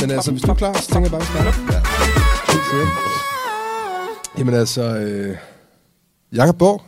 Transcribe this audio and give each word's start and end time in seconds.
Men 0.00 0.10
altså, 0.10 0.30
hvis 0.30 0.42
du 0.42 0.50
er 0.50 0.54
klar, 0.54 0.72
så 0.72 0.88
tænker 0.92 1.00
jeg 1.00 1.10
bare, 1.10 1.20
at 1.20 1.26
vi 1.28 1.32
starter. 1.32 1.72
Ja. 1.72 2.86
Jamen 4.38 4.54
altså, 4.54 4.82
øh, 4.82 5.36
Jakob 6.32 6.58
Borg. 6.58 6.82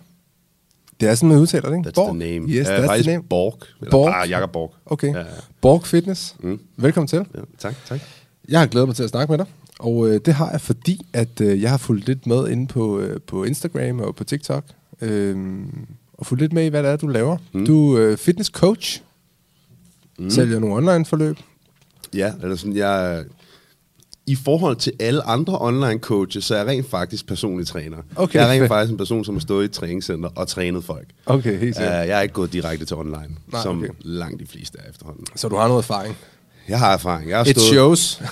Det 1.00 1.08
er 1.08 1.14
sådan, 1.14 1.28
man 1.28 1.38
udtaler 1.38 1.68
det, 1.70 1.76
ikke? 1.76 1.88
That's 1.88 1.92
Borg. 1.92 2.08
the 2.14 2.18
name. 2.18 2.48
Yes, 2.48 2.68
Uh, 2.68 2.74
that's 2.74 3.02
the 3.02 3.10
name. 3.12 3.22
Borg. 3.22 3.58
Eller 3.80 3.90
Borg. 3.90 4.06
bare 4.12 4.28
Jakob 4.28 4.52
Borg. 4.52 4.74
Okay. 4.86 5.14
Ja. 5.14 5.22
Borg 5.60 5.86
Fitness. 5.86 6.36
Mm. 6.40 6.60
Velkommen 6.76 7.08
til. 7.08 7.16
Ja, 7.34 7.40
tak, 7.58 7.74
tak. 7.86 8.00
Jeg 8.48 8.60
har 8.60 8.66
glædet 8.66 8.88
mig 8.88 8.96
til 8.96 9.02
at 9.02 9.10
snakke 9.10 9.32
med 9.32 9.38
dig, 9.38 9.46
og 9.78 10.08
øh, 10.08 10.20
det 10.24 10.34
har 10.34 10.50
jeg, 10.50 10.60
fordi 10.60 11.06
at 11.12 11.40
øh, 11.40 11.62
jeg 11.62 11.70
har 11.70 11.76
fulgt 11.76 12.06
lidt 12.06 12.26
med 12.26 12.48
inde 12.48 12.66
på, 12.66 12.98
øh, 13.00 13.20
på 13.26 13.44
Instagram 13.44 14.00
og 14.00 14.16
på 14.16 14.24
TikTok, 14.24 14.64
øh, 15.00 15.36
og 16.12 16.26
fulgt 16.26 16.42
lidt 16.42 16.52
med 16.52 16.64
i, 16.64 16.68
hvad 16.68 16.82
det 16.82 16.90
er, 16.90 16.96
du 16.96 17.06
laver. 17.06 17.36
Mm. 17.52 17.66
Du 17.66 17.96
er 17.96 18.10
øh, 18.10 18.16
fitness 18.16 18.50
coach, 18.50 19.02
mm. 20.18 20.30
sælger 20.30 20.58
nogle 20.58 20.76
online 20.76 21.04
forløb. 21.04 21.38
Ja, 22.14 22.32
eller 22.42 22.56
sådan, 22.56 22.76
jeg... 22.76 23.24
I 24.26 24.34
forhold 24.44 24.76
til 24.76 24.92
alle 25.00 25.22
andre 25.22 25.58
online 25.60 25.98
coaches, 26.00 26.44
så 26.44 26.54
er 26.54 26.58
jeg 26.58 26.66
rent 26.66 26.90
faktisk 26.90 27.26
personlig 27.26 27.66
træner. 27.66 27.96
Okay, 28.16 28.38
jeg 28.38 28.48
er 28.48 28.52
rent 28.52 28.68
faktisk 28.68 28.92
en 28.92 28.98
person, 28.98 29.24
som 29.24 29.34
har 29.34 29.40
stået 29.40 29.62
i 29.62 29.64
et 29.64 29.70
træningscenter 29.72 30.28
og 30.34 30.48
trænet 30.48 30.84
folk. 30.84 31.06
Okay, 31.26 31.50
helt 31.58 31.76
Uh, 31.76 31.82
sikkert. 31.82 31.92
jeg 32.08 32.18
er 32.18 32.20
ikke 32.20 32.32
gået 32.34 32.52
direkte 32.52 32.84
til 32.86 32.96
online, 32.96 33.28
Nej, 33.52 33.62
som 33.62 33.78
okay. 33.78 33.88
langt 34.00 34.40
de 34.40 34.46
fleste 34.46 34.78
er 34.84 34.90
efterhånden. 34.90 35.24
Så 35.36 35.48
du 35.48 35.56
har 35.56 35.68
noget 35.68 35.82
erfaring. 35.82 36.16
Jeg 36.68 36.78
har 36.78 36.92
erfaring. 36.92 37.30
Jeg 37.30 37.38
har 37.38 37.44
It 37.44 37.50
stået... 37.50 37.66
shows. 37.66 38.22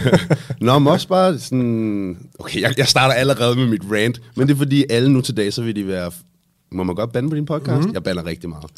Nå, 0.60 0.78
men 0.78 0.92
også 0.92 1.08
bare 1.08 1.38
sådan... 1.38 2.18
Okay, 2.38 2.60
jeg, 2.60 2.74
jeg 2.78 2.88
starter 2.88 3.14
allerede 3.14 3.56
med 3.56 3.66
mit 3.66 3.82
rant, 3.92 4.20
men 4.34 4.48
det 4.48 4.54
er 4.54 4.58
fordi, 4.58 4.84
alle 4.90 5.12
nu 5.12 5.20
til 5.20 5.36
dag, 5.36 5.52
så 5.52 5.62
vil 5.62 5.76
de 5.76 5.86
være... 5.86 6.10
Må 6.72 6.82
man 6.82 6.94
godt 6.94 7.12
bande 7.12 7.28
på 7.30 7.36
din 7.36 7.46
podcast? 7.46 7.70
Mhm. 7.70 7.78
Mm-hmm. 7.80 7.94
Jeg 7.94 8.02
bander 8.02 8.26
rigtig 8.26 8.48
meget. 8.50 8.70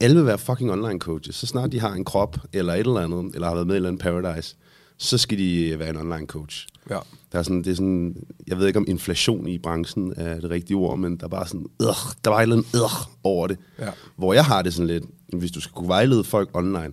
Alle 0.00 0.16
vil 0.16 0.26
være 0.26 0.38
fucking 0.38 0.72
online 0.72 0.98
coaches. 0.98 1.34
Så 1.36 1.46
snart 1.46 1.72
de 1.72 1.80
har 1.80 1.92
en 1.92 2.04
krop, 2.04 2.36
eller 2.52 2.72
et 2.72 2.78
eller 2.78 3.00
andet, 3.00 3.34
eller 3.34 3.48
har 3.48 3.54
været 3.54 3.66
med 3.66 3.74
i 3.74 3.76
et 3.76 3.78
eller 3.78 3.88
andet 3.88 4.02
paradise, 4.02 4.56
så 4.96 5.18
skal 5.18 5.38
de 5.38 5.78
være 5.78 5.90
en 5.90 5.96
online 5.96 6.26
coach. 6.26 6.66
Ja. 6.90 6.98
Der 7.32 7.38
er 7.38 7.42
sådan, 7.42 7.62
det 7.62 7.70
er 7.70 7.74
sådan, 7.74 8.16
jeg 8.46 8.58
ved 8.58 8.66
ikke 8.66 8.78
om 8.78 8.84
inflation 8.88 9.48
i 9.48 9.58
branchen 9.58 10.12
er 10.16 10.40
det 10.40 10.50
rigtige 10.50 10.76
ord, 10.76 10.98
men 10.98 11.16
der 11.16 11.24
er 11.24 11.28
bare 11.28 11.46
sådan, 11.46 11.66
øh, 11.82 11.86
der 12.24 12.30
var 12.30 12.38
et 12.38 12.42
eller 12.42 12.56
andet 12.56 12.74
øh, 12.74 13.06
over 13.24 13.46
det. 13.46 13.58
Ja. 13.78 13.90
Hvor 14.16 14.32
jeg 14.32 14.44
har 14.44 14.62
det 14.62 14.74
sådan 14.74 14.86
lidt, 14.86 15.04
hvis 15.32 15.50
du 15.50 15.60
skal 15.60 15.72
kunne 15.72 15.88
vejlede 15.88 16.24
folk 16.24 16.50
online, 16.54 16.92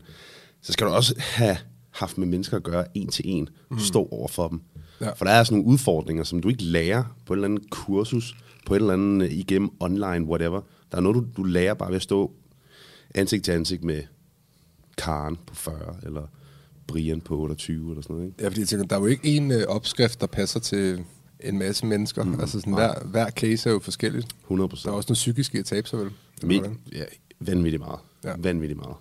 så 0.61 0.73
skal 0.73 0.87
du 0.87 0.91
også 0.91 1.15
have 1.17 1.57
haft 1.91 2.17
med 2.17 2.27
mennesker 2.27 2.57
at 2.57 2.63
gøre 2.63 2.85
en 2.97 3.07
til 3.07 3.25
en, 3.27 3.49
mm. 3.71 3.79
stå 3.79 4.07
over 4.11 4.27
for 4.27 4.47
dem. 4.47 4.61
Ja. 5.01 5.11
For 5.11 5.25
der 5.25 5.31
er 5.31 5.43
sådan 5.43 5.57
nogle 5.57 5.73
udfordringer, 5.73 6.23
som 6.23 6.41
du 6.41 6.49
ikke 6.49 6.63
lærer 6.63 7.03
på 7.25 7.33
et 7.33 7.37
eller 7.37 7.47
andet 7.47 7.69
kursus, 7.69 8.35
på 8.65 8.75
et 8.75 8.79
eller 8.79 8.93
andet 8.93 9.25
øh, 9.25 9.33
igennem 9.33 9.69
online, 9.79 10.25
whatever. 10.25 10.61
Der 10.91 10.97
er 10.97 11.01
noget, 11.01 11.15
du, 11.15 11.25
du 11.37 11.43
lærer 11.43 11.73
bare 11.73 11.89
ved 11.89 11.95
at 11.95 12.01
stå 12.01 12.31
ansigt 13.15 13.45
til 13.45 13.51
ansigt 13.51 13.83
med 13.83 14.01
Karen 14.97 15.37
på 15.45 15.55
40, 15.55 15.95
eller 16.03 16.27
Brian 16.87 17.21
på 17.21 17.39
28, 17.39 17.89
eller 17.89 18.01
sådan 18.01 18.15
noget. 18.15 18.27
Ikke? 18.27 18.43
Ja, 18.43 18.47
fordi 18.47 18.59
jeg 18.59 18.67
tænker, 18.67 18.85
der 18.85 18.95
er 18.95 18.99
jo 18.99 19.05
ikke 19.05 19.27
en 19.27 19.51
øh, 19.51 19.63
opskrift, 19.67 20.21
der 20.21 20.27
passer 20.27 20.59
til 20.59 21.03
en 21.39 21.59
masse 21.59 21.85
mennesker. 21.85 22.23
Mm. 22.23 22.39
Altså 22.39 22.59
sådan, 22.59 22.73
hver, 22.73 22.93
hver 23.05 23.29
case 23.29 23.69
er 23.69 23.73
jo 23.73 23.79
forskelligt. 23.79 24.25
100% 24.25 24.49
Der 24.49 24.61
er 24.61 24.65
også 24.65 24.89
noget 24.89 25.13
psykisk 25.13 25.55
i 25.55 25.57
at 25.57 25.65
tabe 25.65 25.87
sig, 25.87 25.99
vel? 25.99 26.11
Hvordan? 26.43 26.79
ja, 26.91 27.03
vanvittigt 27.39 27.81
meget. 27.81 27.99
Ja. 28.23 28.33
Vanvittigt 28.37 28.79
meget. 28.79 28.95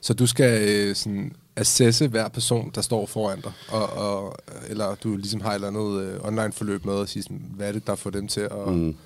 Så 0.00 0.14
du 0.14 0.26
skal 0.26 0.68
øh, 0.68 0.94
sådan 0.94 1.32
assesse 1.56 2.08
hver 2.08 2.28
person, 2.28 2.70
der 2.74 2.80
står 2.80 3.06
foran 3.06 3.40
dig, 3.40 3.52
og, 3.68 3.92
og, 3.92 4.36
eller 4.68 4.94
du 4.94 5.16
ligesom 5.16 5.40
har 5.40 5.50
et 5.50 5.54
eller 5.54 5.68
andet 5.68 6.02
øh, 6.02 6.20
online 6.22 6.52
forløb 6.52 6.84
med 6.84 6.94
og 6.94 7.08
sige, 7.08 7.22
sådan, 7.22 7.44
hvad 7.54 7.68
er 7.68 7.72
det, 7.72 7.86
der 7.86 7.94
får 7.94 8.10
dem 8.10 8.28
til 8.28 8.40
at 8.40 8.68
mm 8.68 8.96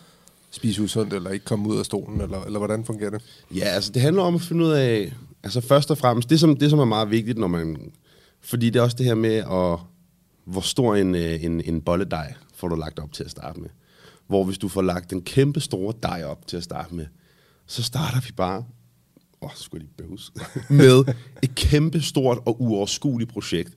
spise 0.53 0.83
usundt, 0.83 1.13
eller 1.13 1.31
ikke 1.31 1.45
komme 1.45 1.69
ud 1.69 1.79
af 1.79 1.85
stolen, 1.85 2.21
eller, 2.21 2.45
eller 2.45 2.59
hvordan 2.59 2.85
fungerer 2.85 3.11
det? 3.11 3.23
Ja, 3.55 3.65
altså 3.65 3.93
det 3.93 4.03
handler 4.03 4.23
om 4.23 4.35
at 4.35 4.41
finde 4.41 4.65
ud 4.65 4.71
af, 4.71 5.13
altså 5.43 5.61
først 5.61 5.91
og 5.91 5.99
fremmest, 5.99 6.31
det 6.31 6.41
som, 6.41 6.57
det 6.57 6.71
som 6.71 6.79
er 6.79 6.85
meget 6.85 7.11
vigtigt, 7.11 7.39
når 7.39 7.47
man, 7.47 7.93
fordi 8.41 8.71
det 8.71 8.79
er 8.79 8.83
også 8.83 8.97
det 8.97 9.07
her 9.07 9.15
med, 9.15 9.35
at, 9.35 9.79
hvor 10.45 10.61
stor 10.61 10.95
en, 10.95 11.15
øh, 11.15 11.45
en, 11.45 11.61
en 11.61 11.81
bolledej 11.81 12.35
får 12.55 12.69
du 12.69 12.75
lagt 12.75 12.99
op 12.99 13.13
til 13.13 13.25
at 13.25 13.31
starte 13.31 13.61
med. 13.61 13.69
Hvor 14.27 14.45
hvis 14.45 14.59
du 14.59 14.69
får 14.69 14.83
lagt 14.83 15.13
en 15.13 15.23
kæmpe 15.23 15.61
store 15.61 15.95
dej 16.03 16.25
op 16.25 16.47
til 16.47 16.57
at 16.57 16.63
starte 16.63 16.95
med, 16.95 17.07
så 17.67 17.83
starter 17.83 18.21
vi 18.21 18.33
bare, 18.37 18.59
åh, 18.59 18.65
oh, 19.41 19.51
så 19.55 19.63
skulle 19.63 19.85
lige 19.85 20.07
bøves, 20.09 20.33
med 20.69 21.15
et 21.43 21.55
kæmpe 21.55 22.01
stort 22.01 22.39
og 22.47 22.63
uoverskueligt 22.63 23.33
projekt. 23.33 23.73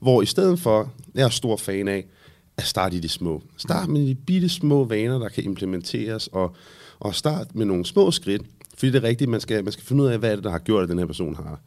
Hvor 0.00 0.22
i 0.22 0.26
stedet 0.26 0.58
for, 0.58 0.92
jeg 1.14 1.24
er 1.24 1.28
stor 1.28 1.56
fan 1.56 1.88
af, 1.88 2.06
at 2.60 2.66
starte 2.66 2.96
i 2.96 3.00
de 3.00 3.08
små. 3.08 3.42
Start 3.56 3.88
med 3.88 4.06
de 4.06 4.14
bitte 4.14 4.48
små 4.48 4.84
vaner, 4.84 5.18
der 5.18 5.28
kan 5.28 5.44
implementeres, 5.44 6.26
og, 6.26 6.56
og 7.00 7.14
start 7.14 7.54
med 7.54 7.66
nogle 7.66 7.86
små 7.86 8.10
skridt. 8.10 8.42
Fordi 8.74 8.92
det 8.92 9.04
er 9.04 9.08
rigtigt, 9.08 9.30
man 9.30 9.40
skal, 9.40 9.64
man 9.64 9.72
skal 9.72 9.84
finde 9.84 10.02
ud 10.02 10.08
af, 10.08 10.18
hvad 10.18 10.30
er 10.30 10.34
det, 10.34 10.44
der 10.44 10.50
har 10.50 10.58
gjort, 10.58 10.82
at 10.82 10.88
den 10.88 10.98
her 10.98 11.06
person 11.06 11.36
har 11.36 11.60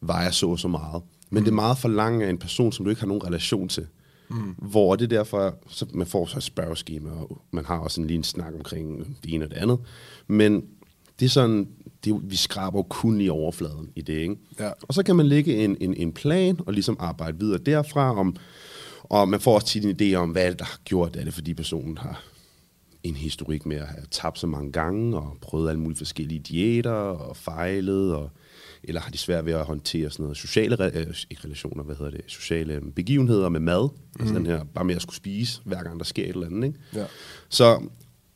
vejer 0.00 0.30
så 0.30 0.48
og 0.48 0.58
så 0.58 0.68
meget. 0.68 1.02
Men 1.30 1.40
mm. 1.40 1.44
det 1.44 1.50
er 1.50 1.54
meget 1.54 1.78
for 1.78 1.88
langt 1.88 2.24
af 2.24 2.30
en 2.30 2.38
person, 2.38 2.72
som 2.72 2.84
du 2.84 2.90
ikke 2.90 3.00
har 3.00 3.08
nogen 3.08 3.24
relation 3.24 3.68
til. 3.68 3.86
Mm. 4.28 4.54
Hvor 4.58 4.96
det 4.96 5.04
er 5.04 5.08
derfor, 5.18 5.54
så 5.68 5.86
man 5.94 6.06
får 6.06 6.26
så 6.26 6.36
et 6.36 6.42
spørgeskema, 6.42 7.10
og 7.10 7.40
man 7.50 7.64
har 7.64 7.78
også 7.78 8.00
en 8.00 8.06
lige 8.06 8.16
en 8.16 8.24
snak 8.24 8.54
omkring 8.54 9.16
det 9.24 9.34
ene 9.34 9.44
og 9.44 9.50
det 9.50 9.56
andet. 9.56 9.78
Men 10.26 10.64
det 11.20 11.26
er 11.26 11.30
sådan, 11.30 11.68
det, 12.04 12.20
vi 12.22 12.36
skraber 12.36 12.82
kun 12.82 13.18
lige 13.18 13.32
overfladen 13.32 13.90
i 13.96 14.00
det, 14.00 14.12
ikke? 14.12 14.36
Ja. 14.60 14.70
Og 14.82 14.94
så 14.94 15.02
kan 15.02 15.16
man 15.16 15.26
lægge 15.26 15.64
en, 15.64 15.76
en, 15.80 15.94
en 15.94 16.12
plan, 16.12 16.58
og 16.66 16.72
ligesom 16.72 16.96
arbejde 17.00 17.38
videre 17.38 17.58
derfra, 17.58 18.18
om, 18.18 18.36
og 19.10 19.28
man 19.28 19.40
får 19.40 19.54
også 19.54 19.66
tit 19.66 19.84
en 19.84 19.96
idé 20.00 20.14
om, 20.14 20.30
hvad 20.30 20.44
er 20.44 20.50
det, 20.50 20.58
der 20.58 20.64
har 20.64 20.78
gjort 20.84 21.14
det. 21.14 21.20
Er 21.20 21.24
det, 21.24 21.34
fordi 21.34 21.54
personen 21.54 21.98
har 21.98 22.22
en 23.02 23.16
historik 23.16 23.66
med 23.66 23.76
at 23.76 23.86
have 23.86 24.04
tabt 24.10 24.38
så 24.38 24.46
mange 24.46 24.72
gange, 24.72 25.16
og 25.16 25.36
prøvet 25.40 25.68
alle 25.68 25.80
mulige 25.80 25.98
forskellige 25.98 26.40
diæter, 26.40 26.90
og 26.90 27.36
fejlet, 27.36 28.14
og, 28.14 28.30
eller 28.82 29.00
har 29.00 29.10
de 29.10 29.18
svært 29.18 29.46
ved 29.46 29.52
at 29.52 29.64
håndtere 29.64 30.10
sådan 30.10 30.22
noget 30.22 30.36
sociale, 30.36 30.76
re- 30.76 30.98
øh, 30.98 31.14
ikke 31.30 31.44
relationer, 31.44 31.84
hvad 31.84 31.96
hedder 31.96 32.10
det, 32.10 32.20
sociale 32.26 32.80
begivenheder 32.96 33.48
med 33.48 33.60
mad, 33.60 33.88
mm. 33.92 34.20
altså 34.20 34.34
den 34.34 34.46
her, 34.46 34.64
bare 34.64 34.84
med 34.84 34.96
at 34.96 35.02
skulle 35.02 35.16
spise, 35.16 35.60
hver 35.64 35.82
gang 35.82 35.98
der 35.98 36.04
sker 36.04 36.24
et 36.24 36.28
eller 36.28 36.46
andet, 36.46 36.66
ikke? 36.66 36.78
Ja. 36.94 37.04
Så, 37.48 37.82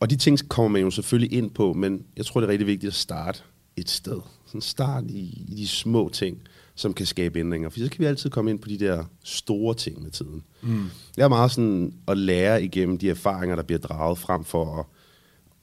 og 0.00 0.10
de 0.10 0.16
ting 0.16 0.48
kommer 0.48 0.68
man 0.68 0.82
jo 0.82 0.90
selvfølgelig 0.90 1.38
ind 1.38 1.50
på, 1.50 1.72
men 1.72 2.04
jeg 2.16 2.26
tror, 2.26 2.40
det 2.40 2.46
er 2.46 2.50
rigtig 2.50 2.66
vigtigt 2.66 2.90
at 2.90 2.94
starte 2.94 3.40
et 3.76 3.90
sted. 3.90 4.20
Sådan 4.46 4.60
start 4.60 5.04
i, 5.08 5.44
i 5.48 5.54
de 5.56 5.68
små 5.68 6.08
ting, 6.08 6.38
som 6.74 6.94
kan 6.94 7.06
skabe 7.06 7.38
ændringer. 7.38 7.68
For 7.68 7.78
så 7.78 7.90
kan 7.90 8.00
vi 8.00 8.04
altid 8.04 8.30
komme 8.30 8.50
ind 8.50 8.58
på 8.58 8.68
de 8.68 8.78
der 8.78 9.04
store 9.24 9.74
ting 9.74 10.02
med 10.02 10.10
tiden. 10.10 10.42
Mm. 10.62 10.84
Jeg 11.16 11.24
er 11.24 11.28
meget 11.28 11.50
sådan 11.50 11.94
at 12.08 12.18
lære 12.18 12.64
igennem 12.64 12.98
de 12.98 13.10
erfaringer, 13.10 13.56
der 13.56 13.62
bliver 13.62 13.78
draget 13.78 14.18
frem 14.18 14.44
for 14.44 14.78
at, 14.78 14.84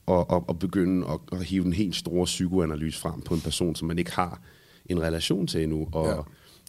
og, 0.06 0.30
og, 0.30 0.50
og 0.50 0.60
begynde 0.60 1.08
at, 1.08 1.40
at 1.40 1.46
hive 1.46 1.66
en 1.66 1.74
helt 1.74 1.96
store 1.96 2.26
psykoanalyse 2.26 3.00
frem 3.00 3.22
på 3.22 3.34
en 3.34 3.42
person, 3.42 3.76
som 3.76 3.88
man 3.88 4.00
ikke 4.00 4.12
har 4.12 4.42
en 4.86 5.02
relation 5.02 5.48
til 5.48 5.64
endnu, 5.64 5.88
og, 5.92 6.08
ja. 6.08 6.16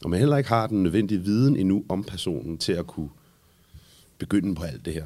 og 0.04 0.10
man 0.10 0.19
heller 0.19 0.36
ikke 0.36 0.48
har 0.48 0.66
den 0.66 0.82
nødvendige 0.82 1.20
viden 1.20 1.56
endnu 1.56 1.84
om 1.88 2.04
personen 2.04 2.58
til 2.58 2.72
at 2.72 2.86
kunne 2.86 3.08
begynde 4.22 4.54
på 4.54 4.62
alt 4.62 4.84
det 4.84 4.94
her. 4.94 5.04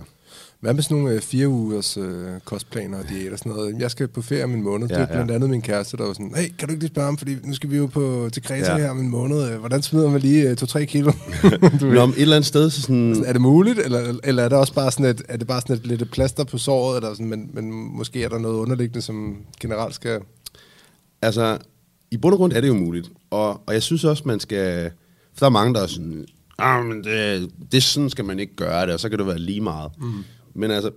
Hvad 0.60 0.74
med 0.74 0.82
sådan 0.82 0.96
nogle 0.96 1.14
øh, 1.14 1.20
fire 1.20 1.48
ugers 1.48 1.96
øh, 1.96 2.26
kostplaner 2.44 2.98
og 2.98 3.04
diæter 3.08 3.32
og 3.32 3.38
sådan 3.38 3.52
noget? 3.52 3.76
Jeg 3.78 3.90
skal 3.90 4.08
på 4.08 4.22
ferie 4.22 4.44
om 4.44 4.54
en 4.54 4.62
måned. 4.62 4.88
Ja, 4.88 4.94
det 4.94 5.02
er 5.02 5.06
blandt 5.06 5.30
ja. 5.30 5.34
andet 5.34 5.50
min 5.50 5.62
kæreste, 5.62 5.96
der 5.96 6.04
var 6.04 6.12
sådan, 6.12 6.32
hey, 6.36 6.48
kan 6.58 6.68
du 6.68 6.72
ikke 6.72 6.82
lige 6.82 6.92
spørge 6.92 7.04
ham, 7.04 7.18
fordi 7.18 7.36
nu 7.44 7.54
skal 7.54 7.70
vi 7.70 7.76
jo 7.76 7.86
på, 7.86 8.28
til 8.32 8.42
Kreta 8.42 8.72
ja. 8.72 8.78
Her 8.78 8.90
om 8.90 9.00
en 9.00 9.08
måned. 9.08 9.50
Øh, 9.50 9.58
Hvordan 9.58 9.82
smider 9.82 10.10
man 10.10 10.20
lige 10.20 10.50
øh, 10.50 10.56
2-3 10.62 10.84
kilo? 10.84 11.12
du 11.80 11.86
Nå, 11.86 12.00
om 12.00 12.10
et 12.10 12.22
eller 12.22 12.36
andet 12.36 12.48
sted, 12.48 12.70
så 12.70 12.82
sådan... 12.82 13.24
Er 13.26 13.32
det 13.32 13.40
muligt, 13.40 13.78
eller, 13.78 14.14
eller 14.24 14.42
er 14.42 14.48
det 14.48 14.58
også 14.58 14.74
bare 14.74 14.90
sådan 14.90 15.06
et, 15.06 15.22
er 15.28 15.36
det 15.36 15.46
bare 15.46 15.60
sådan 15.60 15.76
et 15.76 15.86
lidt 15.86 16.10
plaster 16.10 16.44
på 16.44 16.58
såret, 16.58 16.96
eller 16.96 17.10
sådan, 17.14 17.26
men, 17.26 17.50
men 17.52 17.70
måske 17.72 18.24
er 18.24 18.28
der 18.28 18.38
noget 18.38 18.56
underliggende, 18.56 19.02
som 19.02 19.36
generelt 19.60 19.94
skal... 19.94 20.20
Altså, 21.22 21.58
i 22.10 22.16
bund 22.16 22.34
og 22.34 22.38
grund 22.38 22.52
er 22.52 22.60
det 22.60 22.68
jo 22.68 22.74
muligt. 22.74 23.10
Og, 23.30 23.60
og 23.66 23.74
jeg 23.74 23.82
synes 23.82 24.04
også, 24.04 24.22
man 24.26 24.40
skal... 24.40 24.90
For 25.34 25.40
der 25.40 25.46
er 25.46 25.50
mange, 25.50 25.74
der 25.74 25.82
er 25.82 25.86
sådan... 25.86 26.26
Ah, 26.58 26.84
men 26.84 27.04
det, 27.04 27.50
det 27.72 27.82
sådan 27.82 28.10
skal 28.10 28.24
man 28.24 28.38
ikke 28.38 28.56
gøre 28.56 28.86
det, 28.86 28.94
og 28.94 29.00
så 29.00 29.08
kan 29.08 29.18
det 29.18 29.26
være 29.26 29.38
lige 29.38 29.60
meget. 29.60 29.92
Mm. 29.98 30.24
Men 30.54 30.70
altså... 30.70 30.90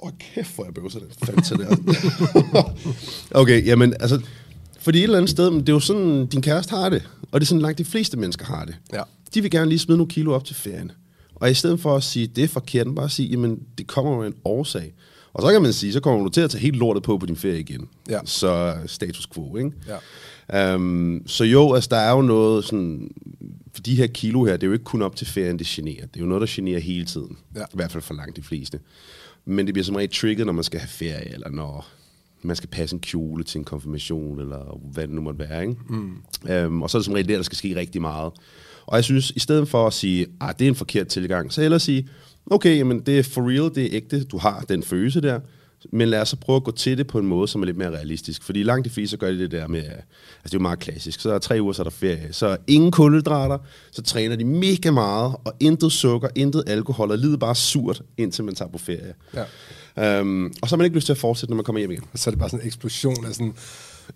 Åh, 0.00 0.10
kæft, 0.34 0.54
hvor 0.54 0.64
jeg 0.64 0.74
bøvser 0.74 0.98
det. 0.98 1.08
Fandt 1.24 1.44
til 1.44 1.56
det. 1.56 1.68
okay, 3.40 3.66
jamen, 3.66 3.94
altså... 4.00 4.20
Fordi 4.80 4.98
et 4.98 5.04
eller 5.04 5.16
andet 5.16 5.30
sted, 5.30 5.50
men 5.50 5.60
det 5.60 5.68
er 5.68 5.72
jo 5.72 5.80
sådan, 5.80 6.26
din 6.26 6.42
kæreste 6.42 6.70
har 6.70 6.88
det. 6.88 7.08
Og 7.32 7.40
det 7.40 7.46
er 7.46 7.48
sådan, 7.48 7.62
langt 7.62 7.78
de 7.78 7.84
fleste 7.84 8.16
mennesker 8.16 8.44
har 8.44 8.64
det. 8.64 8.76
Ja. 8.92 9.02
De 9.34 9.42
vil 9.42 9.50
gerne 9.50 9.68
lige 9.68 9.78
smide 9.78 9.98
nogle 9.98 10.10
kilo 10.10 10.32
op 10.32 10.44
til 10.44 10.56
ferien. 10.56 10.92
Og 11.34 11.50
i 11.50 11.54
stedet 11.54 11.80
for 11.80 11.96
at 11.96 12.02
sige, 12.02 12.26
det 12.26 12.44
er 12.44 12.48
forkert, 12.48 12.94
bare 12.94 13.08
sige, 13.08 13.28
jamen, 13.28 13.60
det 13.78 13.86
kommer 13.86 14.22
af 14.22 14.26
en 14.26 14.34
årsag. 14.44 14.94
Og 15.32 15.42
så 15.42 15.52
kan 15.52 15.62
man 15.62 15.72
sige, 15.72 15.92
så 15.92 16.00
kommer 16.00 16.22
du 16.22 16.28
til 16.28 16.40
at 16.40 16.50
tage 16.50 16.62
helt 16.62 16.76
lortet 16.76 17.02
på 17.02 17.18
på 17.18 17.26
din 17.26 17.36
ferie 17.36 17.60
igen. 17.60 17.88
Ja. 18.08 18.18
Så 18.24 18.74
status 18.86 19.26
quo, 19.26 19.56
ikke? 19.56 19.72
Ja. 20.48 20.74
Um, 20.74 21.22
så 21.26 21.44
jo, 21.44 21.74
altså 21.74 21.88
der 21.90 21.96
er 21.96 22.12
jo 22.12 22.22
noget 22.22 22.64
sådan, 22.64 23.10
for 23.76 23.82
de 23.82 23.94
her 23.94 24.06
kilo 24.06 24.44
her, 24.44 24.52
det 24.52 24.62
er 24.62 24.66
jo 24.66 24.72
ikke 24.72 24.84
kun 24.84 25.02
op 25.02 25.16
til 25.16 25.26
ferien, 25.26 25.58
det 25.58 25.66
generer. 25.66 26.06
Det 26.06 26.16
er 26.16 26.20
jo 26.20 26.26
noget, 26.26 26.40
der 26.40 26.46
generer 26.50 26.78
hele 26.78 27.04
tiden. 27.04 27.38
Ja. 27.56 27.60
I 27.62 27.74
hvert 27.74 27.92
fald 27.92 28.02
for 28.02 28.14
langt 28.14 28.36
de 28.36 28.42
fleste. 28.42 28.80
Men 29.44 29.66
det 29.66 29.74
bliver 29.74 29.84
som 29.84 29.96
regel 29.96 30.10
trigget, 30.10 30.46
når 30.46 30.52
man 30.52 30.64
skal 30.64 30.80
have 30.80 30.88
ferie, 30.88 31.34
eller 31.34 31.50
når 31.50 31.88
man 32.42 32.56
skal 32.56 32.68
passe 32.68 32.96
en 32.96 33.00
kjole 33.00 33.44
til 33.44 33.58
en 33.58 33.64
konfirmation, 33.64 34.40
eller 34.40 34.80
hvad 34.92 35.06
det 35.06 35.14
nu 35.14 35.20
måtte 35.20 35.38
være. 35.38 35.62
Ikke? 35.62 35.76
Mm. 35.88 36.16
Um, 36.66 36.82
og 36.82 36.90
så 36.90 36.98
er 36.98 37.00
det 37.00 37.04
som 37.04 37.14
regel 37.14 37.28
der, 37.28 37.36
der 37.36 37.42
skal 37.42 37.58
ske 37.58 37.76
rigtig 37.76 38.00
meget. 38.00 38.32
Og 38.86 38.96
jeg 38.96 39.04
synes, 39.04 39.30
i 39.30 39.38
stedet 39.38 39.68
for 39.68 39.86
at 39.86 39.92
sige, 39.92 40.26
at 40.40 40.58
det 40.58 40.64
er 40.64 40.68
en 40.68 40.74
forkert 40.74 41.08
tilgang, 41.08 41.52
så 41.52 41.60
hellere 41.60 41.80
sige, 41.80 42.08
okay, 42.46 42.78
jamen, 42.78 43.00
det 43.00 43.18
er 43.18 43.22
for 43.22 43.48
real, 43.48 43.74
det 43.74 43.84
er 43.84 43.88
ægte, 43.92 44.24
du 44.24 44.38
har 44.38 44.60
den 44.60 44.82
følelse 44.82 45.20
der, 45.20 45.40
Men 45.92 46.08
lad 46.08 46.20
os 46.20 46.28
så 46.28 46.36
prøve 46.36 46.56
at 46.56 46.64
gå 46.64 46.70
til 46.70 46.98
det 46.98 47.06
på 47.06 47.18
en 47.18 47.26
måde, 47.26 47.48
som 47.48 47.62
er 47.62 47.66
lidt 47.66 47.76
mere 47.76 47.90
realistisk. 47.90 48.42
Fordi 48.42 48.62
langt 48.62 48.84
de 48.84 48.90
fleste 48.90 49.10
så 49.10 49.16
gør 49.16 49.30
de 49.30 49.38
det 49.38 49.50
der 49.50 49.68
med, 49.68 49.82
altså 49.82 50.02
det 50.44 50.54
er 50.54 50.58
jo 50.58 50.62
meget 50.62 50.78
klassisk, 50.78 51.20
så 51.20 51.28
er 51.28 51.32
der 51.32 51.38
tre 51.38 51.62
uger, 51.62 51.72
så 51.72 51.82
er 51.82 51.84
der 51.84 51.90
ferie. 51.90 52.32
Så 52.32 52.56
ingen 52.66 52.90
kulhydrater, 52.90 53.58
så 53.90 54.02
træner 54.02 54.36
de 54.36 54.44
mega 54.44 54.90
meget, 54.90 55.36
og 55.44 55.54
intet 55.60 55.92
sukker, 55.92 56.28
intet 56.34 56.64
alkohol, 56.66 57.10
og 57.10 57.18
lider 57.18 57.36
bare 57.36 57.54
surt, 57.54 58.02
indtil 58.16 58.44
man 58.44 58.54
tager 58.54 58.70
på 58.70 58.78
ferie. 58.78 59.14
Ja. 59.34 60.20
Um, 60.20 60.52
og 60.62 60.68
så 60.68 60.72
har 60.74 60.76
man 60.76 60.84
ikke 60.84 60.96
lyst 60.96 61.06
til 61.06 61.12
at 61.12 61.18
fortsætte, 61.18 61.50
når 61.50 61.56
man 61.56 61.64
kommer 61.64 61.78
hjem 61.78 61.90
igen. 61.90 62.04
Så 62.14 62.30
er 62.30 62.32
det 62.32 62.38
bare 62.38 62.50
sådan 62.50 62.62
en 62.62 62.66
eksplosion 62.66 63.26
af 63.26 63.34
sådan, 63.34 63.54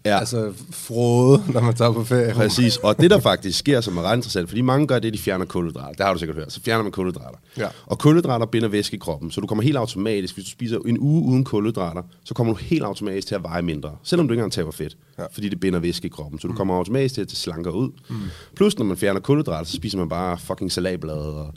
Ja. 0.05 0.19
altså 0.19 0.53
frode, 0.71 1.43
når 1.53 1.61
man 1.61 1.75
tager 1.75 1.93
på 1.93 2.05
ferie. 2.05 2.35
Præcis, 2.35 2.77
og 2.77 3.01
det 3.01 3.11
der 3.11 3.21
faktisk 3.21 3.59
sker, 3.59 3.81
som 3.81 3.97
er 3.97 4.03
ret 4.03 4.17
interessant, 4.17 4.49
fordi 4.49 4.61
mange 4.61 4.87
gør 4.87 4.99
det, 4.99 5.13
de 5.13 5.19
fjerner 5.19 5.45
kulhydrater. 5.45 5.93
Det 5.93 6.07
har 6.07 6.13
du 6.13 6.19
sikkert 6.19 6.37
hørt. 6.37 6.53
Så 6.53 6.61
fjerner 6.63 6.83
man 6.83 6.93
kulhydrater. 6.93 7.39
Ja. 7.57 7.69
Og 7.87 7.99
kulhydrater 7.99 8.47
binder 8.47 8.69
væske 8.69 8.97
i 8.97 8.99
kroppen, 8.99 9.31
så 9.31 9.41
du 9.41 9.47
kommer 9.47 9.63
helt 9.65 9.77
automatisk, 9.77 10.35
hvis 10.35 10.45
du 10.45 10.51
spiser 10.51 10.79
en 10.87 10.99
uge 10.99 11.23
uden 11.23 11.45
kulhydrater, 11.45 12.03
så 12.25 12.35
kommer 12.35 12.53
du 12.53 12.59
helt 12.59 12.83
automatisk 12.83 13.27
til 13.29 13.35
at 13.35 13.43
veje 13.43 13.63
mindre, 13.63 13.97
selvom 14.03 14.29
du 14.29 14.33
ikke 14.35 14.41
engang 14.41 14.53
taber 14.53 14.71
fedt, 14.71 14.97
Ja. 15.19 15.25
fordi 15.33 15.49
det 15.49 15.61
binder 15.61 15.79
væske 15.79 16.07
i 16.07 16.09
kroppen. 16.09 16.41
Så 16.41 16.49
du 16.49 16.55
kommer 16.55 16.75
automatisk 16.77 17.15
til 17.15 17.23
at 17.23 17.31
slankere 17.31 17.75
ud. 17.75 17.91
Mm. 18.11 18.17
Plus, 18.57 18.79
når 18.79 18.85
man 18.85 18.97
fjerner 18.97 19.21
kulhydrater, 19.21 19.65
så 19.65 19.77
spiser 19.77 19.99
man 19.99 20.09
bare 20.09 20.39
fucking 20.39 20.73
salatblade 20.73 21.37
og 21.45 21.55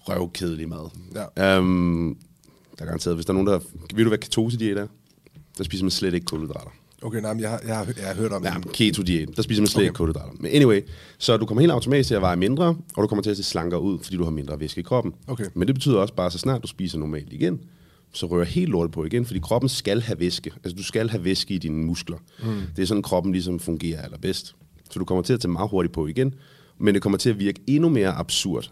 røvkedelig 0.00 0.68
mad. 0.68 0.90
Ja. 1.36 1.58
Um, 1.58 2.16
der 2.78 2.82
er 2.82 2.86
garanteret, 2.86 3.16
hvis 3.16 3.26
der 3.26 3.32
er 3.32 3.34
nogen, 3.34 3.46
der... 3.46 3.58
Ved 3.94 4.04
du, 4.04 4.08
hvad 4.10 4.18
ketose-diæt 4.18 4.78
er? 4.78 4.86
Der 5.58 5.64
spiser 5.64 5.84
man 5.84 5.90
slet 5.90 6.14
ikke 6.14 6.24
kulhydrater. 6.26 6.70
Okay, 7.04 7.20
nej, 7.20 7.32
men 7.34 7.40
jeg, 7.42 7.50
har- 7.50 7.60
jeg, 7.66 7.76
har, 7.76 7.86
jeg 7.98 8.06
har 8.06 8.14
hørt 8.14 8.32
om 8.32 8.44
Ja, 8.44 8.54
det. 8.64 8.72
keto-diæt. 8.72 9.28
Der 9.36 9.42
spiser 9.42 9.62
man 9.62 9.66
slet 9.66 9.76
Okay. 9.80 9.84
ikke 9.84 9.94
kulhydrater. 9.96 10.32
Men 10.40 10.50
anyway, 10.50 10.80
så 11.18 11.36
du 11.36 11.46
kommer 11.46 11.60
helt 11.62 11.72
automatisk 11.72 12.06
til 12.06 12.14
at 12.14 12.20
veje 12.20 12.36
mindre, 12.36 12.66
og 12.96 13.02
du 13.02 13.06
kommer 13.06 13.22
til 13.22 13.30
at 13.30 13.36
se 13.36 13.42
slankere 13.42 13.80
ud, 13.80 13.98
fordi 14.02 14.16
du 14.16 14.24
har 14.24 14.30
mindre 14.30 14.60
væske 14.60 14.78
i 14.80 14.82
kroppen. 14.82 15.12
Okay. 15.26 15.44
Men 15.54 15.68
det 15.68 15.74
betyder 15.74 15.96
også 15.96 16.14
bare, 16.14 16.30
så 16.30 16.38
snart 16.38 16.62
du 16.62 16.66
spiser 16.68 16.98
normalt 16.98 17.32
igen, 17.32 17.60
så 18.12 18.26
rører 18.26 18.44
helt 18.44 18.70
lortet 18.70 18.92
på 18.92 19.04
igen, 19.04 19.24
fordi 19.26 19.40
kroppen 19.40 19.68
skal 19.68 20.00
have 20.00 20.20
væske. 20.20 20.50
Altså, 20.64 20.76
du 20.76 20.82
skal 20.84 21.08
have 21.10 21.24
væske 21.24 21.54
i 21.54 21.58
dine 21.58 21.84
muskler. 21.84 22.16
Mm. 22.42 22.60
Det 22.76 22.82
er 22.82 22.86
sådan, 22.86 23.02
kroppen 23.02 23.32
ligesom 23.32 23.60
fungerer 23.60 24.02
allerbedst. 24.02 24.54
Så 24.90 24.98
du 24.98 25.04
kommer 25.04 25.22
til 25.22 25.32
at 25.32 25.40
tage 25.40 25.50
meget 25.52 25.70
hurtigt 25.70 25.94
på 25.94 26.06
igen, 26.06 26.34
men 26.78 26.94
det 26.94 27.02
kommer 27.02 27.18
til 27.18 27.30
at 27.30 27.38
virke 27.38 27.60
endnu 27.66 27.88
mere 27.88 28.12
absurd. 28.12 28.70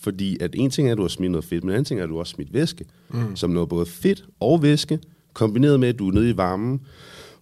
Fordi 0.00 0.36
at 0.40 0.50
en 0.54 0.70
ting 0.70 0.88
er, 0.88 0.92
at 0.92 0.98
du 0.98 1.02
har 1.02 1.08
smidt 1.08 1.30
noget 1.32 1.44
fedt, 1.44 1.64
men 1.64 1.70
en 1.70 1.74
anden 1.74 1.84
ting 1.84 2.00
er, 2.00 2.04
at 2.04 2.08
du 2.08 2.14
har 2.14 2.20
også 2.20 2.32
smidt 2.34 2.52
væske, 2.54 2.84
mm. 3.10 3.36
som 3.36 3.50
noget 3.50 3.68
både 3.68 3.86
fedt 3.86 4.24
og 4.40 4.62
væske, 4.62 4.98
kombineret 5.32 5.80
med, 5.80 5.88
at 5.88 5.98
du 5.98 6.08
er 6.08 6.12
nede 6.12 6.30
i 6.30 6.36
varmen, 6.36 6.80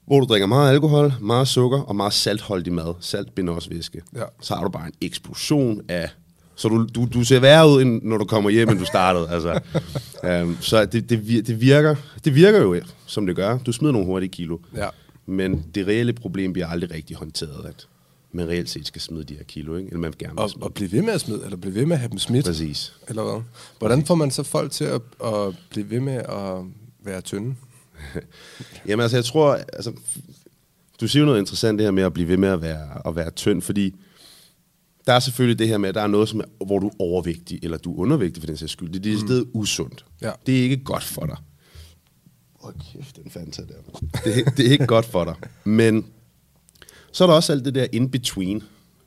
hvor 0.09 0.21
du 0.21 0.27
drikker 0.27 0.47
meget 0.47 0.73
alkohol, 0.73 1.13
meget 1.21 1.49
sukker 1.49 1.81
og 1.81 1.97
meget 1.97 2.13
saltholdig 2.13 2.73
mad. 2.73 2.95
Salt 3.01 3.35
binder 3.35 3.53
også 3.53 3.71
væske. 3.71 4.03
Ja. 4.17 4.23
Så 4.41 4.55
har 4.55 4.63
du 4.65 4.69
bare 4.71 4.87
en 4.87 4.93
eksplosion 5.01 5.81
af... 5.89 6.11
Så 6.57 6.69
du, 6.69 6.87
du, 6.95 7.09
du 7.15 7.25
ser 7.25 7.41
værre 7.41 7.69
ud, 7.69 7.83
end 7.83 8.03
når 8.03 8.19
du 8.19 8.25
kommer 8.25 8.51
hjem, 8.51 8.69
end 8.69 8.79
du 8.79 8.85
startede. 8.85 9.29
altså. 9.35 9.61
um, 10.43 10.57
så 10.61 10.85
det, 10.85 11.11
det, 11.11 11.47
det, 11.47 11.61
virker, 11.61 11.95
det 12.25 12.35
virker 12.35 12.63
jo, 12.63 12.81
som 13.07 13.27
det 13.27 13.37
gør. 13.37 13.59
Du 13.59 13.73
smider 13.73 13.93
nogle 13.93 14.07
hurtige 14.07 14.31
kilo. 14.31 14.59
Ja. 14.77 14.89
Men 15.27 15.65
det 15.75 15.87
reelle 15.87 16.13
problem 16.13 16.53
bliver 16.53 16.67
aldrig 16.67 16.91
rigtig 16.91 17.17
håndteret, 17.17 17.67
at 17.67 17.87
man 18.33 18.49
reelt 18.49 18.71
set 18.71 18.87
skal 18.87 19.01
smide 19.01 19.25
de 19.25 19.35
her 19.35 19.45
kilo, 19.45 19.77
ikke? 19.77 19.89
eller 19.89 20.01
man 20.01 20.15
gerne 20.19 20.39
Og, 20.39 20.51
smide. 20.51 20.65
og 20.65 20.75
blive 20.75 20.93
ved 20.93 21.03
med 21.03 21.13
at 21.13 21.21
smide, 21.21 21.41
eller 21.45 21.57
blive 21.57 21.75
ved 21.75 21.87
med 21.87 21.97
at 21.97 22.01
have 22.01 22.11
dem 22.11 22.19
smidt. 22.19 22.45
Præcis. 22.47 22.93
Eller 23.09 23.23
hvad? 23.23 23.43
Hvordan 23.79 24.07
får 24.07 24.15
man 24.15 24.31
så 24.31 24.43
folk 24.43 24.73
til 24.73 24.85
at, 24.85 25.01
at 25.25 25.55
blive 25.71 25.91
ved 25.91 26.01
med 26.01 26.17
at 26.17 26.65
være 27.05 27.21
tynde? 27.21 27.55
Jamen 28.89 29.03
altså, 29.03 29.17
jeg 29.17 29.25
tror, 29.25 29.55
altså, 29.55 29.93
du 31.01 31.09
siger 31.09 31.21
jo 31.21 31.27
noget 31.27 31.39
interessant 31.41 31.79
det 31.79 31.87
her 31.87 31.91
med 31.91 32.03
at 32.03 32.13
blive 32.13 32.29
ved 32.29 32.37
med 32.37 32.49
at 32.49 32.63
være, 32.63 33.09
at 33.09 33.17
være 33.17 33.31
tynd, 33.31 33.63
fordi 33.63 33.95
der 35.07 35.13
er 35.13 35.21
selvfølgelig 35.21 35.59
det 35.59 35.69
her 35.69 35.79
med, 35.79 35.89
at 35.89 35.95
der 35.95 36.01
er 36.03 36.07
noget, 36.07 36.29
som 36.29 36.41
er, 36.41 36.65
hvor 36.67 36.79
du 36.79 36.87
er 36.89 36.93
overvægtig, 36.99 37.59
eller 37.63 37.79
du 37.79 37.93
er 37.95 37.99
undervægtig 37.99 38.43
for 38.43 38.47
den 38.47 38.57
sags 38.57 38.73
skyld. 38.73 38.93
Det, 38.93 39.05
det 39.05 39.13
er 39.13 39.17
et 39.17 39.21
sted 39.21 39.47
usundt. 39.53 40.05
Ja. 40.23 40.31
Det 40.47 40.59
er 40.59 40.63
ikke 40.63 40.77
godt 40.85 41.05
for 41.05 41.27
dig. 41.27 41.37
Åh, 42.65 42.73
kæft, 42.93 43.17
den 43.23 43.31
fandt 43.31 43.55
sig 43.57 43.65
der. 43.69 43.75
Det, 44.25 44.39
er- 44.39 44.51
det 44.51 44.67
er 44.67 44.71
ikke 44.71 44.87
godt 44.87 45.05
for 45.07 45.25
dig. 45.25 45.35
Men 45.65 46.07
så 47.13 47.25
er 47.25 47.29
der 47.29 47.35
også 47.35 47.53
alt 47.53 47.65
det 47.65 47.75
der 47.75 47.87
in-between, 47.93 48.63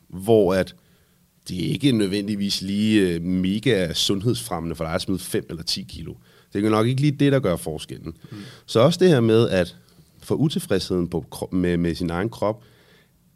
hvor 0.09 0.53
at 0.53 0.75
det 1.49 1.65
er 1.65 1.69
ikke 1.69 1.91
nødvendigvis 1.91 2.61
lige 2.61 3.01
øh, 3.09 3.21
mega 3.21 3.93
sundhedsfremmende 3.93 4.75
for 4.75 4.83
dig 4.83 4.93
at 4.93 5.01
smide 5.01 5.19
5 5.19 5.45
eller 5.49 5.63
10 5.63 5.81
kilo. 5.89 6.13
Det 6.53 6.65
er 6.65 6.69
nok 6.69 6.87
ikke 6.87 7.01
lige 7.01 7.11
det, 7.11 7.31
der 7.31 7.39
gør 7.39 7.55
forskellen. 7.55 8.13
Mm. 8.31 8.37
Så 8.65 8.79
også 8.79 8.99
det 8.99 9.09
her 9.09 9.19
med, 9.19 9.49
at 9.49 9.77
for 10.23 10.35
utilfredsheden 10.35 11.07
på, 11.07 11.49
med, 11.51 11.77
med 11.77 11.95
sin 11.95 12.09
egen 12.09 12.29
krop, 12.29 12.63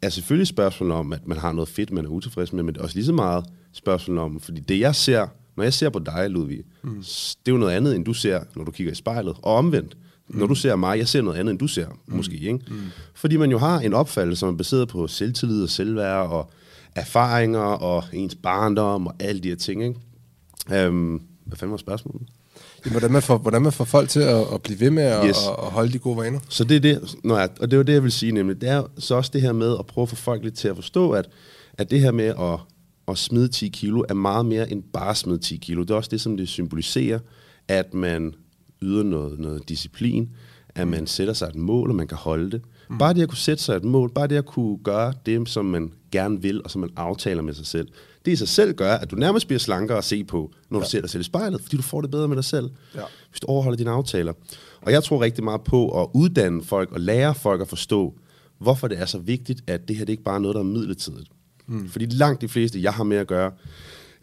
er 0.01 0.09
selvfølgelig 0.09 0.43
et 0.43 0.47
spørgsmål 0.47 0.91
om, 0.91 1.13
at 1.13 1.27
man 1.27 1.37
har 1.37 1.51
noget 1.51 1.69
fedt, 1.69 1.91
man 1.91 2.05
er 2.05 2.09
utilfreds 2.09 2.53
med, 2.53 2.63
men 2.63 2.73
det 2.73 2.79
er 2.79 2.83
også 2.83 2.95
lige 2.95 3.05
så 3.05 3.13
meget 3.13 3.45
spørgsmål 3.73 4.17
om, 4.17 4.39
fordi 4.39 4.59
det 4.59 4.79
jeg 4.79 4.95
ser, 4.95 5.27
når 5.55 5.63
jeg 5.63 5.73
ser 5.73 5.89
på 5.89 5.99
dig, 5.99 6.29
Ludvig, 6.29 6.63
mm. 6.83 6.95
det 7.45 7.47
er 7.47 7.51
jo 7.51 7.57
noget 7.57 7.73
andet, 7.73 7.95
end 7.95 8.05
du 8.05 8.13
ser, 8.13 8.43
når 8.55 8.63
du 8.63 8.71
kigger 8.71 8.91
i 8.91 8.95
spejlet, 8.95 9.35
og 9.41 9.55
omvendt. 9.55 9.97
Mm. 10.27 10.39
Når 10.39 10.47
du 10.47 10.55
ser 10.55 10.75
mig, 10.75 10.97
jeg 10.97 11.07
ser 11.07 11.21
noget 11.21 11.37
andet, 11.37 11.51
end 11.51 11.59
du 11.59 11.67
ser, 11.67 11.87
mm. 11.87 12.15
måske, 12.15 12.37
ikke? 12.37 12.59
Mm. 12.69 12.81
Fordi 13.13 13.37
man 13.37 13.51
jo 13.51 13.57
har 13.57 13.79
en 13.79 13.93
opfattelse, 13.93 14.39
som 14.39 14.49
er 14.49 14.57
baseret 14.57 14.87
på 14.87 15.07
selvtillid 15.07 15.63
og 15.63 15.69
selvværd, 15.69 16.29
og 16.29 16.51
erfaringer, 16.95 17.59
og 17.59 18.03
ens 18.13 18.35
barndom, 18.35 19.07
og 19.07 19.15
alle 19.19 19.41
de 19.41 19.49
her 19.49 19.55
ting, 19.55 19.83
ikke? 19.83 20.87
Um, 20.87 21.21
hvad 21.45 21.57
fanden 21.57 21.71
var 21.71 21.77
spørgsmålet? 21.77 22.27
Hvordan, 22.91 23.11
man 23.11 23.21
får, 23.21 23.37
hvordan 23.37 23.61
man 23.61 23.71
får 23.71 23.83
folk 23.85 24.09
til 24.09 24.19
at, 24.19 24.45
at 24.53 24.61
blive 24.61 24.79
ved 24.79 24.89
med 24.89 25.03
at, 25.03 25.25
Yes. 25.27 25.37
at, 25.47 25.65
at 25.65 25.71
holde 25.71 25.93
de 25.93 25.99
gode 25.99 26.17
vaner? 26.17 26.39
Så 26.49 26.63
det 26.63 26.75
er 26.75 26.79
det, 26.79 27.15
nå 27.23 27.37
ja, 27.37 27.47
og 27.59 27.71
det 27.71 27.77
var 27.77 27.83
det, 27.83 27.93
jeg 27.93 28.03
vil 28.03 28.11
sige 28.11 28.31
nemlig. 28.31 28.61
Det 28.61 28.69
er 28.69 28.83
så 28.97 29.15
også 29.15 29.31
det 29.33 29.41
her 29.41 29.51
med 29.51 29.75
at 29.79 29.85
prøve 29.85 30.03
at 30.03 30.09
få 30.09 30.15
folk 30.15 30.43
lidt 30.43 30.55
til 30.55 30.67
at 30.67 30.75
forstå, 30.75 31.11
at, 31.11 31.29
at 31.77 31.91
det 31.91 31.99
her 32.01 32.11
med 32.11 32.25
at, 32.25 32.59
at 33.07 33.17
smide 33.17 33.47
10 33.47 33.67
kilo 33.67 34.03
er 34.09 34.13
meget 34.13 34.45
mere 34.45 34.71
end 34.71 34.83
bare 34.93 35.09
at 35.09 35.17
smide 35.17 35.37
10 35.37 35.57
kilo. 35.57 35.81
Det 35.81 35.89
er 35.91 35.95
også 35.95 36.09
det, 36.09 36.21
som 36.21 36.37
det 36.37 36.47
symboliserer, 36.49 37.19
at 37.67 37.93
man 37.93 38.33
yder 38.81 39.03
noget, 39.03 39.39
noget 39.39 39.69
disciplin, 39.69 40.29
at 40.75 40.87
man 40.87 41.07
sætter 41.07 41.33
sig 41.33 41.47
et 41.47 41.55
mål, 41.55 41.89
og 41.89 41.95
man 41.95 42.07
kan 42.07 42.17
holde 42.17 42.51
det. 42.51 42.61
Mm. 42.89 42.97
Bare 42.97 43.13
det 43.13 43.21
at 43.21 43.29
kunne 43.29 43.37
sætte 43.37 43.63
sig 43.63 43.75
et 43.75 43.83
mål, 43.83 44.09
bare 44.13 44.27
det 44.27 44.35
at 44.35 44.45
kunne 44.45 44.77
gøre 44.83 45.13
det, 45.25 45.49
som 45.49 45.65
man 45.65 45.91
gerne 46.11 46.41
vil, 46.41 46.63
og 46.63 46.71
som 46.71 46.81
man 46.81 46.89
aftaler 46.95 47.41
med 47.41 47.53
sig 47.53 47.65
selv, 47.65 47.87
det 48.25 48.31
i 48.31 48.35
sig 48.35 48.47
selv 48.47 48.73
gør, 48.73 48.93
at 48.93 49.11
du 49.11 49.15
nærmest 49.15 49.47
bliver 49.47 49.59
slankere 49.59 49.97
at 49.97 50.03
se 50.03 50.23
på, 50.23 50.51
når 50.69 50.79
du 50.79 50.85
ser 50.89 51.01
dig 51.01 51.09
selv 51.09 51.21
i 51.21 51.23
spejlet, 51.23 51.61
fordi 51.61 51.77
du 51.77 51.81
får 51.81 52.01
det 52.01 52.11
bedre 52.11 52.27
med 52.27 52.35
dig 52.35 52.45
selv, 52.45 52.69
Ja. 52.95 53.01
hvis 53.29 53.39
du 53.39 53.47
overholder 53.47 53.77
dine 53.77 53.89
aftaler. 53.91 54.33
Og 54.81 54.91
jeg 54.91 55.03
tror 55.03 55.21
rigtig 55.21 55.43
meget 55.43 55.61
på 55.63 56.01
at 56.03 56.07
uddanne 56.13 56.63
folk 56.63 56.91
og 56.91 56.99
lære 56.99 57.35
folk 57.35 57.61
at 57.61 57.67
forstå, 57.67 58.13
hvorfor 58.57 58.87
det 58.87 58.99
er 58.99 59.05
så 59.05 59.17
vigtigt, 59.19 59.61
at 59.67 59.87
det 59.87 59.95
her 59.95 60.05
det 60.05 60.13
ikke 60.13 60.23
bare 60.23 60.35
er 60.35 60.39
noget, 60.39 60.55
der 60.55 60.61
er 60.61 60.65
midlertidigt. 60.65 61.29
Mm. 61.67 61.89
Fordi 61.89 62.05
langt 62.05 62.41
de 62.41 62.47
fleste, 62.47 62.81
jeg 62.81 62.93
har 62.93 63.03
med 63.03 63.17
at 63.17 63.27
gøre, 63.27 63.51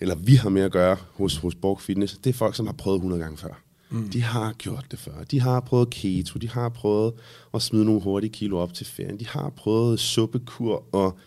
eller 0.00 0.14
vi 0.14 0.34
har 0.34 0.48
med 0.48 0.62
at 0.62 0.72
gøre 0.72 0.96
hos, 1.14 1.36
hos 1.36 1.54
Borg 1.54 1.80
Fitness, 1.80 2.18
det 2.24 2.30
er 2.30 2.34
folk, 2.34 2.54
som 2.56 2.66
har 2.66 2.72
prøvet 2.74 2.96
100 2.96 3.22
gange 3.22 3.36
før. 3.38 3.62
Mm. 3.90 4.08
De 4.08 4.22
har 4.22 4.52
gjort 4.52 4.84
det 4.90 4.98
før. 4.98 5.24
De 5.30 5.40
har 5.40 5.60
prøvet 5.60 5.90
keto, 5.90 6.38
de 6.38 6.48
har 6.48 6.68
prøvet 6.68 7.12
at 7.54 7.62
smide 7.62 7.84
nogle 7.84 8.00
hurtige 8.00 8.30
kilo 8.32 8.58
op 8.58 8.74
til 8.74 8.86
ferien, 8.86 9.18
de 9.20 9.26
har 9.26 9.48
prøvet 9.56 10.00
suppekur 10.00 10.84
og 10.94 11.18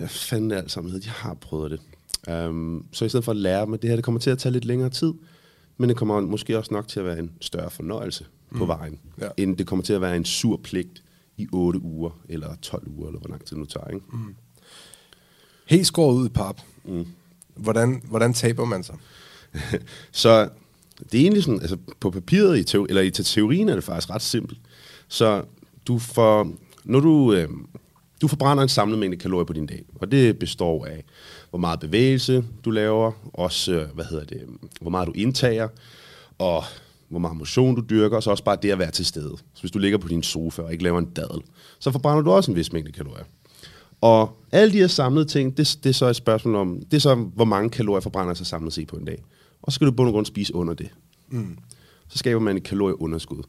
ja, 0.00 0.06
fanden 0.08 0.50
alt 0.52 0.70
sammen. 0.70 1.00
De 1.02 1.08
har 1.08 1.34
prøvet 1.34 1.70
det. 1.70 1.80
Um, 2.30 2.86
så 2.92 3.04
i 3.04 3.08
stedet 3.08 3.24
for 3.24 3.32
at 3.32 3.36
lære 3.36 3.64
dem, 3.66 3.74
at 3.74 3.82
det 3.82 3.90
her 3.90 3.96
det 3.96 4.04
kommer 4.04 4.20
til 4.20 4.30
at 4.30 4.38
tage 4.38 4.52
lidt 4.52 4.64
længere 4.64 4.90
tid, 4.90 5.12
men 5.76 5.88
det 5.88 5.96
kommer 5.96 6.20
måske 6.20 6.58
også 6.58 6.74
nok 6.74 6.88
til 6.88 7.00
at 7.00 7.06
være 7.06 7.18
en 7.18 7.30
større 7.40 7.70
fornøjelse 7.70 8.26
på 8.56 8.66
vejen, 8.66 8.98
Ja. 9.20 9.28
end 9.36 9.56
det 9.56 9.66
kommer 9.66 9.82
til 9.82 9.92
at 9.92 10.00
være 10.00 10.16
en 10.16 10.24
sur 10.24 10.56
pligt 10.62 11.02
i 11.36 11.48
8 11.52 11.82
uger, 11.82 12.10
eller 12.28 12.56
12 12.62 12.88
uger, 12.88 13.06
eller 13.08 13.20
hvor 13.20 13.28
lang 13.28 13.44
tid 13.44 13.56
det 13.56 13.58
nu 13.58 13.64
tager. 13.64 13.88
Ikke? 13.88 14.06
Mm. 14.12 14.34
Helt 15.66 15.86
skåret 15.86 16.14
ud 16.16 16.26
i 16.26 16.28
pap. 16.28 16.60
Mm. 16.84 17.06
Hvordan, 17.54 18.02
hvordan 18.08 18.32
taber 18.34 18.64
man 18.64 18.82
sig? 18.82 18.96
Så 20.12 20.48
det 21.12 21.18
er 21.20 21.22
egentlig 21.22 21.42
sådan, 21.44 21.60
altså 21.60 21.76
på 22.00 22.10
papiret, 22.10 22.58
i 22.58 22.64
teori, 22.64 22.86
eller 22.88 23.02
i 23.02 23.10
te- 23.10 23.22
teorien 23.22 23.68
er 23.68 23.74
det 23.74 23.84
faktisk 23.84 24.10
ret 24.10 24.22
simpelt. 24.22 24.58
Så 25.08 25.44
du 25.86 25.98
får, 25.98 26.52
når 26.84 27.00
du, 27.00 27.32
øh, 27.32 27.48
du 28.20 28.28
forbrænder 28.28 28.62
en 28.62 28.68
samlet 28.68 28.98
mængde 28.98 29.16
kalorier 29.16 29.44
på 29.44 29.52
din 29.52 29.66
dag, 29.66 29.84
og 29.94 30.12
det 30.12 30.38
består 30.38 30.86
af, 30.86 31.04
hvor 31.50 31.58
meget 31.58 31.80
bevægelse 31.80 32.44
du 32.64 32.70
laver, 32.70 33.12
også, 33.32 33.72
øh, 33.72 33.88
hvad 33.94 34.04
hedder 34.04 34.24
det, 34.24 34.42
hvor 34.80 34.90
meget 34.90 35.06
du 35.06 35.12
indtager, 35.12 35.68
og 36.38 36.64
hvor 37.08 37.18
meget 37.18 37.36
motion 37.36 37.74
du 37.74 37.82
dyrker, 37.90 38.16
og 38.16 38.22
så 38.22 38.30
også 38.30 38.44
bare 38.44 38.58
det 38.62 38.70
at 38.70 38.78
være 38.78 38.90
til 38.90 39.06
stede. 39.06 39.36
Så 39.54 39.60
hvis 39.60 39.70
du 39.70 39.78
ligger 39.78 39.98
på 39.98 40.08
din 40.08 40.22
sofa 40.22 40.62
og 40.62 40.72
ikke 40.72 40.84
laver 40.84 40.98
en 40.98 41.10
dadel, 41.16 41.40
så 41.78 41.90
forbrænder 41.90 42.22
du 42.22 42.30
også 42.30 42.50
en 42.50 42.56
vis 42.56 42.72
mængde 42.72 42.92
kalorier. 42.92 43.24
Og 44.00 44.36
alle 44.52 44.72
de 44.72 44.78
her 44.78 44.86
samlede 44.86 45.24
ting, 45.24 45.56
det, 45.56 45.78
det 45.84 45.90
er 45.90 45.94
så 45.94 46.06
et 46.06 46.16
spørgsmål 46.16 46.54
om, 46.54 46.82
det 46.90 46.96
er 46.96 47.00
så, 47.00 47.14
hvor 47.14 47.44
mange 47.44 47.70
kalorier 47.70 48.00
forbrænder 48.00 48.34
sig 48.34 48.46
samlet 48.46 48.72
set 48.72 48.88
på 48.88 48.96
en 48.96 49.04
dag. 49.04 49.22
Og 49.62 49.72
så 49.72 49.74
skal 49.74 49.86
du 49.86 49.92
i 49.92 49.94
bund 49.94 50.08
og 50.08 50.12
grund 50.12 50.26
spise 50.26 50.54
under 50.54 50.74
det. 50.74 50.88
Mm. 51.28 51.58
Så 52.08 52.18
skaber 52.18 52.40
man 52.40 52.56
et 52.56 52.62
kalorieunderskud. 52.62 53.42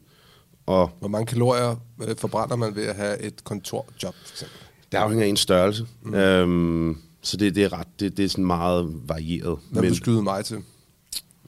Og 0.70 0.90
Hvor 0.98 1.08
mange 1.08 1.26
kalorier 1.26 1.76
øh, 2.02 2.16
forbrænder 2.16 2.56
man 2.56 2.74
ved 2.74 2.86
at 2.86 2.96
have 2.96 3.22
et 3.22 3.44
kontorjob, 3.44 4.14
for 4.24 4.32
eksempel? 4.34 4.56
det 4.92 4.98
afhænger 4.98 5.24
af 5.24 5.28
ens 5.28 5.40
størrelse. 5.40 5.86
Mm. 6.02 6.14
Øhm, 6.14 6.98
så 7.22 7.36
det, 7.36 7.54
det 7.54 7.64
er 7.64 7.72
ret, 7.72 7.86
det, 8.00 8.16
det 8.16 8.24
er 8.24 8.28
sådan 8.28 8.44
meget 8.44 8.92
varieret. 9.08 9.58
Hvad 9.70 9.82
vil 9.82 9.90
du 9.90 9.96
skyde 9.96 10.22
mig 10.22 10.44
til? 10.44 10.58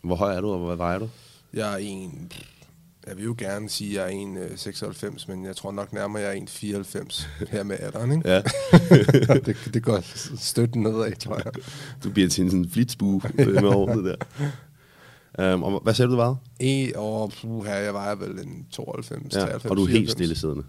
hvor 0.02 0.16
høj 0.16 0.34
er 0.36 0.40
du, 0.40 0.50
og 0.50 0.66
hvad 0.66 0.76
vejer 0.76 0.98
du? 0.98 1.08
Jeg 1.54 1.72
er 1.72 1.76
en... 1.76 2.32
Jeg 3.06 3.16
vil 3.16 3.24
jo 3.24 3.34
gerne 3.38 3.68
sige, 3.68 3.90
at 3.90 3.96
jeg 3.96 4.04
er 4.04 4.20
en 4.20 4.36
øh, 4.36 4.50
96, 4.56 5.28
men 5.28 5.44
jeg 5.44 5.56
tror 5.56 5.72
nok 5.72 5.92
nærmere, 5.92 6.22
jeg 6.22 6.28
er 6.30 6.34
en 6.34 6.48
94 6.48 7.28
her 7.52 7.62
med 7.62 7.76
alderen, 7.80 8.12
ikke? 8.12 8.30
Ja. 8.30 8.42
det, 9.46 9.56
det 9.74 9.82
går 9.82 10.00
støtten 10.36 10.82
nedad, 10.82 11.16
tror 11.16 11.40
jeg. 11.44 11.52
Du 12.04 12.10
bliver 12.10 12.28
til 12.28 12.44
en 12.44 12.50
sådan 12.50 12.70
flitsbue 12.70 13.20
med 13.36 13.64
året 13.64 14.04
der. 14.04 14.16
Um, 15.38 15.62
og 15.62 15.80
hvad 15.82 15.94
sagde 15.94 16.06
du, 16.06 16.12
du 16.12 16.16
vejede? 16.16 16.36
E 16.60 16.92
og 16.98 17.32
puh, 17.40 17.64
her, 17.66 17.74
jeg 17.74 17.94
vejer 17.94 18.14
vel 18.14 18.30
en 18.30 18.66
92, 18.70 19.34
Ja, 19.34 19.40
93, 19.40 19.70
og 19.70 19.76
du 19.76 19.82
er 19.82 19.86
helt 19.86 19.96
94. 19.98 20.12
stillesiddende, 20.12 20.64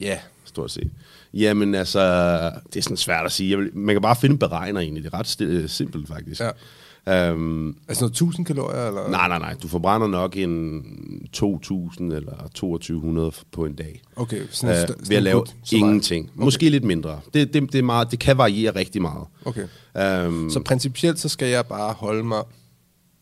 Ja, 0.00 0.18
stort 0.44 0.70
set. 0.70 0.90
Jamen 1.34 1.74
altså, 1.74 2.00
det 2.72 2.76
er 2.76 2.82
sådan 2.82 2.96
svært 2.96 3.26
at 3.26 3.32
sige. 3.32 3.50
Jeg 3.50 3.58
vil, 3.58 3.70
man 3.76 3.94
kan 3.94 4.02
bare 4.02 4.16
finde 4.16 4.38
beregner 4.38 4.80
egentlig. 4.80 5.04
Det 5.04 5.14
er 5.14 5.18
ret 5.18 5.26
stille, 5.26 5.68
simpelt 5.68 6.08
faktisk. 6.08 6.40
Ja. 6.40 6.50
Um, 7.32 7.76
altså 7.88 8.04
noget 8.04 8.12
1000 8.12 8.46
kalorier, 8.46 8.88
eller? 8.88 9.08
nej, 9.10 9.28
nej, 9.28 9.38
nej. 9.38 9.54
Du 9.62 9.68
forbrænder 9.68 10.06
nok 10.06 10.36
en 10.36 10.82
2.000 11.36 12.02
eller 12.02 12.48
2200 12.54 13.32
på 13.52 13.64
en 13.64 13.74
dag. 13.74 14.02
Okay, 14.16 14.42
sådan, 14.50 14.74
Uh, 14.74 14.80
sådan 14.80 15.04
ved 15.08 15.16
at 15.16 15.22
lave 15.22 15.46
ingenting. 15.72 16.30
Måske 16.34 16.70
lidt 16.70 16.84
mindre. 16.84 17.20
Det, 17.34 17.54
det, 17.54 17.72
det, 17.72 17.78
er 17.78 17.82
meget, 17.82 18.10
det 18.10 18.18
kan 18.18 18.38
variere 18.38 18.74
rigtig 18.76 19.02
meget. 19.02 19.26
Okay. 19.44 19.66
Um, 20.26 20.50
Så 20.50 20.60
principielt, 20.64 21.18
så 21.18 21.28
skal 21.28 21.48
jeg 21.48 21.66
bare 21.66 21.92
holde 21.92 22.24
mig 22.24 22.42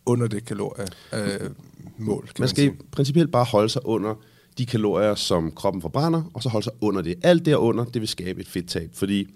under 0.06 0.26
det 0.26 0.44
kalorie 0.44 0.86
øh, 1.14 1.50
mål, 1.98 2.22
kan 2.26 2.34
Man 2.38 2.48
skal 2.48 2.64
sige. 2.64 2.78
principielt 2.90 3.30
bare 3.30 3.44
holde 3.44 3.68
sig 3.68 3.86
under 3.86 4.14
de 4.58 4.66
kalorier, 4.66 5.14
som 5.14 5.52
kroppen 5.52 5.82
forbrænder, 5.82 6.22
og 6.34 6.42
så 6.42 6.48
holde 6.48 6.64
sig 6.64 6.72
under 6.80 7.02
det. 7.02 7.14
Alt 7.22 7.46
derunder, 7.46 7.84
det 7.84 8.00
vil 8.00 8.08
skabe 8.08 8.40
et 8.40 8.48
fedttab. 8.48 8.90
Fordi 8.92 9.28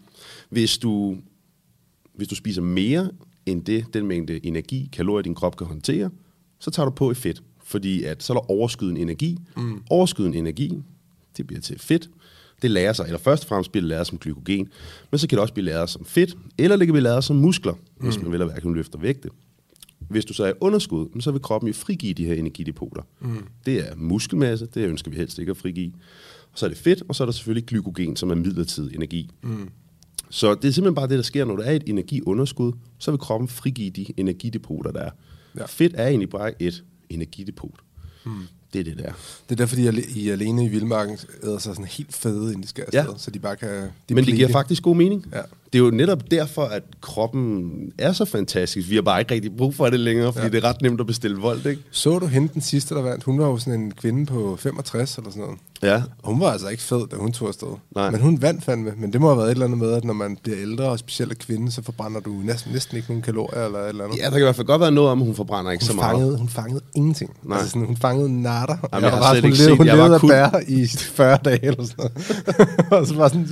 hvis 0.50 0.78
du, 0.78 1.16
hvis 2.14 2.28
du 2.28 2.34
spiser 2.34 2.62
mere 2.62 3.10
end 3.46 3.64
det, 3.64 3.94
den 3.94 4.06
mængde 4.06 4.46
energi, 4.46 4.88
kalorier, 4.92 5.22
din 5.22 5.34
krop 5.34 5.56
kan 5.56 5.66
håndtere, 5.66 6.10
så 6.58 6.70
tager 6.70 6.84
du 6.84 6.90
på 6.90 7.10
i 7.10 7.14
fedt. 7.14 7.42
Fordi 7.64 8.02
at, 8.02 8.22
så 8.22 8.32
er 8.32 8.36
der 8.36 8.50
overskydende 8.50 9.00
energi. 9.00 9.38
Mm. 9.56 9.82
Overskydende 9.90 10.38
energi, 10.38 10.82
det 11.36 11.46
bliver 11.46 11.60
til 11.60 11.78
fedt. 11.78 12.10
Det 12.62 12.70
lærer 12.70 12.92
sig, 12.92 13.04
eller 13.04 13.18
først 13.18 13.42
og 13.42 13.48
fremmest 13.48 13.72
bliver 13.72 13.82
det 13.82 13.88
læret 13.88 14.06
som 14.06 14.18
glykogen, 14.18 14.68
men 15.10 15.18
så 15.18 15.28
kan 15.28 15.36
det 15.36 15.42
også 15.42 15.54
blive 15.54 15.64
læret 15.64 15.90
som 15.90 16.04
fedt, 16.04 16.36
eller 16.58 16.76
det 16.76 16.86
kan 16.86 16.92
blive 16.92 17.02
læret 17.02 17.24
som 17.24 17.36
muskler, 17.36 17.72
mm. 17.72 18.04
hvis 18.04 18.22
man 18.22 18.32
vil 18.32 18.42
at 18.42 18.46
hverken 18.48 18.74
løfter 18.74 18.98
vægte. 18.98 19.28
Hvis 19.98 20.24
du 20.24 20.32
så 20.34 20.44
er 20.44 20.48
i 20.50 20.52
underskud, 20.60 21.20
så 21.20 21.30
vil 21.30 21.40
kroppen 21.42 21.68
jo 21.68 21.74
frigive 21.74 22.14
de 22.14 22.24
her 22.24 22.34
energidepoter. 22.34 23.02
Mm. 23.20 23.46
Det 23.66 23.88
er 23.88 23.94
muskelmasse, 23.96 24.66
det 24.74 24.86
ønsker 24.88 25.10
vi 25.10 25.16
helst 25.16 25.38
ikke 25.38 25.50
at 25.50 25.56
frigive. 25.56 25.92
Og 26.52 26.58
så 26.58 26.66
er 26.66 26.68
det 26.68 26.78
fedt, 26.78 27.02
og 27.08 27.14
så 27.14 27.24
er 27.24 27.26
der 27.26 27.32
selvfølgelig 27.32 27.66
glykogen, 27.66 28.16
som 28.16 28.30
er 28.30 28.34
midlertidig 28.34 28.94
energi. 28.94 29.30
Mm. 29.42 29.68
Så 30.30 30.54
det 30.54 30.68
er 30.68 30.72
simpelthen 30.72 30.94
bare 30.94 31.08
det, 31.08 31.16
der 31.16 31.22
sker, 31.22 31.44
når 31.44 31.56
der 31.56 31.64
er 31.64 31.72
et 31.72 31.82
energiunderskud, 31.86 32.72
så 32.98 33.10
vil 33.10 33.18
kroppen 33.18 33.48
frigive 33.48 33.90
de 33.90 34.06
energidepoter, 34.16 34.90
der 34.90 35.00
er. 35.00 35.10
Ja. 35.58 35.64
Fedt 35.66 35.92
er 35.96 36.06
egentlig 36.06 36.30
bare 36.30 36.62
et 36.62 36.84
energidepot. 37.10 37.80
Mm. 38.24 38.32
Det 38.72 38.80
er 38.80 38.84
det 38.84 38.98
der. 38.98 39.12
Det 39.48 39.50
er 39.52 39.56
derfor, 39.56 39.76
de 39.76 40.02
I 40.16 40.28
alene 40.28 40.64
i 40.64 40.68
vildmarken 40.68 41.18
æder 41.44 41.58
sig 41.58 41.74
sådan 41.74 41.84
helt 41.84 42.14
fede, 42.14 42.46
inden 42.46 42.62
de 42.62 42.68
skal 42.68 42.82
afsted, 42.82 43.12
Ja. 43.12 43.18
så 43.18 43.30
de 43.30 43.38
bare 43.38 43.56
kan... 43.56 43.68
De 44.08 44.14
Men 44.14 44.24
det 44.24 44.34
giver 44.34 44.48
faktisk 44.48 44.82
god 44.82 44.96
mening. 44.96 45.26
Ja. 45.32 45.40
Det 45.76 45.82
er 45.82 45.84
jo 45.86 45.90
netop 45.90 46.30
derfor, 46.30 46.62
at 46.62 46.82
kroppen 47.00 47.70
er 47.98 48.12
så 48.12 48.24
fantastisk. 48.24 48.90
Vi 48.90 48.94
har 48.94 49.02
bare 49.02 49.20
ikke 49.20 49.34
rigtig 49.34 49.56
brug 49.56 49.74
for 49.74 49.86
det 49.86 50.00
længere, 50.00 50.32
fordi 50.32 50.46
Ja. 50.46 50.50
det 50.52 50.64
er 50.64 50.68
ret 50.68 50.82
nemt 50.82 51.00
at 51.00 51.06
bestille 51.06 51.36
vold, 51.36 51.66
ikke? 51.66 51.82
Så 51.90 52.18
du 52.18 52.26
hende 52.26 52.48
den 52.54 52.62
sidste, 52.62 52.94
der 52.94 53.02
vandt? 53.02 53.24
Hun 53.24 53.38
var 53.38 53.46
jo 53.46 53.58
sådan 53.58 53.80
en 53.80 53.90
kvinde 53.92 54.26
på 54.26 54.56
65 54.60 55.16
eller 55.16 55.30
sådan 55.30 55.42
noget. 55.42 55.58
Ja. 55.82 56.02
Og 56.22 56.32
hun 56.32 56.40
var 56.40 56.46
altså 56.50 56.68
ikke 56.68 56.82
fed, 56.82 57.06
da 57.10 57.16
hun 57.16 57.32
tog 57.32 57.48
afsted. 57.48 57.66
Nej. 57.94 58.10
Men 58.10 58.20
hun 58.20 58.42
vandt 58.42 58.64
fandme. 58.64 58.92
Men 58.96 59.12
det 59.12 59.20
må 59.20 59.26
have 59.28 59.36
været 59.38 59.46
et 59.48 59.52
eller 59.52 59.64
andet 59.66 59.78
med, 59.78 59.92
at 59.92 60.04
når 60.04 60.12
man 60.14 60.38
bliver 60.42 60.58
ældre, 60.60 60.84
og 60.84 60.98
specielt 60.98 61.38
kvinde, 61.38 61.70
så 61.72 61.82
forbrænder 61.82 62.20
du 62.20 62.30
næsten, 62.44 62.72
næsten 62.72 62.96
ikke 62.96 63.08
nogen 63.08 63.22
kalorier 63.22 63.64
eller 63.66 63.78
et 63.78 63.88
eller 63.88 64.04
andet. 64.04 64.18
Ja, 64.18 64.24
der 64.24 64.30
kan 64.30 64.38
i 64.40 64.42
hvert 64.42 64.56
fald 64.56 64.66
godt 64.66 64.80
være 64.80 64.92
noget 64.92 65.10
om, 65.10 65.20
at 65.20 65.26
hun 65.26 65.34
forbrænder 65.34 65.70
ikke 65.70 65.84
hun, 65.84 65.90
så 65.90 65.96
meget. 65.96 66.10
fangede, 66.16 66.38
hun 66.38 66.48
fangede 66.48 66.80
ingenting. 66.94 67.36
Nej. 67.42 67.56
Altså 67.58 67.70
sådan, 67.70 67.86
hun 67.86 67.96
fangede 67.96 68.42
natter. 68.42 68.76
Jamen, 68.92 69.04
jeg 69.04 69.12
har 69.12 69.18
var 69.20 69.32
slet 69.32 69.42
hun 69.42 69.50
ikke 69.52 69.58
levede, 69.58 69.70
set- 69.72 69.78
hun 69.78 69.86
jeg 69.86 69.96
levede 69.96 70.14
af 70.14 70.52
bær 70.52 70.60
i 70.68 70.86
40 70.86 71.38
dage 71.44 71.64
eller 71.66 71.84
sådan 71.84 72.10
noget. 72.58 72.92
og 73.00 73.06
så 73.06 73.14
var 73.14 73.28
sådan, 73.28 73.48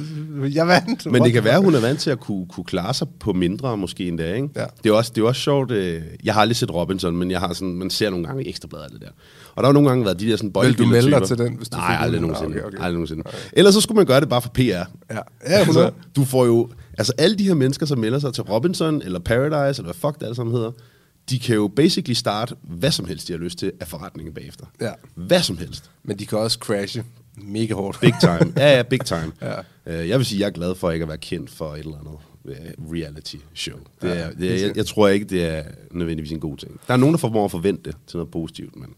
jeg 0.54 0.66
vandt. 0.66 1.06
Men 1.06 1.22
det 1.22 1.32
kan 1.32 1.44
være, 1.44 1.60
hun 1.60 1.74
er 1.74 1.80
vant 1.80 2.00
til 2.00 2.10
at 2.10 2.20
kunne, 2.20 2.46
kunne 2.46 2.64
klare 2.64 2.94
sig 2.94 3.08
på 3.20 3.32
mindre 3.32 3.76
måske 3.76 4.08
endda, 4.08 4.34
ikke? 4.34 4.48
Ja. 4.56 4.64
Det 4.84 4.90
er 4.90 4.94
også, 4.94 5.12
det 5.14 5.20
er 5.20 5.26
også 5.26 5.40
sjovt. 5.40 5.70
Øh, 5.70 6.02
jeg 6.24 6.34
har 6.34 6.40
aldrig 6.40 6.56
set 6.56 6.74
Robinson, 6.74 7.16
men 7.16 7.30
jeg 7.30 7.40
har 7.40 7.52
sådan, 7.52 7.74
man 7.74 7.90
ser 7.90 8.10
nogle 8.10 8.26
gange 8.26 8.48
ekstrabladet 8.48 8.92
det 8.92 9.00
der. 9.00 9.08
Og 9.54 9.62
der 9.62 9.68
har 9.68 9.72
nogle 9.72 9.88
gange 9.88 10.04
været 10.04 10.20
de 10.20 10.30
der 10.30 10.36
sådan 10.36 10.52
Vil 10.62 10.78
du 10.78 10.86
melde 10.86 11.10
dig 11.10 11.22
til 11.22 11.38
den, 11.38 11.54
hvis 11.54 11.68
du 11.68 11.76
Nej, 11.76 11.96
aldrig 12.00 12.20
nogensinde. 12.20 12.50
Ah, 12.50 12.56
okay, 12.56 12.66
okay. 12.66 12.76
Aldrig 12.76 12.92
nogensinde. 12.92 13.22
Ellers 13.52 13.74
så 13.74 13.80
skulle 13.80 13.96
man 13.96 14.06
gøre 14.06 14.20
det 14.20 14.28
bare 14.28 14.42
for 14.42 14.48
PR. 14.48 14.60
Ja, 14.60 14.84
ja 15.10 15.20
Altså, 15.40 15.70
100. 15.70 15.92
du 16.16 16.24
får 16.24 16.46
jo... 16.46 16.70
Altså 16.98 17.12
alle 17.18 17.36
de 17.36 17.44
her 17.44 17.54
mennesker, 17.54 17.86
som 17.86 17.98
melder 17.98 18.18
sig 18.18 18.34
til 18.34 18.42
Robinson, 18.42 19.02
eller 19.02 19.18
Paradise, 19.18 19.80
eller 19.80 19.92
hvad 19.92 20.10
fuck 20.10 20.18
det 20.18 20.22
alle 20.22 20.36
sammen 20.36 20.54
hedder, 20.54 20.70
de 21.30 21.38
kan 21.38 21.54
jo 21.54 21.68
basically 21.76 22.14
starte 22.14 22.54
hvad 22.62 22.90
som 22.90 23.06
helst, 23.06 23.28
de 23.28 23.32
har 23.32 23.40
lyst 23.40 23.58
til, 23.58 23.72
af 23.80 23.88
forretningen 23.88 24.34
bagefter. 24.34 24.66
Ja. 24.80 24.90
Hvad 25.14 25.42
som 25.42 25.58
helst. 25.58 25.90
Men 26.02 26.18
de 26.18 26.26
kan 26.26 26.38
også 26.38 26.58
crashe 26.58 27.04
mega 27.36 27.74
hårdt. 27.74 28.00
Big 28.00 28.14
time. 28.20 28.52
Ja, 28.56 28.76
ja, 28.76 28.82
big 28.82 29.04
time. 29.04 29.32
Ja. 29.42 29.58
Uh, 30.00 30.08
jeg 30.08 30.18
vil 30.18 30.26
sige, 30.26 30.40
jeg 30.40 30.46
er 30.46 30.50
glad 30.50 30.74
for 30.74 30.90
ikke 30.90 31.02
at 31.02 31.08
være 31.08 31.18
kendt 31.18 31.50
for 31.50 31.72
et 31.74 31.78
eller 31.78 31.98
andet 31.98 32.12
uh, 32.78 32.92
reality 32.92 33.36
show. 33.54 33.76
Det 34.02 34.08
Ja, 34.08 34.14
er, 34.14 34.24
helt 34.26 34.38
det 34.38 34.62
er, 34.62 34.66
jeg, 34.66 34.76
jeg 34.76 34.86
tror 34.86 35.08
ikke, 35.08 35.26
det 35.26 35.44
er 35.44 35.62
nødvendigvis 35.90 36.32
en 36.32 36.40
god 36.40 36.56
ting. 36.56 36.80
Der 36.88 36.92
er 36.94 36.98
nogen, 36.98 37.12
der 37.14 37.18
formår 37.18 37.44
at 37.44 37.50
forvente 37.50 37.82
det 37.90 37.96
til 38.06 38.16
noget 38.16 38.30
positivt, 38.30 38.76
men 38.76 38.88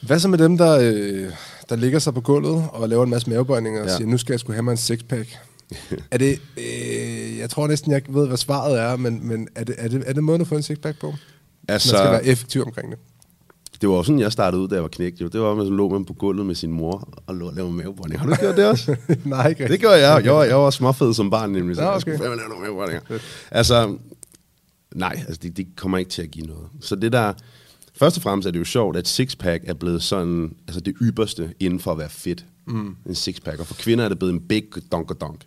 Hvad 0.00 0.18
så 0.18 0.28
med 0.28 0.38
dem, 0.38 0.58
der, 0.58 0.78
øh, 0.82 1.30
der 1.68 1.76
ligger 1.76 1.98
sig 1.98 2.14
på 2.14 2.20
gulvet 2.20 2.64
og 2.72 2.88
laver 2.88 3.04
en 3.04 3.10
masse 3.10 3.30
mavebøjninger 3.30 3.80
og 3.82 3.86
Ja. 3.88 3.96
siger, 3.96 4.06
nu 4.08 4.18
skal 4.18 4.32
jeg 4.32 4.40
skulle 4.40 4.54
have 4.54 4.62
mig 4.62 4.70
en 4.72 4.76
sixpack? 4.76 5.28
er 6.10 6.18
det, 6.18 6.40
øh, 6.56 7.38
jeg 7.38 7.50
tror 7.50 7.66
næsten, 7.66 7.92
jeg 7.92 8.02
ved, 8.08 8.26
hvad 8.26 8.36
svaret 8.36 8.80
er, 8.80 8.96
men, 8.96 9.28
men 9.28 9.48
er, 9.54 9.64
det, 9.64 9.74
er, 9.78 9.88
det, 9.88 10.02
er 10.06 10.12
det 10.12 10.24
måden 10.24 10.40
at 10.40 10.46
få 10.46 10.54
en 10.56 10.62
sixpack 10.62 11.00
på? 11.00 11.14
altså, 11.68 11.92
Man 11.94 12.00
skal 12.00 12.12
være 12.12 12.24
effektiv 12.26 12.62
omkring 12.62 12.90
det. 12.90 12.98
Det 13.80 13.88
var 13.88 13.94
jo 13.96 14.02
sådan, 14.02 14.18
jeg 14.18 14.32
startede 14.32 14.62
ud, 14.62 14.68
da 14.68 14.74
jeg 14.74 14.82
var 14.82 14.88
knægt. 14.88 15.20
Jo. 15.20 15.28
Det 15.28 15.40
var, 15.40 15.50
at 15.50 15.56
man 15.56 15.66
lå 15.66 15.88
man 15.88 16.04
på 16.04 16.12
gulvet 16.12 16.46
med 16.46 16.54
sin 16.54 16.72
mor 16.72 17.08
og 17.26 17.34
lå 17.34 17.46
og 17.46 17.54
lavede 17.54 17.72
mavebånding. 17.72 18.20
Har 18.20 18.26
du 18.28 18.34
gjort 18.40 18.56
det 18.56 18.66
også? 18.66 18.96
Nej, 19.24 19.48
ikke 19.48 19.68
Det 19.68 19.80
gjorde 19.80 20.08
jeg. 20.08 20.24
Jeg 20.24 20.34
var, 20.34 20.44
jeg 20.44 20.56
var 20.56 20.70
småfed 20.70 21.14
som 21.14 21.30
barn, 21.30 21.50
nemlig. 21.50 21.76
Så 21.76 21.82
jeg 21.82 21.90
okay. 21.90 22.00
skulle 22.00 22.18
fandme 22.18 22.36
lave 22.36 22.48
nogle 22.48 22.62
mavebåndinger. 22.64 23.18
Altså, 23.50 23.96
nej, 24.94 25.24
altså 25.28 25.40
det, 25.42 25.56
det 25.56 25.66
kommer 25.76 25.98
ikke 25.98 26.10
til 26.10 26.22
at 26.22 26.30
give 26.30 26.46
noget. 26.46 26.66
Så 26.80 26.96
det 26.96 27.12
der... 27.12 27.32
Først 27.94 28.16
og 28.16 28.22
fremmest 28.22 28.46
er 28.46 28.50
det 28.50 28.58
jo 28.58 28.64
sjovt, 28.64 28.96
at 28.96 29.08
sixpack 29.08 29.64
er 29.66 29.74
blevet 29.74 30.02
sådan, 30.02 30.54
altså 30.68 30.80
det 30.80 30.94
ypperste 31.02 31.54
inden 31.60 31.80
for 31.80 31.92
at 31.92 31.98
være 31.98 32.08
fedt. 32.08 32.44
Mm. 32.66 32.96
En 33.06 33.14
sixpack. 33.14 33.60
Og 33.60 33.66
for 33.66 33.74
kvinder 33.74 34.04
er 34.04 34.08
det 34.08 34.18
blevet 34.18 34.32
en 34.34 34.40
big 34.40 34.64
donk 34.92 35.20
donk. 35.20 35.40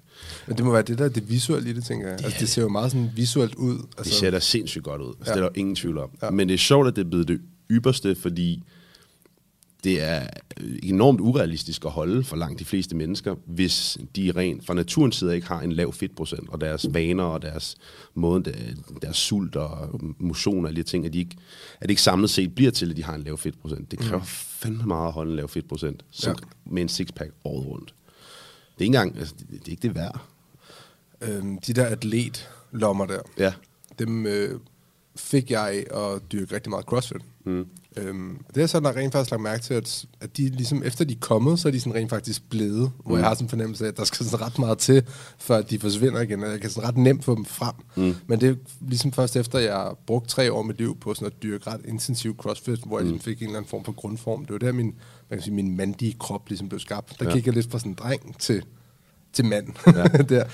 Men 0.47 0.57
det 0.57 0.65
må 0.65 0.71
være 0.71 0.81
det 0.81 0.97
der, 0.97 1.09
det 1.09 1.29
visuelle 1.29 1.69
i 1.69 1.73
det, 1.73 1.83
tænker 1.85 2.07
jeg. 2.07 2.19
Altså, 2.23 2.39
det 2.39 2.49
ser 2.49 2.61
jo 2.61 2.69
meget 2.69 2.91
sådan 2.91 3.09
visuelt 3.15 3.55
ud. 3.55 3.73
Det 3.77 3.85
Altså, 3.97 4.13
ser 4.13 4.31
da 4.31 4.39
sindssygt 4.39 4.83
godt 4.83 5.01
ud. 5.01 5.13
Altså, 5.19 5.33
Ja. 5.33 5.37
ja. 5.39 5.43
Det 5.43 5.45
er 5.45 5.49
der 5.53 5.59
ingen 5.59 5.75
tvivl 5.75 5.97
om. 5.97 6.09
Ja. 6.21 6.25
Ja. 6.25 6.31
Men 6.31 6.47
det 6.47 6.53
er 6.53 6.57
sjovt, 6.57 6.87
at 6.87 6.95
det 6.95 7.05
er 7.05 7.09
blevet 7.09 7.27
det 7.27 7.41
ypperste, 7.71 8.15
fordi 8.15 8.63
det 9.83 10.01
er 10.03 10.27
enormt 10.83 11.21
urealistisk 11.21 11.85
at 11.85 11.91
holde 11.91 12.23
for 12.23 12.35
langt 12.35 12.59
de 12.59 12.65
fleste 12.65 12.95
mennesker, 12.95 13.35
hvis 13.45 13.97
de 14.15 14.31
rent 14.35 14.65
fra 14.65 14.73
naturens 14.73 15.15
side 15.15 15.35
ikke 15.35 15.47
har 15.47 15.61
en 15.61 15.71
lav 15.71 15.93
fedtprocent, 15.93 16.49
og 16.49 16.61
deres 16.61 16.85
vaner 16.93 17.23
og 17.23 17.41
deres 17.41 17.75
måde, 18.13 18.43
der- 18.43 18.97
deres 19.01 19.17
sult 19.17 19.55
og 19.55 20.01
motion 20.19 20.65
og 20.65 20.69
alle 20.69 20.83
de 20.83 20.87
ting, 20.89 21.05
at, 21.05 21.13
de 21.13 21.19
ikke, 21.19 21.35
at 21.75 21.81
det 21.81 21.89
ikke 21.89 22.01
samlet 22.01 22.29
set 22.29 22.55
bliver 22.55 22.71
til, 22.71 22.89
at 22.91 22.97
de 22.97 23.03
har 23.03 23.15
en 23.15 23.23
lav 23.23 23.37
fedtprocent. 23.37 23.91
Det 23.91 23.99
kræver 23.99 24.19
mm. 24.21 24.25
fandme 24.27 24.83
meget 24.85 25.07
at 25.07 25.13
holde 25.13 25.29
en 25.31 25.35
lav 25.35 25.47
fedtprocent 25.49 26.05
som, 26.11 26.35
ja. 26.41 26.71
med 26.71 26.81
en 26.81 26.89
sixpack 26.89 27.31
året 27.43 27.65
rundt. 27.67 27.93
Det 28.77 28.81
er 28.81 28.85
ikke 28.85 28.97
engang, 28.97 29.17
altså, 29.17 29.35
det, 29.39 29.49
det 29.49 29.67
er 29.67 29.71
ikke 29.71 29.81
det 29.87 29.95
værd. 29.95 30.21
øhm, 31.21 31.57
de 31.57 31.73
der 31.73 31.85
atlet-lommer 31.85 33.05
der, 33.05 33.19
Ja. 33.37 33.53
dem 33.99 34.25
øh, 34.25 34.59
fik 35.15 35.51
jeg 35.51 35.83
at 35.95 36.21
dyrke 36.31 36.55
rigtig 36.55 36.69
meget 36.69 36.85
crossfit. 36.85 37.21
Mm. 37.45 37.65
Øhm, 37.97 38.37
det 38.55 38.63
er 38.63 38.67
sådan, 38.67 38.95
rent 38.95 39.11
faktisk 39.11 39.31
lagt 39.31 39.43
mærke 39.43 39.63
til, 39.63 39.73
at, 39.73 40.05
at 40.21 40.37
de 40.37 40.49
ligesom, 40.49 40.83
efter 40.83 41.05
de 41.05 41.13
er 41.13 41.17
kommet, 41.19 41.59
så 41.59 41.67
er 41.67 41.71
de 41.71 41.79
sådan 41.79 41.95
rent 41.95 42.09
faktisk 42.09 42.49
blevet, 42.49 42.91
hvor 43.05 43.15
Mm. 43.15 43.17
jeg 43.17 43.27
har 43.27 43.33
sådan 43.33 43.45
en 43.45 43.49
fornemmelse 43.49 43.83
af, 43.85 43.87
at 43.89 43.97
der 43.97 44.03
skal 44.03 44.25
sådan 44.25 44.45
ret 44.45 44.59
meget 44.59 44.77
til, 44.77 45.03
før 45.39 45.61
de 45.61 45.79
forsvinder 45.79 46.21
igen, 46.21 46.43
og 46.43 46.49
jeg 46.51 46.61
kan 46.61 46.69
sådan 46.69 46.89
ret 46.89 46.97
nemt 46.97 47.25
få 47.25 47.35
dem 47.35 47.45
frem. 47.45 47.73
Mm. 47.95 48.15
Men 48.27 48.41
det 48.41 48.49
er 48.49 48.55
ligesom 48.81 49.11
først 49.11 49.35
efter, 49.35 49.59
jeg 49.59 49.73
har 49.73 49.97
brugt 50.07 50.29
tre 50.29 50.51
år 50.53 50.59
af 50.59 50.65
mit 50.65 50.77
liv 50.77 50.97
på 50.99 51.13
sådan 51.13 51.25
at 51.27 51.43
dyrke 51.43 51.67
ret 51.69 51.81
intensiv 51.85 52.35
crossfit, 52.37 52.79
hvor 52.85 52.97
jeg 52.99 53.05
Mm. 53.05 53.11
ligesom 53.11 53.23
fik 53.25 53.41
en 53.41 53.47
eller 53.47 53.57
anden 53.57 53.69
form 53.69 53.83
for 53.85 53.91
grundform. 53.91 54.45
Det 54.45 54.53
var 54.53 54.59
der, 54.59 54.71
min, 54.71 54.85
man 55.29 55.39
kan 55.39 55.41
sige, 55.41 55.53
min 55.53 55.75
mandige 55.77 56.15
krop 56.19 56.49
ligesom 56.49 56.69
blev 56.69 56.79
skabt. 56.79 57.15
Der 57.19 57.25
Ja. 57.29 57.35
gik 57.35 57.45
jeg 57.45 57.53
lidt 57.53 57.71
fra 57.71 57.79
sådan 57.79 57.91
en 57.91 57.95
dreng 57.95 58.39
til, 58.39 58.63
til 59.33 59.45
mand. 59.45 59.67
Ja. 59.87 60.03
der. 60.35 60.45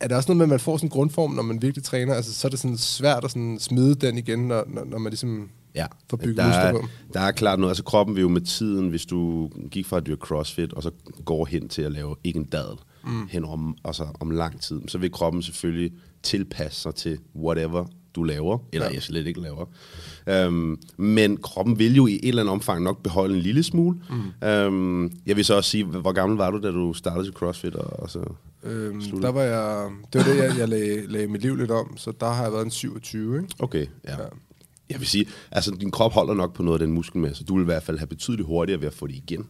Er 0.00 0.08
der 0.08 0.16
også 0.16 0.28
noget 0.28 0.36
med, 0.38 0.44
at 0.44 0.48
man 0.48 0.60
får 0.60 0.76
sådan 0.76 0.86
en 0.86 0.90
grundform, 0.90 1.30
når 1.30 1.42
man 1.42 1.62
virkelig 1.62 1.84
træner? 1.84 2.14
Altså, 2.14 2.34
så 2.34 2.48
er 2.48 2.50
det 2.50 2.58
sådan 2.58 2.76
svært 2.78 3.24
at 3.24 3.30
sådan 3.30 3.58
smide 3.60 3.94
den 3.94 4.18
igen, 4.18 4.38
når, 4.48 4.64
når, 4.66 4.84
når 4.84 4.98
man 4.98 5.10
ligesom 5.10 5.48
Ja, 5.74 5.86
får 6.10 6.16
bygget 6.16 6.36
der 6.36 6.46
muskler 6.46 6.62
er, 6.62 6.72
på? 6.72 6.86
der 7.14 7.20
er 7.20 7.30
klart 7.32 7.58
noget. 7.58 7.70
Altså 7.70 7.84
kroppen 7.84 8.16
vil 8.16 8.22
jo 8.22 8.28
med 8.28 8.40
tiden, 8.40 8.88
hvis 8.88 9.06
du 9.06 9.50
gik 9.70 9.86
fra 9.86 9.96
at 9.96 10.06
dyrke 10.06 10.20
crossfit, 10.20 10.72
og 10.72 10.82
så 10.82 10.90
går 11.24 11.44
hen 11.46 11.68
til 11.68 11.82
at 11.82 11.92
lave 11.92 12.16
ikke 12.24 12.38
en 12.38 12.44
dadel, 12.44 12.76
mm. 13.04 13.26
hen 13.30 13.44
om, 13.44 13.76
altså 13.84 14.06
om 14.20 14.30
lang 14.30 14.60
tid, 14.60 14.80
så 14.88 14.98
vil 14.98 15.10
kroppen 15.12 15.42
selvfølgelig 15.42 15.92
tilpasse 16.22 16.80
sig 16.80 16.94
til 16.94 17.18
whatever 17.36 17.84
du 18.14 18.22
laver, 18.22 18.58
eller 18.72 18.86
Ja. 18.86 18.92
jeg 18.94 19.02
slet 19.02 19.26
ikke 19.26 19.40
laver. 19.40 19.66
Um, 20.46 20.78
men 20.96 21.36
kroppen 21.36 21.78
vil 21.78 21.94
jo 21.96 22.06
i 22.06 22.14
et 22.14 22.28
eller 22.28 22.42
andet 22.42 22.52
omfang 22.52 22.82
nok 22.82 23.02
beholde 23.02 23.34
en 23.34 23.40
lille 23.40 23.62
smule. 23.62 23.98
Mm. 24.10 24.48
Um, 24.48 25.10
jeg 25.26 25.36
vil 25.36 25.44
så 25.44 25.54
også 25.54 25.70
sige, 25.70 25.84
hvor 25.84 26.12
gammel 26.12 26.38
var 26.38 26.50
du, 26.50 26.58
da 26.62 26.70
du 26.70 26.92
startede 26.92 27.24
til 27.26 27.34
CrossFit? 27.34 27.74
Og, 27.74 28.00
og 28.02 28.10
så 28.10 28.20
Øhm, 28.68 29.20
der 29.20 29.28
var 29.28 29.42
jeg, 29.42 29.90
det 30.12 30.18
var 30.18 30.32
det, 30.32 30.36
jeg, 30.36 30.58
jeg 30.58 30.68
lagde, 30.68 31.06
lagde 31.06 31.26
mit 31.26 31.42
liv 31.42 31.56
lidt 31.56 31.70
om, 31.70 31.96
så 31.96 32.12
der 32.20 32.30
har 32.30 32.42
jeg 32.42 32.52
været 32.52 32.64
en 32.64 32.70
27, 32.70 33.36
ikke? 33.36 33.48
Okay, 33.58 33.86
ja. 34.04 34.12
Ja. 34.12 34.24
Jeg 34.90 35.00
vil 35.00 35.06
sige, 35.06 35.26
altså 35.50 35.76
din 35.80 35.90
krop 35.90 36.12
holder 36.12 36.34
nok 36.34 36.54
på 36.54 36.62
noget 36.62 36.80
af 36.80 36.86
den 36.86 36.94
muskelmasse. 36.94 37.44
Du 37.44 37.54
vil 37.54 37.62
i 37.62 37.64
hvert 37.64 37.82
fald 37.82 37.98
have 37.98 38.06
betydeligt 38.06 38.46
hurtigere 38.46 38.80
ved 38.80 38.86
at 38.88 38.94
få 38.94 39.06
det 39.06 39.14
igen. 39.14 39.46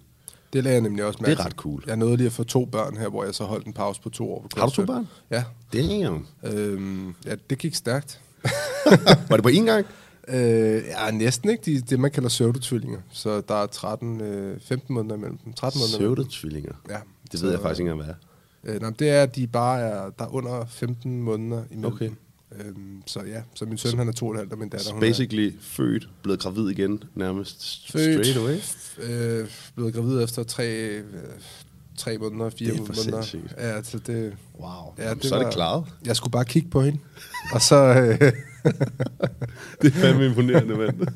Det 0.53 0.65
lagde 0.65 0.75
jeg 0.75 0.83
nemlig 0.83 1.05
også 1.05 1.17
Det 1.17 1.27
mærke 1.27 1.41
er 1.41 1.45
ret 1.47 1.53
cool. 1.53 1.85
Jeg 1.87 1.97
nåede 1.97 2.17
lige 2.17 2.27
at 2.27 2.33
få 2.33 2.45
to 2.45 2.65
børn 2.65 2.97
her, 2.97 3.09
hvor 3.09 3.25
jeg 3.25 3.35
så 3.35 3.45
holdt 3.45 3.67
en 3.67 3.73
pause 3.73 4.01
på 4.01 4.09
to 4.09 4.33
år. 4.33 4.47
på 4.55 4.61
Har 4.61 4.67
du 4.67 4.73
to 4.73 4.85
børn? 4.85 5.09
Ja. 5.31 5.45
Damn. 5.73 6.27
Øhm, 6.45 7.15
ja, 7.27 7.35
det 7.51 7.59
gik 7.59 7.75
stærkt. 7.75 8.21
Var 9.29 9.37
det 9.37 9.43
på 9.43 9.49
én 9.49 9.65
gang? 9.65 9.87
Øh, 10.29 10.83
ja, 10.87 11.11
næsten 11.11 11.51
ikke. 11.51 11.63
De, 11.65 11.81
det, 11.81 12.01
man 12.01 12.11
kalder 12.11 12.29
pseudotvillinger. 12.29 12.99
Så 13.13 13.41
der 13.41 13.55
er 13.55 13.67
13, 13.67 14.21
øh, 14.21 14.61
15 14.61 14.95
måneder 14.95 15.17
imellem 15.17 15.39
dem. 15.39 15.53
13 15.53 15.81
måneder 15.81 15.99
imellem 15.99 16.17
dem. 16.17 16.25
Pseudotvillinger. 16.29 16.73
Ja. 16.91 16.97
Det 17.33 17.43
ved 17.43 17.51
jeg 17.51 17.61
faktisk 17.61 17.81
ikke 17.81 17.91
engang, 17.91 18.07
hvad 18.07 18.15
er. 18.15 18.28
Øh, 18.69 18.81
nej, 18.81 18.91
det 18.99 19.09
er, 19.11 19.23
at 19.23 19.37
de 19.37 19.47
bare 19.47 19.81
er, 19.81 20.11
der 20.19 20.25
er 20.25 20.35
under 20.35 20.67
15 20.71 21.23
måneder 21.23 21.63
imellem 21.71 21.93
Okay. 21.93 22.11
Øhm, 22.61 23.03
så 23.07 23.21
ja, 23.21 23.43
så 23.55 23.65
min 23.65 23.79
søn 23.79 23.99
han 23.99 24.09
er 24.09 24.13
to 24.13 24.27
og 24.27 24.33
et 24.33 24.39
halvt, 24.39 24.53
og 24.53 24.59
min 24.59 24.69
datter 24.69 24.93
hun 24.93 25.03
er 25.03 25.07
basically 25.07 25.53
født, 25.61 26.09
blevet 26.23 26.41
gravid 26.41 26.69
igen, 26.71 27.03
nærmest 27.15 27.93
Født. 27.93 28.27
straight 28.27 28.39
away. 28.39 28.57
øh, 29.43 29.49
blevet 29.75 29.95
gravid 29.95 30.23
efter 30.25 30.43
tre, 30.43 30.67
øh, 30.69 31.05
tre 31.97 32.19
måneder, 32.19 32.51
fire 32.51 32.73
Det 32.73 32.81
er 32.81 32.85
for 32.87 32.95
måneder. 32.97 33.23
sindssygt. 33.23 33.55
Ja, 33.61 33.83
så 33.83 33.99
det, 34.07 34.37
Wow. 34.61 34.71
Ja, 34.99 35.09
Ja, 35.09 35.15
det 35.15 35.25
så 35.25 35.35
er 35.35 35.39
var- 35.39 35.45
det 35.45 35.55
klaret. 35.55 35.85
jeg 36.07 36.17
skulle 36.17 36.33
bare 36.33 36.45
kigge 36.45 36.69
på 36.71 36.83
hende. 36.83 36.99
og 37.53 37.63
så, 37.63 37.77
øh, 37.77 38.19
Det 39.83 39.89
er 39.89 39.91
fandme 40.01 40.27
imponerende, 40.27 40.75
mand. 40.77 40.97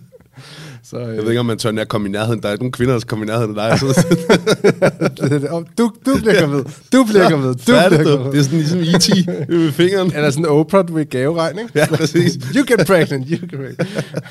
så 0.85 0.99
øh, 0.99 1.17
Jeg 1.17 1.23
ved 1.23 1.31
ikke, 1.31 1.41
om 1.41 1.47
man 1.47 1.59
tør 1.59 1.71
nær 1.71 1.85
komme 1.85 2.09
i 2.09 2.11
nærheden. 2.11 2.43
Der 2.43 2.49
er 2.49 2.57
nogen 2.57 2.73
kvinder, 2.73 2.95
der 2.95 3.01
skal 3.01 3.09
komme 3.09 3.25
i 3.25 3.27
nærheden 3.27 3.59
af 3.59 3.71
dig. 3.71 3.79
Så 3.79 3.87
du, 5.79 5.93
du 6.07 6.17
bliver 6.21 6.41
gravid. 6.41 6.65
Du 6.93 7.05
bliver 7.05 7.31
gravid. 7.31 7.55
Du 7.55 7.63
bliver 7.65 8.05
gravid. 8.05 8.33
Det 8.33 8.39
er 8.39 8.43
sådan 8.43 8.59
ligesom 8.59 8.81
E.T. 8.81 9.27
med 9.49 9.73
fingeren. 9.73 10.13
Eller 10.15 10.31
sådan 10.31 10.47
Oprah 10.47 10.95
ved 10.95 11.07
gaveregning. 11.11 11.71
Ja, 11.75 11.87
præcis. 11.87 12.35
You 12.57 12.65
get 12.67 12.87
pregnant, 12.87 13.29
you 13.29 13.39
get 13.41 13.51
pregnant. 13.51 13.81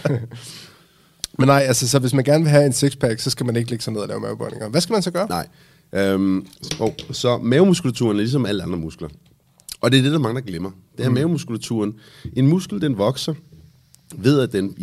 Men 1.39 1.47
nej, 1.47 1.63
altså, 1.67 1.87
så 1.87 1.99
hvis 1.99 2.13
man 2.13 2.23
gerne 2.23 2.43
vil 2.43 2.51
have 2.51 2.65
en 2.65 2.73
sixpack, 2.73 3.19
så 3.19 3.29
skal 3.29 3.45
man 3.45 3.55
ikke 3.55 3.69
ligge 3.69 3.83
sig 3.83 3.93
ned 3.93 4.01
og 4.01 4.07
lave 4.07 4.19
mavebøjninger. 4.19 4.69
Hvad 4.69 4.81
skal 4.81 4.93
man 4.93 5.01
så 5.01 5.11
gøre? 5.11 5.27
Nej. 5.29 5.47
Øhm, 5.95 6.45
oh, 6.79 6.91
så 7.11 7.37
mavemuskulaturen 7.37 8.17
er 8.17 8.21
ligesom 8.21 8.45
alle 8.45 8.63
andre 8.63 8.77
muskler. 8.77 9.07
Og 9.81 9.91
det 9.91 9.97
er 9.97 10.03
det, 10.03 10.11
der 10.11 10.19
mange 10.19 10.41
der 10.41 10.47
glemmer. 10.47 10.71
Det 10.97 11.05
er 11.05 11.09
mm. 11.09 11.15
mavemuskulaturen. 11.15 11.93
En 12.33 12.47
muskel, 12.47 12.81
den 12.81 12.97
vokser 12.97 13.33
ved, 14.17 14.39
at 14.39 14.53
den 14.53 14.73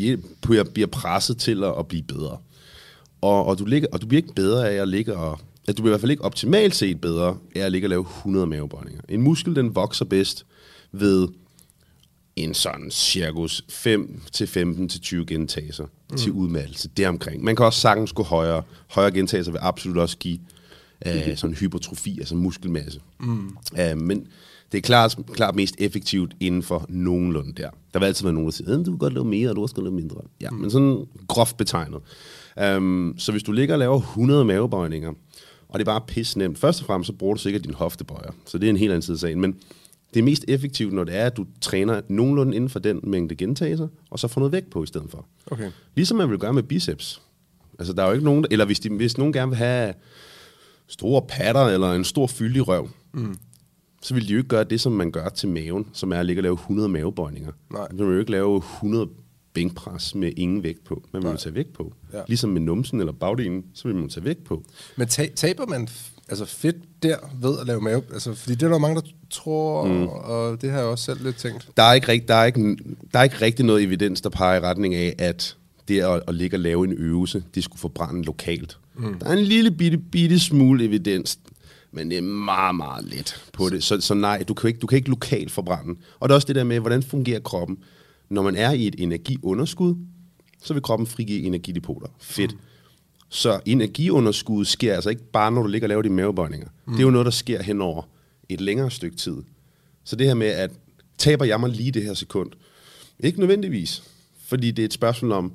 bliver 0.40 0.87
presset 0.92 1.38
til 1.38 1.64
at, 1.64 1.75
at 1.78 1.87
blive 1.87 2.02
bedre. 2.02 2.38
Og, 3.20 3.47
og, 3.47 3.58
du 3.58 3.64
ligger, 3.64 3.88
og 3.92 4.02
du 4.02 4.06
bliver 4.06 4.23
ikke 4.23 4.35
bedre 4.35 4.70
af 4.70 4.82
at 4.82 4.88
ligge 4.88 5.16
og... 5.16 5.38
At 5.68 5.78
du 5.78 5.82
bliver 5.82 5.90
i 5.90 5.92
hvert 5.92 6.00
fald 6.00 6.11
ikke 6.11 6.25
optimalt 6.25 6.75
set 6.75 7.00
bedre 7.00 7.37
af 7.54 7.61
at 7.61 7.73
ligge 7.73 7.87
og 7.87 7.90
lave 7.90 8.00
100 8.00 8.47
mavebøjninger. 8.47 9.02
En 9.08 9.23
muskel, 9.23 9.56
den 9.56 9.75
vokser 9.75 10.04
bedst 10.04 10.47
ved 10.92 11.28
en 12.37 12.54
sådan 12.54 12.90
cirkus 12.90 13.64
5 13.68 14.23
til 14.32 14.47
15 14.47 14.88
til 14.88 15.00
20 15.00 15.26
gentagelser 15.26 15.87
mm. 16.11 16.16
til 16.16 16.32
udmattelse. 16.32 16.88
Det 16.97 17.06
omkring. 17.06 17.44
Man 17.44 17.56
kan 17.56 17.66
også 17.66 17.80
sagtens 17.80 18.12
gå 18.12 18.23
højere. 18.23 18.62
Højere 18.87 19.12
gentagelser 19.12 19.52
vil 19.52 19.58
absolut 19.62 19.99
også 19.99 20.16
give 20.18 20.38
uh, 21.06 21.37
sådan 21.37 21.56
hypertrofi, 21.56 22.18
altså 22.18 22.35
muskelmasse. 22.35 23.00
Mm. 23.20 23.56
Uh, 23.73 23.99
men 23.99 24.26
det 24.72 24.78
er 24.78 24.82
klart, 24.82 25.18
klart 25.32 25.54
mest 25.54 25.75
effektivt 25.78 26.34
inden 26.40 26.62
for 26.62 26.87
nogenlunde 26.88 27.52
der. 27.62 27.70
Der 27.92 27.98
vil 27.98 28.06
altid 28.06 28.25
være 28.25 28.32
nogen, 28.32 28.46
der 28.46 28.52
siger, 28.52 28.70
"Øh, 28.78 28.78
du 28.78 28.90
kan 28.90 28.98
godt 28.98 29.12
lave 29.12 29.25
mere, 29.25 29.50
og 29.50 29.56
du 29.56 29.66
skal 29.66 29.82
lave 29.82 29.94
mindre. 29.94 30.16
Ja, 30.40 30.50
mm. 30.50 30.56
men 30.56 30.70
sådan 30.70 31.04
groft 31.28 31.56
betegnet. 31.56 32.00
Um, 32.76 33.14
så 33.18 33.32
hvis 33.32 33.42
du 33.42 33.52
ligger 33.52 33.75
og 33.75 33.78
laver 33.78 34.00
100 34.00 34.44
mavebøjninger, 34.44 35.12
og 35.68 35.78
det 35.78 35.80
er 35.80 35.92
bare 35.92 36.00
pis 36.08 36.37
nemt. 36.37 36.58
Først 36.58 36.80
og 36.80 36.87
fremmest 36.87 37.06
så 37.06 37.12
bruger 37.12 37.34
du 37.34 37.40
sikkert 37.40 37.64
din 37.64 37.75
hoftebøjer, 37.75 38.30
så 38.46 38.58
det 38.58 38.66
er 38.66 38.70
en 38.70 38.76
helt 38.76 38.90
anden 38.92 39.02
side 39.02 39.14
af 39.14 39.18
sagen. 39.18 39.40
Men 39.40 39.56
det 40.14 40.20
er 40.20 40.25
mest 40.25 40.44
effektivt, 40.48 40.92
når 40.92 41.04
det 41.04 41.16
er, 41.16 41.26
at 41.26 41.37
du 41.37 41.46
træner 41.60 42.00
nogenlunde 42.08 42.56
inden 42.56 42.70
for 42.70 42.78
den 42.78 43.00
mængde 43.02 43.37
gentagelser, 43.37 43.88
og 44.10 44.18
så 44.18 44.28
får 44.28 44.40
noget 44.40 44.52
vægt 44.52 44.70
på 44.70 44.82
i 44.82 44.87
stedet 44.87 45.10
for. 45.10 45.26
Okay. 45.50 45.70
Ligesom 45.94 46.16
man 46.16 46.30
vil 46.30 46.38
gøre 46.38 46.52
med 46.52 46.62
biceps. 46.62 47.22
Altså, 47.78 47.92
der 47.92 48.02
er 48.02 48.06
jo 48.06 48.12
ikke 48.12 48.25
nogen, 48.25 48.42
der, 48.42 48.48
eller 48.50 48.64
hvis, 48.64 48.80
de, 48.80 48.88
hvis 48.90 49.18
nogen 49.18 49.32
gerne 49.32 49.48
vil 49.50 49.56
have 49.58 49.94
store 50.87 51.22
patter, 51.28 51.64
eller 51.64 51.92
en 51.92 52.04
stor 52.04 52.26
fyldig 52.26 52.68
røv, 52.68 52.88
mm. 53.12 53.37
Så 54.02 54.14
vil 54.14 54.28
de 54.28 54.33
jo 54.33 54.38
ikke 54.38 54.49
gøre 54.49 54.64
det, 54.64 54.81
som 54.81 54.93
man 54.93 55.11
gør 55.11 55.28
til 55.28 55.49
maven, 55.49 55.87
som 55.93 56.12
er 56.12 56.21
at 56.21 56.26
ligge 56.26 56.40
og 56.40 56.43
lave 56.43 56.55
100 56.55 56.88
mavebøjninger. 56.88 57.52
Nej. 57.73 57.87
Man 57.90 58.07
vil 58.07 58.14
jo 58.14 58.21
ikke 58.21 58.31
lave 58.31 58.57
100 58.57 59.09
bænkpres 59.55 60.14
med 60.14 60.33
ingen 60.37 60.62
vægt 60.62 60.85
på. 60.85 61.02
Man 61.12 61.23
vil 61.23 61.31
jo 61.31 61.37
tage 61.37 61.55
vægt 61.55 61.73
på. 61.73 61.93
Ja. 62.12 62.21
Ligesom 62.28 62.50
med 62.50 62.61
numsen 62.61 63.00
eller 63.00 63.12
bagdelen, 63.12 63.64
så 63.75 63.88
vil 63.88 63.97
man 63.97 64.09
tage 64.09 64.25
vægt 64.25 64.45
på. 64.45 64.64
Men 64.97 65.09
ta- 65.09 65.28
taber 65.35 65.67
man 65.67 65.88
altså 66.28 66.45
fedt 66.45 66.76
der 67.02 67.17
ved 67.40 67.59
at 67.61 67.67
lave 67.67 67.81
mave? 67.81 68.02
Altså, 68.12 68.35
fordi 68.35 68.55
det 68.55 68.62
er 68.62 68.69
der 68.69 68.78
mange, 68.78 69.00
der 69.00 69.07
tror, 69.31 69.85
mm. 69.87 70.07
og 70.07 70.62
det 70.62 70.71
har 70.71 70.78
jeg 70.78 70.87
også 70.87 71.05
selv 71.05 71.25
lidt 71.25 71.37
tænkt. 71.37 71.69
Der 71.76 71.82
er 71.82 71.93
ikke, 71.93 72.08
rigt, 72.08 72.28
der 72.28 72.34
er 72.34 72.45
ikke, 72.45 72.76
der 73.13 73.19
er 73.19 73.23
ikke 73.23 73.41
rigtig 73.41 73.65
noget 73.65 73.82
evidens, 73.82 74.21
der 74.21 74.30
peger 74.30 74.56
i 74.56 74.61
retning 74.61 74.95
af, 74.95 75.15
at 75.19 75.56
det 75.89 76.00
at, 76.00 76.23
at 76.28 76.34
ligge 76.34 76.56
og 76.56 76.61
lave 76.61 76.84
en 76.84 76.93
øvelse, 76.93 77.45
det 77.54 77.65
skulle 77.65 77.80
forbrænde 77.80 78.23
lokalt. 78.23 78.78
Mm. 78.97 79.19
Der 79.19 79.26
er 79.26 79.32
en 79.32 79.45
lille 79.45 79.71
bitte, 79.71 79.99
bitte 79.99 80.39
smule 80.39 80.84
evidens, 80.84 81.39
men 81.92 82.10
det 82.10 82.18
er 82.18 82.22
meget, 82.22 82.74
meget 82.74 83.04
let 83.04 83.44
på 83.52 83.68
det. 83.68 83.84
Så, 83.84 84.00
så 84.00 84.14
nej, 84.14 84.44
du 84.48 84.54
kan, 84.54 84.68
ikke, 84.68 84.80
du 84.80 84.86
kan 84.86 84.96
ikke 84.96 85.08
lokalt 85.08 85.50
forbrænde. 85.50 86.00
Og 86.20 86.28
det 86.28 86.32
er 86.32 86.34
også 86.34 86.46
det 86.46 86.56
der 86.56 86.64
med, 86.64 86.80
hvordan 86.80 87.02
fungerer 87.02 87.40
kroppen. 87.40 87.78
Når 88.30 88.42
man 88.42 88.56
er 88.56 88.72
i 88.72 88.86
et 88.86 88.94
energiunderskud, 88.98 89.94
så 90.62 90.74
vil 90.74 90.82
kroppen 90.82 91.06
frigive 91.06 91.42
energidepoter. 91.42 92.06
Fedt. 92.20 92.52
Mm. 92.52 92.58
Så 93.28 93.60
energiunderskud 93.66 94.64
sker 94.64 94.94
altså 94.94 95.10
ikke 95.10 95.30
bare, 95.32 95.52
når 95.52 95.62
du 95.62 95.68
ligger 95.68 95.86
og 95.86 95.88
laver 95.88 96.02
de 96.02 96.10
mavebøjninger. 96.10 96.68
Mm. 96.86 96.92
Det 96.92 97.00
er 97.00 97.04
jo 97.04 97.10
noget, 97.10 97.24
der 97.24 97.30
sker 97.30 97.62
hen 97.62 97.80
over 97.80 98.02
et 98.48 98.60
længere 98.60 98.90
stykke 98.90 99.16
tid. 99.16 99.36
Så 100.04 100.16
det 100.16 100.26
her 100.26 100.34
med, 100.34 100.46
at 100.46 100.70
taber 101.18 101.44
jeg 101.44 101.60
mig 101.60 101.70
lige 101.70 101.90
det 101.90 102.02
her 102.02 102.14
sekund? 102.14 102.50
Ikke 103.20 103.40
nødvendigvis. 103.40 104.02
Fordi 104.46 104.70
det 104.70 104.82
er 104.82 104.86
et 104.86 104.92
spørgsmål 104.92 105.32
om, 105.32 105.52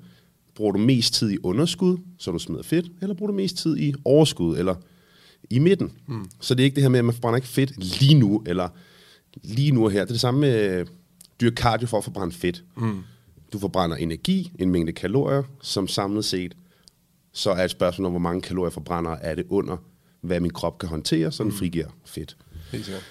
bruger 0.56 0.72
du 0.72 0.80
mest 0.80 1.14
tid 1.14 1.32
i 1.32 1.38
underskud, 1.44 1.98
så 2.20 2.32
du 2.32 2.40
smider 2.40 2.64
fedt, 2.64 2.86
eller 3.02 3.16
bruger 3.16 3.32
du 3.32 3.38
mest 3.38 3.58
tid 3.58 3.78
i 3.78 3.94
overskud, 4.06 4.58
eller 4.58 4.76
i 5.50 5.60
midten. 5.60 5.92
Mm. 6.08 6.30
Så 6.40 6.56
det 6.56 6.64
er 6.64 6.66
ikke 6.66 6.76
det 6.76 6.84
her 6.84 6.90
med, 6.90 7.00
at 7.00 7.06
man 7.06 7.14
forbrænder 7.14 7.36
ikke 7.38 7.48
fedt 7.48 8.00
lige 8.00 8.14
nu, 8.14 8.44
eller 8.46 8.70
lige 9.44 9.72
nu 9.72 9.88
her. 9.88 10.00
Det 10.00 10.10
er 10.10 10.14
det 10.14 10.20
samme 10.20 10.40
med 10.40 10.86
dyr 11.42 11.52
cardio 11.52 11.88
for 11.88 11.98
at 11.98 12.04
forbrænde 12.04 12.36
fedt. 12.36 12.64
Mm. 12.78 13.04
Du 13.54 13.60
forbrænder 13.60 13.96
energi, 13.96 14.52
en 14.60 14.70
mængde 14.70 14.92
kalorier, 14.92 15.44
som 15.62 15.88
samlet 15.88 16.26
set, 16.26 16.56
så 17.34 17.52
er 17.52 17.64
et 17.64 17.72
spørgsmål 17.72 18.06
om, 18.06 18.12
hvor 18.12 18.20
mange 18.20 18.42
kalorier 18.42 18.70
forbrænder 18.70 19.12
er 19.12 19.36
det 19.36 19.46
under, 19.50 19.78
hvad 20.22 20.40
min 20.40 20.52
krop 20.52 20.78
kan 20.78 20.90
håndtere, 20.90 21.32
så 21.32 21.44
den 21.44 21.52
frigiver 21.52 21.88
fedt. 22.06 22.38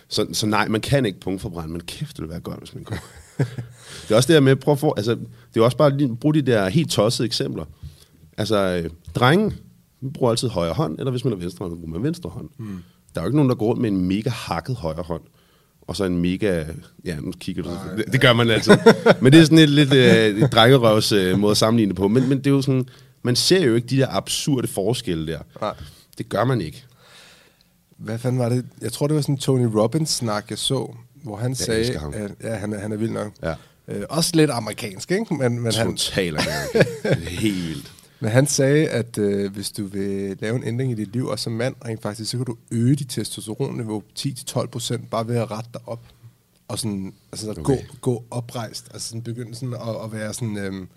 Så, 0.09 0.27
så 0.33 0.47
nej, 0.47 0.69
man 0.69 0.81
kan 0.81 1.07
ikke 1.07 1.21
punktforbrænde, 1.21 1.73
men 1.73 1.81
kæft, 1.81 2.17
det 2.17 2.23
vil 2.23 2.31
være 2.31 2.41
godt, 2.41 2.59
hvis 2.59 2.75
man 2.75 2.85
kunne. 2.85 3.01
det 4.03 4.11
er 4.11 4.17
også 4.17 4.27
det 4.27 4.35
her 4.35 4.41
med, 4.41 4.57
prøv 4.57 4.73
at 4.73 4.79
få, 4.79 4.95
altså, 4.97 5.15
det 5.55 5.61
er 5.61 5.65
også 5.65 5.77
bare 5.77 5.97
lige, 5.97 6.17
brug 6.17 6.35
de 6.35 6.43
der 6.43 6.69
helt 6.69 6.91
tossede 6.91 7.27
eksempler. 7.27 7.65
Altså, 8.37 8.57
øh, 8.57 8.91
drenge, 9.15 9.53
vi 10.03 10.09
bruger 10.15 10.31
altid 10.31 10.49
højre 10.49 10.73
hånd, 10.73 10.99
eller 10.99 11.11
hvis 11.11 11.25
man 11.25 11.33
er 11.33 11.37
venstre 11.37 11.65
hånd, 11.65 11.73
så 11.73 11.77
bruger 11.77 11.93
man 11.93 12.03
venstre 12.03 12.31
hånd. 12.31 12.49
Mm. 12.59 12.79
Der 13.15 13.21
er 13.21 13.25
jo 13.25 13.29
ikke 13.29 13.37
nogen, 13.37 13.51
der 13.51 13.57
går 13.57 13.67
rundt 13.67 13.81
med 13.81 13.91
en 13.91 14.05
mega 14.05 14.31
hakket 14.31 14.77
højre 14.77 15.03
hånd, 15.03 15.23
og 15.83 15.97
så 15.97 16.05
en 16.05 16.19
mega, 16.19 16.65
ja, 17.05 17.17
nu 17.21 17.33
kigger 17.41 17.63
du, 17.63 17.71
det, 17.97 18.13
det, 18.13 18.21
gør 18.21 18.33
man 18.33 18.51
altid. 18.51 18.73
men 19.21 19.33
det 19.33 19.41
er 19.41 19.45
sådan 19.45 19.59
et 19.59 19.69
lidt 19.69 19.95
øh, 19.95 20.43
et 20.43 20.53
drengerøvs 20.53 21.13
øh, 21.13 21.39
måde 21.39 21.51
at 21.51 21.57
sammenligne 21.57 21.89
det 21.89 21.97
på. 21.97 22.09
Men, 22.09 22.29
men 22.29 22.39
det 22.39 22.47
er 22.47 22.51
jo 22.51 22.63
sådan, 22.63 22.89
man 23.23 23.37
ser 23.37 23.65
jo 23.65 23.75
ikke 23.75 23.89
de 23.89 23.97
der 23.97 24.07
absurde 24.11 24.69
forskelle 24.69 25.33
der. 25.33 25.39
Nej. 25.61 25.75
Det 26.19 26.29
gør 26.29 26.45
man 26.45 26.61
ikke. 26.61 26.85
Hvad 27.99 28.19
fanden 28.19 28.39
var 28.39 28.49
det? 28.49 28.67
Jeg 28.81 28.93
tror, 28.93 29.07
det 29.07 29.15
var 29.15 29.23
sådan 29.23 29.35
en 29.35 29.39
Tony 29.39 29.67
Robbins-snak, 29.75 30.51
jeg 30.51 30.59
så, 30.59 30.95
hvor 31.15 31.37
han 31.37 31.55
sagde, 31.55 31.81
elsker 31.81 32.01
ham. 32.01 32.13
at 32.15 32.31
ja, 32.43 32.55
han, 32.55 32.73
er, 32.73 32.79
han 32.79 32.93
er 32.93 32.97
vild 32.97 33.11
nok. 33.11 33.33
Ja. 33.43 33.55
Øh, 33.89 34.03
også 34.09 34.31
lidt 34.35 34.51
amerikansk, 34.51 35.11
ikke? 35.11 35.35
Men, 35.35 35.61
men, 35.61 35.73
han, 35.75 35.87
Total 35.87 36.37
American. 36.37 37.23
Helt. 37.23 37.93
Men 38.23 38.31
han 38.31 38.47
sagde, 38.47 38.89
at 38.89 39.19
øh, 39.19 39.53
hvis 39.53 39.71
du 39.71 39.85
vil 39.87 40.37
lave 40.41 40.57
en 40.57 40.65
ændring 40.65 40.93
i 40.93 40.95
dit 40.95 41.13
liv, 41.13 41.27
og 41.27 41.39
som 41.39 41.53
mand 41.53 41.75
rent 41.85 42.03
faktisk, 42.03 42.31
så 42.31 42.37
kan 42.37 42.47
du 42.47 42.57
øge 42.71 42.97
dit 42.97 43.09
testosteronniveau 43.09 44.03
10-12 44.19 44.67
procent, 44.67 45.11
bare 45.11 45.29
ved 45.29 45.37
at 45.37 45.51
rette 45.51 45.71
dig 45.73 45.81
op. 45.87 46.07
Og 46.69 46.79
sådan, 46.79 47.15
altså 47.33 47.51
Okay. 47.51 47.63
gå, 47.63 47.77
gå 48.01 48.25
oprejst. 48.31 48.89
Altså 48.93 49.09
sådan 49.09 49.23
begynde 49.23 49.55
sådan 49.55 49.75
at, 49.75 50.05
at 50.05 50.13
være 50.13 50.35
sådan, 50.35 50.57
øhm, 50.57 50.89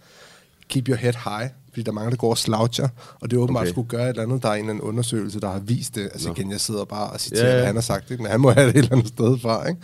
keep 0.69 0.89
your 0.89 0.97
head 0.97 1.13
high. 1.13 1.49
Fordi 1.69 1.84
der 1.84 1.91
er 1.91 1.93
mange, 1.93 2.12
der 2.12 2.17
går 2.17 2.30
og 2.30 2.38
sloucher. 2.38 2.88
Og 3.21 3.32
det 3.32 3.38
er 3.38 3.41
åbenbart 3.41 3.62
Okay. 3.62 3.71
skulle 3.71 3.88
gøre 3.88 4.04
et 4.04 4.10
eller 4.10 4.23
andet. 4.23 4.43
Der 4.43 4.49
er 4.49 4.54
en 4.54 4.60
eller 4.60 4.69
anden 4.69 4.82
undersøgelse, 4.82 5.39
der 5.39 5.51
har 5.51 5.60
vist 5.60 5.95
det. 5.95 6.04
Altså 6.04 6.32
igen, 6.32 6.51
jeg 6.51 6.62
sidder 6.62 6.86
bare 6.86 7.10
og 7.10 7.19
citerer, 7.19 7.47
ja. 7.49 7.56
hvad 7.56 7.65
han 7.65 7.75
har 7.75 7.82
sagt. 7.82 8.12
Ikke? 8.12 8.23
Men 8.23 8.32
han 8.32 8.39
må 8.39 8.51
have 8.51 8.67
det 8.67 8.75
et 8.75 8.78
eller 8.78 8.91
andet 8.91 9.08
sted 9.08 9.39
fra. 9.39 9.67
Ikke? 9.67 9.82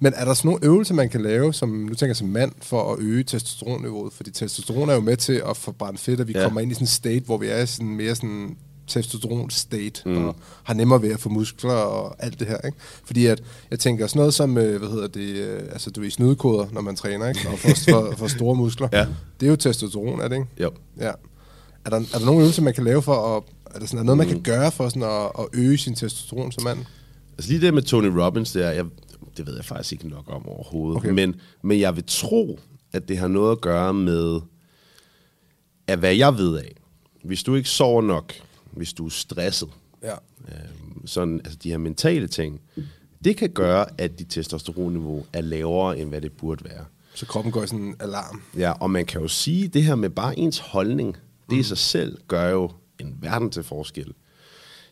Men 0.00 0.12
er 0.16 0.24
der 0.24 0.34
sådan 0.34 0.48
nogle 0.48 0.64
øvelser, 0.64 0.94
man 0.94 1.08
kan 1.08 1.22
lave, 1.22 1.54
som 1.54 1.68
nu 1.68 1.88
tænker 1.88 2.06
jeg 2.06 2.16
som 2.16 2.28
mand, 2.28 2.52
for 2.62 2.92
at 2.92 2.98
øge 2.98 3.24
testosteronniveauet? 3.24 4.12
Fordi 4.12 4.30
testosteron 4.30 4.88
er 4.90 4.94
jo 4.94 5.00
med 5.00 5.16
til 5.16 5.42
at 5.50 5.56
forbrænde 5.56 5.98
fedt, 5.98 6.20
og 6.20 6.28
vi 6.28 6.32
ja. 6.32 6.42
kommer 6.42 6.60
ind 6.60 6.70
i 6.70 6.74
sådan 6.74 6.84
en 6.84 6.88
state, 6.88 7.24
hvor 7.24 7.38
vi 7.38 7.46
er 7.46 7.64
sådan 7.64 7.96
mere 7.96 8.14
sådan 8.14 8.56
testosteron 8.92 9.50
state, 9.50 10.02
mm. 10.06 10.26
og 10.26 10.36
har 10.62 10.74
nemmere 10.74 11.02
ved 11.02 11.10
at 11.12 11.20
få 11.20 11.28
muskler 11.28 11.72
og 11.72 12.16
alt 12.18 12.40
det 12.40 12.46
her, 12.48 12.58
ikke? 12.58 12.78
Fordi 13.04 13.26
at, 13.26 13.42
jeg 13.70 13.78
tænker 13.78 14.06
sådan 14.06 14.18
noget 14.18 14.34
som, 14.34 14.58
øh, 14.58 14.78
hvad 14.78 14.88
hedder 14.88 15.08
det, 15.08 15.28
øh, 15.36 15.60
altså 15.72 15.90
du 15.90 16.00
er 16.02 16.06
i 16.06 16.10
snudekoder, 16.10 16.66
når 16.72 16.80
man 16.80 16.96
træner, 16.96 17.28
ikke? 17.28 17.48
Og 17.48 17.58
får, 17.58 17.68
for, 17.90 18.14
for 18.16 18.26
store 18.26 18.54
muskler. 18.54 18.88
Ja. 18.92 19.06
Det 19.40 19.46
er 19.46 19.50
jo 19.50 19.56
testosteron, 19.56 20.20
er 20.20 20.28
det 20.28 20.36
ikke? 20.36 20.48
Jo. 20.60 20.70
Ja. 21.00 21.12
Er 21.84 21.90
der, 21.90 21.96
er 21.96 22.18
der 22.18 22.24
nogle 22.24 22.40
øvelser, 22.40 22.62
man 22.62 22.74
kan 22.74 22.84
lave 22.84 23.02
for 23.02 23.36
at, 23.36 23.42
er 23.74 23.78
der 23.78 23.86
sådan, 23.86 23.98
er 23.98 24.02
noget, 24.02 24.18
man 24.18 24.28
kan 24.28 24.42
gøre 24.42 24.72
for 24.72 24.88
sådan 24.88 25.02
at, 25.02 25.30
at 25.38 25.46
øge 25.52 25.78
sin 25.78 25.94
testosteron 25.94 26.52
som 26.52 26.64
mand? 26.64 26.78
Altså 27.38 27.50
lige 27.50 27.60
det 27.60 27.74
med 27.74 27.82
Tony 27.82 28.06
Robbins 28.06 28.52
der, 28.52 28.70
jeg, 28.70 28.84
det 29.36 29.46
ved 29.46 29.54
jeg 29.56 29.64
faktisk 29.64 29.92
ikke 29.92 30.08
nok 30.08 30.24
om 30.26 30.48
overhovedet. 30.48 30.96
Okay. 30.96 31.10
Men, 31.10 31.34
men 31.62 31.80
jeg 31.80 31.96
vil 31.96 32.04
tro, 32.06 32.58
at 32.92 33.08
det 33.08 33.18
har 33.18 33.28
noget 33.28 33.52
at 33.52 33.60
gøre 33.60 33.94
med, 33.94 34.40
at 35.86 35.98
hvad 35.98 36.14
jeg 36.14 36.36
ved 36.36 36.56
af, 36.56 36.72
hvis 37.24 37.42
du 37.42 37.54
ikke 37.54 37.68
sover 37.68 38.02
nok, 38.02 38.32
hvis 38.72 38.92
du 38.92 39.06
er 39.06 39.10
stresset, 39.10 39.68
Ja. 40.02 40.12
øhm, 40.48 41.06
sådan, 41.06 41.40
altså 41.44 41.58
de 41.62 41.70
her 41.70 41.78
mentale 41.78 42.28
ting, 42.28 42.60
det 43.24 43.36
kan 43.36 43.50
gøre, 43.50 43.86
at 43.98 44.18
dit 44.18 44.26
testosteronniveau 44.28 45.26
er 45.32 45.40
lavere, 45.40 45.98
end 45.98 46.08
hvad 46.08 46.20
det 46.20 46.32
burde 46.32 46.64
være. 46.64 46.84
Så 47.14 47.26
kroppen 47.26 47.52
går 47.52 47.62
i 47.62 47.66
sådan 47.66 47.84
en 47.84 47.96
alarm. 48.00 48.42
Ja, 48.58 48.70
og 48.72 48.90
man 48.90 49.06
kan 49.06 49.20
jo 49.20 49.28
sige, 49.28 49.68
det 49.68 49.82
her 49.84 49.94
med 49.94 50.10
bare 50.10 50.38
ens 50.38 50.58
holdning, 50.58 51.16
det 51.50 51.56
i 51.56 51.62
sig 51.62 51.78
selv 51.78 52.18
gør 52.28 52.48
jo 52.50 52.70
en 52.98 53.16
verden 53.20 53.50
til 53.50 53.62
forskel. 53.62 54.12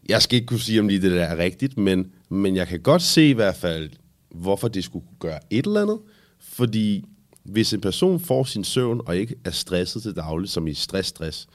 Jeg 0.09 0.23
skal 0.23 0.37
ikke 0.37 0.47
kunne 0.47 0.61
sige, 0.61 0.81
om 0.81 0.89
lige 0.89 1.03
det 1.03 1.11
der 1.13 1.25
er 1.25 1.37
rigtigt, 1.37 1.79
men, 1.79 2.11
men 2.29 2.57
jeg 2.57 2.69
kan 2.69 2.81
godt 2.81 3.03
se 3.03 3.29
i 3.29 3.33
hvert 3.33 3.57
fald, 3.57 3.91
hvorfor 4.31 4.69
det 4.69 4.85
skulle 4.85 5.05
gøre 5.19 5.39
et 5.51 5.67
eller 5.67 5.83
andet. 5.83 5.99
Fordi 6.39 7.05
hvis 7.45 7.73
en 7.73 7.81
person 7.81 8.21
får 8.21 8.45
sin 8.45 8.65
søvn 8.65 9.01
og 9.07 9.17
ikke 9.17 9.35
er 9.45 9.51
stresset 9.51 10.03
til 10.03 10.17
dagligt, 10.17 10.53
som 10.53 10.67
i 10.67 10.75
stress-stress, 10.75 11.47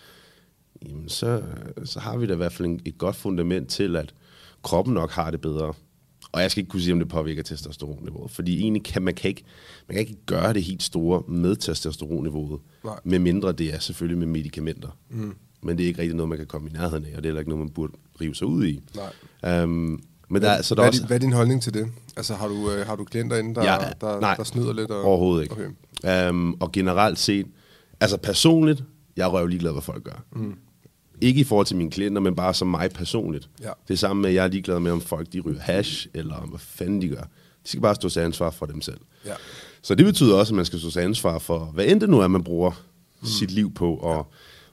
jamen 0.89 1.09
så, 1.09 1.41
så 1.85 1.99
har 1.99 2.17
vi 2.17 2.25
da 2.25 2.33
i 2.33 2.37
hvert 2.37 2.53
fald 2.53 2.67
en, 2.67 2.79
et 2.85 2.97
godt 2.97 3.15
fundament 3.15 3.69
til, 3.69 3.95
at 3.95 4.13
kroppen 4.63 4.93
nok 4.93 5.11
har 5.11 5.31
det 5.31 5.41
bedre. 5.41 5.73
Og 6.31 6.41
jeg 6.41 6.51
skal 6.51 6.61
ikke 6.61 6.69
kunne 6.69 6.81
sige, 6.81 6.93
om 6.93 6.99
det 6.99 7.09
påvirker 7.09 7.43
testosteronniveauet, 7.43 8.31
fordi 8.31 8.61
egentlig 8.61 8.83
kan 8.83 9.01
man, 9.01 9.13
kan 9.13 9.29
ikke, 9.29 9.43
man 9.87 9.95
kan 9.95 10.01
ikke 10.01 10.17
gøre 10.25 10.53
det 10.53 10.63
helt 10.63 10.83
store 10.83 11.23
med 11.27 11.55
testosteronniveauet, 11.55 12.59
Nej. 12.83 12.99
med 13.03 13.19
mindre 13.19 13.51
det 13.51 13.73
er 13.73 13.79
selvfølgelig 13.79 14.17
med 14.17 14.27
medicamenter. 14.27 14.97
Mm. 15.09 15.35
Men 15.61 15.77
det 15.77 15.83
er 15.83 15.87
ikke 15.87 16.01
rigtig 16.01 16.15
noget, 16.15 16.29
man 16.29 16.37
kan 16.37 16.47
komme 16.47 16.69
i 16.69 16.71
nærheden 16.73 17.05
af, 17.05 17.09
og 17.09 17.23
det 17.23 17.25
er 17.25 17.29
heller 17.29 17.39
ikke 17.39 17.49
noget, 17.49 17.65
man 17.65 17.73
burde 17.73 17.93
rive 18.21 18.35
sig 18.35 18.47
ud 18.47 18.65
i. 18.65 18.81
Nej. 19.43 19.63
Um, 19.63 20.03
men 20.29 20.41
der, 20.41 20.61
så 20.61 20.75
der 20.75 20.81
hvad, 20.81 20.85
er 20.85 20.87
også, 20.87 20.99
din, 20.99 21.07
hvad 21.07 21.17
er 21.17 21.19
din 21.19 21.33
holdning 21.33 21.61
til 21.61 21.73
det? 21.73 21.87
Altså, 22.17 22.33
har 22.33 22.47
du, 22.47 22.71
øh, 22.71 22.85
har 22.87 22.95
du 22.95 23.03
klienter 23.03 23.37
inde, 23.37 23.55
der, 23.55 23.63
Ja, 23.63 23.77
der, 24.01 24.19
nej. 24.19 24.35
der 24.35 24.43
snyder 24.43 24.73
lidt? 24.73 24.91
Og, 24.91 25.03
Overhovedet 25.03 25.43
ikke. 25.43 25.53
Okay. 25.53 25.69
Okay. 26.03 26.29
Um, 26.29 26.57
og 26.59 26.71
generelt 26.71 27.19
set, 27.19 27.45
altså 27.99 28.17
personligt, 28.17 28.83
jeg 29.17 29.23
er 29.23 29.29
røv 29.29 29.47
ligeglad, 29.47 29.71
hvad 29.71 29.81
folk 29.81 30.03
gør. 30.03 30.23
Mm. 30.35 30.55
Ikke 31.21 31.41
i 31.41 31.43
forhold 31.43 31.67
til 31.67 31.75
mine 31.77 31.91
klienter, 31.91 32.21
men 32.21 32.35
bare 32.35 32.53
som 32.53 32.67
mig 32.67 32.91
personligt. 32.91 33.49
Ja. 33.61 33.69
Det 33.87 33.99
samme 33.99 34.21
med, 34.21 34.29
at 34.29 34.35
jeg 34.35 34.43
er 34.43 34.47
ligeglad 34.47 34.79
med, 34.79 34.91
om 34.91 35.01
folk 35.01 35.33
de 35.33 35.39
ryger 35.39 35.59
hash, 35.59 36.07
eller 36.13 36.39
hvad 36.39 36.59
fanden 36.59 37.01
de 37.01 37.09
gør. 37.09 37.21
De 37.63 37.69
skal 37.69 37.81
bare 37.81 37.95
stå 37.95 38.09
til 38.09 38.19
ansvar 38.19 38.49
for 38.49 38.65
dem 38.65 38.81
selv. 38.81 38.97
Ja. 39.25 39.33
Så 39.81 39.95
det 39.95 40.05
betyder 40.05 40.35
også, 40.35 40.53
at 40.53 40.55
man 40.55 40.65
skal 40.65 40.79
stå 40.79 40.89
til 40.89 40.99
ansvar 40.99 41.39
for, 41.39 41.59
hvad 41.59 41.85
end 41.85 42.01
det 42.01 42.09
nu 42.09 42.19
er, 42.19 42.27
man 42.27 42.43
bruger 42.43 42.71
mm. 43.21 43.27
sit 43.27 43.51
liv 43.51 43.73
på, 43.73 43.95
og, 43.95 44.27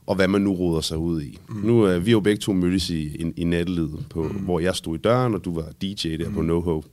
og 0.06 0.14
hvad 0.14 0.28
man 0.28 0.40
nu 0.40 0.54
roder 0.54 0.80
sig 0.80 0.98
ud 0.98 1.22
i. 1.22 1.38
Mm. 1.48 1.56
Nu 1.56 1.82
er 1.82 1.98
vi 1.98 2.10
jo 2.10 2.20
begge 2.20 2.40
to 2.40 2.52
mødtes 2.52 2.90
i, 2.90 3.02
i, 3.02 3.32
i 3.36 3.44
nattelivet, 3.44 4.06
på, 4.10 4.22
mm. 4.22 4.28
hvor 4.28 4.60
jeg 4.60 4.76
stod 4.76 4.98
i 4.98 5.00
døren, 5.00 5.34
og 5.34 5.44
du 5.44 5.54
var 5.54 5.68
DJ 5.82 6.16
der 6.16 6.28
mm. 6.28 6.34
på 6.34 6.42
NoHo. 6.42 6.84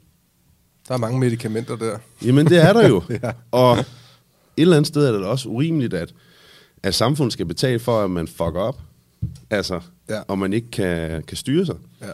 Der 0.88 0.93
er 0.93 0.97
mange 0.97 1.19
medicamenter 1.19 1.75
der. 1.75 1.97
Jamen, 2.25 2.45
det 2.45 2.57
er 2.63 2.73
der 2.73 2.88
jo. 2.88 3.03
Ja. 3.23 3.31
Og 3.51 3.77
et 3.77 3.85
eller 4.57 4.77
andet 4.77 4.88
sted 4.88 5.07
er 5.07 5.12
det 5.12 5.23
også 5.23 5.49
urimeligt, 5.49 5.93
at, 5.93 6.13
at 6.83 6.95
samfundet 6.95 7.33
skal 7.33 7.45
betale 7.45 7.79
for, 7.79 8.01
at 8.01 8.12
man 8.12 8.27
fucker 8.27 8.59
op. 8.59 8.79
Altså, 9.49 9.82
Ja. 10.10 10.21
og 10.27 10.39
man 10.39 10.53
ikke 10.53 10.71
kan, 10.71 11.23
kan 11.23 11.38
styre 11.38 11.65
sig. 11.65 11.75
Ja. 12.01 12.12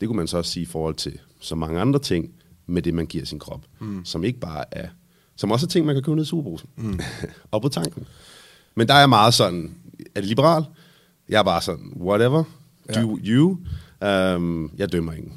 Det 0.00 0.08
kunne 0.08 0.16
man 0.16 0.26
så 0.28 0.38
også 0.38 0.50
sige 0.52 0.62
i 0.62 0.66
forhold 0.66 0.94
til 0.94 1.18
så 1.40 1.54
mange 1.54 1.80
andre 1.80 1.98
ting 1.98 2.30
med 2.66 2.82
det, 2.82 2.94
man 2.94 3.06
giver 3.06 3.24
sin 3.24 3.38
krop. 3.38 3.60
Mm. 3.80 4.04
Som 4.04 4.24
ikke 4.24 4.38
bare 4.40 4.64
er... 4.70 4.88
Som 5.36 5.50
også 5.50 5.66
er 5.66 5.68
ting, 5.68 5.86
man 5.86 5.94
kan 5.94 6.02
købe 6.02 6.16
ned 6.16 6.24
i 6.24 6.28
superbrusen. 6.28 6.68
Mm. 6.76 7.00
og 7.50 7.62
på 7.62 7.68
tanken. 7.68 8.06
Men 8.74 8.88
der 8.88 8.94
er 8.94 9.06
meget 9.06 9.34
sådan... 9.34 9.74
Er 10.14 10.20
det 10.20 10.28
liberal? 10.28 10.64
Jeg 11.28 11.38
er 11.38 11.42
bare 11.42 11.62
sådan, 11.62 11.92
whatever. 12.00 12.44
Ja. 12.94 13.02
Do 13.02 13.18
you. 13.24 13.58
Um, 14.36 14.70
jeg 14.76 14.92
dømmer 14.92 15.12
ingen. 15.12 15.32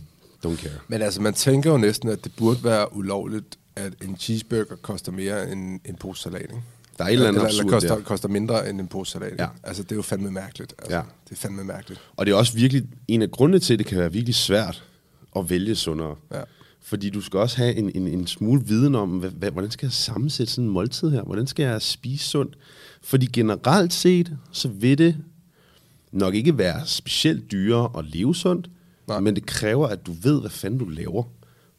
Don't 0.46 0.56
care. 0.56 0.72
Men 0.88 1.02
altså, 1.02 1.22
man 1.22 1.34
tænker 1.34 1.72
jo 1.72 1.78
næsten, 1.78 2.10
at 2.10 2.24
det 2.24 2.32
burde 2.38 2.64
være 2.64 2.96
ulovligt, 2.96 3.58
at 3.76 3.94
en 4.04 4.18
cheeseburger 4.18 4.76
koster 4.82 5.12
mere 5.12 5.52
end 5.52 5.80
en 5.86 5.96
pose 5.96 6.22
salat, 6.22 6.42
ikke? 6.42 6.62
Der 6.98 7.04
er 7.04 7.08
et 7.08 7.14
eller 7.14 7.28
andet 7.28 7.40
eller, 7.40 7.50
absurd 7.50 7.70
koster, 7.70 7.96
der. 7.96 8.04
koster 8.04 8.28
mindre 8.30 8.70
end 8.70 8.82
en 8.82 8.88
pose 8.88 9.12
salat. 9.12 9.34
Ja. 9.40 9.48
Altså, 9.64 9.84
det 9.84 9.92
er 9.92 9.96
jo 9.96 10.02
fandme 10.02 10.32
mærkeligt. 10.32 10.74
Altså, 10.80 10.96
Ja. 10.96 11.02
Det 11.30 11.32
er 11.32 11.36
fandme 11.36 11.64
mærkeligt. 11.64 12.02
Og 12.16 12.26
det 12.26 12.32
er 12.32 12.36
også 12.36 12.54
virkelig 12.54 12.84
en 13.08 13.22
af 13.22 13.32
grundene 13.32 13.60
til, 13.60 13.74
at 13.74 13.80
det 13.80 13.88
kan 13.88 13.98
være 13.98 14.12
virkelig 14.14 14.36
svært 14.36 14.84
at 15.36 15.50
vælge 15.50 15.76
sundere. 15.76 16.16
Ja. 16.34 16.42
Fordi 16.82 17.10
du 17.10 17.22
skal 17.22 17.40
også 17.40 17.58
have 17.58 17.76
en, 17.76 17.92
en, 17.96 18.08
en 18.08 18.28
smule 18.28 18.62
viden 18.66 18.96
om, 18.96 19.10
hvad, 19.10 19.30
hvad, 19.30 19.52
hvordan 19.52 19.72
skal 19.72 19.86
jeg 19.86 19.92
sammensætte 19.94 20.54
sådan 20.54 20.66
en 20.68 20.74
måltid 20.74 21.10
her? 21.10 21.22
Hvordan 21.24 21.48
skal 21.48 21.64
jeg 21.64 21.82
spise 21.82 22.26
sundt? 22.26 22.58
Fordi 23.02 23.26
generelt 23.26 23.94
set, 23.94 24.38
så 24.52 24.68
vil 24.68 24.98
det 24.98 25.16
nok 26.12 26.36
ikke 26.36 26.58
være 26.58 26.82
specielt 26.86 27.52
dyrere 27.52 27.90
at 27.98 28.06
leve 28.06 28.36
sundt, 28.36 28.70
Nej. 29.08 29.20
men 29.20 29.36
det 29.36 29.46
kræver, 29.46 29.88
at 29.88 30.06
du 30.06 30.12
ved, 30.22 30.40
hvad 30.40 30.50
fanden 30.50 30.80
du 30.80 30.86
laver. 30.86 31.24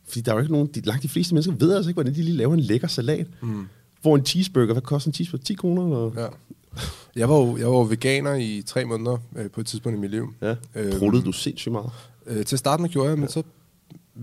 Fordi 0.09 0.21
der 0.21 0.31
er 0.31 0.35
jo 0.37 0.41
ikke 0.41 0.53
nogen, 0.53 0.67
de, 0.75 0.81
langt 0.81 1.03
de 1.03 1.09
fleste 1.09 1.35
mennesker 1.35 1.53
ved 1.55 1.75
altså 1.75 1.91
ikke, 1.91 1.97
hvordan 1.97 2.15
de 2.15 2.23
lige 2.23 2.37
laver 2.37 2.55
en 2.55 2.61
lækker 2.61 2.89
salat. 2.89 3.27
Mm. 3.43 3.67
Hvor 4.03 4.17
en 4.17 4.27
cheeseburger, 4.27 4.73
hvad 4.73 4.83
koster 4.83 5.09
en 5.09 5.15
cheeseburger? 5.15 5.45
10 5.45 5.55
kroner? 5.55 5.83
Eller? 5.85 6.23
Ja. 6.23 6.29
Jeg 7.17 7.29
var 7.29 7.37
jo, 7.37 7.57
jeg 7.57 7.67
var 7.67 7.73
jo 7.73 7.83
veganer 7.83 8.35
i 8.35 8.63
tre 8.67 8.85
måneder 8.85 9.17
øh, 9.37 9.51
på 9.51 9.61
et 9.61 9.67
tidspunkt 9.67 9.97
i 9.97 10.01
mit 10.01 10.11
liv. 10.11 10.35
Ja. 10.43 10.55
Øhm, 10.75 10.99
Pruttede 10.99 11.25
du 11.25 11.33
sindssygt 11.33 11.73
meget? 11.73 11.91
Øh, 12.27 12.45
til 12.45 12.57
at 12.57 12.59
starte 12.59 12.83
med 12.83 12.91
gjorde 12.91 13.09
jeg, 13.09 13.19
men 13.19 13.29
så... 13.29 13.43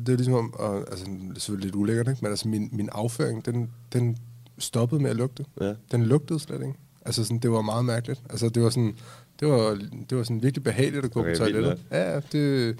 Det 0.05 0.09
er 0.09 0.15
ligesom 0.15 0.33
om... 0.33 0.53
Og, 0.53 0.77
altså, 0.77 1.05
det 1.05 1.35
er 1.35 1.39
selvfølgelig 1.39 1.65
lidt 1.65 1.75
ulækkert, 1.75 2.07
ikke? 2.07 2.19
Men 2.21 2.31
altså, 2.31 2.47
min, 2.47 2.69
min 2.71 2.89
afføring, 2.91 3.45
den, 3.45 3.69
den 3.93 4.17
stoppede 4.57 5.01
med 5.01 5.09
at 5.09 5.15
lugte. 5.15 5.45
Ja. 5.61 5.73
Den 5.91 6.05
lugtede 6.05 6.39
slet 6.39 6.61
ikke. 6.61 6.73
Altså, 7.05 7.23
sådan, 7.23 7.39
det 7.39 7.51
var 7.51 7.61
meget 7.61 7.85
mærkeligt. 7.85 8.23
Altså, 8.29 8.49
det 8.49 8.63
var 8.63 8.69
sådan... 8.69 8.95
Det 9.39 9.47
var, 9.47 9.79
det 10.09 10.17
var 10.17 10.23
sådan 10.23 10.43
virkelig 10.43 10.63
behageligt 10.63 11.05
at 11.05 11.11
gå 11.11 11.19
Okay, 11.19 11.33
på 11.33 11.37
toilettet. 11.37 11.77
Ja, 11.91 12.13
ja, 12.13 12.15
det, 12.15 12.75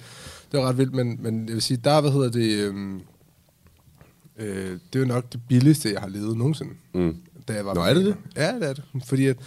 det 0.52 0.60
var 0.60 0.62
ret 0.70 0.78
vildt, 0.78 0.94
men, 0.94 1.20
men 1.20 1.46
jeg 1.48 1.54
vil 1.54 1.62
sige, 1.62 1.78
der, 1.84 2.02
hvad 2.02 2.12
hedder 2.12 2.30
det... 2.30 2.58
Øhm, 2.58 3.02
øh, 4.40 4.72
det 4.72 4.96
er 4.96 5.00
jo 5.00 5.06
nok 5.06 5.34
det 5.34 5.40
billigste, 5.50 5.92
jeg 5.94 6.02
har 6.02 6.08
levet 6.10 6.38
nogensinde. 6.38 6.72
Mm. 6.94 7.16
Da 7.48 7.54
jeg 7.54 7.66
var 7.66 7.74
Nå, 7.74 7.82
er 7.82 7.94
det 7.94 8.04
veganer. 8.06 8.16
Ja, 8.36 8.56
det 8.56 8.70
er 8.70 8.74
det. 8.74 8.84
Fordi 9.06 9.26
at... 9.26 9.38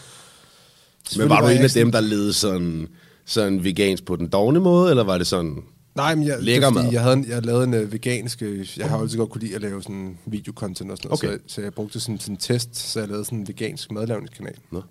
Men 1.19 1.29
var 1.29 1.41
du 1.41 1.47
en 1.49 1.59
af 1.63 1.71
dem, 1.71 1.93
der 1.93 2.01
levede 2.01 2.33
sådan, 2.33 2.89
sådan 3.25 3.65
vegansk 3.65 4.05
på 4.05 4.17
den 4.17 4.29
dogne 4.29 4.61
måde, 4.61 4.91
eller 4.91 5.05
var 5.05 5.19
det 5.19 5.27
sådan... 5.27 5.63
Nej, 5.95 6.15
men 6.15 6.27
jeg, 6.27 6.37
Lækker 6.43 6.71
det 6.71 6.79
er 6.79 6.83
mad. 6.83 6.93
jeg, 6.93 7.03
havde 7.03 7.17
en, 7.17 7.29
jeg 7.29 7.45
lavede 7.47 7.65
en 7.65 7.75
uh, 7.75 7.93
vegansk... 7.93 8.43
øh, 8.43 8.69
Jeg 8.79 8.89
har 8.91 8.99
altid 8.99 9.19
godt 9.19 9.31
kunne 9.31 9.41
lide 9.43 9.55
at 9.55 9.61
lave 9.63 9.83
sådan 9.83 10.19
videocontent 10.27 10.91
og 10.91 10.97
sådan 10.97 11.09
noget, 11.09 11.25
Okay. 11.25 11.39
så, 11.49 11.55
så 11.55 11.61
jeg 11.63 11.75
brugte 11.75 12.01
sådan 12.01 12.21
en 12.29 12.37
test, 12.37 12.77
så 12.77 13.01
jeg 13.01 13.09
lavede 13.09 13.25
sådan 13.25 13.39
en 13.39 13.49
vegansk 13.49 13.93
madlavningskanal, 13.93 14.55
Nå. 14.71 14.83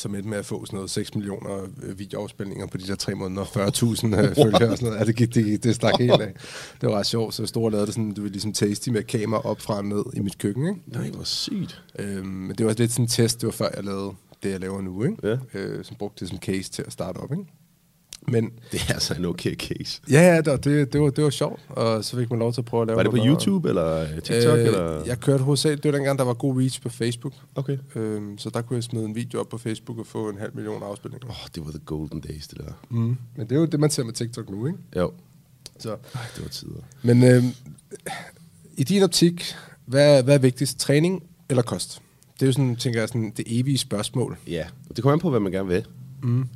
Som 0.00 0.14
endte 0.14 0.28
med 0.28 0.38
at 0.38 0.46
få 0.46 0.66
sådan 0.66 0.76
noget 0.76 0.90
6 0.90 1.14
millioner 1.14 1.68
øh, 1.82 1.98
videoafspilninger 1.98 2.66
på 2.66 2.76
de 2.76 2.86
der 2.86 2.94
tre 2.94 3.14
måneder, 3.14 3.44
40.000 3.44 3.56
øh, 3.56 4.34
følgere 4.34 4.70
og 4.70 4.78
sådan 4.78 4.78
noget. 4.80 5.00
Ja, 5.00 5.04
det, 5.04 5.16
gik, 5.16 5.34
det, 5.34 5.64
det 5.64 5.74
stak 5.74 5.94
helt 5.98 6.12
af. 6.12 6.34
Det 6.80 6.88
var 6.88 6.98
ret 6.98 7.06
sjovt, 7.06 7.34
så 7.34 7.52
og 7.56 7.70
lavede 7.70 7.86
det 7.86 7.94
sådan, 7.94 8.14
du 8.14 8.22
ved, 8.22 8.30
ligesom 8.30 8.52
tasty 8.52 8.88
med 8.88 9.02
kamera 9.02 9.40
op 9.40 9.60
fra 9.60 9.76
og 9.76 9.84
ned 9.84 10.04
i 10.14 10.20
mit 10.20 10.38
køkken, 10.38 10.68
ikke? 10.68 10.80
Nej, 10.86 11.10
hvor 11.10 11.24
sygt. 11.24 11.82
Øhm, 11.98 12.26
men 12.26 12.56
det 12.56 12.66
var 12.66 12.74
lidt 12.78 12.92
sådan 12.92 13.04
en 13.04 13.08
test, 13.08 13.40
det 13.40 13.46
var 13.46 13.52
før 13.52 13.68
jeg 13.76 13.84
lavede 13.84 14.12
det, 14.42 14.50
jeg 14.50 14.60
laver 14.60 14.80
nu, 14.80 15.04
ikke? 15.04 15.16
Ja. 15.22 15.36
Øh, 15.54 15.84
som 15.84 15.96
brugte 15.96 16.20
det 16.20 16.28
som 16.28 16.38
case 16.38 16.70
til 16.70 16.82
at 16.86 16.92
starte 16.92 17.16
op, 17.16 17.32
ikke? 17.32 17.44
Men 18.28 18.50
Det 18.72 18.80
er 18.88 18.92
altså 18.92 19.14
en 19.14 19.24
okay 19.24 19.56
case. 19.56 20.00
Ja, 20.10 20.20
ja, 20.20 20.40
det, 20.40 20.64
det, 20.64 20.92
det, 20.92 21.00
var, 21.00 21.10
det 21.10 21.24
var 21.24 21.30
sjovt, 21.30 21.60
og 21.68 22.04
så 22.04 22.16
fik 22.16 22.30
man 22.30 22.38
lov 22.38 22.52
til 22.52 22.60
at 22.60 22.64
prøve 22.64 22.80
at 22.80 22.86
lave 22.86 22.96
Var 22.96 23.02
det 23.02 23.10
på 23.10 23.16
noget. 23.16 23.28
YouTube 23.30 23.68
eller 23.68 24.02
øh, 24.02 24.08
TikTok? 24.22 24.58
Øh, 24.58 24.66
eller? 24.66 25.04
Jeg 25.06 25.20
kørte 25.20 25.44
hovedsageligt, 25.44 25.82
det 25.82 25.92
var 25.92 25.98
dengang, 25.98 26.18
der 26.18 26.24
var 26.24 26.34
god 26.34 26.60
reach 26.60 26.82
på 26.82 26.88
Facebook. 26.88 27.32
Okay. 27.54 27.78
Øhm, 27.94 28.38
så 28.38 28.50
der 28.50 28.62
kunne 28.62 28.74
jeg 28.74 28.84
smide 28.84 29.04
en 29.04 29.14
video 29.14 29.40
op 29.40 29.48
på 29.48 29.58
Facebook 29.58 29.98
og 29.98 30.06
få 30.06 30.28
en 30.28 30.38
halv 30.38 30.50
million 30.54 30.82
afspilninger. 30.82 31.26
Åh, 31.28 31.30
oh, 31.30 31.48
det 31.54 31.64
var 31.64 31.70
the 31.70 31.80
golden 31.86 32.20
days, 32.20 32.48
det 32.48 32.58
der. 32.58 32.72
Mm. 32.90 33.16
Men 33.36 33.46
det 33.46 33.52
er 33.52 33.60
jo 33.60 33.66
det, 33.66 33.80
man 33.80 33.90
ser 33.90 34.04
med 34.04 34.12
TikTok 34.12 34.50
nu, 34.50 34.66
ikke? 34.66 34.78
Jo. 34.96 35.12
Så. 35.78 35.90
Ej, 35.90 36.20
det 36.36 36.42
var 36.42 36.48
tider. 36.48 36.80
Men 37.02 37.24
øhm, 37.24 37.46
i 38.76 38.84
din 38.84 39.02
optik, 39.02 39.54
hvad, 39.86 40.22
hvad 40.22 40.34
er 40.34 40.38
vigtigst? 40.38 40.78
Træning 40.78 41.22
eller 41.48 41.62
kost? 41.62 42.00
Det 42.34 42.42
er 42.42 42.46
jo 42.46 42.52
sådan, 42.52 42.76
tænker 42.76 43.00
jeg, 43.00 43.08
sådan 43.08 43.32
det 43.36 43.44
evige 43.46 43.78
spørgsmål. 43.78 44.38
Ja, 44.46 44.66
og 44.90 44.96
det 44.96 45.02
kommer 45.02 45.12
an 45.12 45.20
på, 45.20 45.30
hvad 45.30 45.40
man 45.40 45.52
gerne 45.52 45.68
vil. 45.68 45.84
Mm. 46.22 46.48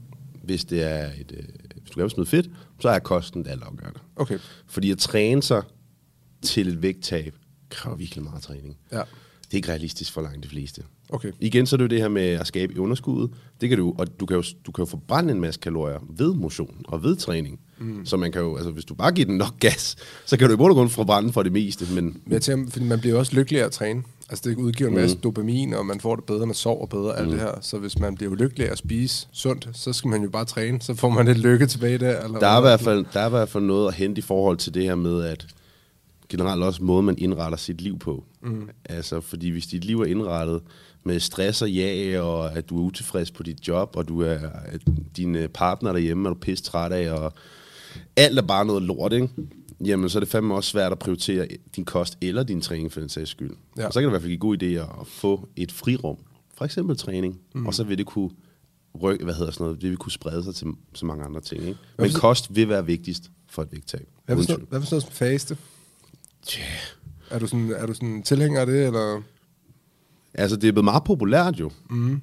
Hvis 0.44 0.64
det 0.64 0.82
er 0.82 1.04
et, 1.20 1.32
øh, 1.36 1.44
hvis 1.82 1.90
du 1.90 1.98
gerne 1.98 2.02
vil 2.02 2.10
smide 2.10 2.26
fedt, 2.28 2.50
så 2.80 2.88
er 2.88 2.98
kosten 2.98 3.44
det 3.44 3.50
altafgørende. 3.50 4.00
Okay, 4.16 4.38
Fordi 4.66 4.90
at 4.90 4.98
træne 4.98 5.42
sig 5.42 5.62
til 6.42 6.68
et 6.68 6.82
vægttab 6.82 7.34
kræver 7.70 7.96
virkelig 7.96 8.24
meget 8.24 8.42
træning. 8.42 8.76
ja. 8.92 9.02
Det 9.44 9.52
er 9.52 9.56
ikke 9.56 9.68
realistisk 9.68 10.12
for 10.12 10.20
langt 10.22 10.42
de 10.44 10.48
fleste. 10.48 10.82
Okay. 11.08 11.32
Igen 11.40 11.66
så 11.66 11.76
er 11.76 11.78
det 11.78 11.84
jo 11.84 11.88
det 11.88 12.00
her 12.00 12.08
med 12.08 12.22
at 12.22 12.46
skabe 12.46 12.80
underskuddet. 12.80 13.30
Det 13.60 13.68
kan 13.68 13.78
du, 13.78 13.94
og 13.98 14.20
du 14.20 14.26
kan 14.26 14.36
jo, 14.36 14.42
du 14.66 14.72
kan 14.72 14.82
jo 14.82 14.86
forbrænde 14.86 15.32
en 15.32 15.40
masse 15.40 15.60
kalorier 15.60 15.98
ved 16.10 16.34
motion 16.34 16.82
og 16.88 17.02
ved 17.02 17.16
træning. 17.16 17.60
Mm. 17.78 18.06
Så 18.06 18.16
man 18.16 18.32
kan 18.32 18.40
jo, 18.42 18.56
altså 18.56 18.70
hvis 18.70 18.84
du 18.84 18.94
bare 18.94 19.12
giver 19.12 19.26
den 19.26 19.36
nok 19.36 19.58
gas, 19.60 19.96
så 20.26 20.36
kan 20.36 20.48
du 20.48 20.54
i 20.54 20.56
bund 20.56 20.70
og 20.70 20.76
grund 20.76 20.90
forbrænde 20.90 21.32
for 21.32 21.42
det 21.42 21.52
meste. 21.52 21.86
Men 21.94 22.04
Men 22.04 22.32
jeg 22.32 22.42
tænker, 22.42 22.70
fordi 22.70 22.84
man 22.84 23.00
bliver 23.00 23.18
også 23.18 23.34
lykkeligere 23.36 23.66
at 23.66 23.72
træne. 23.72 24.02
Altså 24.30 24.50
det 24.50 24.56
udgiver 24.56 24.90
en 24.90 24.96
masse 24.96 25.16
mm. 25.16 25.22
dopamin, 25.22 25.74
og 25.74 25.86
man 25.86 26.00
får 26.00 26.16
det 26.16 26.24
bedre, 26.24 26.46
man 26.46 26.54
sover 26.54 26.86
bedre, 26.86 27.12
mm. 27.12 27.22
alt 27.22 27.30
det 27.30 27.40
her. 27.40 27.58
Så 27.60 27.78
hvis 27.78 27.98
man 27.98 28.14
bliver 28.14 28.34
lykkelig 28.34 28.70
at 28.70 28.78
spise 28.78 29.28
sundt, 29.32 29.68
så 29.72 29.92
skal 29.92 30.08
man 30.08 30.22
jo 30.22 30.30
bare 30.30 30.44
træne, 30.44 30.82
så 30.82 30.94
får 30.94 31.08
man 31.08 31.26
lidt 31.26 31.38
lykke 31.38 31.66
tilbage 31.66 31.98
der. 31.98 32.20
Eller 32.24 32.38
der 32.38 32.46
er, 32.46 32.58
i 32.58 32.60
hvert 32.60 32.80
fald, 32.80 33.04
der 33.12 33.20
er 33.20 33.26
i 33.26 33.30
hvert 33.30 33.48
fald 33.48 33.64
noget 33.64 33.88
at 33.88 33.94
hente 33.94 34.18
i 34.18 34.22
forhold 34.22 34.56
til 34.56 34.74
det 34.74 34.82
her 34.82 34.94
med, 34.94 35.24
at 35.24 35.46
generelt 36.28 36.62
også 36.62 36.82
måden, 36.82 37.06
man 37.06 37.18
indretter 37.18 37.58
sit 37.58 37.80
liv 37.80 37.98
på. 37.98 38.24
Mm. 38.42 38.68
Altså, 38.84 39.20
fordi 39.20 39.50
hvis 39.50 39.66
dit 39.66 39.84
liv 39.84 40.00
er 40.00 40.04
indrettet 40.04 40.62
med 41.04 41.20
stress 41.20 41.62
og 41.62 41.70
ja, 41.70 42.20
og 42.20 42.56
at 42.56 42.70
du 42.70 42.78
er 42.78 42.82
utilfreds 42.82 43.30
på 43.30 43.42
dit 43.42 43.68
job, 43.68 43.96
og 43.96 44.08
du 44.08 44.22
er 44.22 44.38
at 44.64 44.80
din 45.16 45.34
øh, 45.34 45.48
partner 45.48 45.92
derhjemme, 45.92 46.28
er 46.28 46.32
du 46.32 46.38
pisse 46.40 46.64
træt 46.64 46.92
af, 46.92 47.12
og 47.12 47.32
alt 48.16 48.38
er 48.38 48.42
bare 48.42 48.64
noget 48.64 48.82
lort, 48.82 49.12
ikke? 49.12 49.28
Jamen, 49.84 50.08
så 50.08 50.18
er 50.18 50.20
det 50.20 50.28
fandme 50.28 50.54
også 50.54 50.70
svært 50.70 50.92
at 50.92 50.98
prioritere 50.98 51.48
din 51.76 51.84
kost 51.84 52.18
eller 52.20 52.42
din 52.42 52.60
træning 52.60 52.92
for 52.92 53.00
den 53.00 53.08
sags 53.08 53.30
skyld. 53.30 53.50
Ja. 53.78 53.86
Og 53.86 53.92
så 53.92 54.00
kan 54.00 54.04
det 54.04 54.10
i 54.10 54.12
hvert 54.12 54.22
fald 54.22 54.30
give 54.30 54.38
gode 54.38 54.80
idéer 54.82 55.00
at 55.00 55.06
få 55.06 55.48
et 55.56 55.72
frirum. 55.72 56.16
For 56.56 56.64
eksempel 56.64 56.96
træning. 56.96 57.40
Mm. 57.54 57.66
Og 57.66 57.74
så 57.74 57.84
vil 57.84 57.98
det 57.98 58.06
kunne 58.06 58.30
rykke, 59.02 59.24
hvad 59.24 59.34
hedder 59.34 59.52
sådan 59.52 59.64
noget, 59.64 59.82
det 59.82 59.90
vil 59.90 59.98
kunne 59.98 60.12
sprede 60.12 60.44
sig 60.44 60.54
til 60.54 60.66
så 60.94 61.06
mange 61.06 61.24
andre 61.24 61.40
ting. 61.40 61.62
Ikke? 61.62 61.78
Men 61.98 62.10
for- 62.10 62.18
kost 62.18 62.54
vil 62.56 62.68
være 62.68 62.86
vigtigst 62.86 63.30
for 63.48 63.62
et 63.62 63.72
vægttab. 63.72 64.08
Hvad 64.26 64.36
for 64.36 64.38
Uden 64.38 64.46
sådan 64.46 64.56
tvivl. 64.58 64.68
hvad 64.68 64.80
for 64.80 64.86
sådan 64.86 64.94
noget 64.94 65.02
som 65.02 65.12
faste? 65.12 65.56
Tja. 66.46 66.62
Er 67.30 67.38
du 67.38 67.46
sådan, 67.46 67.70
er 67.76 67.86
du 67.86 67.94
sådan 67.94 68.22
tilhænger 68.22 68.60
af 68.60 68.66
det, 68.66 68.86
eller? 68.86 69.22
Altså, 70.34 70.56
det 70.56 70.68
er 70.68 70.72
blevet 70.72 70.84
meget 70.84 71.04
populært 71.04 71.60
jo. 71.60 71.70
Mm. 71.90 72.20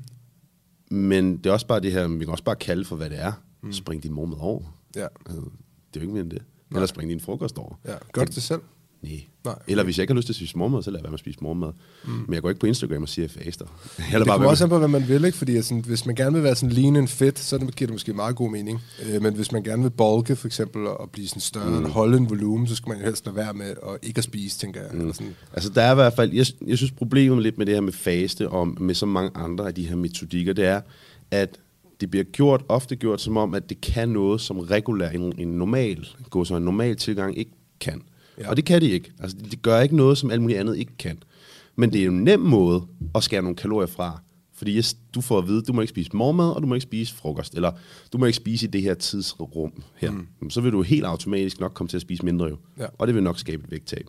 Men 0.92 1.38
det 1.38 1.46
er 1.46 1.52
også 1.54 1.68
bare 1.68 1.80
det 1.80 1.92
her, 1.92 2.08
vi 2.08 2.26
kan 2.26 2.30
også 2.32 2.44
bare 2.44 2.56
kalde 2.56 2.86
for, 2.86 2.96
hvad 2.96 3.10
det 3.10 3.20
er. 3.22 3.32
Mm. 3.62 3.74
Spring 3.74 4.04
din 4.04 4.14
mormad 4.14 4.38
over. 4.40 4.62
Ja. 4.96 5.08
Altså, 5.26 5.42
det 5.42 5.96
er 5.96 6.00
jo 6.00 6.02
ikke 6.02 6.14
mere 6.14 6.22
end 6.24 6.32
det. 6.32 6.42
Eller 6.76 6.86
spring 6.88 7.10
din 7.10 7.20
frokost 7.20 7.58
over. 7.58 7.80
ja. 7.88 7.94
Gør 8.14 8.24
det 8.24 8.44
selv? 8.44 8.62
Nej. 9.02 9.24
Nej. 9.46 9.56
Eller 9.68 9.84
hvis 9.84 9.98
jeg 9.98 10.04
ikke 10.04 10.14
har 10.14 10.16
lyst 10.16 10.26
til 10.26 10.32
at 10.32 10.36
spise 10.36 10.58
mormad, 10.58 10.84
så 10.84 10.92
lader 10.92 11.00
jeg 11.00 11.04
være 11.04 11.12
med 11.12 11.16
at 11.16 11.20
spise 11.20 11.38
mormad. 11.42 11.72
Mm. 12.06 12.12
Men 12.12 12.34
jeg 12.34 12.42
går 12.42 12.50
ikke 12.50 12.60
på 12.60 12.68
Instagram 12.68 13.02
og 13.02 13.10
siger, 13.10 13.28
at 13.28 13.36
jeg 13.36 13.46
faster. 13.46 13.66
Jeg 14.12 14.20
Det 14.20 14.28
bare 14.28 14.36
kommer 14.38 14.50
også 14.50 14.64
an 14.64 14.70
på, 14.70 14.78
hvad 14.78 14.88
man 14.88 15.08
vil, 15.08 15.26
ikke? 15.26 15.38
Fordi 15.38 15.62
sådan, 15.62 15.84
hvis 15.88 16.06
man 16.06 16.16
gerne 16.16 16.34
vil 16.34 16.44
være 16.44 16.56
sådan 16.56 16.76
lean 16.76 16.96
and 16.96 17.08
fit, 17.08 17.40
så 17.40 17.58
giver 17.58 17.72
det 17.88 17.90
måske 17.90 18.14
meget 18.14 18.36
god 18.36 18.52
mening. 18.52 18.80
Øh, 19.06 19.22
men 19.22 19.34
hvis 19.34 19.52
man 19.52 19.64
gerne 19.64 19.84
vil 19.84 19.90
bulke, 19.90 20.36
for 20.36 20.48
eksempel, 20.48 20.88
og 20.88 21.10
blive 21.10 21.28
sådan 21.28 21.42
større 21.42 21.80
mm. 21.80 21.86
og 21.86 21.90
holde 21.90 22.18
en 22.18 22.30
volumen, 22.30 22.68
så 22.68 22.76
skal 22.76 22.90
man 22.90 22.98
jo 22.98 23.04
helst 23.06 23.26
lade 23.26 23.36
være 23.36 23.54
med 23.54 23.66
at 23.66 23.98
ikke 24.04 24.18
at 24.18 24.24
spise, 24.24 24.60
tænker 24.60 24.82
jeg. 24.82 24.90
Mm. 24.94 25.00
Eller 25.00 25.14
sådan. 25.14 25.36
Altså, 25.54 25.70
der 25.70 25.82
er 25.82 25.92
i 25.92 25.96
hvert 25.96 26.14
fald, 26.14 26.34
jeg, 26.34 26.46
jeg 26.68 26.78
synes 26.78 26.92
problemet 26.92 27.44
lidt 27.44 27.58
med 27.58 27.66
det 27.66 27.74
her 27.74 27.82
med 27.82 27.94
faste, 27.94 28.50
og 28.50 28.68
med 28.82 28.96
så 28.96 29.06
mange 29.06 29.32
andre 29.36 29.68
af 29.68 29.76
de 29.76 29.88
her 29.88 29.96
metodikker, 29.96 30.54
det 30.54 30.66
er, 30.66 30.82
at 31.32 31.60
det 32.02 32.12
bliver 32.12 32.24
gjort, 32.24 32.64
ofte 32.70 32.96
gjort 32.96 33.22
som 33.22 33.38
om, 33.38 33.54
at 33.54 33.70
det 33.70 33.82
kan 33.82 34.10
noget, 34.10 34.42
som 34.42 34.60
regulær, 34.60 35.10
en, 35.10 35.34
en 35.38 35.48
normal, 35.48 36.08
gå 36.30 36.46
så 36.46 36.56
en 36.56 36.64
normal 36.64 36.96
tilgang 36.96 37.38
ikke 37.38 37.52
kan. 37.80 38.02
Ja. 38.38 38.44
Ja. 38.44 38.50
Og 38.50 38.58
det 38.58 38.66
kan 38.66 38.82
de 38.82 38.90
ikke. 38.90 39.12
Altså, 39.20 39.38
det 39.52 39.62
gør 39.62 39.80
ikke 39.80 39.96
noget, 39.96 40.18
som 40.18 40.32
alt 40.32 40.42
muligt 40.42 40.60
andet 40.60 40.78
ikke 40.78 40.98
kan. 41.00 41.24
Men 41.76 41.94
det 41.94 42.02
er 42.02 42.06
jo 42.06 42.12
en 42.12 42.24
nem 42.24 42.40
måde 42.40 42.84
at 43.16 43.24
skære 43.24 43.42
nogle 43.42 43.56
kalorier 43.56 43.88
fra. 43.88 44.22
Fordi 44.54 44.78
yes, 44.78 44.98
du 45.16 45.22
får 45.22 45.38
at 45.38 45.48
vide, 45.48 45.62
du 45.62 45.74
må 45.74 45.82
ikke 45.82 45.90
spise 45.90 46.10
morgenmad, 46.14 46.50
og 46.50 46.62
du 46.62 46.68
må 46.68 46.76
ikke 46.76 46.84
spise 46.84 47.14
frokost. 47.14 47.56
Eller 47.56 47.72
du 48.14 48.18
må 48.18 48.26
ikke 48.26 48.38
spise 48.38 48.68
i 48.68 48.70
det 48.70 48.82
her 48.82 48.94
tidsrum 48.94 49.84
her. 49.96 50.12
Mm. 50.12 50.50
Så 50.50 50.62
vil 50.62 50.72
du 50.72 50.82
helt 50.82 51.06
automatisk 51.06 51.60
nok 51.60 51.74
komme 51.74 51.88
til 51.88 51.98
at 51.98 52.02
spise 52.02 52.26
mindre 52.26 52.46
jo. 52.46 52.58
Ja. 52.80 52.86
Og 52.98 53.08
det 53.08 53.16
vil 53.16 53.24
nok 53.24 53.40
skabe 53.40 53.64
et 53.64 53.72
vægttab. 53.72 54.06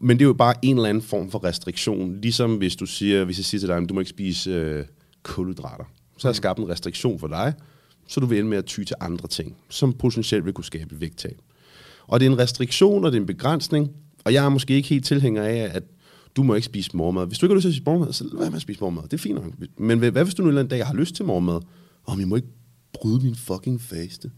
Men 0.00 0.18
det 0.18 0.24
er 0.24 0.26
jo 0.26 0.32
bare 0.32 0.54
en 0.62 0.76
eller 0.76 0.88
anden 0.88 1.02
form 1.02 1.30
for 1.30 1.44
restriktion. 1.44 2.20
Ligesom 2.20 2.56
hvis 2.56 2.76
du 2.76 2.86
siger, 2.86 3.24
hvis 3.24 3.38
jeg 3.38 3.44
siger 3.44 3.58
til 3.58 3.68
dig, 3.68 3.76
at 3.76 3.88
du 3.88 3.94
må 3.94 4.00
ikke 4.00 4.10
spise 4.10 4.50
øh, 4.50 4.84
kulhydrater. 5.22 5.84
Så 6.16 6.28
har 6.28 6.30
jeg 6.30 6.36
skabt 6.36 6.58
en 6.58 6.68
restriktion 6.68 7.18
for 7.18 7.26
dig, 7.26 7.54
så 8.08 8.20
du 8.20 8.26
vil 8.26 8.38
ende 8.38 8.50
med 8.50 8.58
at 8.58 8.64
ty 8.64 8.82
til 8.82 8.96
andre 9.00 9.28
ting, 9.28 9.56
som 9.68 9.92
potentielt 9.92 10.44
vil 10.44 10.52
kunne 10.52 10.64
skabe 10.64 11.00
vægttab. 11.00 11.38
Og 12.06 12.20
det 12.20 12.26
er 12.26 12.30
en 12.30 12.38
restriktion, 12.38 13.04
og 13.04 13.12
det 13.12 13.18
er 13.18 13.20
en 13.20 13.26
begrænsning. 13.26 13.90
Og 14.24 14.32
jeg 14.32 14.44
er 14.44 14.48
måske 14.48 14.74
ikke 14.74 14.88
helt 14.88 15.04
tilhænger 15.04 15.42
af, 15.42 15.70
at 15.72 15.82
du 16.36 16.42
må 16.42 16.54
ikke 16.54 16.66
spise 16.66 16.96
morgenmad. 16.96 17.26
Hvis 17.26 17.38
du 17.38 17.46
ikke 17.46 17.52
har 17.52 17.56
lyst 17.56 17.62
til 17.62 17.68
at 17.68 17.74
spise 17.74 17.84
morgenmad, 17.84 18.12
så 18.12 18.24
lad 18.24 18.38
være 18.38 18.50
med 18.50 18.56
at 18.56 18.62
spise 18.62 18.80
morgenmad. 18.80 19.02
Det 19.02 19.12
er 19.12 19.18
fint 19.18 19.34
nok. 19.34 19.52
Men 19.76 19.98
hvad 19.98 20.10
hvad 20.10 20.24
hvis 20.24 20.34
du 20.34 20.42
nu 20.42 20.46
en 20.46 20.48
eller 20.48 20.60
anden 20.60 20.78
dag 20.78 20.86
har 20.86 20.94
lyst 20.94 21.14
til 21.14 21.24
morgenmad? 21.24 21.60
Om 22.06 22.20
jeg 22.20 22.28
må 22.28 22.36
ikke 22.36 22.48
bryde 22.92 23.24
min 23.24 23.34
fucking 23.34 23.80
faste. 23.80 24.30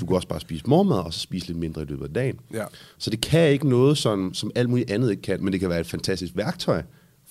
Du 0.00 0.06
kan 0.06 0.16
også 0.16 0.28
bare 0.28 0.40
spise 0.40 0.64
morgenmad, 0.66 0.96
og 0.96 1.14
så 1.14 1.20
spise 1.20 1.46
lidt 1.46 1.58
mindre 1.58 1.82
i 1.82 1.84
løbet 1.84 2.04
af 2.04 2.12
dagen. 2.12 2.40
Ja. 2.52 2.64
Så 2.98 3.10
det 3.10 3.20
kan 3.20 3.50
ikke 3.50 3.68
noget, 3.68 3.98
som, 3.98 4.34
som 4.34 4.50
alt 4.54 4.70
muligt 4.70 4.90
andet 4.90 5.10
ikke 5.10 5.22
kan, 5.22 5.44
men 5.44 5.52
det 5.52 5.60
kan 5.60 5.68
være 5.68 5.80
et 5.80 5.86
fantastisk 5.86 6.36
værktøj 6.36 6.82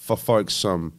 for 0.01 0.15
folk, 0.15 0.49
som 0.49 0.93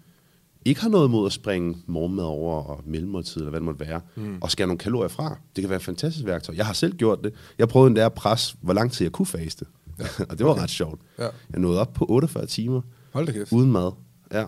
ikke 0.65 0.81
har 0.81 0.89
noget 0.89 1.09
imod 1.09 1.27
at 1.27 1.33
springe 1.33 1.77
morgenmad 1.87 2.25
over 2.25 2.63
og 2.63 2.83
mellemmåltid, 2.87 3.37
eller 3.37 3.51
hvad 3.51 3.61
det 3.61 3.65
måtte 3.65 3.81
være, 3.81 4.01
mm. 4.17 4.39
og 4.41 4.51
skære 4.51 4.67
nogle 4.67 4.79
kalorier 4.79 5.09
fra. 5.09 5.39
Det 5.57 5.63
kan 5.63 5.71
være 5.71 5.77
et 5.77 5.83
fantastisk 5.85 6.27
værktøj. 6.27 6.55
Jeg 6.57 6.67
har 6.67 6.73
selv 6.73 6.97
gjort 6.97 7.19
det. 7.25 7.33
Jeg 7.59 7.69
prøvede 7.69 7.87
endda 7.89 8.05
at 8.05 8.13
presse, 8.13 8.57
hvor 8.61 8.73
lang 8.73 8.93
tid 8.93 9.05
jeg 9.05 9.13
kunne 9.13 9.27
faste. 9.27 9.65
Ja. 9.99 10.05
og 10.31 10.39
det 10.39 10.47
var 10.47 10.53
okay. 10.53 10.63
ret 10.63 10.71
sjovt. 10.71 11.01
Ja. 11.19 11.29
Jeg 11.53 11.61
nåede 11.61 11.81
op 11.81 11.93
på 11.93 12.07
48 12.09 12.47
timer, 12.47 12.81
Hold 13.13 13.27
da 13.27 13.33
kæft. 13.33 13.53
uden 13.53 13.73
mad. 13.73 13.93
Ja. 14.33 14.45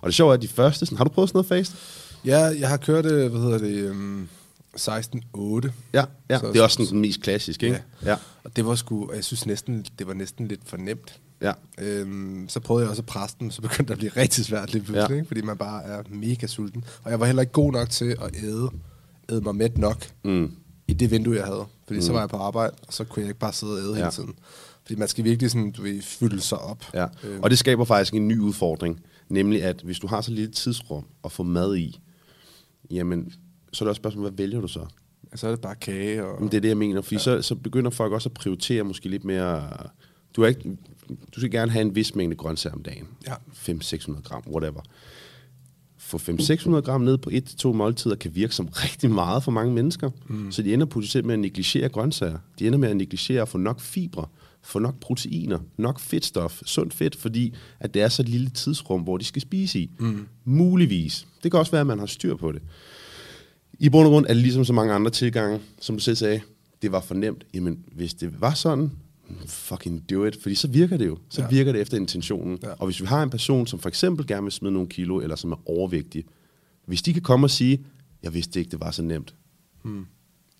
Og 0.00 0.06
det 0.06 0.14
sjove 0.14 0.30
er, 0.30 0.34
at 0.34 0.42
de 0.42 0.48
første... 0.48 0.86
Sådan, 0.86 0.96
har 0.98 1.04
du 1.04 1.10
prøvet 1.10 1.28
sådan 1.30 1.36
noget 1.36 1.48
faste? 1.48 1.76
Ja, 2.24 2.38
jeg 2.38 2.68
har 2.68 2.76
kørt, 2.76 3.06
øh, 3.06 3.30
hvad 3.30 3.40
hedder 3.40 3.58
det, 3.58 3.90
um, 3.90 4.28
16-8. 4.76 5.70
Ja, 5.92 6.04
ja. 6.30 6.38
Så- 6.38 6.46
det 6.52 6.56
er 6.56 6.62
også 6.62 6.74
sådan 6.76 6.92
den 6.92 7.00
mest 7.00 7.20
klassiske, 7.20 7.66
ikke? 7.66 7.82
Ja. 8.02 8.10
Ja. 8.10 8.16
Og 8.44 8.56
det 8.56 8.66
var 8.66 8.74
sgu, 8.74 9.12
jeg 9.14 9.24
synes 9.24 9.46
næsten, 9.46 9.86
det 9.98 10.06
var 10.06 10.14
næsten 10.14 10.48
lidt 10.48 10.60
for 10.64 10.76
nemt. 10.76 11.20
Ja. 11.42 11.52
Øhm, 11.78 12.46
så 12.48 12.60
prøvede 12.60 12.82
jeg 12.84 12.90
også 12.90 13.02
at 13.02 13.06
presse 13.06 13.36
den, 13.40 13.50
så 13.50 13.62
begyndte 13.62 13.84
det 13.84 13.90
at 13.90 13.98
blive 13.98 14.12
rigtig 14.16 14.44
svært 14.44 14.72
lige 14.72 14.82
pludselig, 14.84 15.10
Ja. 15.10 15.14
ikke? 15.14 15.26
fordi 15.26 15.40
man 15.40 15.56
bare 15.56 15.84
er 15.84 16.02
mega 16.10 16.46
sulten. 16.46 16.84
Og 17.02 17.10
jeg 17.10 17.20
var 17.20 17.26
heller 17.26 17.42
ikke 17.42 17.52
god 17.52 17.72
nok 17.72 17.90
til 17.90 18.04
at 18.22 18.36
æde, 18.44 18.68
æde 19.30 19.40
mig 19.40 19.56
mæt 19.56 19.78
nok 19.78 20.04
Mm. 20.24 20.52
i 20.88 20.92
det 20.92 21.10
vindue, 21.10 21.36
jeg 21.36 21.44
havde. 21.44 21.64
Fordi 21.86 21.98
mm. 21.98 22.02
så 22.06 22.12
var 22.12 22.20
jeg 22.20 22.28
på 22.28 22.36
arbejde, 22.36 22.72
og 22.86 22.92
så 22.92 23.04
kunne 23.04 23.20
jeg 23.22 23.28
ikke 23.28 23.40
bare 23.40 23.52
sidde 23.52 23.72
og 23.72 23.78
æde 23.78 23.88
ja. 23.88 23.94
hele 23.94 24.04
Ja. 24.04 24.10
tiden. 24.10 24.34
Fordi 24.82 24.98
man 24.98 25.08
skal 25.08 25.24
virkelig 25.24 25.50
sådan, 25.50 25.70
du 25.72 25.82
ved, 25.82 26.02
fylde 26.02 26.40
sig 26.40 26.58
op. 26.58 26.84
Ja, 26.94 27.06
Øhm, 27.24 27.42
og 27.42 27.50
det 27.50 27.58
skaber 27.58 27.84
faktisk 27.84 28.14
en 28.14 28.28
ny 28.28 28.38
udfordring, 28.38 29.00
nemlig 29.28 29.62
at 29.64 29.80
hvis 29.84 29.98
du 29.98 30.06
har 30.06 30.20
så 30.20 30.30
lille 30.30 30.50
tidsrum 30.52 31.04
at 31.24 31.32
få 31.32 31.42
mad 31.42 31.76
i, 31.76 32.00
jamen, 32.90 33.32
så 33.72 33.84
er 33.84 33.86
det 33.86 33.88
også 33.90 33.98
et 33.98 34.02
spørgsmål, 34.02 34.22
hvad 34.22 34.32
vælger 34.36 34.60
du 34.60 34.68
så? 34.68 34.86
så 35.34 35.46
er 35.46 35.50
det 35.50 35.60
bare 35.60 35.74
kage 35.74 36.24
og... 36.26 36.40
Men 36.42 36.50
det 36.50 36.56
er 36.56 36.60
det, 36.60 36.68
jeg 36.68 36.76
mener, 36.76 37.00
fordi 37.00 37.14
ja. 37.14 37.20
så, 37.20 37.42
så 37.42 37.54
begynder 37.54 37.90
folk 37.90 38.12
også 38.12 38.28
at 38.28 38.34
prioritere 38.34 38.82
måske 38.82 39.08
lidt 39.08 39.24
mere... 39.24 39.68
Du, 40.36 40.42
er 40.42 40.46
ikke, 40.46 40.76
du 41.34 41.40
skal 41.40 41.50
gerne 41.50 41.70
have 41.70 41.82
en 41.82 41.94
vis 41.94 42.14
mængde 42.14 42.36
grøntsager 42.36 42.74
om 42.74 42.82
dagen. 42.82 43.08
Ja. 43.26 43.34
500-600 43.52 44.22
gram, 44.22 44.42
whatever. 44.46 44.80
Få 45.96 46.16
500-600 46.16 46.70
gram 46.80 47.00
ned 47.00 47.18
på 47.18 47.30
et 47.32 47.44
til 47.44 47.58
to 47.58 47.72
måltider 47.72 48.16
kan 48.16 48.34
virke 48.34 48.54
som 48.54 48.66
rigtig 48.84 49.10
meget 49.10 49.44
for 49.44 49.50
mange 49.50 49.74
mennesker. 49.74 50.10
Mm. 50.28 50.52
Så 50.52 50.62
de 50.62 50.74
ender 50.74 50.86
potentielt 50.86 51.26
med 51.26 51.34
at 51.34 51.40
negligere 51.40 51.88
grøntsager. 51.88 52.38
De 52.58 52.66
ender 52.66 52.78
med 52.78 52.88
at 52.88 52.96
negligere 52.96 53.42
at 53.42 53.48
få 53.48 53.58
nok 53.58 53.80
fibre, 53.80 54.26
få 54.62 54.78
nok 54.78 55.00
proteiner, 55.00 55.58
nok 55.76 56.00
fedtstof, 56.00 56.62
sundt 56.64 56.94
fedt, 56.94 57.16
fordi 57.16 57.54
at 57.80 57.94
det 57.94 58.02
er 58.02 58.08
så 58.08 58.22
et 58.22 58.28
lille 58.28 58.50
tidsrum, 58.50 59.00
hvor 59.00 59.16
de 59.16 59.24
skal 59.24 59.42
spise 59.42 59.80
i. 59.80 59.90
Mm. 59.98 60.26
Muligvis. 60.44 61.26
Det 61.42 61.50
kan 61.50 61.60
også 61.60 61.72
være, 61.72 61.80
at 61.80 61.86
man 61.86 61.98
har 61.98 62.06
styr 62.06 62.36
på 62.36 62.52
det. 62.52 62.62
I 63.78 63.88
bund 63.88 64.06
og 64.06 64.10
grund 64.10 64.26
er 64.28 64.34
det 64.34 64.42
ligesom 64.42 64.64
så 64.64 64.72
mange 64.72 64.92
andre 64.92 65.10
tilgange, 65.10 65.60
som 65.80 65.96
du 65.96 66.02
selv 66.02 66.16
sagde, 66.16 66.40
det 66.82 66.92
var 66.92 67.00
for 67.00 67.14
nemt. 67.14 67.44
Jamen, 67.54 67.78
hvis 67.92 68.14
det 68.14 68.40
var 68.40 68.54
sådan, 68.54 68.90
fucking 69.46 70.10
do 70.10 70.24
it, 70.24 70.42
fordi 70.42 70.54
så 70.54 70.68
virker 70.68 70.96
det 70.96 71.06
jo. 71.06 71.18
Så 71.28 71.42
Ja. 71.42 71.48
virker 71.48 71.72
det 71.72 71.80
efter 71.80 71.96
intentionen. 71.96 72.58
Ja. 72.62 72.68
Og 72.78 72.86
hvis 72.86 73.00
vi 73.00 73.06
har 73.06 73.22
en 73.22 73.30
person, 73.30 73.66
som 73.66 73.78
for 73.78 73.88
eksempel 73.88 74.26
gerne 74.26 74.42
vil 74.42 74.52
smide 74.52 74.72
nogle 74.72 74.88
kilo, 74.88 75.20
eller 75.20 75.36
som 75.36 75.52
er 75.52 75.68
overvægtig, 75.68 76.24
hvis 76.86 77.02
de 77.02 77.12
kan 77.12 77.22
komme 77.22 77.46
og 77.46 77.50
sige, 77.50 77.84
jeg 78.22 78.34
vidste 78.34 78.58
ikke, 78.60 78.70
det 78.70 78.80
var 78.80 78.90
så 78.90 79.02
nemt, 79.02 79.34
hmm. 79.82 80.06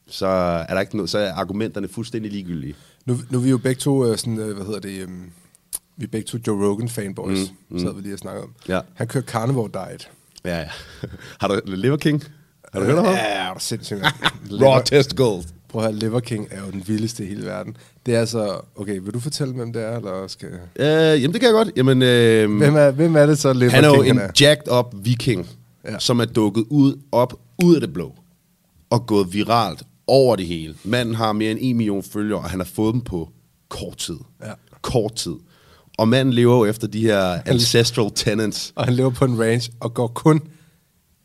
så 0.06 0.26
er 0.26 0.74
der 0.74 0.80
ikke 0.80 0.96
noget, 0.96 1.10
så 1.10 1.18
er 1.18 1.32
argumenterne 1.32 1.88
fuldstændig 1.88 2.32
ligegyldige. 2.32 2.74
Nu, 3.06 3.18
nu 3.30 3.38
er 3.38 3.42
vi 3.42 3.50
jo 3.50 3.58
begge 3.58 3.78
to, 3.78 4.10
øh, 4.10 4.18
sådan, 4.18 4.38
øh, 4.38 4.56
hvad 4.56 4.66
hedder 4.66 4.80
det, 4.80 5.00
øhm, 5.02 5.30
vi 5.96 6.04
er 6.04 6.08
begge 6.08 6.26
to 6.26 6.38
Joe 6.46 6.68
Rogan 6.68 6.88
fanboys, 6.88 7.38
mm, 7.50 7.56
mm. 7.68 7.78
så 7.78 7.84
havde 7.84 7.96
vi 7.96 8.02
lige 8.02 8.12
at 8.12 8.18
snakke 8.18 8.42
om. 8.42 8.54
Ja. 8.68 8.80
Han 8.94 9.06
kører 9.08 9.24
carnivore 9.24 9.70
diet. 9.74 10.10
Ja, 10.44 10.58
ja. 10.58 10.68
har 11.40 11.48
du 11.48 11.60
Liver 11.66 11.96
King? 11.96 12.24
Har 12.72 12.80
du 12.80 12.86
hørt 12.86 12.98
om 12.98 13.04
ham? 13.04 13.14
Ja, 13.14 13.48
er 13.48 13.54
du 13.54 13.60
sindssygt. 13.60 14.00
Raw 14.62 14.82
testicles. 14.84 15.54
Prøv 15.68 15.82
at 15.84 15.88
høre, 15.90 15.98
Liver 15.98 16.20
King 16.20 16.48
er 16.50 16.60
jo 16.64 16.70
den 16.70 16.82
vildeste 16.86 17.24
i 17.24 17.28
hele 17.28 17.46
verden. 17.46 17.76
Det 18.06 18.14
er 18.14 18.20
altså... 18.20 18.60
Okay, 18.76 18.98
vil 19.02 19.14
du 19.14 19.20
fortælle, 19.20 19.54
hvem 19.54 19.72
det 19.72 19.82
er, 19.82 19.96
eller 19.96 20.26
skal... 20.26 20.48
Øh, 20.76 20.86
jamen, 21.22 21.32
det 21.32 21.40
kan 21.40 21.42
jeg 21.42 21.52
godt. 21.52 21.70
Jamen, 21.76 22.02
øh, 22.02 22.56
Hvem 22.58 22.76
er, 22.76 22.90
hvem 22.90 23.16
er 23.16 23.26
det 23.26 23.38
så, 23.38 23.52
Liver 23.52 23.70
Han 23.70 23.84
er 23.84 23.88
jo 23.88 24.02
en 24.02 24.18
er? 24.18 24.28
jacked 24.40 24.72
up 24.72 24.94
viking, 25.02 25.48
Ja. 25.84 25.98
som 25.98 26.20
er 26.20 26.24
dukket 26.24 26.64
ud 26.70 26.94
op 27.12 27.34
ud 27.64 27.74
af 27.74 27.80
det 27.80 27.92
blå 27.92 28.14
og 28.90 29.06
gået 29.06 29.32
viralt 29.32 29.82
over 30.06 30.36
det 30.36 30.46
hele. 30.46 30.74
Manden 30.84 31.14
har 31.14 31.32
mere 31.32 31.50
end 31.50 31.58
en 31.62 31.76
million 31.76 32.02
følgere, 32.02 32.38
og 32.38 32.50
han 32.50 32.60
har 32.60 32.64
fået 32.74 32.92
dem 32.94 33.00
på 33.00 33.28
kort 33.68 33.96
tid. 33.96 34.16
Ja. 34.42 34.52
Kort 34.82 35.14
tid. 35.14 35.34
Og 35.98 36.08
manden 36.08 36.34
lever 36.34 36.56
jo 36.56 36.64
efter 36.64 36.86
de 36.86 37.00
her 37.02 37.38
ancestral 37.46 38.10
tenants. 38.14 38.72
Og 38.76 38.84
han 38.84 38.94
lever 38.94 39.10
på 39.10 39.24
en 39.24 39.40
range 39.40 39.70
og 39.80 39.94
går 39.94 40.06
kun 40.06 40.40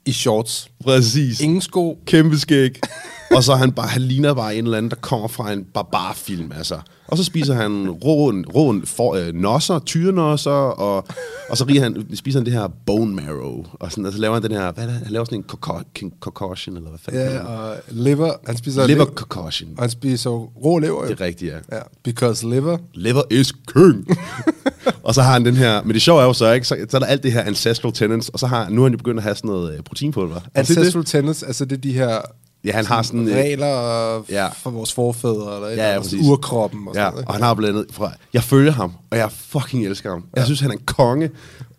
i 0.06 0.12
shorts. 0.12 0.72
Præcis. 0.84 1.40
Ingen 1.42 1.62
sko. 1.62 2.00
Kæmpe 2.06 2.40
skæg. 2.40 2.80
og 3.36 3.44
så 3.44 3.56
han 3.56 3.72
bare, 3.72 3.88
han 3.88 4.02
ligner 4.02 4.34
bare 4.34 4.56
en 4.56 4.64
eller 4.64 4.78
anden, 4.78 4.90
der 4.90 4.96
kommer 4.96 5.28
fra 5.28 5.52
en 5.52 5.64
barbarfilm, 5.74 6.52
altså. 6.58 6.80
Og 7.08 7.18
så 7.18 7.24
spiser 7.24 7.54
han 7.54 7.90
rå, 7.90 8.32
rå 8.56 8.76
for, 8.86 9.14
øh, 9.16 9.34
nosser, 9.34 9.80
tyrenosser, 9.80 10.52
og, 10.52 11.08
og 11.50 11.58
så 11.58 11.66
riger 11.66 11.82
han, 11.82 12.06
spiser 12.16 12.40
han 12.40 12.46
det 12.46 12.54
her 12.54 12.68
bone 12.86 13.16
marrow, 13.16 13.66
og, 13.74 13.92
sådan, 13.92 14.06
og 14.06 14.14
så 14.14 14.20
laver 14.20 14.34
han 14.34 14.44
den 14.44 14.52
her, 14.52 14.72
hvad 14.72 14.84
er 14.84 14.88
det, 14.88 14.98
han 14.98 15.12
laver 15.14 15.26
sådan 15.26 15.40
en 15.40 16.12
concussion, 16.20 16.78
eller 16.78 16.90
hvad 16.90 17.00
fanden 17.00 17.22
Ja, 17.22 17.40
og 17.46 17.76
liver. 17.90 18.34
Han 18.48 18.58
spiser? 18.58 18.88
Liver 18.88 19.06
liv- 19.06 19.14
concussion. 19.16 19.70
Og 19.78 19.84
han 19.84 19.90
spiser 19.90 20.30
rå 20.30 20.78
lever. 20.80 21.04
jo. 21.04 21.10
Det 21.10 21.22
er 21.22 21.26
rigtigt, 21.26 21.54
ja. 21.54 21.76
Ja, 21.78 21.82
because 22.04 22.50
liver. 22.50 22.78
Liver 22.94 23.22
is 23.32 23.52
king. 23.74 24.08
og 25.04 25.14
så 25.16 25.22
har 25.22 25.34
han 25.34 25.46
den 25.46 25.56
her, 25.56 25.84
men 25.84 25.94
det 25.94 26.02
sjove 26.02 26.22
er 26.22 26.26
jo 26.26 26.34
så, 26.34 26.52
ikke, 26.52 26.68
så, 26.68 26.76
så 26.90 26.98
er 26.98 27.00
der 27.00 27.08
alt 27.08 27.24
det 27.24 27.32
her 27.32 27.42
ancestral 27.44 27.94
tenants, 27.94 28.30
og 28.30 28.40
så 28.40 28.48
har, 28.48 28.70
nu 28.70 28.82
er 28.82 28.86
han 28.86 28.92
jo 28.94 28.98
begyndt 28.98 29.18
at 29.18 29.24
have 29.24 29.36
sådan 29.36 29.48
noget 29.50 29.74
øh, 29.78 29.84
proteinpulver. 29.84 30.36
Er 30.36 30.40
det? 30.64 30.78
Ancestral 30.78 31.06
tennis, 31.06 31.44
altså 31.44 31.66
det 31.66 31.78
er 31.78 31.82
de 31.82 31.94
her 31.94 32.22
Ja, 32.66 32.72
han 32.72 32.86
har 32.86 33.02
sådan... 33.02 33.28
øh, 33.28 33.36
regler 33.36 34.24
ja. 34.30 34.48
for 34.48 34.70
vores 34.70 34.94
forfædre, 34.94 35.56
eller, 35.56 35.70
Ja, 35.70 35.94
ja, 35.94 36.00
præcis. 36.00 36.28
urkroppen 36.28 36.88
og 36.88 36.96
Ja, 36.96 37.00
sådan 37.02 37.12
noget. 37.14 37.28
og 37.28 37.34
han 37.34 37.44
har 37.44 37.54
blandt 37.54 37.78
andet 37.80 37.96
fra, 37.96 38.12
jeg 38.34 38.44
følger 38.44 38.72
ham, 38.72 38.92
og 39.12 39.18
jeg 39.18 39.32
fucking 39.32 39.86
elsker 39.86 40.10
ham. 40.10 40.26
Jeg 40.36 40.46
synes, 40.46 40.60
han 40.60 40.70
er 40.72 40.76
en 40.76 40.82
konge. 40.86 41.30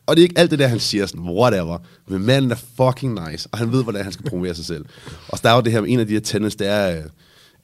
Og 0.07 0.17
det 0.17 0.23
er 0.23 0.25
ikke 0.25 0.39
alt 0.39 0.51
det 0.51 0.59
der, 0.59 0.67
han 0.67 0.81
siger 0.81 1.07
sådan, 1.07 1.23
whatever. 1.25 1.79
Men 2.09 2.27
manden 2.27 2.51
er 2.51 2.57
fucking 2.77 3.21
nice, 3.31 3.49
og 3.53 3.59
han 3.59 3.73
ved, 3.73 3.83
hvordan 3.83 4.03
han 4.03 4.13
skal 4.13 4.25
promovere 4.31 4.55
sig 4.55 4.65
selv. 4.65 4.85
Og 5.29 5.43
der 5.43 5.51
er 5.51 5.55
jo 5.55 5.61
det 5.61 5.73
her, 5.73 5.83
en 5.83 6.01
af 6.01 6.07
de 6.07 6.13
her 6.13 6.21
tendenser, 6.21 6.59
det 6.59 6.67
er, 6.69 6.97
øh, 6.97 7.03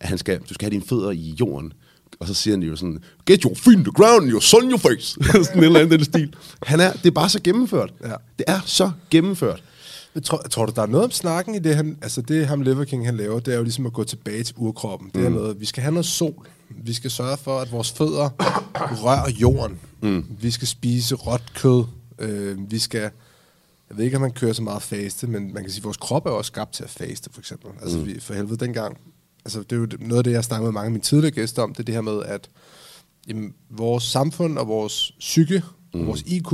at 0.00 0.08
han 0.08 0.18
skal, 0.18 0.38
du 0.48 0.54
skal 0.54 0.66
have 0.66 0.70
dine 0.70 0.88
fødder 0.88 1.10
i 1.10 1.34
jorden. 1.40 1.72
Og 2.20 2.26
så 2.26 2.34
siger 2.34 2.56
han 2.56 2.62
jo 2.62 2.76
sådan, 2.76 2.98
get 3.26 3.42
your 3.42 3.54
feet 3.54 3.76
in 3.78 3.84
the 3.84 3.92
ground 3.92 4.22
and 4.22 4.30
your 4.32 4.40
sun 4.40 4.64
in 4.64 4.70
your 4.70 4.78
face. 4.78 5.18
sådan 5.44 5.58
en 5.58 5.64
eller 5.64 5.80
anden 5.80 5.98
den 5.98 6.04
stil. 6.04 6.34
Han 6.62 6.80
er, 6.80 6.92
det 6.92 7.06
er 7.06 7.10
bare 7.10 7.28
så 7.28 7.40
gennemført. 7.44 7.90
Ja. 8.04 8.12
Det 8.38 8.44
er 8.48 8.60
så 8.66 8.90
gennemført. 9.10 9.62
Men 10.14 10.22
tror, 10.22 10.38
tror 10.38 10.66
du, 10.66 10.72
der 10.76 10.82
er 10.82 10.86
noget 10.86 11.04
om 11.04 11.10
snakken 11.10 11.54
i 11.54 11.58
det, 11.58 11.76
han, 11.76 11.98
altså 12.02 12.22
det 12.22 12.46
ham 12.46 12.60
Liver 12.60 12.84
King, 12.84 13.06
han 13.06 13.16
laver, 13.16 13.40
det 13.40 13.54
er 13.54 13.58
jo 13.58 13.62
ligesom 13.62 13.86
at 13.86 13.92
gå 13.92 14.04
tilbage 14.04 14.42
til 14.42 14.54
urkroppen. 14.58 15.10
Det 15.14 15.26
er 15.26 15.30
noget, 15.30 15.60
vi 15.60 15.64
skal 15.66 15.82
have 15.82 15.92
noget 15.92 16.06
sol. 16.06 16.46
Vi 16.68 16.92
skal 16.92 17.10
sørge 17.10 17.36
for, 17.36 17.58
at 17.60 17.72
vores 17.72 17.92
fødder 17.92 18.30
rører 19.04 19.30
jorden. 19.30 19.78
Mm. 20.02 20.24
Vi 20.40 20.50
skal 20.50 20.68
spise 20.68 21.14
råt 21.14 21.52
kød. 21.54 21.84
Øh, 22.18 22.70
vi 22.70 22.78
skal 22.78 23.10
jeg 23.90 23.98
ved 23.98 24.04
ikke, 24.04 24.16
om 24.16 24.20
man 24.20 24.30
kører 24.30 24.52
så 24.52 24.62
meget 24.62 24.82
faste, 24.82 25.26
men 25.26 25.54
man 25.54 25.62
kan 25.62 25.70
sige, 25.70 25.80
at 25.80 25.84
vores 25.84 25.96
krop 25.96 26.26
er 26.26 26.30
også 26.30 26.48
skabt 26.48 26.72
til 26.72 26.84
at 26.84 26.90
faste, 26.90 27.30
for 27.32 27.40
eksempel. 27.40 27.70
Altså, 27.82 27.98
mm. 27.98 28.06
vi, 28.06 28.20
for 28.20 28.34
helvede, 28.34 28.56
dengang, 28.56 28.96
altså, 29.44 29.60
det 29.62 29.72
er 29.72 29.76
jo 29.76 29.86
noget 30.00 30.18
af 30.18 30.24
det, 30.24 30.32
jeg 30.32 30.44
snakker 30.44 30.64
med 30.64 30.72
mange 30.72 30.86
af 30.86 30.90
mine 30.90 31.02
tidligere 31.02 31.34
gæster 31.34 31.62
om, 31.62 31.74
det 31.74 31.80
er 31.80 31.84
det 31.84 31.94
her 31.94 32.00
med, 32.00 32.22
at 32.22 32.48
jamen, 33.28 33.54
vores 33.70 34.04
samfund 34.04 34.58
og 34.58 34.68
vores 34.68 35.12
psyke 35.18 35.62
mm. 35.94 36.00
og 36.00 36.06
vores 36.06 36.22
IQ 36.26 36.52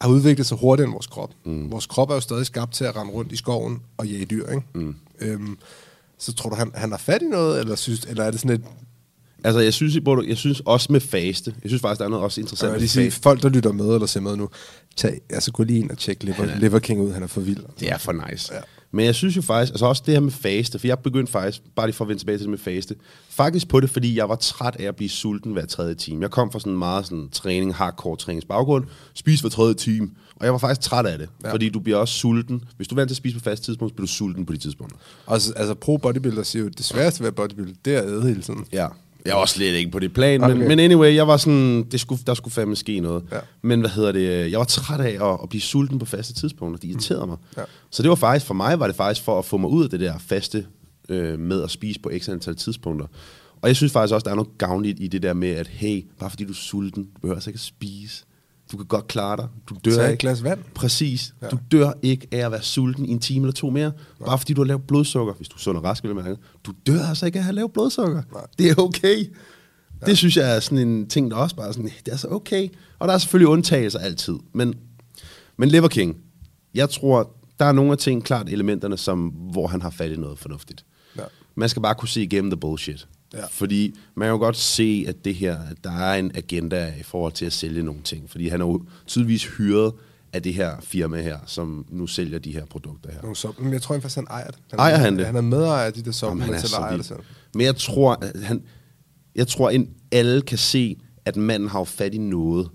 har 0.00 0.08
udviklet 0.08 0.46
sig 0.46 0.58
hurtigere 0.58 0.86
end 0.86 0.94
vores 0.94 1.06
krop. 1.06 1.30
Mm. 1.44 1.70
Vores 1.70 1.86
krop 1.86 2.10
er 2.10 2.14
jo 2.14 2.20
stadig 2.20 2.46
skabt 2.46 2.74
til 2.74 2.84
at 2.84 2.96
rende 2.96 3.12
rundt 3.12 3.32
i 3.32 3.36
skoven 3.36 3.82
og 3.96 4.06
jage 4.06 4.24
dyr, 4.24 4.48
ikke? 4.48 4.62
Mm. 4.74 4.96
Øhm, 5.20 5.58
så 6.18 6.32
tror 6.32 6.50
du, 6.50 6.56
han, 6.56 6.70
han 6.74 6.90
har 6.90 6.98
fat 6.98 7.22
i 7.22 7.24
noget, 7.24 7.60
eller, 7.60 7.76
synes, 7.76 8.04
eller 8.04 8.24
er 8.24 8.30
det 8.30 8.40
sådan 8.40 8.56
et... 8.56 8.64
Altså, 9.44 9.60
jeg 9.60 9.74
synes, 9.74 9.98
jeg 10.28 10.36
synes 10.36 10.60
også 10.60 10.92
med 10.92 11.00
faste, 11.00 11.54
jeg 11.62 11.70
synes 11.70 11.82
faktisk, 11.82 11.98
der 11.98 12.04
er 12.04 12.08
noget 12.08 12.24
også 12.24 12.40
interessant 12.40 12.72
ja, 12.72 12.78
med 12.78 12.88
sige, 12.88 13.10
Folk, 13.10 13.42
der 13.42 13.48
lytter 13.48 13.72
med 13.72 13.94
eller 13.94 14.06
ser 14.06 14.20
med 14.20 14.36
nu, 14.36 14.48
tag, 14.96 15.20
altså 15.30 15.52
gå 15.52 15.62
lige 15.62 15.78
ind 15.78 15.90
og 15.90 15.98
tjek 15.98 16.22
Liver, 16.22 16.44
er, 16.44 16.58
Liver 16.58 16.78
King 16.78 17.00
ud, 17.00 17.12
han 17.12 17.22
er 17.22 17.26
for 17.26 17.40
vild. 17.40 17.64
Det 17.80 17.90
er 17.90 17.98
for 17.98 18.12
nice. 18.28 18.54
Ja. 18.54 18.60
Men 18.90 19.04
jeg 19.04 19.14
synes 19.14 19.36
jo 19.36 19.42
faktisk, 19.42 19.72
altså 19.72 19.86
også 19.86 20.02
det 20.06 20.14
her 20.14 20.20
med 20.20 20.30
faste, 20.30 20.78
for 20.78 20.86
jeg 20.86 20.98
begyndte 20.98 21.32
faktisk, 21.32 21.62
bare 21.76 21.86
lige 21.86 21.94
for 21.94 22.04
at 22.04 22.08
vende 22.08 22.20
tilbage 22.20 22.38
til 22.38 22.42
det 22.42 22.50
med 22.50 22.58
faste, 22.58 22.94
faktisk 23.28 23.68
på 23.68 23.80
det, 23.80 23.90
fordi 23.90 24.16
jeg 24.16 24.28
var 24.28 24.34
træt 24.36 24.76
af 24.78 24.84
at 24.84 24.96
blive 24.96 25.08
sulten 25.08 25.52
hver 25.52 25.66
tredje 25.66 25.94
time. 25.94 26.22
Jeg 26.22 26.30
kom 26.30 26.52
fra 26.52 26.60
sådan 26.60 26.72
en 26.72 26.78
meget 26.78 27.04
sådan 27.04 27.28
træning, 27.32 27.74
hardcore 27.74 28.16
træningsbaggrund, 28.16 28.84
spise 29.14 29.42
hver 29.42 29.50
tredje 29.50 29.74
time, 29.74 30.10
og 30.36 30.44
jeg 30.44 30.52
var 30.52 30.58
faktisk 30.58 30.80
træt 30.80 31.06
af 31.06 31.18
det, 31.18 31.28
ja. 31.44 31.52
fordi 31.52 31.68
du 31.68 31.80
bliver 31.80 31.98
også 31.98 32.14
sulten. 32.14 32.64
Hvis 32.76 32.88
du 32.88 32.94
venter 32.94 33.08
til 33.08 33.12
at 33.12 33.16
spise 33.16 33.38
på 33.38 33.44
fast 33.44 33.64
tidspunkt, 33.64 33.92
så 33.92 33.94
bliver 33.94 34.06
du 34.06 34.12
sulten 34.12 34.46
på 34.46 34.52
de 34.52 34.58
tidspunkter. 34.58 34.98
Altså, 35.28 35.52
altså 35.56 35.74
pro 35.74 35.96
bodybuilder 35.96 36.42
siger 36.42 36.62
jo, 36.62 36.68
det 36.68 36.84
sværeste 36.84 37.20
ved 37.20 37.28
at 37.28 37.34
bodybuilder, 37.34 37.74
det 37.84 37.96
er 37.96 38.02
at 38.02 38.08
æde 38.08 38.22
hele 38.22 38.42
tiden. 38.42 38.66
Ja. 38.72 38.86
Jeg 39.24 39.36
var 39.36 39.46
slet 39.46 39.74
ikke 39.74 39.90
på 39.90 39.98
det 39.98 40.12
plan, 40.12 40.44
okay. 40.44 40.54
men, 40.54 40.68
men 40.68 40.78
anyway, 40.78 41.14
jeg 41.14 41.28
var 41.28 41.36
sådan, 41.36 41.82
det 41.82 42.00
skulle, 42.00 42.22
der 42.26 42.34
skulle 42.34 42.54
fandme 42.54 42.76
ske 42.76 43.00
noget. 43.00 43.24
Ja. 43.32 43.38
Men 43.62 43.80
hvad 43.80 43.90
hedder 43.90 44.12
det, 44.12 44.50
jeg 44.50 44.58
var 44.58 44.64
træt 44.64 45.00
af 45.00 45.30
at, 45.30 45.38
at 45.42 45.48
blive 45.48 45.62
sulten 45.62 45.98
på 45.98 46.04
faste 46.04 46.34
tidspunkter, 46.34 46.78
det 46.80 46.88
irriterede 46.88 47.26
mig. 47.26 47.36
Ja. 47.56 47.62
Så 47.90 48.02
det 48.02 48.08
var 48.08 48.14
faktisk, 48.14 48.46
for 48.46 48.54
mig 48.54 48.80
var 48.80 48.86
det 48.86 48.96
faktisk 48.96 49.24
for 49.24 49.38
at 49.38 49.44
få 49.44 49.56
mig 49.56 49.70
ud 49.70 49.84
af 49.84 49.90
det 49.90 50.00
der 50.00 50.18
faste 50.18 50.66
øh, 51.08 51.38
med 51.38 51.62
at 51.62 51.70
spise 51.70 52.00
på 52.00 52.10
ekstra 52.10 52.32
antal 52.32 52.56
tidspunkter. 52.56 53.06
Og 53.62 53.68
jeg 53.68 53.76
synes 53.76 53.92
faktisk 53.92 54.14
også, 54.14 54.24
der 54.24 54.30
er 54.30 54.34
noget 54.34 54.58
gavnligt 54.58 55.00
i 55.00 55.08
det 55.08 55.22
der 55.22 55.32
med, 55.32 55.48
at 55.48 55.66
hey, 55.66 56.06
bare 56.20 56.30
fordi 56.30 56.44
du 56.44 56.50
er 56.50 56.54
sulten, 56.54 57.04
du 57.04 57.20
behøver 57.20 57.36
altså 57.36 57.50
ikke 57.50 57.56
at 57.56 57.60
spise. 57.60 58.24
Du 58.72 58.76
kan 58.76 58.86
godt 58.86 59.08
klare 59.08 59.36
dig. 59.36 59.48
Du 59.68 59.76
dør 59.84 59.90
Tag 59.90 60.04
ikke. 60.04 60.12
et 60.12 60.18
glas 60.18 60.44
vand. 60.44 60.58
Præcis. 60.74 61.34
Ja. 61.42 61.48
Du 61.48 61.58
dør 61.72 61.92
ikke 62.02 62.26
af 62.32 62.38
at 62.38 62.52
være 62.52 62.62
sulten 62.62 63.04
i 63.06 63.10
en 63.10 63.18
time 63.18 63.44
eller 63.44 63.52
to 63.52 63.70
mere, 63.70 63.92
Nej. 64.20 64.26
bare 64.26 64.38
fordi 64.38 64.52
du 64.52 64.60
har 64.60 64.66
lavt 64.66 64.86
blodsukker. 64.86 65.34
Hvis 65.34 65.48
du 65.48 65.54
er 65.56 65.58
sund 65.60 65.78
og 65.78 65.84
rask, 65.84 66.04
vil 66.04 66.14
mærke. 66.14 66.36
Du 66.64 66.72
dør 66.86 67.02
altså 67.08 67.26
ikke 67.26 67.36
af 67.36 67.40
at 67.40 67.44
have 67.44 67.54
lavt 67.54 67.72
blodsukker. 67.72 68.22
Nej. 68.32 68.46
Det 68.58 68.70
er 68.70 68.74
okay. 68.82 69.16
Ja. 70.00 70.06
Det 70.06 70.18
synes 70.18 70.36
jeg 70.36 70.56
er 70.56 70.60
sådan 70.60 70.88
en 70.88 71.08
ting, 71.08 71.30
der 71.30 71.36
også 71.36 71.56
bare 71.56 71.72
sådan, 71.72 71.90
det 72.06 72.12
er 72.12 72.16
så 72.16 72.28
okay. 72.28 72.68
Og 72.98 73.08
der 73.08 73.14
er 73.14 73.18
selvfølgelig 73.18 73.48
undtagelser 73.48 73.98
altid. 73.98 74.34
Men, 74.52 74.74
men 75.56 75.68
Liver 75.68 75.88
King, 75.88 76.16
jeg 76.74 76.90
tror, 76.90 77.34
der 77.58 77.64
er 77.64 77.72
nogle 77.72 77.92
af 77.92 77.98
ting, 77.98 78.24
klart 78.24 78.48
elementerne, 78.48 78.96
som, 78.96 79.26
hvor 79.28 79.66
han 79.66 79.82
har 79.82 79.90
fat 79.90 80.10
i 80.10 80.16
noget 80.16 80.38
fornuftigt. 80.38 80.84
Ja. 81.16 81.22
Man 81.54 81.68
skal 81.68 81.82
bare 81.82 81.94
kunne 81.94 82.08
se 82.08 82.22
igennem 82.22 82.50
the 82.50 82.60
bullshit. 82.60 83.08
Ja. 83.34 83.46
Fordi 83.50 83.94
man 84.14 84.26
kan 84.26 84.30
jo 84.30 84.38
godt 84.38 84.56
se, 84.56 85.04
at 85.08 85.24
det 85.24 85.34
her, 85.34 85.58
at 85.70 85.84
der 85.84 85.90
er 85.92 86.14
en 86.14 86.30
agenda 86.34 86.94
i 87.00 87.02
forhold 87.02 87.32
til 87.32 87.44
at 87.46 87.52
sælge 87.52 87.82
nogle 87.82 88.00
ting. 88.02 88.30
Fordi 88.30 88.48
han 88.48 88.60
er 88.60 88.66
jo 88.66 88.82
tydeligvis 89.06 89.44
hyret 89.44 89.92
af 90.32 90.42
det 90.42 90.54
her 90.54 90.76
firma 90.80 91.22
her, 91.22 91.38
som 91.46 91.86
nu 91.90 92.06
sælger 92.06 92.38
de 92.38 92.52
her 92.52 92.64
produkter 92.64 93.10
her. 93.12 93.34
så, 93.34 93.52
men 93.58 93.72
jeg 93.72 93.82
tror 93.82 93.94
faktisk, 93.94 94.16
han 94.16 94.26
ejer 94.30 94.46
det. 94.46 94.58
Han 94.70 94.78
ejer 94.78 94.96
han 94.96 95.18
det? 95.18 95.26
Han 95.26 95.36
er 95.36 95.40
medejer 95.40 95.86
af 95.86 95.92
de 95.92 96.02
der 96.02 96.12
supplements, 96.12 96.64
eller 96.64 96.78
ejer 96.78 96.96
det 96.96 97.06
selv. 97.06 97.18
Men 97.54 97.66
jeg 97.66 97.76
tror, 97.76 98.12
at 98.12 98.40
han, 98.42 98.62
jeg 99.34 99.46
tror, 99.46 99.68
at 99.70 99.80
alle 100.12 100.42
kan 100.42 100.58
se, 100.58 100.96
at 101.24 101.36
manden 101.36 101.68
har 101.68 101.84
fat 101.84 102.14
i 102.14 102.18
noget. 102.18 102.68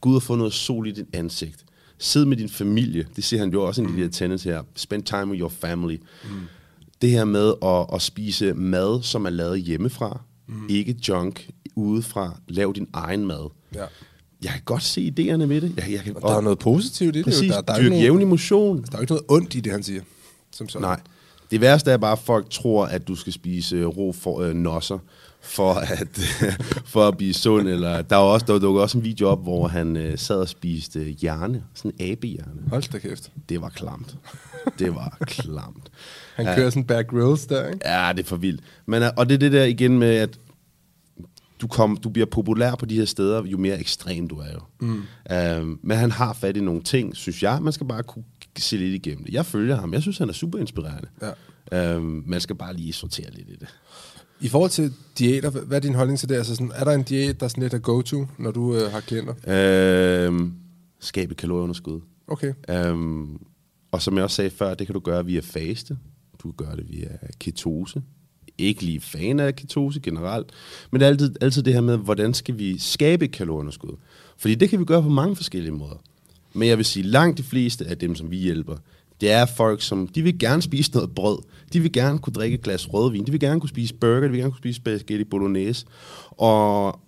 Gud 0.00 0.12
har 0.12 0.20
fået 0.20 0.38
noget 0.38 0.52
sol 0.52 0.88
i 0.88 0.92
dit 0.92 1.06
ansigt. 1.12 1.64
Sid 1.98 2.24
med 2.24 2.36
din 2.36 2.48
familie. 2.48 3.06
Det 3.16 3.24
siger 3.24 3.40
han 3.40 3.50
jo 3.52 3.62
også 3.62 3.82
i 3.82 3.84
en 3.84 3.94
lille 3.94 4.10
tendens 4.10 4.44
her. 4.44 4.62
Spend 4.76 5.02
time 5.02 5.26
with 5.26 5.40
your 5.40 5.48
family. 5.48 5.96
Mm. 6.24 6.30
Det 7.02 7.10
her 7.10 7.24
med 7.24 7.54
at, 7.62 7.94
at 7.94 8.02
spise 8.02 8.54
mad, 8.54 9.02
som 9.02 9.24
er 9.24 9.30
lavet 9.30 9.62
hjemmefra. 9.62 10.20
Mm. 10.48 10.66
Ikke 10.68 10.96
junk 11.08 11.50
udefra. 11.74 12.38
Lav 12.48 12.72
din 12.76 12.88
egen 12.92 13.26
mad. 13.26 13.50
Ja. 13.74 13.84
Jeg 14.42 14.52
kan 14.52 14.60
godt 14.64 14.82
se 14.82 15.12
idéerne 15.18 15.46
med 15.46 15.60
det. 15.60 15.74
Jeg, 15.76 15.92
jeg 15.92 16.00
kan, 16.00 16.16
og 16.16 16.22
der 16.22 16.36
er 16.36 16.40
noget 16.40 16.58
positivt 16.58 17.16
i 17.16 17.18
det. 17.18 17.24
Præcis, 17.24 17.52
der, 17.52 17.60
der 17.60 17.72
er 17.72 17.82
jævn 17.82 18.22
emotion. 18.22 18.84
Der 18.90 18.96
er 18.96 19.00
ikke 19.00 19.12
noget 19.12 19.24
ondt 19.28 19.54
i 19.54 19.60
det, 19.60 19.72
han 19.72 19.82
siger. 19.82 20.02
Som 20.52 20.68
sådan. 20.68 20.82
Nej. 20.82 21.00
Det 21.50 21.60
værste 21.60 21.90
er 21.90 21.96
bare, 21.96 22.12
at 22.12 22.18
folk 22.18 22.50
tror, 22.50 22.86
at 22.86 23.08
du 23.08 23.14
skal 23.14 23.32
spise 23.32 23.84
rå 23.84 24.12
for, 24.12 24.40
øh, 24.40 24.54
nosser 24.54 24.98
for 25.42 25.74
at, 25.74 26.20
for 26.92 27.08
at 27.08 27.16
blive 27.16 27.34
sund. 27.34 27.68
Eller, 27.68 28.02
der 28.02 28.16
var 28.16 28.24
også, 28.24 28.46
der 28.46 28.58
dukkede 28.58 28.82
også 28.82 28.98
en 28.98 29.04
video 29.04 29.28
op, 29.28 29.42
hvor 29.42 29.68
han 29.68 29.96
øh, 29.96 30.18
sad 30.18 30.36
og 30.36 30.48
spiste 30.48 31.00
hjerne. 31.00 31.62
Sådan 31.74 31.92
en 31.98 32.12
abehjerne. 32.12 32.62
Hold 32.68 32.92
da 32.92 32.98
kæft. 32.98 33.32
Det 33.48 33.60
var 33.60 33.68
klamt. 33.68 34.16
Det 34.78 34.94
var 34.94 35.16
klamt. 35.20 35.90
han 36.36 36.44
kører 36.44 36.62
ja. 36.62 36.70
sådan 36.70 36.84
back 36.84 37.08
grills 37.08 37.46
der, 37.46 37.68
ikke? 37.68 37.78
Ja, 37.84 38.12
det 38.12 38.22
er 38.22 38.28
for 38.28 38.36
vildt. 38.36 38.60
Men, 38.86 39.02
øh, 39.02 39.08
og 39.16 39.28
det 39.28 39.34
er 39.34 39.38
det 39.38 39.52
der 39.52 39.64
igen 39.64 39.98
med, 39.98 40.16
at 40.16 40.38
du, 41.60 41.66
kom, 41.66 41.96
du 41.96 42.08
bliver 42.08 42.26
populær 42.26 42.74
på 42.74 42.86
de 42.86 42.96
her 42.96 43.04
steder, 43.04 43.44
jo 43.44 43.58
mere 43.58 43.80
ekstrem 43.80 44.28
du 44.28 44.38
er 44.38 44.52
jo. 44.52 44.60
Mm. 44.80 45.02
Øhm, 45.32 45.78
men 45.82 45.98
han 45.98 46.10
har 46.10 46.32
fat 46.32 46.56
i 46.56 46.60
nogle 46.60 46.82
ting, 46.82 47.16
synes 47.16 47.42
jeg. 47.42 47.62
Man 47.62 47.72
skal 47.72 47.86
bare 47.86 48.02
kunne 48.02 48.24
se 48.58 48.76
lidt 48.76 49.06
igennem 49.06 49.24
det. 49.24 49.34
Jeg 49.34 49.46
følger 49.46 49.76
ham. 49.76 49.92
Jeg 49.92 50.02
synes, 50.02 50.18
han 50.18 50.28
er 50.28 50.32
super 50.32 50.58
inspirerende. 50.58 51.08
Ja. 51.22 51.94
Øhm, 51.94 52.22
man 52.26 52.40
skal 52.40 52.56
bare 52.56 52.74
lige 52.76 52.92
sortere 52.92 53.30
lidt 53.30 53.48
i 53.48 53.56
det. 53.56 53.68
I 54.42 54.48
forhold 54.48 54.70
til 54.70 54.92
diæter, 55.18 55.50
hvad 55.50 55.76
er 55.76 55.80
din 55.80 55.94
holdning 55.94 56.18
til 56.18 56.28
det? 56.28 56.34
Altså 56.34 56.54
sådan, 56.54 56.72
er 56.74 56.84
der 56.84 56.92
en 56.92 57.02
diæt, 57.02 57.40
der 57.40 57.44
er 57.44 57.48
sådan 57.48 57.62
lidt 57.62 57.74
at 57.74 57.82
go-to, 57.82 58.26
når 58.38 58.50
du 58.50 58.74
øh, 58.74 58.90
har 58.92 59.00
klienter? 59.00 59.34
Øhm, 60.26 60.52
skabe 61.00 61.34
kalorieunderskud. 61.34 62.00
Okay. 62.26 62.52
Øhm, 62.68 63.38
og 63.92 64.02
som 64.02 64.16
jeg 64.16 64.24
også 64.24 64.36
sagde 64.36 64.50
før, 64.50 64.74
det 64.74 64.86
kan 64.86 64.94
du 64.94 65.00
gøre 65.00 65.26
via 65.26 65.40
faste. 65.40 65.96
Du 66.42 66.52
kan 66.52 66.66
gøre 66.66 66.76
det 66.76 66.90
via 66.90 67.08
ketose. 67.40 68.02
Ikke 68.58 68.82
lige 68.82 69.00
fan 69.00 69.40
af 69.40 69.56
ketose 69.56 70.00
generelt, 70.00 70.46
men 70.90 71.00
det 71.00 71.06
er 71.06 71.10
altid, 71.10 71.34
altid 71.40 71.62
det 71.62 71.72
her 71.74 71.80
med, 71.80 71.96
hvordan 71.96 72.34
skal 72.34 72.58
vi 72.58 72.78
skabe 72.78 73.28
kalorieunderskud? 73.28 73.96
Fordi 74.36 74.54
det 74.54 74.70
kan 74.70 74.80
vi 74.80 74.84
gøre 74.84 75.02
på 75.02 75.08
mange 75.08 75.36
forskellige 75.36 75.72
måder. 75.72 76.02
Men 76.52 76.68
jeg 76.68 76.76
vil 76.76 76.84
sige, 76.84 77.02
langt 77.02 77.38
de 77.38 77.42
fleste 77.42 77.86
af 77.86 77.98
dem, 77.98 78.14
som 78.14 78.30
vi 78.30 78.36
hjælper, 78.36 78.76
det 79.22 79.30
er 79.30 79.46
folk, 79.46 79.82
som 79.82 80.08
de 80.08 80.22
vil 80.22 80.38
gerne 80.38 80.62
spise 80.62 80.90
noget 80.94 81.10
brød. 81.10 81.38
De 81.72 81.80
vil 81.80 81.92
gerne 81.92 82.18
kunne 82.18 82.32
drikke 82.32 82.54
et 82.54 82.62
glas 82.62 82.92
rødvin. 82.92 83.26
De 83.26 83.30
vil 83.30 83.40
gerne 83.40 83.60
kunne 83.60 83.68
spise 83.68 83.94
burger. 83.94 84.20
De 84.20 84.28
vil 84.28 84.38
gerne 84.38 84.50
kunne 84.50 84.58
spise 84.58 84.76
spaghetti 84.76 85.24
bolognese. 85.24 85.86
Og, 86.30 87.00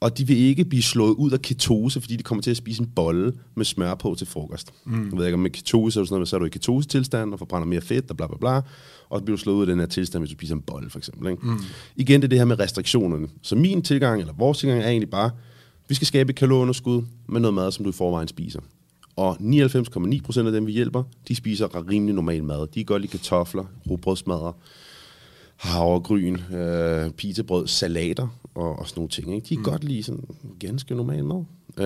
og 0.00 0.18
de 0.18 0.26
vil 0.26 0.36
ikke 0.36 0.64
blive 0.64 0.82
slået 0.82 1.14
ud 1.14 1.30
af 1.30 1.42
ketose, 1.42 2.00
fordi 2.00 2.16
de 2.16 2.22
kommer 2.22 2.42
til 2.42 2.50
at 2.50 2.56
spise 2.56 2.82
en 2.82 2.90
bolle 2.96 3.32
med 3.54 3.64
smør 3.64 3.94
på 3.94 4.14
til 4.18 4.26
frokost. 4.26 4.72
Mm. 4.84 5.04
Jeg 5.04 5.18
ved 5.18 5.26
ikke, 5.26 5.34
om 5.34 5.40
med 5.40 5.50
ketose 5.50 6.00
er, 6.00 6.04
sådan 6.04 6.14
noget, 6.14 6.28
så 6.28 6.36
er 6.36 6.40
du 6.40 6.46
i 6.46 6.48
ketose-tilstand 6.48 7.32
og 7.32 7.38
forbrænder 7.38 7.66
mere 7.66 7.80
fedt 7.80 8.10
og 8.10 8.16
bla 8.16 8.26
bla 8.26 8.36
bla. 8.36 8.56
Og 9.08 9.18
så 9.18 9.24
bliver 9.24 9.36
du 9.36 9.42
slået 9.42 9.56
ud 9.56 9.60
af 9.60 9.66
den 9.66 9.78
her 9.78 9.86
tilstand, 9.86 10.22
hvis 10.22 10.30
du 10.30 10.38
spiser 10.38 10.54
en 10.54 10.62
bolle, 10.62 10.90
for 10.90 10.98
eksempel. 10.98 11.30
Ikke? 11.30 11.46
Mm. 11.46 11.58
Igen, 11.96 12.20
det 12.20 12.26
er 12.26 12.28
det 12.28 12.38
her 12.38 12.44
med 12.44 12.58
restriktionerne. 12.58 13.28
Så 13.42 13.56
min 13.56 13.82
tilgang, 13.82 14.20
eller 14.20 14.32
vores 14.38 14.58
tilgang, 14.58 14.82
er 14.82 14.88
egentlig 14.88 15.10
bare, 15.10 15.30
vi 15.88 15.94
skal 15.94 16.06
skabe 16.06 16.30
et 16.30 16.36
kalorieunderskud 16.36 17.02
med 17.28 17.40
noget 17.40 17.54
mad, 17.54 17.72
som 17.72 17.84
du 17.84 17.90
i 17.90 17.92
forvejen 17.92 18.28
spiser. 18.28 18.60
Og 19.18 19.36
99,9% 19.40 20.46
af 20.46 20.52
dem, 20.52 20.66
vi 20.66 20.72
hjælper, 20.72 21.02
de 21.28 21.34
spiser 21.34 21.88
rimelig 21.90 22.14
normal 22.14 22.44
mad. 22.44 22.66
De 22.66 22.84
godt 22.84 23.02
lide 23.02 23.10
kartofler, 23.10 23.64
rugbrødsmadder, 23.90 24.52
havregryn, 25.56 26.38
øh, 26.54 27.10
pizzabrød, 27.10 27.66
salater 27.66 28.28
og, 28.54 28.78
og 28.78 28.88
sådan 28.88 29.00
nogle 29.00 29.08
ting. 29.08 29.34
Ikke? 29.34 29.44
De 29.44 29.48
kan 29.48 29.58
mm. 29.58 29.64
godt 29.64 29.84
lide 29.84 30.02
sådan 30.02 30.24
ganske 30.60 30.94
normal 30.94 31.24
mad. 31.24 31.44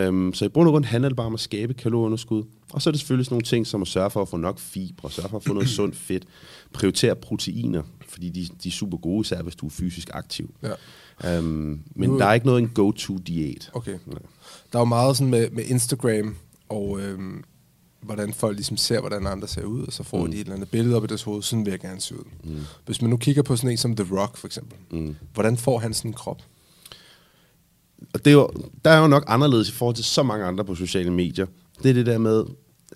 Um, 0.09 0.35
så 0.35 0.45
i 0.45 0.49
bund 0.49 0.69
og 0.69 0.73
grund 0.73 0.85
handler 0.85 1.09
det 1.09 1.17
bare 1.17 1.27
om 1.27 1.35
at 1.35 1.41
skabe 1.41 1.75
kalorieunderskud. 1.75 2.43
Og 2.73 2.83
så 2.83 2.91
er 2.91 2.93
det 2.93 3.01
selvfølgelig 3.01 3.27
sådan 3.27 3.35
nogle 3.35 3.45
ting, 3.45 3.67
som 3.67 3.83
at 3.83 3.89
sørge 3.89 4.11
for 4.11 4.23
at 4.23 4.29
få 4.29 4.37
nok 4.37 4.59
fibre, 4.59 5.11
sørge 5.11 5.29
for 5.29 5.37
at 5.37 5.45
få 5.45 5.53
noget 5.53 5.69
sundt 5.79 5.97
fedt, 5.97 6.25
prioritere 6.73 7.17
proteiner, 7.17 7.83
fordi 8.09 8.29
de, 8.29 8.47
de 8.63 8.69
er 8.69 8.73
super 8.73 8.97
gode, 8.97 9.21
især 9.21 9.43
hvis 9.43 9.57
du 9.57 9.67
er 9.67 9.71
fysisk 9.71 10.11
aktiv. 10.15 10.55
Ja. 10.63 11.39
Um, 11.39 11.81
men 11.95 12.11
nu, 12.11 12.19
der 12.19 12.27
er 12.27 12.33
ikke 12.33 12.47
noget 12.47 12.63
en 12.63 12.69
go-to-diæt. 12.69 13.71
Okay. 13.73 13.93
Ja. 13.93 14.17
Der 14.73 14.79
er 14.79 14.81
jo 14.81 14.85
meget 14.85 15.17
sådan 15.17 15.31
med, 15.31 15.51
med 15.51 15.65
Instagram, 15.65 16.37
og 16.73 17.01
øhm, 17.01 17.45
hvordan 18.01 18.33
folk 18.33 18.57
ligesom 18.57 18.77
ser, 18.77 19.01
hvordan 19.01 19.27
andre 19.27 19.49
ser 19.49 19.65
ud, 19.65 19.87
og 19.87 19.93
så 19.93 20.03
får 20.03 20.25
mm. 20.25 20.31
de 20.31 20.37
et 20.37 20.41
eller 20.41 20.55
andet 20.55 20.69
billede 20.69 20.97
op 20.97 21.05
i 21.05 21.07
deres 21.07 21.23
hoved, 21.23 21.43
sådan 21.43 21.65
vil 21.65 21.71
jeg 21.71 21.81
gerne 21.81 22.01
se 22.01 22.19
ud. 22.19 22.25
Mm. 22.45 22.61
Hvis 22.87 23.03
man 23.03 23.11
nu 23.11 23.17
kigger 23.17 23.43
på 23.43 23.57
sådan 23.57 23.71
en 23.71 23.77
som 23.77 23.97
The 23.97 24.21
Rock, 24.21 24.37
for 24.37 24.47
eksempel, 24.47 24.77
mm. 24.91 25.17
hvordan 25.35 25.57
får 25.57 25.79
han 25.79 25.95
sådan 25.95 26.09
en 26.09 26.15
krop? 26.15 26.43
Og 28.15 28.25
det 28.25 28.27
er 28.27 28.35
jo, 28.35 28.51
der 28.85 28.91
er 28.91 29.01
jo 29.01 29.07
nok 29.07 29.25
anderledes 29.27 29.69
i 29.69 29.73
forhold 29.73 29.97
til 29.97 30.05
så 30.05 30.23
mange 30.23 30.45
andre 30.45 30.65
på 30.65 30.75
sociale 30.75 31.11
medier. 31.11 31.47
Det 31.83 31.91
er 31.91 31.95
det 31.95 32.07
der 32.07 32.19
med, 32.19 32.45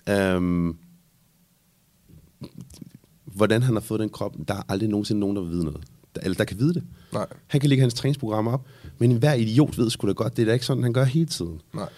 øhm, 0.08 0.76
hvordan 3.24 3.62
han 3.62 3.74
har 3.74 3.80
fået 3.80 4.00
den 4.00 4.08
krop. 4.08 4.34
Der 4.48 4.54
er 4.54 4.62
aldrig 4.68 4.88
nogensinde 4.88 5.20
nogen, 5.20 5.36
der 5.36 5.42
vil 5.42 5.50
vide 5.50 5.64
noget. 5.64 5.80
Der, 6.14 6.20
eller 6.20 6.36
der 6.36 6.44
kan 6.44 6.58
vide 6.58 6.74
det. 6.74 6.82
Nej. 7.12 7.26
Han 7.46 7.60
kan 7.60 7.68
lægge 7.68 7.80
hans 7.80 7.94
træningsprogram 7.94 8.46
op, 8.46 8.66
men 8.98 9.12
hver 9.12 9.34
idiot 9.34 9.78
ved 9.78 9.90
sgu 9.90 10.06
da 10.06 10.12
godt, 10.12 10.36
det 10.36 10.42
er 10.42 10.46
da 10.46 10.52
ikke 10.52 10.66
sådan, 10.66 10.82
han 10.82 10.92
gør 10.92 11.04
hele 11.04 11.26
tiden. 11.26 11.60
Nej. 11.74 11.88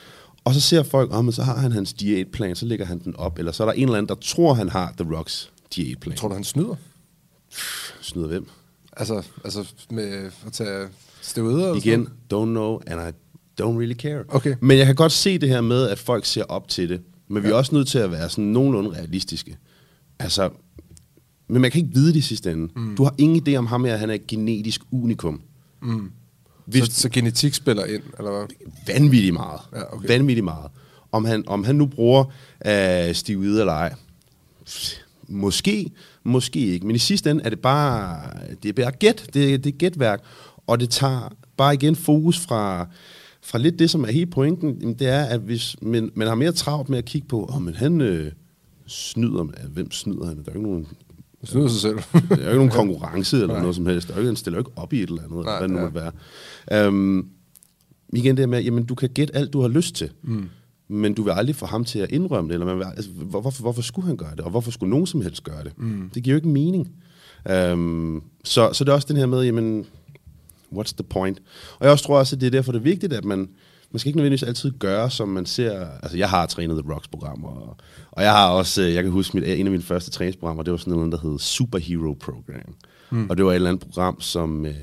Og 0.49 0.55
så 0.55 0.61
ser 0.61 0.83
folk, 0.83 1.13
om, 1.13 1.29
oh, 1.29 1.35
så 1.35 1.43
har 1.43 1.57
han 1.57 1.73
hans 1.73 1.93
diætplan, 1.93 2.57
så 2.57 2.67
lægger 2.67 2.87
han 2.87 2.99
den 2.99 3.17
op. 3.17 3.39
Eller 3.39 3.53
så 3.53 3.63
er 3.63 3.67
der 3.67 3.73
en 3.73 3.83
eller 3.83 3.99
anden, 3.99 4.09
der 4.09 4.15
tror, 4.15 4.55
han 4.55 4.69
har 4.69 4.95
The 4.99 5.17
Rocks 5.17 5.53
diætplan. 5.75 6.17
Tror 6.17 6.29
du, 6.29 6.35
han 6.35 6.45
snyder? 6.45 6.75
Snyder 8.01 8.29
hvem? 8.29 8.49
Altså, 8.97 9.23
altså 9.45 9.73
med 9.91 10.31
at 10.47 10.53
tage 10.53 10.89
steroider? 11.21 11.75
Igen, 11.75 12.07
don't 12.07 12.45
know, 12.45 12.81
and 12.87 13.01
I 13.09 13.13
don't 13.63 13.79
really 13.79 13.95
care. 13.95 14.25
Okay. 14.29 14.55
Men 14.61 14.79
jeg 14.79 14.87
kan 14.87 14.95
godt 14.95 15.13
se 15.13 15.39
det 15.39 15.49
her 15.49 15.61
med, 15.61 15.89
at 15.89 15.99
folk 15.99 16.25
ser 16.25 16.45
op 16.45 16.69
til 16.69 16.89
det. 16.89 17.01
Men 17.29 17.43
vi 17.43 17.49
er 17.49 17.55
også 17.55 17.75
nødt 17.75 17.89
til 17.89 17.99
at 17.99 18.11
være 18.11 18.29
sådan 18.29 18.45
nogenlunde 18.45 18.91
realistiske. 18.91 19.59
Altså, 20.19 20.51
men 21.49 21.63
man 21.63 21.71
kan 21.71 21.83
ikke 21.83 21.95
vide 21.95 22.09
det 22.09 22.17
i 22.17 22.21
sidste 22.21 22.53
ende. 22.53 22.73
Mm. 22.77 22.97
Du 22.97 23.05
har 23.05 23.15
ingen 23.19 23.49
idé 23.49 23.57
om 23.57 23.67
ham 23.67 23.85
her, 23.85 23.97
han 23.97 24.11
er 24.11 24.15
et 24.15 24.27
genetisk 24.27 24.81
unikum. 24.91 25.41
Mm. 25.83 26.11
Hvis- 26.69 26.85
Så, 26.85 27.01
så 27.01 27.09
genetik 27.09 27.55
spiller 27.55 27.85
ind, 27.85 28.03
eller 28.19 28.31
hvad? 28.31 28.47
Vanvittigt 28.95 29.35
meget. 29.35 29.61
Ja, 29.75 29.95
okay. 29.95 30.09
Vanvittigt 30.09 30.45
meget. 30.45 30.71
Om 31.13 31.25
han, 31.25 31.45
om 31.47 31.65
han 31.65 31.77
nu 31.77 31.87
bruger 31.87 32.25
uh, 32.67 33.15
stivet 33.15 33.61
eller 33.61 33.73
ej, 33.73 33.95
måske, 35.29 35.91
måske 36.25 36.61
ikke. 36.61 36.87
Men 36.87 36.97
i 36.97 36.99
sidste 36.99 37.31
ende 37.31 37.45
er 37.45 37.51
det 37.51 37.61
bare, 37.61 38.21
det 38.63 38.69
er 38.79 38.83
bare 38.83 38.93
gæt. 38.93 39.31
Det, 39.35 39.65
det 39.65 39.73
er 39.75 39.77
gætværk. 39.79 40.23
Og 40.67 40.81
det 40.81 40.91
tager 40.91 41.33
bare 41.57 41.75
igen 41.75 41.97
fokus 41.97 42.39
fra, 42.41 42.89
fra 43.43 43.59
lidt 43.59 43.79
det, 43.79 43.91
som 43.91 44.05
er 44.05 44.11
hele 44.11 44.27
pointen. 44.27 44.95
Det 44.95 45.09
er, 45.09 45.25
at 45.25 45.41
hvis 45.41 45.77
man, 45.83 46.11
man 46.15 46.29
har 46.29 46.35
mere 46.35 46.53
travlt 46.53 46.89
med 46.89 46.99
at 46.99 47.05
kigge 47.05 47.29
på, 47.29 47.51
oh, 47.55 47.63
men 47.63 47.75
han 47.75 48.01
øh, 48.01 48.33
snyder, 48.87 49.45
hvem 49.69 49.91
snyder 49.91 50.27
han? 50.27 50.37
Der 50.37 50.43
er 50.43 50.53
jo 50.55 50.59
ikke 50.61 50.69
nogen 50.71 50.87
Det 51.41 51.49
snyder 51.49 51.69
sig 51.69 51.81
selv. 51.81 51.97
der 52.29 52.37
er 52.37 52.45
jo 52.45 52.49
ikke 52.49 52.55
nogen 52.55 52.71
konkurrence 52.83 53.37
eller 53.37 53.47
Nej. 53.47 53.61
noget 53.61 53.77
som 53.77 53.87
helst. 53.87 54.09
Der 54.09 54.15
er 54.15 54.23
jo 54.23 54.35
stiller 54.35 54.59
jo 54.59 54.61
ikke 54.61 54.71
op 54.77 54.93
i 54.93 55.03
et 55.03 55.09
eller 55.09 55.23
andet, 55.23 55.45
Nej, 55.45 55.59
hvad 55.59 55.69
det 55.69 55.71
nu 55.71 55.77
ja. 55.77 55.85
måtte 55.85 56.13
være. 56.71 56.89
Um, 56.89 57.31
igen 58.13 58.37
det 58.37 58.49
med, 58.49 58.63
jamen 58.63 58.85
du 58.85 58.95
kan 58.95 59.09
gætte 59.09 59.37
alt, 59.37 59.53
du 59.53 59.61
har 59.61 59.69
lyst 59.69 59.95
til. 59.95 60.11
Mm. 60.23 60.49
Men 60.89 61.15
du 61.15 61.23
vil 61.23 61.31
aldrig 61.31 61.57
få 61.57 61.67
ham 61.67 61.85
til 61.85 61.99
at 61.99 62.11
indrømme 62.11 62.49
det. 62.49 62.55
Eller 62.55 62.67
man 62.67 62.79
vil, 62.79 62.85
altså, 62.85 63.11
hvor, 63.11 63.41
hvorfor, 63.41 63.63
hvorfor 63.63 63.83
skulle 63.83 64.07
han 64.07 64.17
gøre 64.17 64.31
det? 64.31 64.41
Og 64.41 64.51
hvorfor 64.51 64.71
skulle 64.71 64.91
nogen 64.91 65.07
som 65.07 65.23
helst 65.23 65.45
gøre 65.45 65.65
det? 65.65 65.73
Mm. 65.79 66.11
Det 66.15 66.23
giver 66.23 66.35
jo 66.35 66.37
ikke 66.37 66.49
mening. 66.49 66.91
Um, 67.73 68.23
så, 68.45 68.73
så 68.73 68.85
det 68.85 68.91
er 68.91 68.95
også 68.95 69.09
den 69.09 69.17
her 69.17 69.27
med, 69.27 69.43
jamen, 69.43 69.87
what's 70.73 70.93
the 70.93 71.05
point? 71.11 71.43
Og 71.79 71.85
jeg 71.85 71.93
også 71.93 72.05
tror 72.05 72.19
også, 72.19 72.37
at 72.37 72.41
det 72.41 72.47
er 72.47 72.51
derfor, 72.51 72.73
det 72.73 72.79
er 72.79 72.83
vigtigt, 72.83 73.13
at 73.13 73.25
man, 73.25 73.49
man 73.91 73.99
skal 73.99 74.09
ikke 74.09 74.17
nødvendigvis 74.17 74.43
altid 74.43 74.71
gøre, 74.79 75.11
som 75.11 75.29
man 75.29 75.47
ser... 75.47 75.87
Altså, 76.03 76.17
jeg 76.19 76.31
har 76.31 76.47
trænet 76.47 76.83
The 76.85 76.93
Rocks-programmer, 76.95 77.49
og, 77.49 77.77
og 78.11 78.23
jeg 78.23 78.33
har 78.33 78.49
også... 78.49 78.83
øh, 78.83 78.95
Jeg 78.95 79.03
kan 79.03 79.13
huske, 79.13 79.37
mit, 79.37 79.49
en 79.49 79.67
af 79.67 79.71
mine 79.71 79.83
første 79.83 80.11
træningsprogrammer, 80.11 80.63
det 80.63 80.71
var 80.71 80.77
sådan 80.77 80.93
noget, 80.93 81.13
der 81.13 81.19
hed 81.31 81.39
Superhero 81.39 82.13
Program. 82.21 82.75
Mm. 83.11 83.31
Og 83.31 83.37
det 83.37 83.45
var 83.45 83.51
et 83.51 83.55
eller 83.55 83.69
andet 83.71 83.83
program, 83.85 84.21
som 84.21 84.67
øh, 84.67 84.75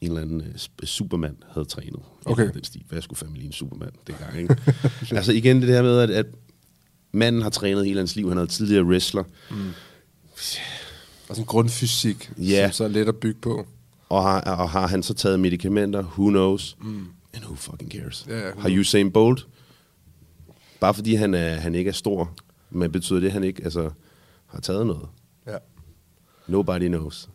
en 0.00 0.08
eller 0.08 0.20
anden 0.22 0.40
øh, 0.40 0.46
sp- 0.54 0.86
Superman 0.86 1.36
havde 1.54 1.66
trænet. 1.68 2.00
Okay. 2.24 2.50
Den 2.54 2.64
stil. 2.64 2.82
Jeg 2.92 3.02
skulle 3.02 3.18
fandme 3.18 3.36
lige 3.36 3.46
en 3.46 3.52
Superman 3.52 3.90
dengang, 4.06 4.38
ikke? 4.38 4.56
altså 5.16 5.32
igen 5.32 5.60
det 5.60 5.68
der 5.68 5.82
med, 5.82 5.98
at, 5.98 6.10
at 6.10 6.26
manden 7.12 7.42
har 7.42 7.50
trænet 7.50 7.86
hele 7.86 7.98
hans 7.98 8.16
liv. 8.16 8.28
Han 8.28 8.36
havde 8.36 8.50
tidligere 8.50 8.84
wrestler. 8.84 9.22
Og 11.28 11.36
sådan 11.36 11.42
en 11.42 11.46
grundfysik, 11.46 12.30
Ja. 12.38 12.66
som 12.70 12.72
så 12.72 12.84
er 12.84 12.88
let 12.88 13.08
at 13.08 13.16
bygge 13.16 13.40
på. 13.40 13.66
Og 14.08 14.22
har, 14.22 14.40
og 14.40 14.70
har 14.70 14.86
han 14.86 15.02
så 15.02 15.14
taget 15.14 15.40
medicamenter? 15.40 16.02
Who 16.02 16.28
knows? 16.28 16.76
Mm. 16.82 17.06
And 17.34 17.44
who 17.44 17.54
fucking 17.54 17.90
cares? 17.92 18.26
Ja, 18.28 18.38
ja, 18.46 18.52
har 18.58 18.78
Usain 18.80 19.12
Bolt? 19.12 19.46
Bare 20.80 20.94
fordi 20.94 21.14
han, 21.14 21.34
er, 21.34 21.54
han 21.54 21.74
ikke 21.74 21.88
er 21.88 21.92
stor, 21.92 22.34
men 22.70 22.92
betyder 22.92 23.20
det, 23.20 23.26
at 23.26 23.32
han 23.32 23.44
ikke 23.44 23.64
altså, 23.64 23.90
har 24.46 24.60
taget 24.60 24.86
noget? 24.86 25.08
Ja. 25.46 25.56
Nobody 26.48 26.86
knows. 26.88 27.28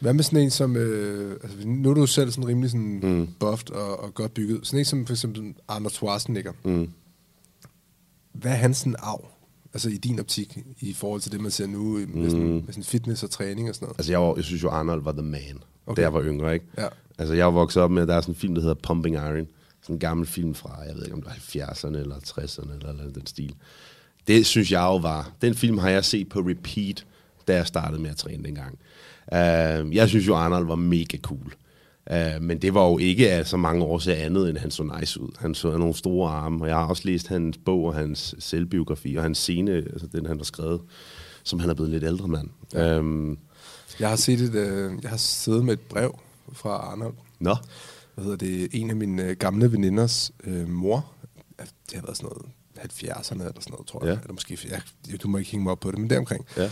Hvad 0.00 0.14
med 0.14 0.24
sådan 0.24 0.38
en 0.40 0.50
som, 0.50 0.76
øh, 0.76 1.36
altså 1.42 1.68
nu 1.68 1.90
er 1.90 1.94
du 1.94 2.06
selv 2.06 2.30
sådan 2.30 2.48
rimelig 2.48 2.70
sådan 2.70 3.00
Mm. 3.02 3.28
buffed 3.40 3.70
og, 3.70 4.00
og 4.00 4.14
godt 4.14 4.34
bygget. 4.34 4.66
Sådan 4.66 4.78
en 4.78 4.84
som 4.84 5.06
for 5.06 5.12
eksempel 5.12 5.54
Arnold 5.68 5.92
Schwarzenegger. 5.92 6.52
Mm. 6.64 6.90
Hvad 8.32 8.52
er 8.52 8.56
hans 8.56 8.76
sådan 8.76 8.96
arv? 8.98 9.24
Altså 9.74 9.88
i 9.88 9.96
din 9.96 10.20
optik, 10.20 10.58
i 10.80 10.92
forhold 10.92 11.20
til 11.20 11.32
det, 11.32 11.40
man 11.40 11.50
ser 11.50 11.66
nu 11.66 11.82
med, 11.92 12.06
mm. 12.06 12.30
sådan, 12.30 12.54
med 12.54 12.66
sådan 12.68 12.84
fitness 12.84 13.22
og 13.22 13.30
træning 13.30 13.68
og 13.68 13.74
sådan 13.74 13.86
noget. 13.86 13.98
Altså, 13.98 14.12
jeg, 14.12 14.20
var, 14.20 14.34
jeg 14.34 14.44
synes 14.44 14.62
jo, 14.62 14.68
Arnold 14.70 15.02
var 15.02 15.12
the 15.12 15.22
man. 15.22 15.62
Okay. 15.86 15.96
da 15.96 16.02
jeg 16.02 16.14
var 16.14 16.22
yngre, 16.22 16.54
ikke? 16.54 16.66
Ja. 16.78 16.88
Altså, 17.18 17.34
jeg 17.34 17.46
var 17.46 17.52
vokset 17.52 17.82
op 17.82 17.90
med, 17.90 18.02
at 18.02 18.08
der 18.08 18.14
er 18.14 18.20
sådan 18.20 18.34
en 18.34 18.38
film, 18.38 18.54
der 18.54 18.60
hedder 18.60 18.74
Pumping 18.74 19.16
Iron. 19.16 19.46
Sådan 19.82 19.96
en 19.96 20.00
gammel 20.00 20.26
film 20.26 20.54
fra, 20.54 20.80
jeg 20.86 20.94
ved 20.94 21.02
ikke, 21.04 21.14
om 21.14 21.22
det 21.22 21.30
var 21.30 21.64
70'erne 21.64 21.96
eller 21.96 22.16
60'erne 22.16 22.72
eller, 22.74 22.88
eller 22.88 23.12
den 23.12 23.26
stil. 23.26 23.54
Det 24.26 24.46
synes 24.46 24.72
jeg 24.72 24.80
jo 24.80 24.96
var... 24.96 25.30
Den 25.42 25.54
film 25.54 25.78
har 25.78 25.90
jeg 25.90 26.04
set 26.04 26.28
på 26.28 26.38
repeat, 26.38 27.06
da 27.48 27.54
jeg 27.54 27.66
startede 27.66 28.02
med 28.02 28.10
at 28.10 28.16
træne 28.16 28.44
dengang. 28.44 28.78
Uh, 29.32 29.96
jeg 29.96 30.08
synes 30.08 30.26
jo, 30.26 30.34
Arnold 30.34 30.66
var 30.66 30.74
mega 30.74 31.18
cool. 31.18 31.54
Uh, 32.10 32.42
men 32.42 32.58
det 32.58 32.74
var 32.74 32.88
jo 32.88 32.98
ikke 32.98 33.32
af 33.32 33.46
så 33.46 33.56
mange 33.56 33.84
år 33.84 33.98
til 33.98 34.10
andet, 34.10 34.48
end 34.48 34.58
han 34.58 34.70
så 34.70 34.82
nice 35.00 35.20
ud. 35.20 35.30
Han 35.38 35.54
så 35.54 35.76
nogle 35.76 35.94
store 35.94 36.30
arme, 36.30 36.64
og 36.64 36.68
jeg 36.68 36.76
har 36.76 36.86
også 36.86 37.02
læst 37.04 37.28
hans 37.28 37.58
bog 37.64 37.84
og 37.84 37.94
hans 37.94 38.34
selvbiografi, 38.38 39.16
og 39.16 39.22
hans 39.22 39.38
scene, 39.38 39.72
altså 39.72 40.06
den 40.06 40.26
han 40.26 40.36
har 40.36 40.44
skrevet, 40.44 40.80
som 41.42 41.60
han 41.60 41.70
er 41.70 41.74
blevet 41.74 41.90
lidt 41.90 42.04
ældre 42.04 42.28
mand. 42.28 42.48
Um, 42.98 43.38
Jeg 44.00 44.08
har 44.08 44.16
set 44.16 44.40
et, 44.40 44.54
øh, 44.54 44.92
jeg 45.02 45.10
har 45.10 45.16
siddet 45.16 45.64
med 45.64 45.72
et 45.72 45.80
brev 45.80 46.18
fra 46.52 46.70
Arnold. 46.70 47.14
nå, 47.40 47.56
Hvad 48.14 48.24
hedder 48.24 48.38
det? 48.38 48.68
En 48.72 48.90
af 48.90 48.96
mine 48.96 49.22
øh, 49.24 49.36
gamle 49.36 49.72
veninders 49.72 50.32
øh, 50.44 50.68
mor. 50.68 51.06
Det 51.58 51.94
har 51.94 52.02
været 52.02 52.16
sådan 52.16 52.30
noget 52.30 52.52
70'erne 52.92 53.32
eller 53.34 53.60
sådan 53.60 53.70
noget, 53.70 53.86
tror 53.86 54.04
jeg. 54.04 54.14
Ja. 54.14 54.20
Eller 54.20 54.32
måske, 54.32 54.58
jeg, 54.70 55.20
du 55.22 55.28
må 55.28 55.38
ikke 55.38 55.50
hænge 55.50 55.64
mig 55.64 55.70
op 55.72 55.80
på 55.80 55.90
det, 55.90 55.98
men 55.98 56.10
deromkring. 56.10 56.46
ja. 56.56 56.70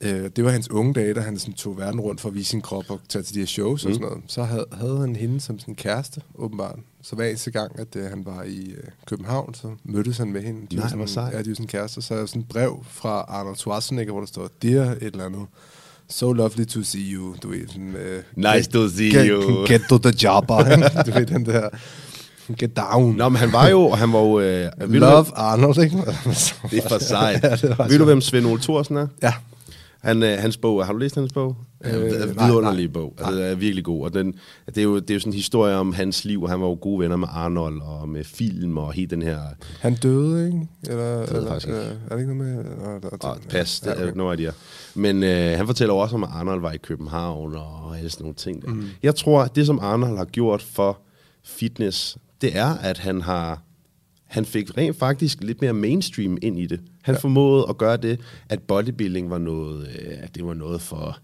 Øh, 0.00 0.30
det 0.36 0.44
var 0.44 0.50
hans 0.50 0.70
unge 0.70 0.92
dage, 0.94 1.14
da 1.14 1.20
han 1.20 1.38
sådan 1.38 1.54
tog 1.54 1.76
verden 1.78 2.00
rundt 2.00 2.20
for 2.20 2.28
at 2.28 2.34
vise 2.34 2.50
sin 2.50 2.60
krop 2.60 2.84
og 2.90 3.00
tage 3.08 3.22
til 3.22 3.34
de 3.34 3.38
her 3.38 3.46
shows 3.46 3.84
mm. 3.84 3.88
og 3.88 3.94
sådan 3.94 4.08
noget. 4.08 4.24
Så 4.26 4.42
havde, 4.42 4.66
havde 4.72 4.98
han 4.98 5.16
hende 5.16 5.40
som 5.40 5.58
sin 5.58 5.74
kæreste, 5.74 6.20
åbenbart. 6.34 6.78
Så 7.02 7.16
hver 7.16 7.26
eneste 7.28 7.50
gang, 7.50 7.78
at 7.78 7.96
øh, 7.96 8.04
han 8.10 8.26
var 8.26 8.42
i 8.42 8.70
øh, 8.70 8.84
København, 9.06 9.54
så 9.54 9.74
mødtes 9.84 10.18
han 10.18 10.32
med 10.32 10.42
hende. 10.42 10.66
De 10.70 10.76
Nej, 10.76 10.82
var 10.82 10.88
sådan, 10.88 11.08
sejt. 11.08 11.34
Ja, 11.34 11.42
de 11.42 11.48
var 11.48 11.54
sådan 11.54 11.66
kærester. 11.66 12.00
Så 12.00 12.14
er 12.14 12.26
sådan 12.26 12.42
et 12.42 12.48
brev 12.48 12.84
fra 12.88 13.24
Arnold 13.28 13.56
Schwarzenegger, 13.56 14.12
hvor 14.12 14.20
der 14.20 14.26
står, 14.26 14.50
Dear 14.62 14.90
et 14.90 15.02
eller 15.02 15.24
andet. 15.24 15.46
So 16.10 16.32
lovely 16.32 16.64
to 16.64 16.82
see 16.82 17.14
you. 17.14 17.34
Du 17.42 17.48
ved, 17.48 17.68
sådan... 17.68 17.94
Øh, 17.96 18.22
Nice 18.36 18.70
to 18.70 18.88
see 18.88 19.10
get, 19.10 19.26
you. 19.28 19.40
Get 19.68 19.82
to 19.88 19.98
the 19.98 20.08
ikke? 20.08 20.90
du 21.06 21.10
ved, 21.18 21.26
den 21.26 21.46
der... 21.46 21.68
Get 22.58 22.76
down. 22.76 23.16
Nå, 23.16 23.28
men 23.28 23.36
han 23.36 23.52
var 23.52 23.68
jo, 23.68 23.90
han 23.90 24.12
var 24.12 24.18
jo... 24.18 24.40
Øh, 24.40 24.70
ved 24.78 24.88
du, 24.88 24.94
Love 24.94 25.26
Arnold, 25.34 25.78
ikke? 25.78 25.96
det 26.70 26.84
er 26.84 26.88
for 26.88 26.98
sejt. 27.14 27.42
ja, 27.42 27.48
ved 27.88 27.98
du, 27.98 28.04
hvem 28.04 28.20
Svend 28.20 28.46
Ole 28.46 28.60
Thorsen 28.60 28.96
er? 28.96 29.06
Ja. 29.22 29.32
Han, 30.06 30.22
øh, 30.22 30.38
hans 30.38 30.56
bog, 30.56 30.86
har 30.86 30.92
du 30.92 30.98
læst 30.98 31.14
hans 31.14 31.32
bog? 31.32 31.56
Øh, 31.84 31.94
Øh, 31.94 32.00
det 32.00 32.22
er 32.22 32.34
nej, 32.34 32.46
vidunderlig 32.46 32.84
nej. 32.84 32.92
bog. 32.92 33.14
Altså, 33.18 33.34
det 33.34 33.50
er 33.50 33.54
virkelig 33.54 33.84
god. 33.84 34.04
Og 34.04 34.14
den, 34.14 34.34
det, 34.66 34.78
er 34.78 34.82
jo, 34.82 34.98
det 34.98 35.10
er 35.10 35.14
jo 35.14 35.20
sådan 35.20 35.32
en 35.32 35.36
historie 35.36 35.74
om 35.76 35.92
hans 35.92 36.24
liv, 36.24 36.42
og 36.42 36.50
han 36.50 36.60
var 36.60 36.66
jo 36.66 36.78
gode 36.80 37.00
venner 37.00 37.16
med 37.16 37.28
Arnold, 37.30 37.80
og 37.80 38.08
med 38.08 38.24
film, 38.24 38.78
og 38.78 38.92
hele 38.92 39.06
den 39.10 39.22
her... 39.22 39.38
Han 39.80 39.94
døde, 39.94 40.46
ikke? 40.46 40.68
Eller, 40.88 41.04
jeg 41.04 41.22
eller 41.22 41.54
ikke. 41.54 41.72
øh, 41.72 41.86
er 42.10 42.14
det 42.16 42.20
ikke 42.20 42.34
noget 42.36 42.54
med... 42.56 42.64
Der, 43.02 43.08
der, 43.08 43.28
Og 43.28 43.38
pas, 43.50 43.80
det 43.80 43.86
ja, 43.86 43.92
er 43.92 43.96
okay. 43.96 44.06
ikke 44.06 44.18
noget 44.18 44.40
idea. 44.40 44.52
Men 44.94 45.22
øh, 45.22 45.56
han 45.56 45.66
fortæller 45.66 45.94
også 45.94 46.16
om, 46.16 46.24
at 46.24 46.30
Arnold 46.32 46.60
var 46.60 46.72
i 46.72 46.76
København, 46.76 47.54
og 47.54 47.98
alle 47.98 48.10
sådan 48.10 48.24
nogle 48.24 48.34
ting. 48.34 48.62
Der. 48.62 48.68
Mm. 48.68 48.84
Jeg 49.02 49.14
tror, 49.14 49.42
at 49.42 49.56
det, 49.56 49.66
som 49.66 49.78
Arnold 49.78 50.16
har 50.16 50.24
gjort 50.24 50.62
for 50.62 50.98
fitness, 51.44 52.18
det 52.40 52.56
er, 52.56 52.74
at 52.78 52.98
han 52.98 53.22
har 53.22 53.62
han 54.26 54.44
fik 54.44 54.76
rent 54.76 54.98
faktisk 54.98 55.38
lidt 55.42 55.60
mere 55.60 55.72
mainstream 55.72 56.38
ind 56.42 56.58
i 56.58 56.66
det. 56.66 56.80
Han 57.02 57.14
ja. 57.14 57.20
formåede 57.20 57.66
at 57.68 57.78
gøre 57.78 57.96
det, 57.96 58.20
at 58.48 58.62
bodybuilding 58.62 59.30
var 59.30 59.38
noget, 59.38 59.88
øh, 59.88 60.28
det 60.34 60.46
var 60.46 60.54
noget 60.54 60.80
for, 60.80 61.18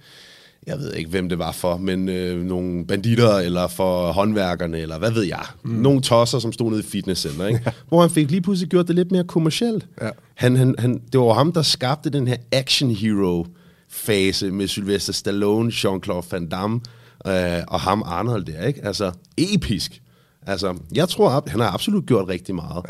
jeg 0.67 0.79
ved 0.79 0.95
ikke, 0.95 1.11
hvem 1.11 1.29
det 1.29 1.39
var 1.39 1.53
for, 1.53 1.77
men 1.77 2.09
øh, 2.09 2.45
nogle 2.45 2.87
banditter, 2.87 3.35
eller 3.35 3.67
for 3.67 4.13
håndværkerne, 4.13 4.79
eller 4.79 4.99
hvad 4.99 5.11
ved 5.11 5.23
jeg. 5.23 5.45
Mm. 5.65 5.71
Nogle 5.71 6.01
tosser, 6.01 6.39
som 6.39 6.53
stod 6.53 6.71
nede 6.71 6.81
i 6.81 6.85
fitnesscenter, 6.85 7.47
ikke? 7.47 7.61
Ja. 7.67 7.73
Hvor 7.89 8.01
han 8.01 8.11
fik 8.11 8.31
lige 8.31 8.41
pludselig 8.41 8.71
gjort 8.71 8.89
det 8.89 8.95
lidt 8.95 9.11
mere 9.13 9.25
kommercielt. 9.25 9.87
Ja. 10.01 10.11
Han, 10.35 10.57
han, 10.57 10.75
han, 10.79 11.03
det 11.13 11.21
var 11.21 11.33
ham, 11.33 11.53
der 11.53 11.63
skabte 11.63 12.11
den 12.11 12.29
her 12.29 12.37
action 12.53 12.91
hero 12.91 13.47
fase 13.89 14.51
med 14.51 14.69
Sylvester 14.69 15.13
Stallone, 15.13 15.71
Jean-Claude 15.71 16.27
Van 16.31 16.49
Damme 16.49 16.81
øh, 17.27 17.63
og 17.69 17.81
ham 17.81 18.03
Arnold 18.07 18.45
der, 18.45 18.67
ikke? 18.67 18.85
Altså, 18.85 19.13
episk. 19.39 20.03
Altså, 20.47 20.79
jeg 20.95 21.09
tror, 21.09 21.31
at 21.31 21.49
han 21.49 21.61
har 21.61 21.71
absolut 21.71 22.07
gjort 22.07 22.29
rigtig 22.29 22.55
meget. 22.55 22.85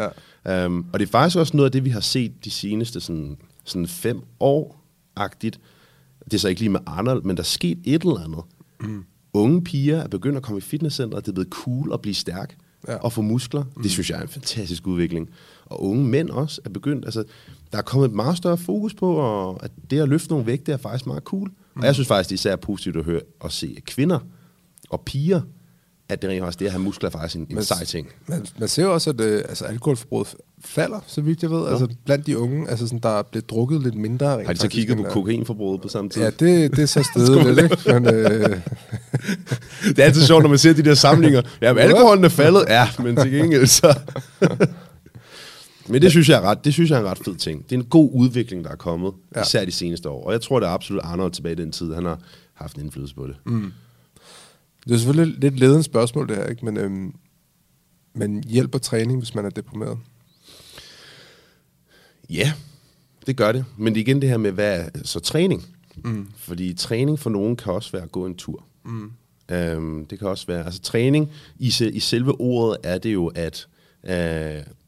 Ja. 0.46 0.66
Um, 0.66 0.86
og 0.92 1.00
det 1.00 1.06
er 1.06 1.10
faktisk 1.10 1.36
også 1.36 1.56
noget 1.56 1.68
af 1.68 1.72
det, 1.72 1.84
vi 1.84 1.90
har 1.90 2.00
set 2.00 2.44
de 2.44 2.50
seneste 2.50 3.00
sådan, 3.00 3.36
sådan 3.64 3.86
fem 3.86 4.20
år-agtigt. 4.40 5.60
Det 6.24 6.34
er 6.34 6.38
så 6.38 6.48
ikke 6.48 6.60
lige 6.60 6.70
med 6.70 6.80
Arnold, 6.86 7.22
men 7.22 7.36
der 7.36 7.42
er 7.42 7.44
sket 7.44 7.78
et 7.84 8.02
eller 8.02 8.24
andet. 8.24 8.42
Mm. 8.80 9.04
Unge 9.32 9.64
piger 9.64 9.98
er 9.98 10.08
begyndt 10.08 10.36
at 10.36 10.42
komme 10.42 10.58
i 10.58 10.60
fitnesscenteret, 10.60 11.26
det 11.26 11.32
er 11.32 11.34
blevet 11.34 11.50
cool 11.50 11.92
at 11.92 12.00
blive 12.00 12.14
stærk 12.14 12.56
ja. 12.88 12.96
og 12.96 13.12
få 13.12 13.22
muskler. 13.22 13.64
Mm. 13.76 13.82
Det 13.82 13.90
synes 13.90 14.10
jeg 14.10 14.18
er 14.18 14.22
en 14.22 14.28
fantastisk 14.28 14.86
udvikling. 14.86 15.30
Og 15.64 15.82
unge 15.82 16.04
mænd 16.04 16.30
også 16.30 16.60
er 16.64 16.70
begyndt, 16.70 17.04
altså, 17.04 17.24
der 17.72 17.78
er 17.78 17.82
kommet 17.82 18.08
et 18.08 18.14
meget 18.14 18.36
større 18.36 18.58
fokus 18.58 18.94
på, 18.94 19.14
og 19.14 19.64
at 19.64 19.70
det 19.90 20.00
at 20.00 20.08
løfte 20.08 20.28
nogle 20.28 20.46
vægte 20.46 20.72
er 20.72 20.76
faktisk 20.76 21.06
meget 21.06 21.22
cool. 21.22 21.48
Mm. 21.48 21.80
Og 21.80 21.86
jeg 21.86 21.94
synes 21.94 22.08
faktisk, 22.08 22.30
det 22.30 22.34
er 22.34 22.38
især 22.38 22.56
positivt 22.56 22.96
at 22.96 23.04
høre 23.04 23.20
og 23.40 23.52
se 23.52 23.74
at 23.76 23.84
kvinder 23.84 24.18
og 24.90 25.00
piger, 25.00 25.40
at 26.12 26.22
det 26.22 26.30
rent 26.30 26.40
faktisk 26.42 26.58
det 26.58 26.66
at 26.66 26.72
have 26.72 26.82
muskler 26.82 27.08
er 27.08 27.12
faktisk 27.12 27.36
en, 27.36 27.40
en 27.50 27.54
Men- 27.54 27.64
sej 27.64 27.84
ting. 27.84 28.08
Man, 28.26 28.46
man 28.58 28.68
ser 28.68 28.82
jo 28.82 28.92
også, 28.92 29.10
at 29.10 29.20
øh, 29.20 29.38
altså, 29.48 29.64
alkoholforbruget 29.64 30.34
falder, 30.64 31.00
så 31.06 31.20
vidt 31.20 31.42
jeg 31.42 31.50
ved. 31.50 31.68
Altså, 31.68 31.88
blandt 32.04 32.26
de 32.26 32.38
unge, 32.38 32.68
altså, 32.70 32.86
sådan, 32.86 32.98
der 32.98 33.08
er 33.18 33.22
blevet 33.22 33.50
drukket 33.50 33.82
lidt 33.82 33.94
mindre. 33.94 34.26
Har 34.26 34.36
de 34.36 34.42
så 34.42 34.46
faktisk, 34.48 34.70
kigget 34.70 34.96
på 34.96 35.04
øh, 35.04 35.10
kokainforbruget 35.10 35.80
på 35.80 35.88
samme 35.88 36.10
tid? 36.10 36.22
Ja, 36.22 36.30
det, 36.30 36.70
det 36.70 36.78
er 36.78 36.86
så 36.86 37.02
stedet 37.14 37.46
lidt, 37.56 37.72
ikke? 37.72 38.00
Men, 38.00 38.14
øh, 38.14 38.60
Det 39.88 39.98
er 39.98 40.04
altid 40.04 40.22
sjovt, 40.22 40.42
når 40.42 40.48
man 40.48 40.58
ser 40.58 40.72
de 40.72 40.82
der 40.82 40.94
samlinger. 40.94 41.42
Ja, 41.62 41.72
men 41.74 41.82
alkoholen 41.82 42.24
er 42.24 42.28
faldet. 42.28 42.64
Ja, 42.68 42.88
men 42.98 43.16
til 43.16 43.30
gengæld 43.32 43.66
så... 43.66 43.98
men 45.88 46.02
det 46.02 46.10
synes, 46.10 46.28
jeg 46.28 46.36
er 46.36 46.40
ret, 46.42 46.64
det 46.64 46.72
synes 46.72 46.90
jeg 46.90 46.96
er 46.96 47.00
en 47.00 47.06
ret 47.06 47.18
fed 47.24 47.34
ting. 47.36 47.64
Det 47.70 47.72
er 47.72 47.80
en 47.80 47.84
god 47.86 48.10
udvikling, 48.14 48.64
der 48.64 48.70
er 48.70 48.76
kommet, 48.76 49.12
Ja. 49.34 49.38
ja. 49.40 49.44
især 49.44 49.64
de 49.64 49.72
seneste 49.72 50.08
år. 50.08 50.26
Og 50.26 50.32
jeg 50.32 50.40
tror, 50.40 50.60
det 50.60 50.66
er 50.66 50.70
absolut 50.70 51.02
Arnold 51.04 51.32
tilbage 51.32 51.52
i 51.52 51.56
den 51.56 51.72
tid. 51.72 51.94
Han 51.94 52.04
har 52.04 52.18
haft 52.54 52.76
en 52.76 52.82
indflydelse 52.82 53.14
på 53.14 53.26
det. 53.26 53.36
Mm. 53.46 53.72
Det 54.84 54.94
er 54.94 54.98
selvfølgelig 54.98 55.40
lidt 55.40 55.58
ledende 55.58 55.82
spørgsmål, 55.82 56.28
det 56.28 56.36
her, 56.36 56.46
ikke? 56.46 56.64
Men, 56.64 56.76
øhm, 56.76 57.14
men 58.14 58.44
hjælper 58.44 58.78
træning, 58.78 59.18
hvis 59.18 59.34
man 59.34 59.44
er 59.44 59.50
deprimeret? 59.50 59.98
Ja, 62.30 62.52
det 63.26 63.36
gør 63.36 63.52
det. 63.52 63.64
Men 63.76 63.94
det 63.94 64.00
er 64.00 64.04
igen 64.04 64.20
det 64.20 64.28
her 64.28 64.36
med, 64.36 64.52
hvad 64.52 64.80
er 64.80 64.88
så 65.04 65.20
træning? 65.20 65.64
Mm. 66.04 66.28
Fordi 66.36 66.74
træning 66.74 67.18
for 67.18 67.30
nogen 67.30 67.56
kan 67.56 67.72
også 67.72 67.92
være 67.92 68.02
at 68.02 68.12
gå 68.12 68.26
en 68.26 68.34
tur. 68.34 68.64
Mm. 68.84 69.12
Øhm, 69.50 70.06
det 70.06 70.18
kan 70.18 70.28
også 70.28 70.46
være, 70.46 70.64
altså 70.64 70.80
træning, 70.80 71.30
i, 71.58 71.72
i 71.92 72.00
selve 72.00 72.40
ordet 72.40 72.76
er 72.82 72.98
det 72.98 73.12
jo 73.12 73.26
at, 73.26 73.68
øh, 74.04 74.12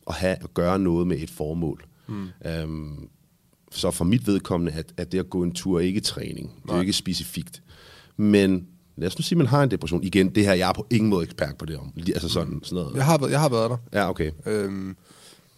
at 0.06 0.14
have 0.14 0.36
at 0.42 0.54
gøre 0.54 0.78
noget 0.78 1.06
med 1.06 1.18
et 1.18 1.30
formål. 1.30 1.84
Mm. 2.06 2.28
Øhm, 2.46 3.08
så 3.70 3.90
for 3.90 4.04
mit 4.04 4.26
vedkommende, 4.26 4.72
at, 4.72 4.92
at 4.96 5.12
det 5.12 5.18
at 5.18 5.30
gå 5.30 5.42
en 5.42 5.52
tur 5.52 5.78
er 5.78 5.82
ikke 5.82 6.00
træning. 6.00 6.50
Det 6.62 6.70
er 6.70 6.74
jo 6.74 6.80
ikke 6.80 6.92
specifikt. 6.92 7.62
Men 8.16 8.66
lad 8.96 9.06
os 9.08 9.18
nu 9.18 9.22
sige, 9.22 9.36
at 9.36 9.38
man 9.38 9.46
har 9.46 9.62
en 9.62 9.70
depression. 9.70 10.02
Igen, 10.04 10.34
det 10.34 10.44
her, 10.44 10.52
jeg 10.52 10.68
er 10.68 10.72
på 10.72 10.86
ingen 10.90 11.10
måde 11.10 11.24
ekspert 11.24 11.56
på 11.58 11.64
det 11.64 11.76
om. 11.78 11.92
Altså 12.14 12.28
sådan, 12.28 12.60
sådan 12.62 12.82
noget. 12.82 12.96
Jeg 12.96 13.04
har, 13.04 13.18
været- 13.18 13.30
jeg 13.30 13.40
har 13.40 13.48
været 13.48 13.70
der. 13.70 13.76
Ja, 13.92 14.10
okay. 14.10 14.30
Øhm, 14.46 14.96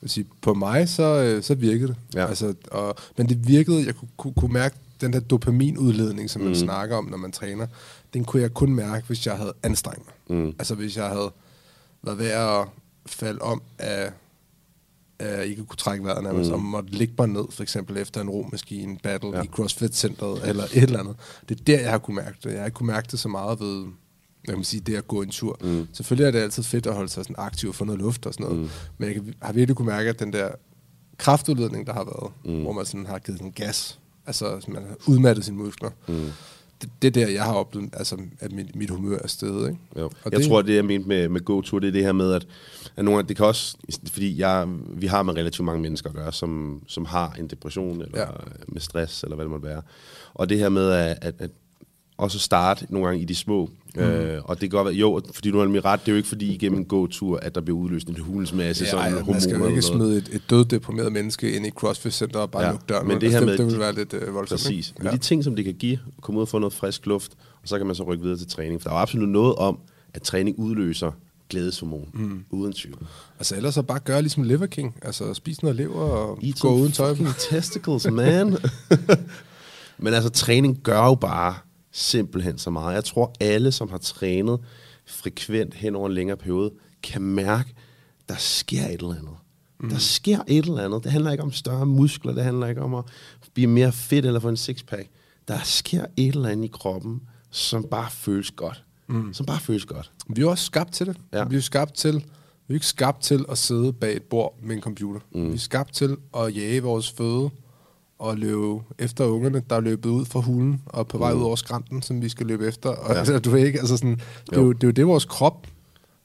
sige, 0.07 0.27
på 0.43 0.55
mig, 0.55 0.89
så, 0.89 1.03
øh, 1.03 1.43
så 1.43 1.55
virkede 1.55 1.89
det. 1.89 1.97
Ja. 2.15 2.27
Altså, 2.27 2.55
og, 2.71 2.95
men 3.19 3.29
det 3.29 3.49
virkede, 3.49 3.87
jeg 3.87 3.95
kunne, 3.95 4.09
kunne, 4.17 4.35
kunne 4.35 4.53
mærke 4.53 4.77
den 5.01 5.13
der 5.13 5.21
dopaminudledning, 5.21 6.31
som 6.31 6.43
man 6.43 6.49
mm. 6.49 6.55
snakker 6.55 6.97
om, 6.97 7.05
når 7.05 7.17
man 7.17 7.33
træner, 7.33 7.67
den 8.15 8.25
kunne 8.25 8.43
jeg 8.43 8.55
kun 8.55 8.75
mærke, 8.75 9.07
hvis 9.07 9.27
jeg 9.27 9.37
havde 9.37 9.53
anstrengt 9.63 10.03
mig. 10.29 10.39
Mm. 10.39 10.47
Altså 10.59 10.75
hvis 10.75 10.97
jeg 10.97 11.07
havde 11.09 11.31
været 12.03 12.19
ved 12.19 12.27
at 12.31 12.65
falde 13.07 13.43
om 13.43 13.63
af, 13.79 14.13
af 15.19 15.47
ikke 15.47 15.65
kunne 15.65 15.77
trække 15.77 16.05
vejret 16.05 16.23
nærmest, 16.25 16.49
mm. 16.51 16.55
og 16.55 16.63
måtte 16.63 16.91
ligge 16.91 17.15
mig 17.19 17.29
ned, 17.29 17.45
for 17.51 17.63
eksempel 17.63 17.97
efter 17.97 18.21
en 18.21 18.31
romaskine 18.31 18.99
battle 19.03 19.37
ja. 19.37 19.43
I 19.43 19.47
CrossFit-centret, 19.47 20.49
eller 20.49 20.65
et 20.65 20.83
eller 20.83 20.99
andet. 20.99 21.17
Det 21.49 21.61
er 21.61 21.65
der, 21.65 21.81
jeg 21.81 21.91
har 21.91 21.99
kunne 21.99 22.17
mærke 22.17 22.37
det. 22.45 22.51
Jeg 22.51 22.59
har 22.59 22.67
ikke 22.67 22.75
kunne 22.75 22.87
mærke 22.87 23.09
det 23.11 23.19
så 23.19 23.29
meget 23.29 23.61
ved, 23.61 23.87
jeg 24.47 24.55
kan 24.55 24.65
sige, 24.65 24.81
det 24.81 24.97
at 24.97 25.09
gå 25.09 25.23
en 25.23 25.31
tur. 25.31 25.59
Mm. 25.61 25.87
Selvfølgelig 25.93 26.27
er 26.27 26.31
det 26.31 26.39
altid 26.39 26.63
fedt 26.63 26.87
at 26.87 26.95
holde 26.95 27.09
sig 27.09 27.25
sådan 27.25 27.37
aktiv 27.39 27.69
og 27.69 27.75
få 27.75 27.85
noget 27.85 28.01
luft 28.01 28.27
og 28.27 28.35
sådan 28.35 28.47
noget, 28.47 28.63
mm. 28.63 28.69
men 28.99 29.07
jeg 29.09 29.15
kan, 29.15 29.35
har 29.43 29.53
virkelig 29.53 29.77
kunne 29.77 29.87
mærke, 29.87 30.11
at 30.11 30.21
den 30.21 30.33
der 30.33 30.49
kraftudledning, 31.19 31.87
der 31.87 31.93
har 31.93 32.05
været, 32.05 32.33
mm. 32.45 32.63
hvor 32.63 32.73
man 32.73 32.87
sådan 32.87 33.07
har 33.07 33.19
givet 33.19 33.39
sådan 33.39 33.53
gas, 33.53 33.99
altså 34.27 34.61
så 34.61 34.71
man 34.71 34.83
har 34.83 34.97
udmattet 35.07 35.45
sine 35.45 35.57
muskler, 35.57 35.91
mm. 36.09 36.31
Det, 36.83 36.91
det 37.03 37.09
er 37.09 37.27
der, 37.27 37.33
jeg 37.33 37.45
har 37.45 37.55
oplevet, 37.55 37.91
altså, 37.93 38.17
at 38.41 38.53
mit, 38.53 38.77
mit 38.77 38.91
humør 38.91 39.19
er 39.19 39.29
stedet. 39.29 39.69
Ikke? 39.69 39.81
Jo. 39.97 40.05
Og 40.05 40.13
jeg 40.33 40.41
det, 40.41 40.49
tror, 40.49 40.63
det 40.63 40.75
jeg 40.75 40.85
mente 40.85 41.09
med, 41.09 41.29
med 41.29 41.41
go-tour, 41.41 41.79
det 41.79 41.89
er 41.89 41.93
det 41.93 42.05
her 42.05 42.13
med, 42.13 42.33
at, 42.33 42.47
at 42.97 43.05
nogle 43.05 43.21
af, 43.21 43.27
det 43.27 43.37
kan 43.37 43.47
også, 43.47 43.77
fordi 44.07 44.41
jeg, 44.41 44.69
vi 44.89 45.07
har 45.07 45.23
med 45.23 45.35
relativt 45.37 45.65
mange 45.65 45.83
mennesker 45.83 46.11
at 46.11 46.17
gøre, 46.17 46.33
som, 46.33 46.83
som 46.87 47.05
har 47.05 47.33
en 47.39 47.47
depression, 47.47 48.03
eller 48.03 48.21
ja. 48.21 48.27
med 48.69 48.81
stress, 48.81 49.23
eller 49.23 49.37
hvad 49.37 49.45
det 49.45 49.51
måtte 49.51 49.67
være. 49.67 49.83
Og 50.35 50.49
det 50.49 50.59
her 50.59 50.69
med 50.69 50.91
at, 50.91 51.19
at, 51.23 51.35
at 51.39 51.51
også 52.19 52.39
starte 52.39 52.87
nogle 52.91 53.07
gange 53.07 53.23
i 53.23 53.25
de 53.25 53.35
små. 53.35 53.71
Mm. 53.97 54.01
Øh, 54.03 54.41
og 54.45 54.61
det 54.61 54.71
kan 54.71 54.77
godt 54.77 54.85
være, 54.87 54.95
jo, 54.95 55.21
fordi 55.35 55.51
du 55.51 55.59
har 55.59 55.65
nemlig 55.65 55.85
ret, 55.85 56.01
det 56.01 56.09
er 56.09 56.13
jo 56.13 56.17
ikke 56.17 56.29
fordi 56.29 56.55
igennem 56.55 56.79
en 56.79 56.85
gåtur, 56.85 57.39
at 57.39 57.55
der 57.55 57.61
bliver 57.61 57.79
udløst 57.79 58.09
en 58.09 58.19
hulens 58.19 58.53
masse 58.53 58.85
ja, 58.85 58.91
sådan 58.91 59.05
ej, 59.05 59.11
hormoner 59.11 59.33
man 59.33 59.41
skal 59.41 59.57
jo 59.59 59.67
ikke 59.69 59.83
smide 59.83 60.17
et, 60.19 60.29
et 60.33 60.43
død 60.51 60.65
deprimeret 60.65 61.13
menneske 61.13 61.53
ind 61.53 61.67
i 61.67 61.71
CrossFit-center 61.71 62.37
og 62.39 62.51
bare 62.51 62.63
Ja, 62.63 62.67
ja, 62.69 62.73
lukke 62.73 62.85
døren. 62.89 63.09
men 63.09 63.21
det 63.21 63.31
her 63.31 63.37
altså, 63.37 63.45
med- 63.47 63.53
det, 63.53 63.65
det 63.65 63.73
vil 63.73 63.79
være 63.81 63.95
lidt 63.95 64.15
øh, 64.15 64.35
voldsomt. 64.35 64.61
Præcis. 64.61 64.89
ikke? 64.91 65.03
Men 65.05 65.13
de 65.13 65.19
ting, 65.19 65.45
som 65.45 65.57
det 65.57 65.65
kan 65.65 65.75
give, 65.75 65.99
komme 66.23 66.39
ud 66.39 66.43
og 66.43 66.49
få 66.49 66.59
noget 66.59 66.73
frisk 66.73 67.07
luft, 67.07 67.33
og 67.63 67.69
så 67.69 67.79
kan 67.79 67.87
man 67.87 67.97
så 67.97 68.03
rykke 68.03 68.23
videre 68.23 68.39
til 68.39 68.49
træning. 68.49 68.83
For 68.83 68.89
der 68.89 68.95
er 68.95 68.99
jo 68.99 69.03
absolut 69.03 69.29
noget 69.29 69.55
om, 69.55 69.79
at 70.15 70.23
træning 70.23 70.59
udløser 70.59 71.11
glædeshormon, 71.51 72.09
mm. 72.15 72.45
uden 72.51 72.73
tvivl. 72.73 72.99
Altså 73.39 73.57
ellers 73.57 73.75
så 73.75 73.83
bare 73.83 73.99
gøre 73.99 74.23
ligesom 74.23 74.43
Liver 74.43 74.67
King. 74.67 74.95
Altså 75.03 75.35
spise 75.35 75.63
noget 75.65 75.77
lever 75.77 75.95
og 76.01 76.39
Eat 76.43 76.55
gå 76.61 76.75
uden 76.75 76.93
tøj. 76.93 77.15
på. 77.15 77.23
testicles, 77.51 78.11
man. 78.11 78.57
Men 79.99 80.15
altså, 80.15 80.29
træning 80.31 80.79
gør 80.83 81.05
jo 81.05 81.15
bare 81.15 81.55
simpelthen 81.97 82.59
så 82.59 82.71
meget. 82.71 82.95
Jeg 82.95 83.05
tror, 83.05 83.35
alle, 83.41 83.73
som 83.73 83.91
har 83.91 83.99
trænet 83.99 84.61
frekvent 85.07 85.75
hen 85.75 85.97
over 85.97 86.07
en 86.07 86.15
længere 86.15 86.37
periode, 86.37 86.73
kan 87.03 87.23
mærke, 87.23 87.75
der 88.29 88.37
sker 88.37 88.87
et 88.87 88.93
eller 88.93 89.15
andet. 89.15 89.37
Mm. 89.81 89.89
Der 89.89 89.99
sker 89.99 90.39
et 90.47 90.65
eller 90.65 90.85
andet. 90.85 91.05
Det 91.05 91.13
handler 91.13 91.31
ikke 91.31 91.43
om 91.43 91.53
større 91.53 91.87
muskler, 91.87 92.33
det 92.33 92.45
handler 92.45 92.67
ikke 92.67 92.83
om 92.83 92.95
at 92.95 93.05
blive 93.55 93.67
mere 93.67 93.93
fedt 93.93 94.27
eller 94.27 94.41
få 94.41 94.49
en 94.49 94.57
sixpack. 94.57 95.09
Der 95.49 95.59
sker 95.65 96.05
et 96.17 96.35
eller 96.35 96.49
andet 96.49 96.65
i 96.65 96.71
kroppen, 96.73 97.23
som 97.51 97.85
bare 97.91 98.11
føles 98.11 98.51
godt. 98.51 98.85
Mm. 99.07 99.33
Som 99.35 99.47
bare 99.47 99.61
føles 99.61 99.85
godt. 99.85 100.13
Vi 100.29 100.43
er 100.43 100.47
også 100.47 100.65
skabt 100.65 100.93
til 100.93 101.07
det. 101.07 101.17
Ja. 101.33 101.45
Vi 101.45 101.57
er 101.57 101.61
skabt 101.61 101.95
til, 101.95 102.15
vi 102.67 102.73
er 102.73 102.75
ikke 102.75 102.87
skabt 102.87 103.23
til 103.23 103.45
at 103.49 103.59
sidde 103.59 103.93
bag 103.93 104.17
et 104.17 104.23
bord 104.23 104.59
med 104.63 104.77
en 104.77 104.83
computer. 104.83 105.21
Mm. 105.35 105.49
Vi 105.49 105.55
er 105.55 105.59
skabt 105.59 105.95
til 105.95 106.17
at 106.37 106.57
jage 106.57 106.83
vores 106.83 107.11
føde 107.11 107.51
og 108.19 108.37
løbe 108.37 108.79
efter 108.99 109.25
ungerne, 109.25 109.63
der 109.71 109.77
er 109.77 109.81
løbet 109.81 110.11
ud 110.11 110.25
fra 110.25 110.41
hulen 110.41 110.83
og 110.87 111.09
på 111.09 111.19
vej 111.19 111.33
ud 111.33 111.43
over 111.43 111.57
skrænten, 111.57 112.03
som 112.03 112.23
vi 112.23 112.29
skal 112.29 112.47
løbe 112.47 112.67
efter. 112.67 112.89
Og 112.91 113.15
Ja. 113.15 113.33
ja. 113.33 113.39
du 113.45 113.51
ved 113.51 113.67
ikke, 113.67 113.79
altså 113.79 113.97
sådan, 113.97 114.21
det, 114.51 114.57
er 114.59 114.61
Jo. 114.61 114.73
det 114.73 114.85
er 114.85 114.89
jo 114.89 114.93
det, 114.93 115.07
vores 115.07 115.25
krop 115.25 115.67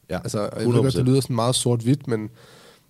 Ja, 0.10 0.18
Altså, 0.24 0.40
jeg 0.42 0.66
ved 0.66 0.74
godt, 0.74 0.96
100%. 0.96 0.98
det 0.98 1.06
lyder 1.06 1.22
sådan 1.22 1.36
meget 1.36 1.56
sort-hvidt, 1.56 2.08
men 2.08 2.30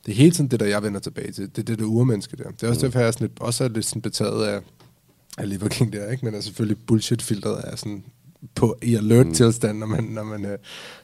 det 0.05 0.11
er 0.11 0.15
hele 0.15 0.31
tiden 0.31 0.51
det, 0.51 0.59
der 0.59 0.65
jeg 0.65 0.83
vender 0.83 0.99
tilbage 0.99 1.31
til. 1.31 1.49
Det 1.49 1.57
er 1.57 1.63
det 1.63 1.79
der 1.79 1.85
urmenneske 1.85 2.37
der. 2.37 2.43
Det 2.51 2.63
er 2.63 2.67
også 2.67 2.79
mm. 2.79 2.91
derfor, 2.91 2.99
jeg 2.99 3.07
er 3.07 3.11
sådan 3.11 3.27
lidt, 3.27 3.39
også 3.39 3.63
er 3.63 3.67
lidt 3.67 3.85
sådan 3.85 4.01
betaget 4.01 4.45
af, 4.45 4.61
af 5.37 5.49
Liver 5.49 5.67
King 5.67 5.93
der, 5.93 6.11
ikke? 6.11 6.25
Men 6.25 6.35
er 6.35 6.41
selvfølgelig 6.41 6.77
bullshit-filtret 6.87 7.61
er 7.63 7.75
sådan 7.75 8.03
på 8.55 8.77
i 8.81 8.95
alert-tilstand, 8.95 9.77
når 9.77 9.87
man, 9.87 10.03
når, 10.03 10.23
man, 10.23 10.45
øh, 10.45 10.57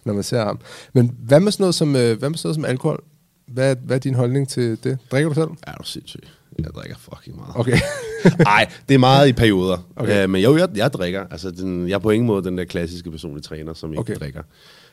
når 0.06 0.14
man 0.14 0.24
ser 0.24 0.46
ham. 0.46 0.60
Men 0.94 1.16
hvad 1.20 1.40
med 1.40 1.52
sådan 1.52 1.64
noget 1.64 1.76
som, 1.76 1.96
øh, 1.96 2.20
hvad 2.20 2.30
med 2.30 2.38
sådan 2.38 2.48
noget 2.48 2.56
som 2.56 2.66
alkohol? 2.66 3.04
Hvad, 3.48 3.76
hvad 3.84 3.96
er 3.96 4.00
din 4.00 4.14
holdning 4.16 4.50
til 4.50 4.84
det? 4.84 4.98
Drikker 5.12 5.30
du 5.30 5.36
selv? 5.36 5.50
Er 5.64 5.76
du 5.76 5.84
sindssyg? 5.84 6.22
Jeg 6.64 6.72
drikker 6.76 6.96
fucking 6.98 7.36
meget. 7.36 7.52
Okay. 7.56 7.78
Nej, 8.40 8.70
det 8.90 8.96
er 8.96 9.00
meget 9.00 9.28
i 9.30 9.34
perioder. 9.34 9.78
Okay. 9.96 10.24
Uh, 10.24 10.30
men 10.30 10.44
jo, 10.44 10.58
jeg, 10.58 10.70
jeg 10.76 10.94
drikker. 10.94 11.26
Altså, 11.32 11.52
den, 11.52 11.90
jeg 11.90 11.96
er 11.96 12.00
på 12.00 12.10
ingen 12.10 12.28
måde 12.28 12.44
den 12.44 12.58
der 12.58 12.66
klassiske 12.66 13.12
personlige 13.12 13.42
træner, 13.44 13.74
som 13.74 13.92
ikke 13.92 14.00
Okay. 14.00 14.16
drikker. 14.16 14.42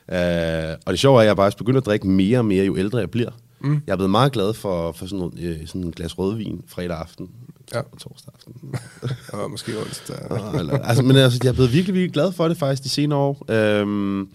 Uh, 0.07 0.77
og 0.85 0.91
det 0.93 0.99
sjove 0.99 1.17
er, 1.17 1.21
at 1.21 1.27
jeg 1.27 1.35
bare 1.35 1.51
begyndt 1.57 1.77
at 1.77 1.85
drikke 1.85 2.07
mere 2.07 2.37
og 2.37 2.45
mere, 2.45 2.65
jo 2.65 2.77
ældre 2.77 2.99
jeg 2.99 3.11
bliver. 3.11 3.29
Mm. 3.59 3.81
Jeg 3.87 3.91
er 3.93 3.97
blevet 3.97 4.11
meget 4.11 4.31
glad 4.31 4.53
for, 4.53 4.91
for 4.91 5.05
sådan, 5.05 5.19
noget, 5.19 5.33
øh, 5.39 5.67
sådan 5.67 5.83
en 5.83 5.91
glas 5.91 6.17
rødvin 6.17 6.61
fredag 6.67 6.97
aften. 6.97 7.29
Ja. 7.73 7.79
Og 7.79 7.99
torsdag 7.99 8.33
aften. 8.35 8.75
Og 9.41 9.51
måske 9.51 9.79
onsdag. 9.79 10.15
Eller, 10.59 10.77
altså, 10.77 11.03
men 11.03 11.15
altså, 11.15 11.39
jeg 11.43 11.49
er 11.49 11.53
blevet 11.53 11.73
virkelig, 11.73 11.93
virkelig 11.93 12.13
glad 12.13 12.31
for 12.31 12.47
det 12.47 12.57
faktisk 12.57 12.83
de 12.83 12.89
senere 12.89 13.19
år. 13.19 13.51
Um, 13.81 14.29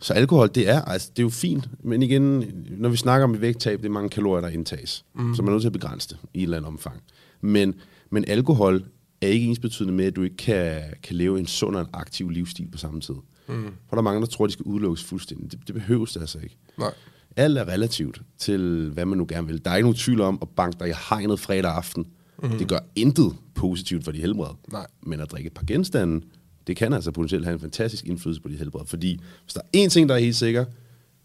så 0.00 0.12
alkohol, 0.12 0.50
det 0.54 0.68
er, 0.68 0.82
altså, 0.82 1.10
det 1.16 1.18
er 1.18 1.24
jo 1.24 1.30
fint. 1.30 1.68
Men 1.84 2.02
igen, 2.02 2.52
når 2.70 2.88
vi 2.88 2.96
snakker 2.96 3.24
om 3.24 3.40
vægttab, 3.40 3.78
det 3.78 3.86
er 3.86 3.90
mange 3.90 4.08
kalorier, 4.08 4.40
der 4.40 4.48
indtages. 4.48 5.04
Mm. 5.14 5.34
Så 5.34 5.42
man 5.42 5.48
er 5.48 5.52
nødt 5.52 5.62
til 5.62 5.68
at 5.68 5.72
begrænse 5.72 6.08
det 6.08 6.16
i 6.34 6.38
et 6.38 6.42
eller 6.42 6.56
andet 6.56 6.68
omfang. 6.68 7.02
Men, 7.40 7.74
men 8.10 8.24
alkohol 8.28 8.84
er 9.20 9.26
ikke 9.28 9.46
ensbetydende 9.46 9.94
med, 9.94 10.04
at 10.04 10.16
du 10.16 10.22
ikke 10.22 10.36
kan, 10.36 10.82
kan 11.02 11.16
leve 11.16 11.38
en 11.38 11.46
sund 11.46 11.76
og 11.76 11.82
en 11.82 11.88
aktiv 11.92 12.28
livsstil 12.28 12.68
på 12.72 12.78
samme 12.78 13.00
tid. 13.00 13.14
Mm. 13.48 13.64
For 13.64 13.96
der 13.96 13.98
er 13.98 14.02
mange, 14.02 14.20
der 14.20 14.26
tror, 14.26 14.44
at 14.44 14.48
de 14.48 14.52
skal 14.52 14.62
udelukkes 14.62 15.04
fuldstændig. 15.04 15.52
Det, 15.52 15.60
det 15.66 15.74
behøves 15.74 16.12
det 16.12 16.20
altså 16.20 16.38
ikke. 16.38 16.56
Nej. 16.78 16.94
Alt 17.36 17.58
er 17.58 17.68
relativt 17.68 18.22
til, 18.38 18.90
hvad 18.94 19.04
man 19.04 19.18
nu 19.18 19.26
gerne 19.28 19.46
vil. 19.46 19.64
Der 19.64 19.70
er 19.70 19.76
ikke 19.76 19.84
nogen 19.84 19.96
tvivl 19.96 20.20
om 20.20 20.38
at 20.42 20.48
banke 20.48 20.78
dig 20.80 20.88
i 20.88 20.92
hegnet 21.10 21.40
fredag 21.40 21.72
aften. 21.72 22.06
Mm. 22.42 22.50
Det 22.50 22.68
gør 22.68 22.78
intet 22.96 23.36
positivt 23.54 24.04
for 24.04 24.12
dit 24.12 24.20
helbred. 24.20 24.54
Nej. 24.72 24.86
Men 25.02 25.20
at 25.20 25.30
drikke 25.30 25.46
et 25.46 25.52
par 25.52 25.64
genstande, 25.66 26.26
det 26.66 26.76
kan 26.76 26.92
altså 26.92 27.10
potentielt 27.10 27.44
have 27.44 27.54
en 27.54 27.60
fantastisk 27.60 28.04
indflydelse 28.04 28.42
på 28.42 28.48
dit 28.48 28.58
helbred. 28.58 28.86
Fordi 28.86 29.20
hvis 29.42 29.54
der 29.54 29.60
er 29.74 29.84
én 29.84 29.88
ting, 29.88 30.08
der 30.08 30.14
er 30.14 30.18
helt 30.18 30.36
sikker, 30.36 30.64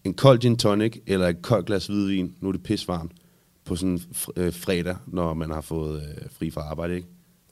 en 0.03 0.13
kold 0.13 0.39
gin 0.39 0.57
tonic 0.57 0.97
eller 1.07 1.27
et 1.27 1.41
koldt 1.41 1.65
glas 1.65 1.87
hvidvin, 1.87 2.35
nu 2.39 2.47
er 2.47 2.51
det 2.51 2.63
pisvarmt, 2.63 3.11
på 3.65 3.75
sådan 3.75 3.89
en 3.89 4.01
øh, 4.35 4.53
fredag, 4.53 4.95
når 5.07 5.33
man 5.33 5.51
har 5.51 5.61
fået 5.61 6.01
øh, 6.01 6.29
fri 6.31 6.51
fra 6.51 6.61
arbejde, 6.61 6.95
ikke? 6.95 7.07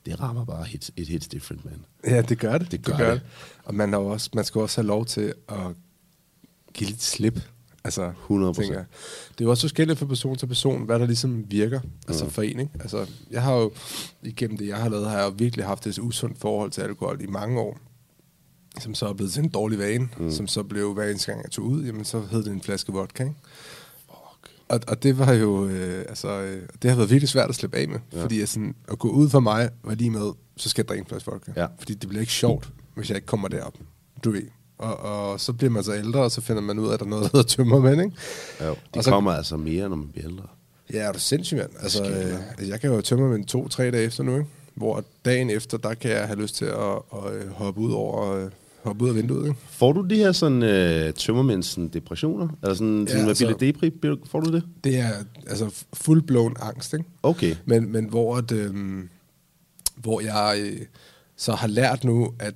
det 0.06 0.20
rammer 0.20 0.44
bare 0.44 0.64
hits, 0.64 0.90
it 0.96 1.08
hits 1.08 1.28
different, 1.28 1.64
man. 1.64 1.84
Ja, 2.06 2.22
det 2.22 2.38
gør 2.38 2.58
det. 2.58 2.72
Det 2.72 2.84
gør 2.84 3.10
det. 3.10 3.22
Og 3.64 3.74
man, 3.74 3.92
har 3.92 3.98
også, 3.98 4.30
man 4.34 4.44
skal 4.44 4.60
også 4.60 4.80
have 4.80 4.86
lov 4.86 5.06
til 5.06 5.34
at 5.48 5.58
give 6.74 6.90
lidt 6.90 7.02
slip. 7.02 7.40
Altså, 7.84 8.12
100%. 8.28 8.52
tænker 8.52 8.74
jeg. 8.74 8.84
Det 9.32 9.40
er 9.40 9.44
jo 9.44 9.50
også 9.50 9.62
forskelligt 9.62 9.98
fra 9.98 10.06
person 10.06 10.36
til 10.36 10.46
person, 10.46 10.82
hvad 10.84 10.98
der 10.98 11.06
ligesom 11.06 11.44
virker. 11.50 11.80
Altså 12.08 12.24
Mm. 12.24 12.30
for 12.30 12.42
en, 12.42 12.60
ikke? 12.60 12.72
Altså, 12.80 13.06
jeg 13.30 13.42
har 13.42 13.54
jo, 13.54 13.70
igennem 14.22 14.56
det, 14.58 14.68
jeg 14.68 14.76
har 14.76 14.88
lavet, 14.88 15.06
har 15.10 15.18
jeg 15.18 15.26
jo 15.26 15.34
virkelig 15.38 15.64
haft 15.66 15.86
et 15.86 15.98
usundt 15.98 16.38
forhold 16.38 16.70
til 16.70 16.80
alkohol 16.82 17.20
i 17.22 17.26
mange 17.26 17.60
år. 17.60 17.78
Som 18.80 18.94
så 18.94 19.06
er 19.08 19.12
blevet 19.12 19.32
til 19.32 19.42
en 19.42 19.48
dårlig 19.48 19.78
vane. 19.78 20.08
Mm. 20.18 20.30
Som 20.30 20.46
så 20.46 20.62
blev, 20.62 20.94
hver 20.94 21.08
eneste 21.08 21.32
gang 21.32 21.42
jeg 21.44 21.50
tog 21.50 21.64
ud, 21.64 21.84
jamen 21.84 22.04
så 22.04 22.20
hed 22.30 22.44
det 22.44 22.52
en 22.52 22.62
flaske 22.62 22.92
vodka, 22.92 23.22
ikke? 23.22 23.34
Og, 24.68 24.80
og 24.88 25.02
det 25.02 25.18
var 25.18 25.32
jo, 25.32 25.66
øh, 25.66 26.04
altså, 26.08 26.28
øh, 26.40 26.62
det 26.82 26.90
har 26.90 26.96
været 26.96 27.10
virkelig 27.10 27.28
svært 27.28 27.48
at 27.48 27.54
slippe 27.54 27.76
af 27.76 27.88
med. 27.88 27.98
Ja. 28.12 28.22
Fordi 28.22 28.40
at, 28.40 28.48
sådan, 28.48 28.74
at 28.88 28.98
gå 28.98 29.08
ud 29.08 29.28
for 29.30 29.40
mig 29.40 29.70
var 29.84 29.94
lige 29.94 30.10
med, 30.10 30.32
så 30.56 30.68
skal 30.68 30.82
jeg 30.82 30.88
drikke 30.88 31.00
en 31.02 31.06
flaske 31.08 31.30
vodka. 31.30 31.52
Ja. 31.56 31.66
Fordi 31.78 31.94
det 31.94 32.08
bliver 32.08 32.20
ikke 32.20 32.32
sjovt, 32.32 32.72
hvis 32.94 33.08
jeg 33.08 33.16
ikke 33.16 33.26
kommer 33.26 33.48
derop. 33.48 33.74
Du 34.24 34.30
ved. 34.30 34.42
Og, 34.80 34.98
og 35.30 35.40
så 35.40 35.52
bliver 35.52 35.70
man 35.70 35.84
så 35.84 35.94
ældre, 35.94 36.20
og 36.20 36.30
så 36.30 36.40
finder 36.40 36.62
man 36.62 36.78
ud 36.78 36.88
af, 36.88 36.92
at 36.94 37.00
der 37.00 37.06
er 37.06 37.10
noget, 37.10 37.22
der 37.24 37.38
hedder 37.38 37.48
tømmermænd, 37.48 38.00
ikke? 38.02 38.16
Jo, 38.60 38.70
Og 38.70 38.76
det 38.94 39.04
så- 39.04 39.10
kommer 39.10 39.32
altså 39.32 39.56
mere, 39.56 39.88
når 39.88 39.96
man 39.96 40.08
bliver 40.08 40.28
ældre. 40.28 40.44
Ja, 40.92 40.98
er 40.98 41.12
du 41.12 41.18
sindssyg, 41.18 41.56
mand? 41.56 41.70
Altså, 41.80 42.04
øh, 42.04 42.34
altså, 42.50 42.66
jeg 42.68 42.80
kan 42.80 42.90
jo 42.90 43.00
tømme 43.00 43.28
min 43.30 43.44
to-tre 43.44 43.90
dage 43.90 44.04
efter 44.04 44.22
nu, 44.24 44.32
ikke? 44.36 44.46
Hvor 44.74 45.04
dagen 45.24 45.50
efter, 45.50 45.78
der 45.78 45.94
kan 45.94 46.10
jeg 46.10 46.26
have 46.26 46.40
lyst 46.42 46.54
til 46.56 46.64
at, 46.64 46.98
at, 47.12 47.32
øh, 47.34 47.48
hoppe 47.50 47.80
ud 47.80 47.92
over 47.92 48.32
øh, 48.36 48.50
hoppe 48.82 49.04
ud 49.04 49.08
af 49.08 49.14
vinduet, 49.14 49.48
ikke? 49.48 49.58
Får 49.70 49.92
du 49.92 50.06
de 50.06 50.16
her 50.16 50.32
sådan 50.32 50.62
øh, 50.62 51.12
tømmermænds 51.14 51.66
sådan, 51.66 51.88
depressioner? 51.88 52.48
Eller 52.62 52.74
sådan, 52.74 53.04
Ja, 53.04 53.10
sådan 53.12 53.28
altså- 53.28 53.46
altså, 53.46 53.58
depri? 53.66 53.92
Får 54.26 54.40
du 54.40 54.52
det? 54.52 54.62
Det 54.84 54.98
er 54.98 55.10
altså 55.46 55.84
fuldblåen 55.92 56.56
angst, 56.60 56.92
ikke? 56.94 57.04
Okay. 57.22 57.56
Men, 57.64 57.92
men 57.92 58.04
hvor, 58.04 58.36
at, 58.36 58.52
øh, 58.52 58.74
hvor 59.96 60.20
jeg 60.20 60.58
øh, 60.60 60.80
så 61.36 61.52
har 61.52 61.68
lært 61.68 62.04
nu, 62.04 62.32
at 62.38 62.54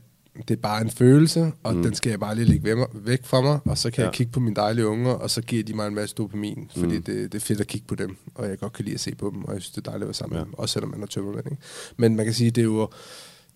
det 0.48 0.56
er 0.56 0.60
bare 0.60 0.82
en 0.82 0.90
følelse, 0.90 1.52
og 1.62 1.76
mm. 1.76 1.82
den 1.82 1.94
skal 1.94 2.10
jeg 2.10 2.20
bare 2.20 2.34
lige 2.34 2.44
lægge 2.44 2.86
væk, 2.94 3.24
fra 3.24 3.40
mig, 3.40 3.58
og 3.64 3.78
så 3.78 3.90
kan 3.90 4.02
ja. 4.02 4.06
Jeg 4.08 4.14
kigge 4.14 4.32
på 4.32 4.40
mine 4.40 4.56
dejlige 4.56 4.86
unger, 4.86 5.10
og 5.12 5.30
så 5.30 5.42
giver 5.42 5.62
de 5.64 5.74
mig 5.74 5.86
en 5.86 5.94
masse 5.94 6.14
dopamin, 6.14 6.70
fordi 6.76 6.96
Mm. 6.96 7.02
det, 7.02 7.32
det 7.32 7.34
er 7.34 7.40
fedt 7.44 7.60
at 7.60 7.66
kigge 7.66 7.86
på 7.86 7.94
dem, 7.94 8.16
og 8.34 8.48
jeg 8.48 8.58
godt 8.58 8.72
kan 8.72 8.84
lide 8.84 8.94
at 8.94 9.00
se 9.00 9.14
på 9.14 9.30
dem, 9.34 9.44
og 9.44 9.54
jeg 9.54 9.62
synes, 9.62 9.70
det 9.74 9.86
er 9.86 9.90
dejligt 9.90 10.02
at 10.02 10.06
være 10.08 10.14
sammen 10.14 10.36
Ja. 10.36 10.40
med 10.40 10.46
dem, 10.46 10.54
også 10.58 10.72
selvom 10.72 10.90
man 10.90 11.02
er 11.02 11.06
tømmermænd. 11.06 11.46
Ikke? 11.46 11.62
Men 11.96 12.16
man 12.16 12.24
kan 12.24 12.34
sige, 12.34 12.50
det 12.50 12.60
er 12.60 12.64
jo, 12.64 12.88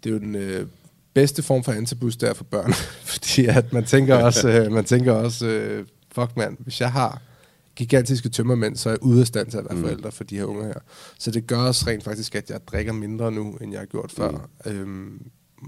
det 0.05 0.11
er 0.11 0.15
jo 0.15 0.19
den 0.21 0.35
øh, 0.35 0.67
bedste 1.15 1.43
form 1.43 1.65
for 1.65 1.73
antabus, 1.73 2.17
der 2.17 2.35
for 2.35 2.45
børn, 2.45 2.73
fordi 3.13 3.47
at 3.47 3.73
man 3.73 3.85
tænker 3.85 4.15
også, 4.15 4.49
øh, 4.49 4.73
man 4.73 4.85
tænker 4.85 5.13
også 5.13 5.47
øh, 5.47 5.87
fuck 6.13 6.37
mand, 6.37 6.57
hvis 6.61 6.81
jeg 6.81 6.93
har 6.93 7.23
gigantiske 7.77 8.29
tømmermænd, 8.29 8.77
så 8.77 8.89
er 8.89 8.93
jeg 8.93 9.03
ude 9.03 9.21
af 9.21 9.27
stand 9.27 9.51
til 9.51 9.59
at 9.59 9.65
være 9.65 9.75
Mm. 9.77 9.83
forældre 9.83 10.13
for 10.13 10.25
de 10.25 10.37
her 10.37 10.45
unger 10.45 10.65
her. 10.67 10.75
Så 11.19 11.31
det 11.31 11.47
gør 11.47 11.57
også 11.59 11.85
rent 11.87 12.05
faktisk, 12.05 12.35
at 12.35 12.51
jeg 12.51 12.61
drikker 12.67 12.93
mindre 12.93 13.33
nu, 13.33 13.53
end 13.61 13.73
jeg 13.73 13.81
har 13.81 13.87
gjort 13.87 14.13
før. 14.13 14.49
Mm. 14.67 14.71
Øhm, 14.73 15.23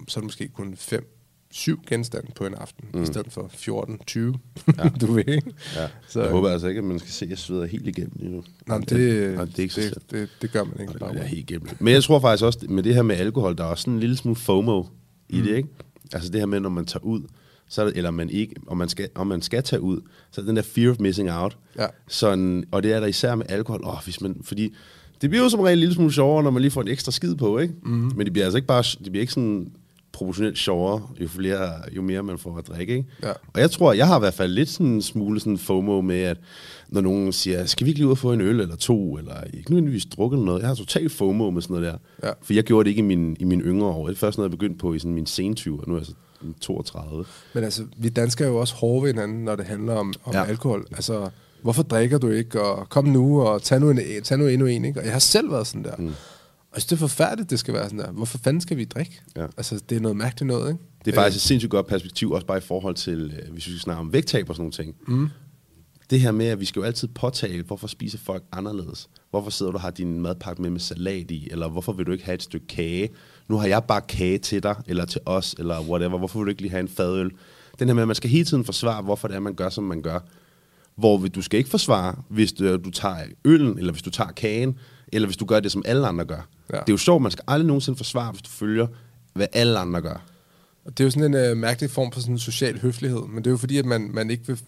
så 0.09 0.19
er 0.19 0.21
det 0.21 0.27
måske 0.27 0.49
kun 0.49 0.75
5 0.77 1.17
syv 1.53 1.81
genstande 1.89 2.33
på 2.37 2.47
en 2.47 2.55
aften, 2.55 2.85
mm. 2.93 2.97
Mm. 2.99 3.03
i 3.03 3.07
stedet 3.07 3.33
for 3.33 3.51
14-20. 3.55 4.75
Ja. 4.79 4.89
du 5.01 5.13
ved 5.13 5.29
ikke? 5.29 5.53
Ja. 5.77 5.87
Så- 6.09 6.23
jeg 6.23 6.31
håber 6.31 6.49
altså 6.51 6.67
ikke, 6.69 6.79
at 6.79 6.85
man 6.85 6.99
skal 6.99 7.11
se, 7.11 7.25
at 7.25 7.31
jeg 7.31 7.39
sveder 7.39 7.67
helt 7.67 7.87
igennem 7.89 8.13
lige 8.17 8.31
nu. 8.31 8.43
Nej, 8.67 8.79
men 8.79 8.87
det, 8.89 9.35
Nej, 9.35 9.45
det 9.45 9.59
er 9.59 9.63
ikke 9.63 9.75
det, 9.75 9.85
slemt. 9.85 10.11
det, 10.11 10.29
det, 10.43 10.53
gør 10.53 10.65
man 10.65 10.75
ikke. 10.81 10.93
Nej, 11.01 11.09
jeg 11.11 11.19
er 11.21 11.25
helt 11.25 11.51
igennem. 11.51 11.69
Men 11.81 11.95
jeg 11.95 12.03
tror 12.05 12.21
faktisk 12.21 12.45
også, 12.45 12.67
med 12.69 12.83
det 12.83 12.95
her 12.95 13.03
med 13.03 13.17
alkohol, 13.17 13.57
der 13.57 13.65
er 13.65 13.69
også 13.69 13.83
sådan 13.83 13.95
en 13.95 14.01
lille 14.01 14.17
smule 14.17 14.37
FOMO 14.37 14.85
i 15.29 15.37
Mm. 15.39 15.43
det, 15.47 15.57
ikke? 15.57 15.69
Altså 16.13 16.31
det 16.31 16.41
her 16.41 16.47
med, 16.47 16.61
når 16.61 16.69
man 16.71 16.85
tager 16.87 17.05
ud, 17.05 17.23
så 17.69 17.83
er 17.83 17.87
det, 17.87 17.97
eller 17.97 18.11
man 18.11 18.31
ikke, 18.31 18.55
om 18.67 18.77
man, 18.77 18.89
skal, 18.89 19.09
om 19.15 19.27
man 19.27 19.43
skal 19.43 19.63
tage 19.63 19.81
ud, 19.83 20.01
så 20.31 20.41
er 20.41 20.43
det 20.43 20.49
den 20.49 20.57
der 20.57 20.63
fear 20.63 20.91
of 20.91 20.97
missing 21.01 21.31
out. 21.33 21.59
Ja. 21.79 21.87
Sådan, 22.09 22.65
og 22.73 22.83
det 22.83 22.93
er 22.93 23.01
der 23.01 23.07
især 23.07 23.35
med 23.35 23.47
alkohol. 23.49 23.81
Åh, 23.85 23.95
hvis 24.05 24.21
man, 24.21 24.41
fordi 24.45 24.75
det 25.21 25.31
bliver 25.31 25.43
jo 25.43 25.49
som 25.49 25.61
regel 25.61 25.77
en 25.79 25.81
lille 25.81 25.95
smule 25.95 26.13
sjovere, 26.13 26.43
når 26.43 26.51
man 26.51 26.63
lige 26.63 26.71
får 26.71 26.83
en 26.83 26.89
ekstra 26.89 27.13
skid 27.13 27.35
på, 27.35 27.59
ikke? 27.59 27.75
Mm. 27.83 27.91
Men 28.17 28.27
det 28.27 28.33
bliver 28.33 28.45
altså 28.47 28.57
ikke 28.59 28.67
bare, 28.69 28.83
det 28.83 29.13
bliver 29.13 29.21
ikke 29.21 29.33
sådan 29.33 29.73
proportionelt 30.21 30.59
sjovere, 30.59 31.03
jo, 31.21 31.29
flere, 31.29 31.73
jo 31.97 32.03
mere 32.03 32.23
man 32.23 32.39
får 32.39 32.59
at 32.59 32.69
drikke, 32.69 32.97
ikke? 32.97 33.09
Ja. 33.23 33.31
Og 33.31 33.61
jeg 33.61 33.71
tror, 33.71 33.93
jeg 33.93 34.07
har 34.07 34.17
i 34.17 34.19
hvert 34.19 34.35
fald 34.35 34.53
lidt 34.53 34.69
sådan 34.69 34.87
en 34.87 35.03
smule 35.03 35.41
sådan 35.41 35.59
FOMO 35.59 36.01
med, 36.01 36.21
at 36.21 36.37
når 36.89 37.01
nogen 37.01 37.33
siger, 37.33 37.67
skal 37.67 37.85
vi 37.85 37.91
ikke 37.91 37.99
lige 37.99 38.07
ud 38.07 38.13
og 38.13 38.19
få 38.19 38.33
en 38.33 38.41
øl 38.41 38.61
eller 38.61 38.77
to, 38.77 39.19
eller 39.19 39.35
ikke 39.53 39.71
nødvendigvis 39.71 40.05
drukke 40.05 40.35
eller 40.35 40.45
noget. 40.45 40.61
Jeg 40.61 40.69
har 40.69 40.75
totalt 40.75 41.13
FOMO 41.13 41.51
med 41.51 41.63
sådan 41.63 41.77
noget 41.77 41.93
der. 41.93 42.29
Ja. 42.29 42.33
For 42.43 42.55
jeg 42.55 42.65
gjorde 42.65 42.85
det 42.85 42.91
ikke 42.91 42.99
i 42.99 43.03
min, 43.03 43.37
i 43.41 43.45
mine 43.45 43.63
yngre 43.63 43.87
år. 43.87 44.07
Det 44.07 44.15
er 44.15 44.19
først 44.19 44.39
noget, 44.39 44.51
jeg 44.51 44.59
begyndte 44.59 44.79
på 44.79 44.95
i 44.95 44.99
sådan 44.99 45.15
min 45.15 45.27
sen 45.27 45.55
20 45.55 45.81
og 45.81 45.89
nu 45.89 45.95
er 45.95 45.99
jeg 45.99 46.07
så 46.07 46.13
32. 46.61 47.25
Men 47.55 47.65
altså, 47.65 47.83
vi 47.97 48.09
danskere 48.09 48.49
er 48.49 48.53
jo 48.53 48.59
også 48.59 48.75
hårde 48.75 49.03
ved 49.03 49.13
hinanden, 49.13 49.45
når 49.45 49.57
det 49.57 49.67
handler 49.67 49.95
om, 49.95 50.15
om. 50.25 50.35
Ja. 50.35 50.45
alkohol. 50.45 50.87
Altså, 50.93 51.31
hvorfor 51.63 51.83
drikker 51.83 52.19
du 52.19 52.29
ikke? 52.29 52.63
Og 52.63 52.89
kom 52.89 53.05
nu, 53.05 53.43
og 53.43 53.63
tag 53.63 53.81
nu, 53.81 53.91
en, 53.91 53.99
tag 54.25 54.39
nu 54.39 54.47
endnu 54.47 54.67
en. 54.67 54.85
Ikke? 54.85 55.01
Og 55.01 55.05
jeg 55.05 55.13
har 55.13 55.21
selv 55.21 55.51
været 55.53 55.67
sådan 55.67 55.85
der. 55.85 55.97
Mm. 55.99 56.13
Synes, 56.73 56.85
det 56.87 56.93
er 56.93 56.99
forfærdeligt, 56.99 57.51
det 57.51 57.59
skal 57.59 57.75
være 57.75 57.85
sådan 57.85 57.99
der. 57.99 58.13
Hvorfor 58.13 58.39
fanden 58.39 58.61
skal 58.61 58.77
vi 58.77 58.85
drikke? 58.85 59.21
Ja. 59.37 59.47
Altså, 59.57 59.81
det 59.89 59.97
er 59.97 60.01
noget 60.01 60.17
mærkeligt 60.17 60.47
noget, 60.47 60.73
ikke? 60.73 60.85
Det 61.05 61.11
er 61.11 61.15
faktisk 61.15 61.37
et 61.37 61.43
sindssygt 61.43 61.71
godt 61.71 61.87
perspektiv, 61.87 62.31
også 62.31 62.47
bare 62.47 62.59
i 62.59 62.61
forhold 62.61 62.95
til, 62.95 63.35
øh, 63.39 63.53
hvis 63.53 63.67
vi 63.67 63.73
skal 63.73 63.81
snakke 63.81 64.01
om 64.01 64.13
vægttab 64.13 64.49
og 64.49 64.55
sådan 64.55 64.63
nogle 64.63 64.73
ting. 64.73 64.95
Mm. 65.07 65.29
Det 66.11 66.21
her 66.21 66.33
med, 66.33 66.47
at 66.47 66.61
vi 66.61 66.65
skal 66.65 66.81
jo 66.81 66.87
altid 66.87 67.09
påtale, 67.09 67.63
hvorfor 67.63 67.87
spiser 67.87 68.19
folk 68.19 68.43
anderledes? 68.53 69.09
Hvorfor 69.31 69.51
sidder 69.51 69.73
du 69.73 69.77
og 69.77 69.83
har 69.83 69.91
din 69.91 70.21
madpakke 70.21 70.63
med 70.63 70.71
med 70.71 70.81
salat 70.81 71.31
i? 71.31 71.49
Eller 71.51 71.69
hvorfor 71.69 71.93
vil 71.93 72.07
du 72.07 72.13
ikke 72.13 72.25
have 72.25 72.35
et 72.35 72.43
stykke 72.43 72.67
kage? 72.67 73.09
Nu 73.49 73.57
har 73.57 73.67
jeg 73.67 73.85
bare 73.85 74.01
kage 74.01 74.39
til 74.39 74.63
dig, 74.63 74.75
eller 74.87 75.05
til 75.05 75.21
os, 75.27 75.55
eller 75.59 75.81
whatever. 75.81 76.19
Hvorfor 76.19 76.39
vil 76.39 76.47
du 76.47 76.51
ikke 76.51 76.63
lige 76.63 76.71
have 76.71 76.81
en 76.81 76.89
fadøl? 76.89 77.31
Den 77.79 77.89
her 77.89 77.95
med, 77.95 78.03
at 78.03 78.09
man 78.09 78.17
skal 78.17 78.31
hele 78.31 78.45
tiden 78.45 78.65
forsvare, 78.65 79.03
hvorfor 79.03 79.29
det 79.29 79.35
er, 79.35 79.41
man 79.41 79.55
gør, 79.55 79.69
som 79.69 79.85
man 79.85 80.03
gør. 80.03 80.21
Hvor 80.97 81.19
du 81.19 81.43
skal 81.43 81.59
ikke 81.59 81.71
forsvare, 81.71 82.15
hvis 82.29 82.53
du, 82.53 82.77
du 82.77 82.91
tager 82.91 83.17
øllen, 83.45 83.79
eller 83.79 83.93
hvis 83.93 84.03
du 84.03 84.11
tager 84.11 84.31
kagen, 84.33 84.79
eller 85.13 85.27
hvis 85.27 85.37
du 85.37 85.45
gør 85.45 85.61
det, 85.61 85.73
som 85.73 85.83
alle 85.87 86.07
andre 86.07 86.25
gør. 86.25 86.49
Ja. 86.73 86.77
Det 86.79 86.89
er 86.89 86.93
jo 86.93 86.97
sjovt, 86.97 87.23
man 87.23 87.31
skal 87.31 87.45
aldrig 87.49 87.67
nogensinde 87.67 87.97
forsvare, 87.97 88.31
hvis 88.33 88.43
du 88.43 88.51
følger, 88.51 88.87
hvad 89.33 89.47
alle 89.53 89.79
andre 89.79 90.01
gør. 90.01 90.23
Det 90.87 91.01
er 91.01 91.05
jo 91.05 91.11
sådan 91.11 91.35
en 91.35 91.51
øh, 91.51 91.57
mærkelig 91.57 91.91
form 91.91 92.13
for 92.13 92.21
sådan 92.21 92.35
en 92.35 92.39
social 92.39 92.79
høflighed, 92.81 93.21
men 93.29 93.37
det 93.39 93.47
er 93.47 93.51
jo 93.51 93.57
fordi, 93.57 93.79
at 93.79 93.85
man, 93.85 94.11
man 94.15 94.31
ikke 94.31 94.47
vil... 94.47 94.61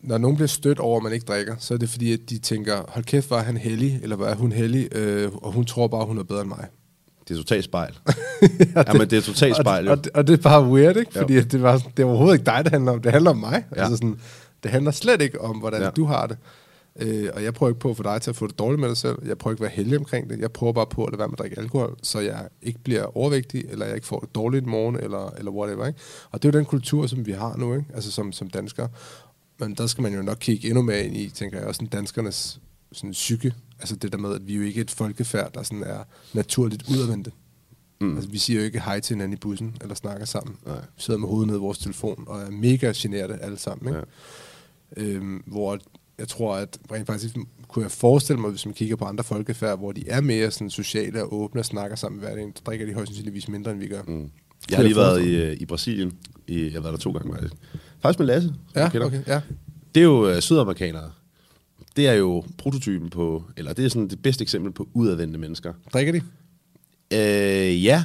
Når 0.00 0.18
nogen 0.18 0.36
bliver 0.36 0.48
stødt 0.48 0.78
over, 0.78 0.96
at 0.96 1.02
man 1.02 1.12
ikke 1.12 1.24
drikker, 1.26 1.56
så 1.58 1.74
er 1.74 1.78
det 1.78 1.88
fordi, 1.88 2.12
at 2.12 2.20
de 2.30 2.38
tænker, 2.38 2.82
hold 2.88 3.04
kæft, 3.04 3.30
var 3.30 3.42
han 3.42 3.56
heldig, 3.56 4.00
eller 4.02 4.16
var 4.16 4.34
hun 4.34 4.52
heldig, 4.52 4.88
øh, 4.96 5.32
og 5.34 5.52
hun 5.52 5.64
tror 5.64 5.88
bare, 5.88 6.06
hun 6.06 6.18
er 6.18 6.22
bedre 6.22 6.40
end 6.40 6.48
mig. 6.48 6.66
Det 7.28 7.34
er 7.34 7.38
totalt 7.38 7.64
spejl. 7.64 7.98
ja, 8.76 8.92
men 8.92 9.00
det 9.10 9.12
er 9.12 9.20
totalt 9.20 9.56
spejl, 9.56 9.88
og, 9.88 9.94
jo. 9.94 9.98
og, 9.98 10.04
det- 10.04 10.12
og 10.14 10.26
det 10.26 10.32
er 10.38 10.42
bare 10.42 10.64
weird, 10.64 10.96
ikke? 10.96 11.10
Jo. 11.14 11.20
Fordi 11.20 11.36
at 11.36 11.52
det, 11.52 11.62
var, 11.62 11.78
det 11.96 12.02
er 12.02 12.06
overhovedet 12.06 12.34
ikke 12.38 12.46
dig, 12.46 12.60
det 12.64 12.72
handler 12.72 12.92
om. 12.92 13.02
Det 13.02 13.12
handler 13.12 13.30
om 13.30 13.36
mig. 13.36 13.64
Ja. 13.76 13.80
Altså 13.80 13.96
sådan, 13.96 14.20
det 14.62 14.70
handler 14.70 14.90
slet 14.90 15.22
ikke 15.22 15.40
om, 15.40 15.56
hvordan. 15.58 15.82
Ja. 15.82 15.90
du 15.90 16.04
har 16.04 16.26
det. 16.26 16.36
Øh, 16.98 17.30
og 17.34 17.42
jeg 17.42 17.54
prøver 17.54 17.70
ikke 17.70 17.80
på 17.80 17.90
at 17.90 17.96
få 17.96 18.02
dig 18.02 18.22
til 18.22 18.30
at 18.30 18.36
få 18.36 18.46
det 18.46 18.58
dårligt 18.58 18.80
med 18.80 18.88
dig 18.88 18.96
selv. 18.96 19.18
Jeg 19.26 19.38
prøver 19.38 19.52
ikke 19.52 19.64
at 19.64 19.68
være 19.70 19.76
heldig 19.76 19.98
omkring 19.98 20.30
det. 20.30 20.38
Jeg 20.38 20.52
prøver 20.52 20.72
bare 20.72 20.86
på 20.86 21.04
at 21.04 21.12
lade 21.12 21.18
være 21.18 21.28
med 21.28 21.34
at 21.34 21.38
drikke 21.38 21.58
alkohol, 21.58 21.98
så 22.02 22.20
jeg 22.20 22.48
ikke 22.62 22.78
bliver 22.78 23.16
overvægtig, 23.16 23.64
eller 23.68 23.86
jeg 23.86 23.94
ikke 23.94 24.06
får 24.06 24.20
det 24.20 24.34
dårligt 24.34 24.66
i 24.66 24.68
morgen, 24.68 24.96
eller, 24.96 25.30
eller 25.30 25.50
whatever. 25.50 25.86
Ikke? 25.86 25.98
Og 26.30 26.42
det 26.42 26.48
er 26.48 26.52
jo 26.52 26.58
den 26.58 26.66
kultur, 26.66 27.06
som 27.06 27.26
vi 27.26 27.32
har 27.32 27.56
nu, 27.56 27.74
ikke? 27.74 27.86
Altså 27.94 28.10
som, 28.10 28.32
som 28.32 28.50
danskere. 28.50 28.88
Men 29.60 29.74
der 29.74 29.86
skal 29.86 30.02
man 30.02 30.14
jo 30.14 30.22
nok 30.22 30.36
kigge 30.40 30.68
endnu 30.68 30.82
mere 30.82 31.04
ind 31.04 31.16
i, 31.16 31.28
tænker 31.28 31.58
jeg, 31.58 31.66
også 31.66 31.86
danskernes 31.92 32.60
sådan 32.92 33.10
psyke. 33.10 33.54
Altså 33.78 33.96
det 33.96 34.12
der 34.12 34.18
med, 34.18 34.34
at 34.34 34.46
vi 34.46 34.54
jo 34.54 34.62
ikke 34.62 34.80
er 34.80 34.84
et 34.84 34.90
folkefærd, 34.90 35.52
der 35.52 35.62
sådan 35.62 35.82
er 35.82 36.04
naturligt 36.32 36.90
udadvendte. 36.90 37.32
Mm. 38.00 38.14
Altså, 38.14 38.30
vi 38.30 38.38
siger 38.38 38.60
jo 38.60 38.66
ikke 38.66 38.80
hej 38.80 39.00
til 39.00 39.14
hinanden 39.14 39.32
i 39.32 39.40
bussen, 39.40 39.76
eller 39.80 39.94
snakker 39.94 40.26
sammen. 40.26 40.56
Nej. 40.66 40.76
Vi 40.76 41.02
sidder 41.02 41.20
med 41.20 41.28
hovedet 41.28 41.46
ned 41.46 41.56
i 41.56 41.58
vores 41.58 41.78
telefon, 41.78 42.24
og 42.26 42.40
er 42.40 42.50
mega 42.50 42.92
generte 42.96 43.34
alle 43.34 43.58
sammen. 43.58 43.88
Ikke? 43.88 44.06
Ja. 44.96 45.02
Øhm, 45.02 45.42
hvor 45.46 45.78
jeg 46.18 46.28
tror, 46.28 46.54
at 46.54 46.78
rent 46.92 47.06
faktisk 47.06 47.36
kunne 47.68 47.82
jeg 47.82 47.90
forestille 47.90 48.40
mig, 48.40 48.50
hvis 48.50 48.66
man 48.66 48.74
kigger 48.74 48.96
på 48.96 49.04
andre 49.04 49.24
folkefærd, 49.24 49.78
hvor 49.78 49.92
de 49.92 50.08
er 50.08 50.20
mere 50.20 50.50
sådan 50.50 50.70
sociale 50.70 51.22
og 51.22 51.34
åbne 51.34 51.60
og 51.60 51.64
snakker 51.64 51.96
sammen 51.96 52.20
hver 52.20 52.34
dag, 52.34 52.52
så 52.56 52.62
drikker 52.66 52.86
de 52.86 52.94
højst 52.94 53.08
sandsynligvis 53.08 53.48
mindre, 53.48 53.70
end 53.70 53.80
vi 53.80 53.86
gør. 53.86 54.02
Mm. 54.02 54.30
Jeg 54.70 54.78
har 54.78 54.82
lige 54.82 54.96
været 54.96 55.24
i, 55.24 55.36
øh, 55.36 55.56
i 55.60 55.66
Brasilien. 55.66 56.12
I, 56.46 56.64
jeg 56.64 56.72
har 56.72 56.80
været 56.80 56.92
der 56.92 56.98
to 56.98 57.12
gange, 57.12 57.32
faktisk. 57.32 57.54
Faktisk 58.02 58.18
med 58.18 58.26
Lasse. 58.26 58.54
Ja, 58.76 58.86
okay, 58.86 59.22
ja. 59.26 59.40
Det 59.94 60.00
er 60.00 60.04
jo 60.04 60.28
øh, 60.28 60.40
sydamerikanere. 60.40 61.10
Det 61.96 62.08
er 62.08 62.12
jo 62.12 62.44
prototypen 62.58 63.10
på, 63.10 63.44
eller 63.56 63.72
det 63.72 63.84
er 63.84 63.88
sådan 63.88 64.08
det 64.08 64.22
bedste 64.22 64.42
eksempel 64.42 64.72
på 64.72 64.88
udadvendte 64.94 65.38
mennesker. 65.38 65.72
Drikker 65.92 66.12
de? 66.12 66.20
Øh, 67.12 67.84
ja, 67.84 68.04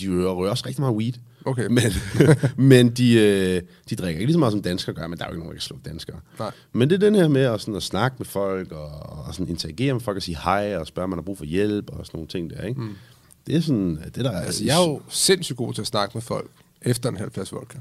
de 0.00 0.08
rører 0.08 0.32
rører 0.32 0.50
også 0.50 0.64
rigtig 0.66 0.80
meget 0.80 0.96
weed. 0.96 1.12
Okay. 1.48 1.66
Men, 1.78 1.92
men 2.56 2.90
de, 2.90 3.14
øh, 3.14 3.62
de 3.90 3.96
drikker 3.96 4.20
ikke 4.20 4.26
lige 4.26 4.32
så 4.32 4.38
meget, 4.38 4.52
som 4.52 4.62
danskere 4.62 4.94
gør, 4.94 5.06
men 5.06 5.18
der 5.18 5.24
er 5.24 5.28
jo 5.28 5.32
ikke 5.32 5.38
nogen, 5.38 5.50
der 5.50 5.54
kan 5.54 5.62
slå 5.62 5.76
danskere. 5.84 6.16
Nej. 6.38 6.50
Men 6.72 6.90
det 6.90 6.96
er 6.96 7.00
den 7.00 7.14
her 7.14 7.28
med 7.28 7.42
at, 7.42 7.60
sådan, 7.60 7.74
at 7.74 7.82
snakke 7.82 8.16
med 8.18 8.26
folk, 8.26 8.72
og, 8.72 8.88
og 9.26 9.34
sådan 9.34 9.48
interagere 9.48 9.92
med 9.92 10.00
folk, 10.00 10.16
og 10.16 10.22
sige 10.22 10.38
hej, 10.44 10.76
og 10.76 10.86
spørge, 10.86 11.04
om 11.04 11.10
man 11.10 11.18
har 11.18 11.22
brug 11.22 11.38
for 11.38 11.44
hjælp, 11.44 11.90
og 11.90 12.06
sådan 12.06 12.18
nogle 12.18 12.28
ting 12.28 12.50
der, 12.50 12.62
ikke? 12.62 12.80
Mm. 12.80 12.96
Det 13.46 13.56
er 13.56 13.60
sådan, 13.60 13.98
det 14.14 14.24
der 14.24 14.30
er... 14.30 14.40
Altså, 14.40 14.64
jeg 14.64 14.82
er 14.82 14.88
jo 14.88 15.00
sindssygt 15.08 15.56
god 15.56 15.74
til 15.74 15.80
at 15.80 15.86
snakke 15.86 16.10
med 16.14 16.22
folk 16.22 16.50
efter 16.82 17.08
en 17.08 17.16
halv 17.16 17.30
flaske 17.32 17.56
vodka. 17.56 17.78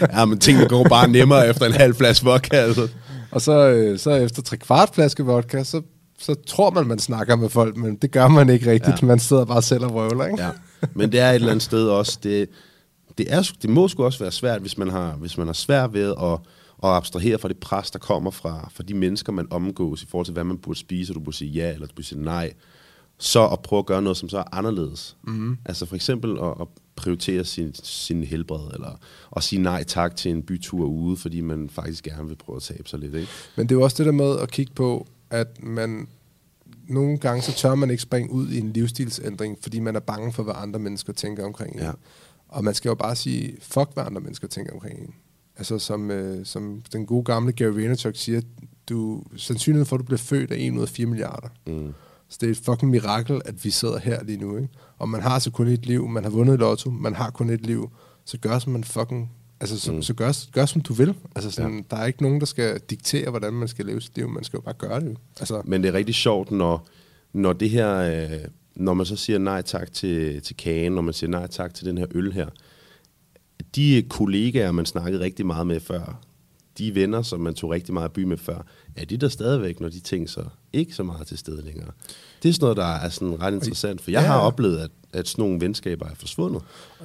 ja, 0.18 0.24
men 0.24 0.38
tingene 0.38 0.68
går 0.68 0.84
bare 0.84 1.08
nemmere 1.08 1.48
efter 1.48 1.66
en 1.66 1.72
halv 1.72 1.94
flaske 1.94 2.24
vodka, 2.24 2.56
altså. 2.56 2.88
Og 3.30 3.40
så, 3.40 3.68
øh, 3.68 3.98
så 3.98 4.10
efter 4.10 4.42
tre 4.42 4.56
kvart 4.56 4.90
flaske 4.94 5.24
vodka, 5.24 5.64
så, 5.64 5.82
så 6.18 6.34
tror 6.46 6.70
man, 6.70 6.86
man 6.86 6.98
snakker 6.98 7.36
med 7.36 7.48
folk, 7.48 7.76
men 7.76 7.96
det 7.96 8.10
gør 8.10 8.28
man 8.28 8.50
ikke 8.50 8.70
rigtigt. 8.70 9.02
Ja. 9.02 9.06
Man 9.06 9.18
sidder 9.18 9.44
bare 9.44 9.62
selv 9.62 9.84
og 9.84 9.92
vrøvler, 9.92 10.26
ikke? 10.26 10.42
Ja. 10.42 10.50
Men 10.94 11.12
det 11.12 11.20
er 11.20 11.30
et 11.30 11.34
eller 11.34 11.50
andet 11.50 11.62
sted 11.62 11.88
også, 11.88 12.18
det, 12.22 12.48
det, 13.18 13.32
er, 13.34 13.50
det 13.62 13.70
må 13.70 13.88
sgu 13.88 14.04
også 14.04 14.18
være 14.18 14.32
svært, 14.32 14.60
hvis 14.60 14.78
man 14.78 14.90
har, 14.90 15.12
hvis 15.12 15.38
man 15.38 15.46
har 15.46 15.54
svært 15.54 15.92
ved 15.92 16.14
at, 16.22 16.32
at 16.84 16.90
abstrahere 16.90 17.38
fra 17.38 17.48
det 17.48 17.56
pres, 17.56 17.90
der 17.90 17.98
kommer 17.98 18.30
fra, 18.30 18.70
fra 18.74 18.82
de 18.82 18.94
mennesker, 18.94 19.32
man 19.32 19.46
omgås 19.50 20.02
i 20.02 20.06
forhold 20.06 20.26
til, 20.26 20.32
hvad 20.32 20.44
man 20.44 20.58
burde 20.58 20.78
spise, 20.78 21.12
og 21.12 21.14
du 21.14 21.20
burde 21.20 21.36
sige 21.36 21.50
ja, 21.50 21.72
eller 21.72 21.86
du 21.86 21.94
burde 21.94 22.06
sige 22.06 22.22
nej. 22.22 22.52
Så 23.18 23.48
at 23.48 23.60
prøve 23.60 23.78
at 23.78 23.86
gøre 23.86 24.02
noget, 24.02 24.16
som 24.16 24.28
så 24.28 24.38
er 24.38 24.54
anderledes. 24.54 25.16
Mm-hmm. 25.22 25.56
Altså 25.64 25.86
for 25.86 25.96
eksempel 25.96 26.38
at, 26.38 26.54
at 26.60 26.66
prioritere 26.96 27.44
sin, 27.44 27.74
sin 27.74 28.24
helbred, 28.24 28.70
eller 28.74 29.00
at 29.36 29.42
sige 29.42 29.62
nej 29.62 29.84
tak 29.84 30.16
til 30.16 30.30
en 30.30 30.42
bytur 30.42 30.86
ude, 30.86 31.16
fordi 31.16 31.40
man 31.40 31.70
faktisk 31.70 32.04
gerne 32.04 32.28
vil 32.28 32.36
prøve 32.36 32.56
at 32.56 32.62
tabe 32.62 32.88
sig 32.88 32.98
lidt. 32.98 33.14
Ikke? 33.14 33.28
Men 33.56 33.68
det 33.68 33.74
er 33.74 33.78
jo 33.78 33.84
også 33.84 33.96
det 33.98 34.06
der 34.06 34.12
med 34.12 34.38
at 34.38 34.50
kigge 34.50 34.72
på, 34.74 35.06
at 35.30 35.62
man 35.62 36.08
nogle 36.88 37.18
gange 37.18 37.42
så 37.42 37.52
tør 37.52 37.74
man 37.74 37.90
ikke 37.90 38.02
springe 38.02 38.32
ud 38.32 38.48
i 38.48 38.58
en 38.58 38.72
livsstilsændring, 38.72 39.58
fordi 39.62 39.80
man 39.80 39.96
er 39.96 40.00
bange 40.00 40.32
for, 40.32 40.42
hvad 40.42 40.54
andre 40.56 40.78
mennesker 40.78 41.12
tænker 41.12 41.44
omkring 41.44 41.74
en. 41.74 41.80
Ja. 41.80 41.92
Og 42.48 42.64
man 42.64 42.74
skal 42.74 42.88
jo 42.88 42.94
bare 42.94 43.16
sige, 43.16 43.56
fuck 43.60 43.88
hvad 43.94 44.04
andre 44.04 44.20
mennesker 44.20 44.48
tænker 44.48 44.72
omkring 44.72 44.98
en. 44.98 45.14
Altså 45.56 45.78
som, 45.78 46.10
øh, 46.10 46.46
som 46.46 46.82
den 46.92 47.06
gode 47.06 47.24
gamle 47.24 47.52
Gary 47.52 47.72
Vaynerchuk 47.72 48.16
siger, 48.16 48.40
du, 48.88 49.22
sandsynligheden 49.36 49.86
for, 49.86 49.96
at 49.96 50.00
du 50.00 50.04
bliver 50.04 50.18
født 50.18 50.52
er 50.52 50.56
1 50.58 50.72
ud 50.72 50.82
af 50.82 50.88
4 50.88 51.06
milliarder. 51.06 51.48
Mm. 51.66 51.94
Så 52.28 52.38
det 52.40 52.46
er 52.46 52.50
et 52.50 52.60
fucking 52.64 52.90
mirakel, 52.90 53.42
at 53.44 53.64
vi 53.64 53.70
sidder 53.70 53.98
her 53.98 54.24
lige 54.24 54.38
nu. 54.38 54.56
Ikke? 54.56 54.68
Og 54.98 55.08
man 55.08 55.22
har 55.22 55.30
altså 55.30 55.50
kun 55.50 55.68
et 55.68 55.86
liv, 55.86 56.08
man 56.08 56.22
har 56.22 56.30
vundet 56.30 56.58
lotto, 56.58 56.90
man 56.90 57.14
har 57.14 57.30
kun 57.30 57.50
et 57.50 57.66
liv, 57.66 57.90
så 58.24 58.38
gør 58.38 58.58
som 58.58 58.72
man 58.72 58.84
fucking... 58.84 59.32
Altså, 59.60 59.80
så, 59.80 59.92
mm. 59.92 60.02
så 60.02 60.14
gør, 60.14 60.32
gør, 60.52 60.66
som 60.66 60.80
du 60.80 60.92
vil. 60.92 61.14
Altså, 61.34 61.50
sådan, 61.50 61.76
ja. 61.76 61.82
Der 61.90 61.96
er 62.02 62.06
ikke 62.06 62.22
nogen, 62.22 62.40
der 62.40 62.46
skal 62.46 62.80
diktere, 62.90 63.30
hvordan 63.30 63.52
man 63.52 63.68
skal 63.68 63.86
leve 63.86 64.00
sit 64.00 64.16
liv. 64.16 64.28
Man 64.28 64.44
skal 64.44 64.56
jo 64.56 64.60
bare 64.60 64.74
gøre 64.78 65.00
det. 65.00 65.16
Altså, 65.40 65.62
Men 65.64 65.82
det 65.82 65.88
er 65.88 65.92
rigtig 65.92 66.14
sjovt, 66.14 66.50
når, 66.50 66.88
når 67.32 67.52
det 67.52 67.70
her, 67.70 67.94
øh, 67.96 68.40
når 68.74 68.94
man 68.94 69.06
så 69.06 69.16
siger 69.16 69.38
nej 69.38 69.62
tak 69.62 69.92
til, 69.92 70.42
til 70.42 70.56
kagen, 70.56 70.92
når 70.92 71.02
man 71.02 71.14
siger 71.14 71.30
nej 71.30 71.46
tak 71.46 71.74
til 71.74 71.86
den 71.86 71.98
her 71.98 72.06
øl 72.10 72.32
her. 72.32 72.46
De 73.76 74.04
kollegaer, 74.08 74.72
man 74.72 74.86
snakkede 74.86 75.24
rigtig 75.24 75.46
meget 75.46 75.66
med 75.66 75.80
før, 75.80 76.20
de 76.78 76.94
venner, 76.94 77.22
som 77.22 77.40
man 77.40 77.54
tog 77.54 77.70
rigtig 77.70 77.94
meget 77.94 78.12
by 78.12 78.22
med 78.24 78.36
før, 78.36 78.62
er 78.96 79.04
de 79.04 79.16
der 79.16 79.28
stadigvæk, 79.28 79.80
når 79.80 79.88
de 79.88 80.00
ting 80.00 80.30
så 80.30 80.44
ikke 80.72 80.94
så 80.94 81.02
meget 81.02 81.26
til 81.26 81.38
stede 81.38 81.62
længere. 81.64 81.90
Det 82.42 82.48
er 82.48 82.52
sådan 82.52 82.64
noget, 82.64 82.76
der 82.76 82.94
er 82.94 83.08
sådan 83.08 83.40
ret 83.42 83.54
interessant, 83.54 84.00
for 84.00 84.10
jeg 84.10 84.20
Ja. 84.20 84.26
har 84.26 84.38
oplevet, 84.40 84.78
at, 84.78 84.90
at 85.12 85.28
sådan 85.28 85.42
nogle 85.42 85.60
venskaber 85.60 86.06
er 86.06 86.14
forsvundet. 86.14 86.62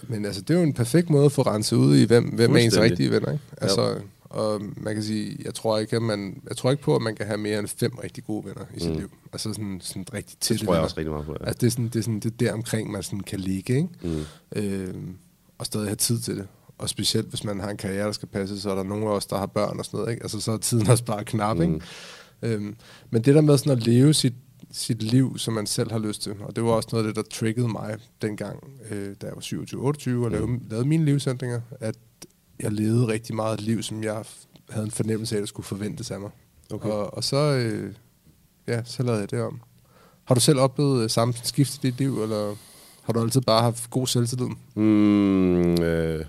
Men 0.08 0.26
altså, 0.26 0.42
det 0.42 0.50
er 0.54 0.58
jo 0.58 0.64
en 0.64 0.74
perfekt 0.74 1.10
måde 1.10 1.26
at 1.26 1.32
få 1.32 1.42
renset 1.42 1.78
ud 1.78 1.96
i, 1.98 2.04
hvem, 2.04 2.24
hvem 2.24 2.56
er 2.56 2.60
ens 2.60 2.78
rigtige 2.78 3.12
venner, 3.12 3.32
ikke? 3.32 3.44
Altså, 3.58 3.96
og 4.24 4.62
man 4.78 4.94
kan 4.94 5.04
sige, 5.04 5.38
jeg 5.46 5.54
tror 5.54 5.78
ikke, 5.78 5.96
at 5.96 6.02
man, 6.02 6.42
jeg 6.50 6.58
tror 6.58 6.72
ikke 6.72 6.84
på, 6.84 6.96
at 6.96 7.02
man 7.02 7.16
kan 7.16 7.26
have 7.26 7.38
mere 7.38 7.60
end 7.60 7.68
fem 7.68 7.92
rigtig 8.04 8.24
gode 8.24 8.46
venner 8.46 8.62
i 8.76 8.80
sit 8.80 8.90
Mm. 8.92 8.98
liv. 8.98 9.12
Altså 9.34 9.54
sådan, 9.54 9.80
sådan 9.84 10.06
rigtig 10.14 10.32
Det 10.32 10.40
tætte 10.42 10.66
tror 10.66 10.74
jeg 10.74 10.78
venner. 10.78 10.84
også 10.84 10.98
rigtig 10.98 11.12
meget 11.12 11.26
på. 11.26 11.36
Ja. 11.42 11.46
Altså, 11.46 11.58
det 11.62 11.68
er, 11.68 11.72
sådan, 11.72 11.86
det 11.86 11.96
er 11.96 12.02
sådan, 12.04 12.20
det 12.20 12.26
er 12.32 12.36
der 12.40 12.54
omkring, 12.54 12.92
man 12.92 13.04
sådan 13.04 13.20
kan 13.20 13.40
ligge, 13.40 13.76
ikke? 13.76 13.90
Mm. 14.02 14.24
Øh, 14.56 14.94
og 15.58 15.66
stadig 15.66 15.88
have 15.88 15.96
tid 15.96 16.20
til 16.20 16.36
det. 16.38 16.48
Og 16.78 16.90
specielt, 16.90 17.30
hvis 17.30 17.44
man 17.44 17.60
har 17.60 17.70
en 17.70 17.78
karriere, 17.78 18.06
der 18.06 18.12
skal 18.12 18.28
passe, 18.28 18.62
så 18.62 18.72
er 18.72 18.76
der 18.76 18.84
nogle 18.84 19.06
af 19.06 19.10
os, 19.10 19.26
der 19.26 19.38
har 19.38 19.46
børn 19.46 19.80
og 19.80 19.86
sådan 19.86 19.98
noget, 19.98 20.12
ikke? 20.12 20.24
Altså, 20.24 20.42
så 20.42 20.52
er 20.52 20.58
tiden 20.58 20.88
også 20.92 21.06
bare 21.06 21.24
knap, 21.24 21.62
ikke? 21.62 21.74
Mm. 21.74 21.82
Øhm, 22.42 22.76
men 23.10 23.22
det 23.22 23.36
der 23.36 23.42
med 23.42 23.58
sådan 23.58 23.78
at 23.78 23.88
leve 23.88 24.14
sit, 24.14 24.34
sit 24.72 25.04
liv, 25.04 25.38
som 25.38 25.54
man 25.54 25.68
selv 25.68 25.92
har 25.92 26.00
lyst 26.00 26.22
til, 26.22 26.36
og 26.40 26.56
det 26.56 26.64
var 26.64 26.72
også 26.72 26.90
noget 26.92 27.08
af 27.08 27.14
det, 27.14 27.26
der 27.26 27.32
triggede 27.32 27.68
mig 27.68 27.98
dengang, 28.22 28.64
øh, 28.92 29.16
da 29.22 29.28
jeg 29.28 29.36
var 29.36 29.42
27-28 29.42 30.26
og 30.26 30.32
lavede, 30.32 30.60
lavede 30.70 30.88
mine 30.88 31.06
livsændringer, 31.06 31.62
at 31.80 31.96
jeg 32.60 32.72
levede 32.72 33.08
rigtig 33.08 33.36
meget 33.36 33.54
et 33.54 33.62
liv, 33.62 33.84
som 33.84 34.04
jeg 34.04 34.24
havde 34.70 34.86
en 34.86 34.92
fornemmelse 34.92 35.36
af, 35.36 35.42
der 35.42 35.46
skulle 35.46 35.66
forventes 35.66 36.12
af 36.12 36.20
mig. 36.20 36.30
Okay. 36.74 36.90
Og, 36.90 37.14
og 37.14 37.24
så, 37.24 37.38
øh, 37.38 37.94
ja, 38.68 38.84
så 38.84 39.04
lavede 39.04 39.22
jeg 39.22 39.32
det 39.32 39.42
om. 39.42 39.62
Har 40.24 40.36
du 40.36 40.42
selv 40.42 40.60
oplevet 40.60 41.04
øh, 41.04 41.10
samme 41.10 41.34
skift 41.44 41.84
i 41.84 41.88
dit 41.88 41.98
liv, 41.98 42.24
eller 42.24 42.56
har 43.04 43.14
du 43.14 43.22
altid 43.22 43.42
bare 43.42 43.62
haft 43.62 43.90
god 43.90 44.08
selvtillid? 44.08 44.48
Mm, 44.76 45.82
øh, 45.82 46.26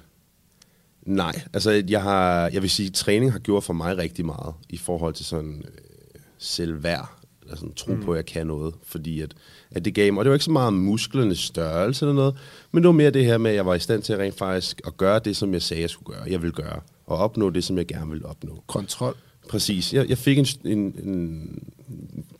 nej, 1.04 1.40
altså 1.52 1.82
jeg 1.88 2.02
har, 2.02 2.48
jeg 2.48 2.62
vil 2.62 2.70
sige, 2.70 2.90
træning 2.90 3.32
har 3.32 3.38
gjort 3.38 3.64
for 3.64 3.72
mig 3.72 3.96
rigtig 3.98 4.26
meget 4.26 4.54
i 4.68 4.76
forhold 4.76 5.14
til 5.14 5.24
sådan 5.24 5.64
øh, 5.64 6.20
selvværd, 6.38 7.18
eller 7.42 7.56
sådan 7.56 7.74
tro 7.74 7.94
mm. 7.94 8.02
på, 8.02 8.12
at 8.12 8.16
jeg 8.16 8.26
kan 8.26 8.46
noget, 8.46 8.74
fordi 8.86 9.20
at, 9.20 9.34
at 9.70 9.84
det 9.84 9.94
gav 9.94 10.12
mig, 10.12 10.18
og 10.18 10.24
det 10.24 10.30
var 10.30 10.34
ikke 10.34 10.44
så 10.44 10.50
meget 10.50 10.72
musklernes 10.72 11.38
størrelse 11.38 12.04
eller 12.04 12.14
noget, 12.14 12.36
men 12.72 12.82
det 12.82 12.86
var 12.86 12.92
mere 12.92 13.10
det 13.10 13.24
her 13.24 13.38
med, 13.38 13.50
at 13.50 13.56
jeg 13.56 13.66
var 13.66 13.74
i 13.74 13.78
stand 13.78 14.02
til 14.02 14.16
rent 14.16 14.38
faktisk 14.38 14.80
at 14.86 14.96
gøre 14.96 15.18
det, 15.18 15.36
som 15.36 15.52
jeg 15.52 15.62
sagde, 15.62 15.80
jeg 15.80 15.90
skulle 15.90 16.16
gøre, 16.16 16.30
jeg 16.30 16.42
ville 16.42 16.54
gøre, 16.54 16.80
og 17.06 17.18
opnå 17.18 17.50
det, 17.50 17.64
som 17.64 17.78
jeg 17.78 17.86
gerne 17.86 18.10
ville 18.10 18.26
opnå. 18.26 18.62
Kontrol. 18.66 19.16
Præcis. 19.48 19.94
Jeg, 19.94 20.08
jeg 20.08 20.18
fik 20.18 20.38
en, 20.38 20.46
en, 20.64 20.78
en, 20.78 21.62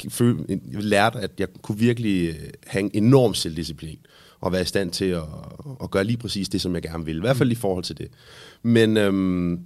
føl- 0.09 0.45
en... 0.49 0.63
Jeg 0.73 0.83
lærte, 0.83 1.19
at 1.19 1.31
jeg 1.39 1.49
kunne 1.63 1.79
virkelig 1.79 2.29
øh, 2.29 2.35
have 2.67 2.81
en 2.81 2.91
enorm 2.95 3.35
selvdisciplin 3.35 3.99
og 4.41 4.53
være 4.53 4.63
i 4.63 4.65
stand 4.65 4.91
til 4.91 5.05
at, 5.05 5.23
at 5.83 5.91
gøre 5.91 6.05
lige 6.05 6.17
præcis 6.17 6.49
det, 6.49 6.61
som 6.61 6.75
jeg 6.75 6.83
gerne 6.83 7.05
vil. 7.05 7.17
I 7.17 7.21
hvert 7.21 7.37
fald 7.37 7.53
i 7.53 7.55
forhold 7.55 7.85
til 7.85 7.99
det. 7.99 8.09
Men 8.65 8.97
øhm, 8.97 9.61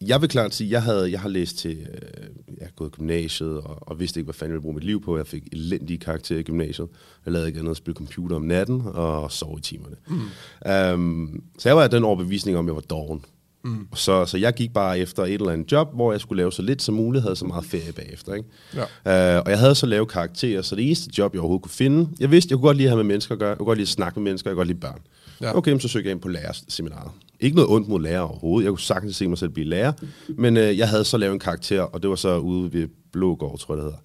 jeg 0.00 0.20
vil 0.20 0.28
klart 0.28 0.54
sige, 0.54 0.70
jeg, 0.70 0.82
havde, 0.82 1.10
jeg 1.10 1.20
har 1.20 1.28
læst 1.28 1.58
til, 1.58 1.70
øh, 1.70 2.28
jeg 2.58 2.66
har 2.66 2.72
gået 2.76 2.88
i 2.88 2.96
gymnasiet, 2.96 3.60
og, 3.60 3.88
og 3.88 4.00
vidste 4.00 4.20
ikke, 4.20 4.26
hvad 4.26 4.34
fanden 4.34 4.50
jeg 4.50 4.54
ville 4.54 4.62
bruge 4.62 4.74
mit 4.74 4.84
liv 4.84 5.02
på. 5.02 5.16
Jeg 5.16 5.26
fik 5.26 5.42
elendige 5.52 5.98
karakterer 5.98 6.38
i 6.38 6.42
gymnasiet. 6.42 6.88
Jeg 7.24 7.32
lavede 7.32 7.48
ikke 7.48 7.58
andet 7.58 7.70
at 7.70 7.76
spille 7.76 7.96
computer 7.96 8.36
om 8.36 8.42
natten 8.42 8.82
og 8.84 9.32
sove 9.32 9.58
i 9.58 9.60
timerne. 9.60 9.96
Mm. 10.08 11.00
Um, 11.00 11.42
så 11.58 11.68
jeg 11.68 11.76
var 11.76 11.82
af 11.82 11.90
den 11.90 12.04
overbevisning 12.04 12.58
om, 12.58 12.66
at 12.66 12.68
jeg 12.68 12.74
var 12.74 12.80
doven. 12.80 13.24
Mm. 13.64 13.88
Så, 13.94 14.26
så 14.26 14.38
jeg 14.38 14.54
gik 14.54 14.72
bare 14.72 14.98
efter 14.98 15.22
et 15.22 15.32
eller 15.32 15.50
andet 15.50 15.72
job, 15.72 15.94
hvor 15.94 16.12
jeg 16.12 16.20
skulle 16.20 16.36
lave 16.36 16.52
så 16.52 16.62
lidt 16.62 16.82
som 16.82 16.94
muligt, 16.94 17.22
havde 17.22 17.36
så 17.36 17.44
meget 17.44 17.64
ferie 17.64 17.92
bagefter. 17.92 18.34
Ikke? 18.34 18.48
Ja. 18.74 19.36
Uh, 19.36 19.42
og 19.44 19.50
jeg 19.50 19.58
havde 19.58 19.74
så 19.74 19.86
lave 19.86 20.06
karakterer, 20.06 20.62
så 20.62 20.76
det 20.76 20.86
eneste 20.86 21.10
job, 21.18 21.34
jeg 21.34 21.40
overhovedet 21.40 21.62
kunne 21.62 21.70
finde, 21.70 22.08
jeg 22.20 22.30
vidste, 22.30 22.52
jeg 22.52 22.58
kunne 22.58 22.68
godt 22.68 22.76
lide 22.76 22.88
at 22.88 22.90
have 22.90 23.04
med 23.04 23.14
mennesker 23.14 23.34
at 23.34 23.38
gøre, 23.38 23.48
jeg 23.48 23.58
kunne 23.58 23.66
godt 23.66 23.78
lide 23.78 23.84
at 23.84 23.88
snakke 23.88 24.20
med 24.20 24.24
mennesker, 24.24 24.50
jeg 24.50 24.54
kunne 24.54 24.60
godt 24.60 24.68
lide 24.68 24.80
børn. 24.80 25.00
Ja. 25.40 25.56
Okay, 25.56 25.78
så 25.78 25.88
søgte 25.88 26.06
jeg 26.08 26.12
ind 26.12 26.20
på 26.20 26.28
lærerseminaret. 26.28 27.10
Ikke 27.40 27.56
noget 27.56 27.70
ondt 27.70 27.88
mod 27.88 28.00
lærer 28.00 28.20
overhovedet. 28.20 28.64
Jeg 28.64 28.70
kunne 28.70 28.80
sagtens 28.80 29.16
se 29.16 29.28
mig 29.28 29.38
selv 29.38 29.50
blive 29.50 29.66
lærer. 29.66 29.92
Men 30.28 30.56
øh, 30.56 30.78
jeg 30.78 30.88
havde 30.88 31.04
så 31.04 31.16
lavet 31.16 31.32
en 31.32 31.38
karakter, 31.38 31.82
og 31.82 32.02
det 32.02 32.10
var 32.10 32.16
så 32.16 32.38
ude 32.38 32.72
ved 32.72 32.88
Blågård, 33.12 33.58
tror 33.58 33.74
jeg, 33.74 33.76
det 33.76 33.84
hedder. 33.84 33.98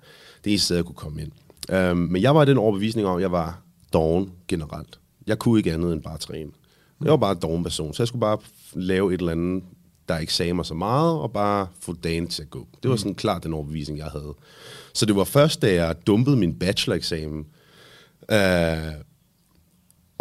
Det 0.44 0.52
eneste 0.52 0.66
sted, 0.66 0.76
jeg 0.76 0.86
kunne 0.86 0.96
komme 0.96 1.22
ind. 1.22 1.32
Um, 1.92 1.98
men 1.98 2.22
jeg 2.22 2.36
var 2.36 2.44
i 2.44 2.46
den 2.46 2.58
overbevisning 2.58 3.08
om, 3.08 3.16
at 3.16 3.22
jeg 3.22 3.32
var 3.32 3.62
doven 3.94 4.32
generelt. 4.48 5.00
Jeg 5.28 5.40
kunne 5.40 5.60
ikke 5.60 5.74
andet 5.74 5.94
end 5.94 6.02
bare 6.04 6.18
træne. 6.18 6.52
Jeg 7.04 7.12
var 7.12 7.18
bare 7.18 7.32
en 7.32 7.38
doven 7.42 7.64
person, 7.64 7.94
så 7.94 8.04
jeg 8.04 8.08
skulle 8.08 8.20
bare 8.20 8.38
lave 8.74 9.14
et 9.14 9.20
eller 9.20 9.32
andet, 9.32 9.64
der 10.10 10.18
ikke 10.18 10.34
sagde 10.34 10.54
mig 10.54 10.66
så 10.66 10.74
meget, 10.74 11.20
og 11.20 11.32
bare 11.32 11.68
få 11.80 11.94
dagen 11.94 12.28
til 12.28 12.42
at 12.42 12.50
gå. 12.50 12.68
Det 12.84 12.92
var 12.92 12.98
sådan 12.98 13.16
klart 13.16 13.44
den 13.44 13.54
overbevisning, 13.54 14.00
jeg 14.00 14.08
havde. 14.08 14.34
Så 14.94 15.06
det 15.06 15.16
var 15.16 15.24
først, 15.24 15.62
da 15.62 15.74
jeg 15.74 16.08
dumpede 16.08 16.38
min 16.38 16.60
bacheloreksamen, 16.60 17.46
øh, 18.32 18.38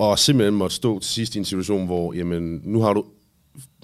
og 0.01 0.19
simpelthen 0.19 0.55
måtte 0.55 0.77
stå 0.77 0.99
til 0.99 1.11
sidst 1.11 1.35
i 1.35 1.39
en 1.39 1.45
situation, 1.45 1.87
hvor 1.87 2.13
jamen, 2.15 2.61
nu 2.65 2.81
har 2.81 2.93
du 2.93 3.05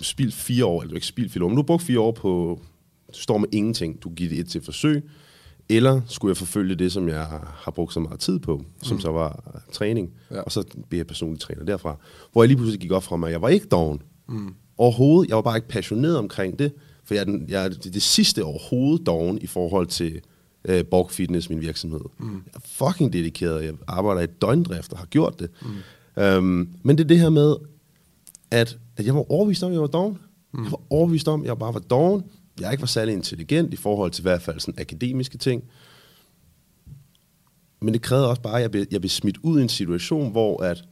spildt 0.01 0.35
fire 0.35 0.64
år, 0.64 0.81
eller 0.83 0.89
du 0.89 0.95
har 0.95 0.97
ikke 0.97 1.07
spildt 1.07 1.33
fire 1.33 1.45
år, 1.45 1.49
men 1.49 1.57
du 1.57 1.62
har 1.62 1.67
brugt 1.67 1.83
fire 1.83 2.01
år 2.01 2.12
på, 2.12 2.61
du 3.12 3.19
står 3.19 3.39
med 3.39 3.49
ingenting, 3.53 4.03
du 4.03 4.11
giver 4.11 4.31
det 4.31 4.39
et 4.39 4.49
til 4.49 4.61
forsøg, 4.62 5.05
eller 5.69 6.01
skulle 6.07 6.31
jeg 6.31 6.37
forfølge 6.37 6.75
det, 6.75 6.93
som 6.93 7.09
jeg 7.09 7.27
har 7.57 7.73
brugt 7.75 7.93
så 7.93 8.01
meget 8.01 8.21
tid 8.21 8.39
på, 8.39 8.64
som 8.83 9.01
så 9.01 9.12
var 9.12 9.61
træning, 9.73 10.11
Ja. 10.31 10.41
og 10.41 10.53
så 10.53 10.64
blev 10.89 10.99
jeg 10.99 11.07
personlig 11.07 11.41
træner 11.41 11.64
derfra, 11.64 11.97
hvor 12.33 12.43
jeg 12.43 12.49
lige 12.49 12.57
pludselig 12.57 12.81
gik 12.81 12.93
op 12.93 13.03
fra 13.03 13.17
mig, 13.17 13.27
at 13.27 13.33
jeg 13.33 13.43
var 13.43 13.49
ikke 13.49 13.67
doven. 13.67 14.03
Mm. 14.29 14.55
Overhovedet, 14.79 15.29
jeg 15.29 15.37
var 15.37 15.43
bare 15.43 15.57
ikke 15.57 15.69
passioneret 15.69 16.19
omkring 16.19 16.59
det, 16.59 16.73
for 17.05 17.14
jeg 17.14 17.21
er, 17.21 17.25
den, 17.25 17.45
jeg 17.49 17.64
er 17.64 17.69
det, 17.69 17.95
det 17.95 18.03
sidste 18.03 18.45
overhovedet 18.45 19.07
doven 19.07 19.39
i 19.43 19.47
forhold 19.47 19.87
til 19.87 20.21
øh, 20.64 20.85
Borg 20.85 21.11
Fitness, 21.11 21.51
min 21.51 21.61
virksomhed. 21.61 22.01
Mm. 22.19 22.35
Jeg 22.47 22.53
er 22.55 22.61
fucking 22.64 23.12
dedikeret, 23.12 23.64
jeg 23.64 23.75
arbejder 23.87 24.21
i 24.23 24.27
døgndrift 24.27 24.93
og 24.93 24.99
har 24.99 25.07
gjort 25.07 25.41
det. 25.41 25.51
Mm. 25.62 25.69
Øhm, 26.19 26.69
men 26.83 26.99
det 26.99 27.05
er 27.05 27.09
det 27.09 27.19
her 27.19 27.31
med, 27.31 27.57
at, 28.51 28.79
at 28.97 29.07
jeg 29.07 29.14
var 29.14 29.33
overbevist 29.33 29.62
om, 29.62 29.71
at 29.71 29.75
jeg 29.75 29.81
var 29.81 29.87
doven. 29.87 30.19
Mm. 30.53 30.62
Jeg 30.62 30.73
var 30.73 30.81
overbevist 30.91 31.29
om, 31.29 31.41
at 31.41 31.47
jeg 31.47 31.59
bare 31.59 31.75
var 31.75 31.81
doven. 31.81 32.25
Jeg 32.61 32.73
ikke 32.73 32.83
var 32.83 32.87
særlig 32.87 33.14
intelligent 33.14 33.75
i 33.75 33.77
forhold 33.77 34.11
til 34.11 34.23
i 34.23 34.23
hvert 34.23 34.43
fald 34.43 34.61
sådan 34.61 34.81
akademiske 34.81 35.39
ting. 35.39 35.64
Men 37.81 37.95
det 37.95 38.03
krævede 38.03 38.29
også 38.31 38.43
bare, 38.43 38.57
at 38.57 38.62
jeg 38.62 38.71
blev, 38.71 38.87
jeg 38.91 39.01
blev 39.01 39.11
smidt 39.11 39.39
ud 39.43 39.61
i 39.61 39.62
en 39.62 39.69
situation, 39.69 40.31
hvor 40.31 40.62
at 40.62 40.85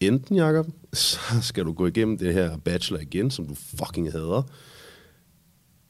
enten, 0.00 0.36
Jacob, 0.36 0.66
så 0.92 1.18
skal 1.42 1.64
du 1.64 1.72
gå 1.72 1.86
igennem 1.86 2.18
det 2.18 2.34
her 2.34 2.56
bachelor 2.56 3.00
igen, 3.00 3.30
som 3.30 3.46
du 3.46 3.54
fucking 3.54 4.12
hader, 4.12 4.42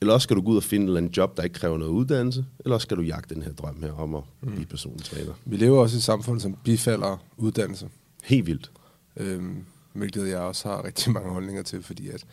eller 0.00 0.14
også 0.14 0.24
skal 0.24 0.36
du 0.36 0.42
gå 0.42 0.50
ud 0.50 0.56
og 0.56 0.62
finde 0.62 0.84
en 0.84 0.96
eller 0.96 1.10
job, 1.16 1.36
der 1.36 1.42
ikke 1.42 1.54
kræver 1.54 1.78
noget 1.78 1.92
uddannelse, 1.92 2.44
eller 2.64 2.74
også 2.74 2.84
skal 2.84 2.96
du 2.96 3.02
jagte 3.02 3.34
den 3.34 3.42
her 3.42 3.52
drøm 3.52 3.82
her 3.82 3.92
om 3.92 4.14
at 4.14 4.22
blive 4.40 4.66
personlig 4.66 5.04
træner. 5.04 5.32
Vi 5.44 5.56
lever 5.56 5.80
også 5.80 5.96
i 5.96 5.98
et 5.98 6.02
samfund, 6.02 6.40
som 6.40 6.56
bifalder 6.64 7.16
uddannelse. 7.36 7.88
Helt 8.24 8.46
vildt. 8.46 8.70
Øhm, 9.16 9.64
hvilket 9.92 10.28
jeg 10.28 10.38
også 10.38 10.68
har 10.68 10.84
rigtig 10.84 11.12
mange 11.12 11.30
holdninger 11.30 11.62
til, 11.62 11.82
fordi 11.82 12.08
at 12.08 12.24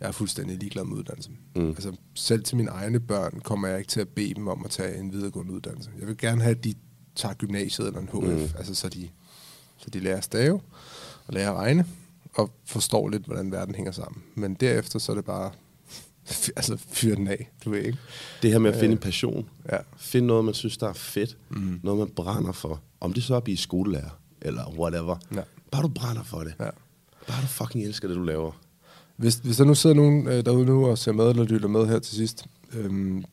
jeg 0.00 0.08
er 0.08 0.12
fuldstændig 0.12 0.58
ligeglad 0.58 0.84
med 0.84 0.96
uddannelse. 0.96 1.30
Mm. 1.54 1.68
Altså, 1.68 1.92
selv 2.14 2.42
til 2.42 2.56
mine 2.56 2.70
egne 2.70 3.00
børn 3.00 3.40
kommer 3.44 3.68
jeg 3.68 3.78
ikke 3.78 3.88
til 3.88 4.00
at 4.00 4.08
bede 4.08 4.34
dem 4.34 4.48
om 4.48 4.64
at 4.64 4.70
tage 4.70 4.98
en 4.98 5.12
videregående 5.12 5.52
uddannelse. 5.52 5.90
Jeg 5.98 6.08
vil 6.08 6.18
gerne 6.18 6.42
have, 6.42 6.56
at 6.56 6.64
de 6.64 6.74
tager 7.14 7.34
gymnasiet 7.34 7.86
eller 7.86 8.00
en 8.00 8.08
HF, 8.08 8.52
mm. 8.52 8.58
altså 8.58 8.74
så 8.74 8.88
de, 8.88 9.08
så 9.76 9.90
de 9.90 10.00
lærer 10.00 10.20
stave 10.20 10.60
og 11.26 11.34
lærer 11.34 11.50
at 11.50 11.56
regne 11.56 11.86
og 12.34 12.50
forstår 12.64 13.08
lidt, 13.08 13.24
hvordan 13.26 13.52
verden 13.52 13.74
hænger 13.74 13.92
sammen. 13.92 14.22
Men 14.34 14.54
derefter 14.54 14.98
så 14.98 15.12
er 15.12 15.16
det 15.16 15.24
bare 15.24 15.52
altså 16.56 16.76
fyre 16.76 17.14
den 17.14 17.28
af, 17.28 17.50
du 17.64 17.70
ved 17.70 17.82
ikke. 17.84 17.98
Det 18.42 18.50
her 18.50 18.58
med 18.58 18.72
at 18.72 18.80
finde 18.80 18.92
en 18.92 18.98
passion. 18.98 19.48
Ja. 19.72 19.78
Finde 19.96 20.26
noget, 20.26 20.44
man 20.44 20.54
synes, 20.54 20.76
der 20.76 20.88
er 20.88 20.92
fedt. 20.92 21.36
Mm. 21.50 21.80
Noget, 21.82 21.98
man 21.98 22.08
brænder 22.08 22.52
for. 22.52 22.80
Om 23.00 23.12
det 23.12 23.22
så 23.22 23.32
er 23.34 23.36
at 23.36 23.44
blive 23.44 23.56
skolelærer, 23.56 24.19
eller 24.42 24.78
whatever. 24.78 25.16
Ja. 25.34 25.40
Bare 25.70 25.82
du 25.82 25.88
brænder 25.88 26.22
for 26.22 26.38
det. 26.38 26.54
Ja. 26.60 26.70
Bare 27.28 27.42
du 27.42 27.46
fucking 27.46 27.84
elsker 27.84 28.08
det, 28.08 28.16
du 28.16 28.22
laver. 28.22 28.52
Hvis, 29.16 29.34
hvis 29.34 29.56
der 29.56 29.64
nu 29.64 29.74
sidder 29.74 29.96
nogen 29.96 30.28
øh, 30.28 30.44
derude 30.44 30.66
nu 30.66 30.86
og 30.86 30.98
ser 30.98 31.12
med 31.12 31.30
eller 31.30 31.44
lytter 31.44 31.68
med 31.68 31.86
her 31.86 31.98
til 31.98 32.16
sidst, 32.16 32.44
øhm, 32.72 33.24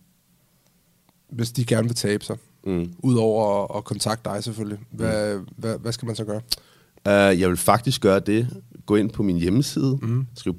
hvis 1.30 1.52
de 1.52 1.66
gerne 1.66 1.88
vil 1.88 1.96
tabe 1.96 2.26
sig, 2.26 2.38
Mm. 2.68 2.94
udover 3.00 3.64
at, 3.64 3.78
at 3.78 3.84
kontakte 3.84 4.30
dig 4.30 4.44
selvfølgelig, 4.44 4.80
hvad, 4.92 5.38
mm. 5.38 5.48
hvad, 5.58 5.78
hvad 5.78 5.92
skal 5.92 6.06
man 6.06 6.16
så 6.16 6.26
gøre? 6.26 6.42
Uh, 7.06 7.40
jeg 7.40 7.50
vil 7.50 7.58
faktisk 7.58 8.02
gøre 8.02 8.20
det. 8.20 8.48
Gå 8.86 8.96
ind 8.96 9.10
på 9.10 9.24
min 9.24 9.38
hjemmeside, 9.38 10.00
mm. 10.02 10.28
skriv 10.36 10.54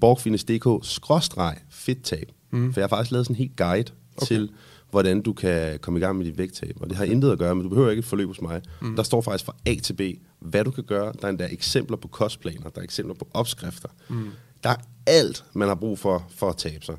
fedttab. 1.70 2.32
Mm. 2.51 2.72
For 2.72 2.80
jeg 2.80 2.84
har 2.84 2.88
faktisk 2.88 3.12
lavet 3.12 3.26
sådan 3.26 3.34
en 3.34 3.38
helt 3.38 3.57
guide 3.57 3.92
okay. 4.16 4.26
til, 4.26 4.51
hvordan 4.91 5.22
du 5.22 5.32
kan 5.32 5.78
komme 5.78 6.01
i 6.01 6.03
gang 6.03 6.16
med 6.16 6.24
dit 6.24 6.39
vægttab. 6.39 6.76
Og 6.80 6.89
det 6.89 6.97
har 6.97 7.05
intet 7.05 7.32
at 7.32 7.39
gøre, 7.39 7.55
men 7.55 7.62
du 7.62 7.68
behøver 7.68 7.91
ikke 7.91 8.01
et 8.01 8.07
forløb 8.07 8.28
hos 8.28 8.41
mig. 8.41 8.62
Mm. 8.82 8.97
Der 8.97 9.03
står 9.03 9.20
faktisk 9.20 9.45
fra 9.45 9.57
A 9.66 9.74
til 9.74 9.93
B, 9.93 10.01
hvad 10.39 10.64
du 10.64 10.70
kan 10.70 10.84
gøre. 10.84 11.12
Der 11.20 11.26
er 11.26 11.28
endda 11.28 11.49
eksempler 11.51 11.97
på 11.97 12.09
kostplaner, 12.09 12.68
der 12.68 12.80
er 12.80 12.84
eksempler 12.84 13.14
på 13.14 13.28
opskrifter. 13.34 13.89
Mm. 14.09 14.28
Der 14.62 14.70
er 14.70 14.76
alt, 15.07 15.45
man 15.53 15.68
har 15.68 15.74
brug 15.74 15.99
for, 15.99 16.26
for 16.28 16.49
at 16.49 16.57
tabe 16.57 16.84
sig 16.84 16.97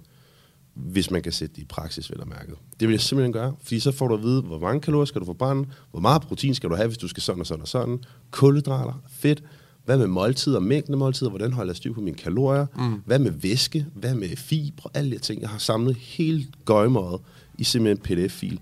hvis 0.74 1.12
man 1.12 1.22
kan 1.22 1.32
sætte 1.32 1.56
det 1.56 1.62
i 1.62 1.66
praksis, 1.66 2.12
vel 2.12 2.22
og 2.22 2.28
mærket. 2.28 2.56
Det 2.80 2.88
vil 2.88 2.94
jeg 2.94 3.02
simpelthen 3.02 3.34
gøre, 3.34 3.56
fordi 3.64 3.80
så 3.80 3.92
får 3.92 4.08
du 4.08 4.14
at 4.14 4.24
vide, 4.24 4.42
hvor 4.42 4.60
mange 4.60 4.82
kalorier 4.82 5.06
skal 5.06 5.22
du 5.22 5.26
forbrænde, 5.26 5.70
hvor 5.92 6.00
meget 6.00 6.22
protein 6.22 6.56
skal 6.56 6.70
du 6.70 6.76
have, 6.76 6.88
hvis 6.88 6.98
du 6.98 7.08
skal 7.08 7.24
sådan 7.24 7.40
og 7.40 7.48
sådan 7.48 7.62
og 7.62 7.68
sådan, 7.68 8.04
kulhydrater, 8.32 9.02
fedt, 9.10 9.44
hvad 9.86 9.98
med 9.98 10.08
måltider, 10.08 10.60
mængden 10.60 10.94
af 10.94 10.98
måltider, 10.98 11.30
hvordan 11.30 11.54
holder 11.54 11.72
jeg 11.72 11.78
styr 11.78 11.94
på 11.94 12.02
mine 12.02 12.18
kalorier, 12.18 12.66
mm. 12.78 13.02
hvad 13.06 13.20
med 13.20 13.32
væske, 13.32 13.86
hvad 13.94 14.16
med 14.16 14.36
fibre, 14.36 14.90
alle 14.94 15.12
de 15.12 15.18
ting. 15.18 15.42
Jeg 15.42 15.50
har 15.50 15.58
samlet 15.58 15.96
helt 15.96 16.66
gøjmåret 16.66 17.22
i 17.60 17.64
simpelthen 17.64 17.98
en 17.98 18.28
pdf-fil, 18.28 18.60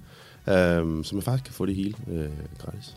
øh, 0.48 1.04
så 1.04 1.10
man 1.14 1.22
faktisk 1.22 1.44
kan 1.44 1.54
få 1.54 1.66
det 1.66 1.76
hele 1.76 1.94
øh, 2.12 2.30
gratis. 2.60 2.96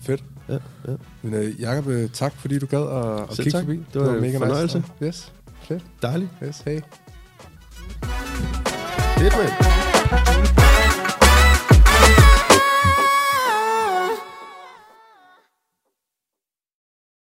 Fedt. 0.00 0.24
Ja, 0.48 0.54
ja. 0.88 0.96
Men 1.22 1.34
øh, 1.34 1.60
Jacob, 1.60 1.86
øh, 1.86 2.10
tak 2.10 2.34
fordi 2.36 2.58
du 2.58 2.66
gad 2.66 2.80
at, 2.80 3.22
at 3.22 3.28
kigge 3.36 3.50
tak. 3.50 3.64
forbi. 3.64 3.76
Det 3.76 4.00
var, 4.00 4.06
det 4.06 4.14
var 4.14 4.20
mega 4.20 4.32
en 4.32 4.38
fornøjelse. 4.38 4.78
Nice. 4.78 5.04
Yes, 5.04 5.32
fedt. 5.62 5.84
Dejligt. 6.02 6.30
Yes, 6.42 6.60
hey. 6.60 6.80
Fedt, 9.18 9.34
mand. 9.36 10.57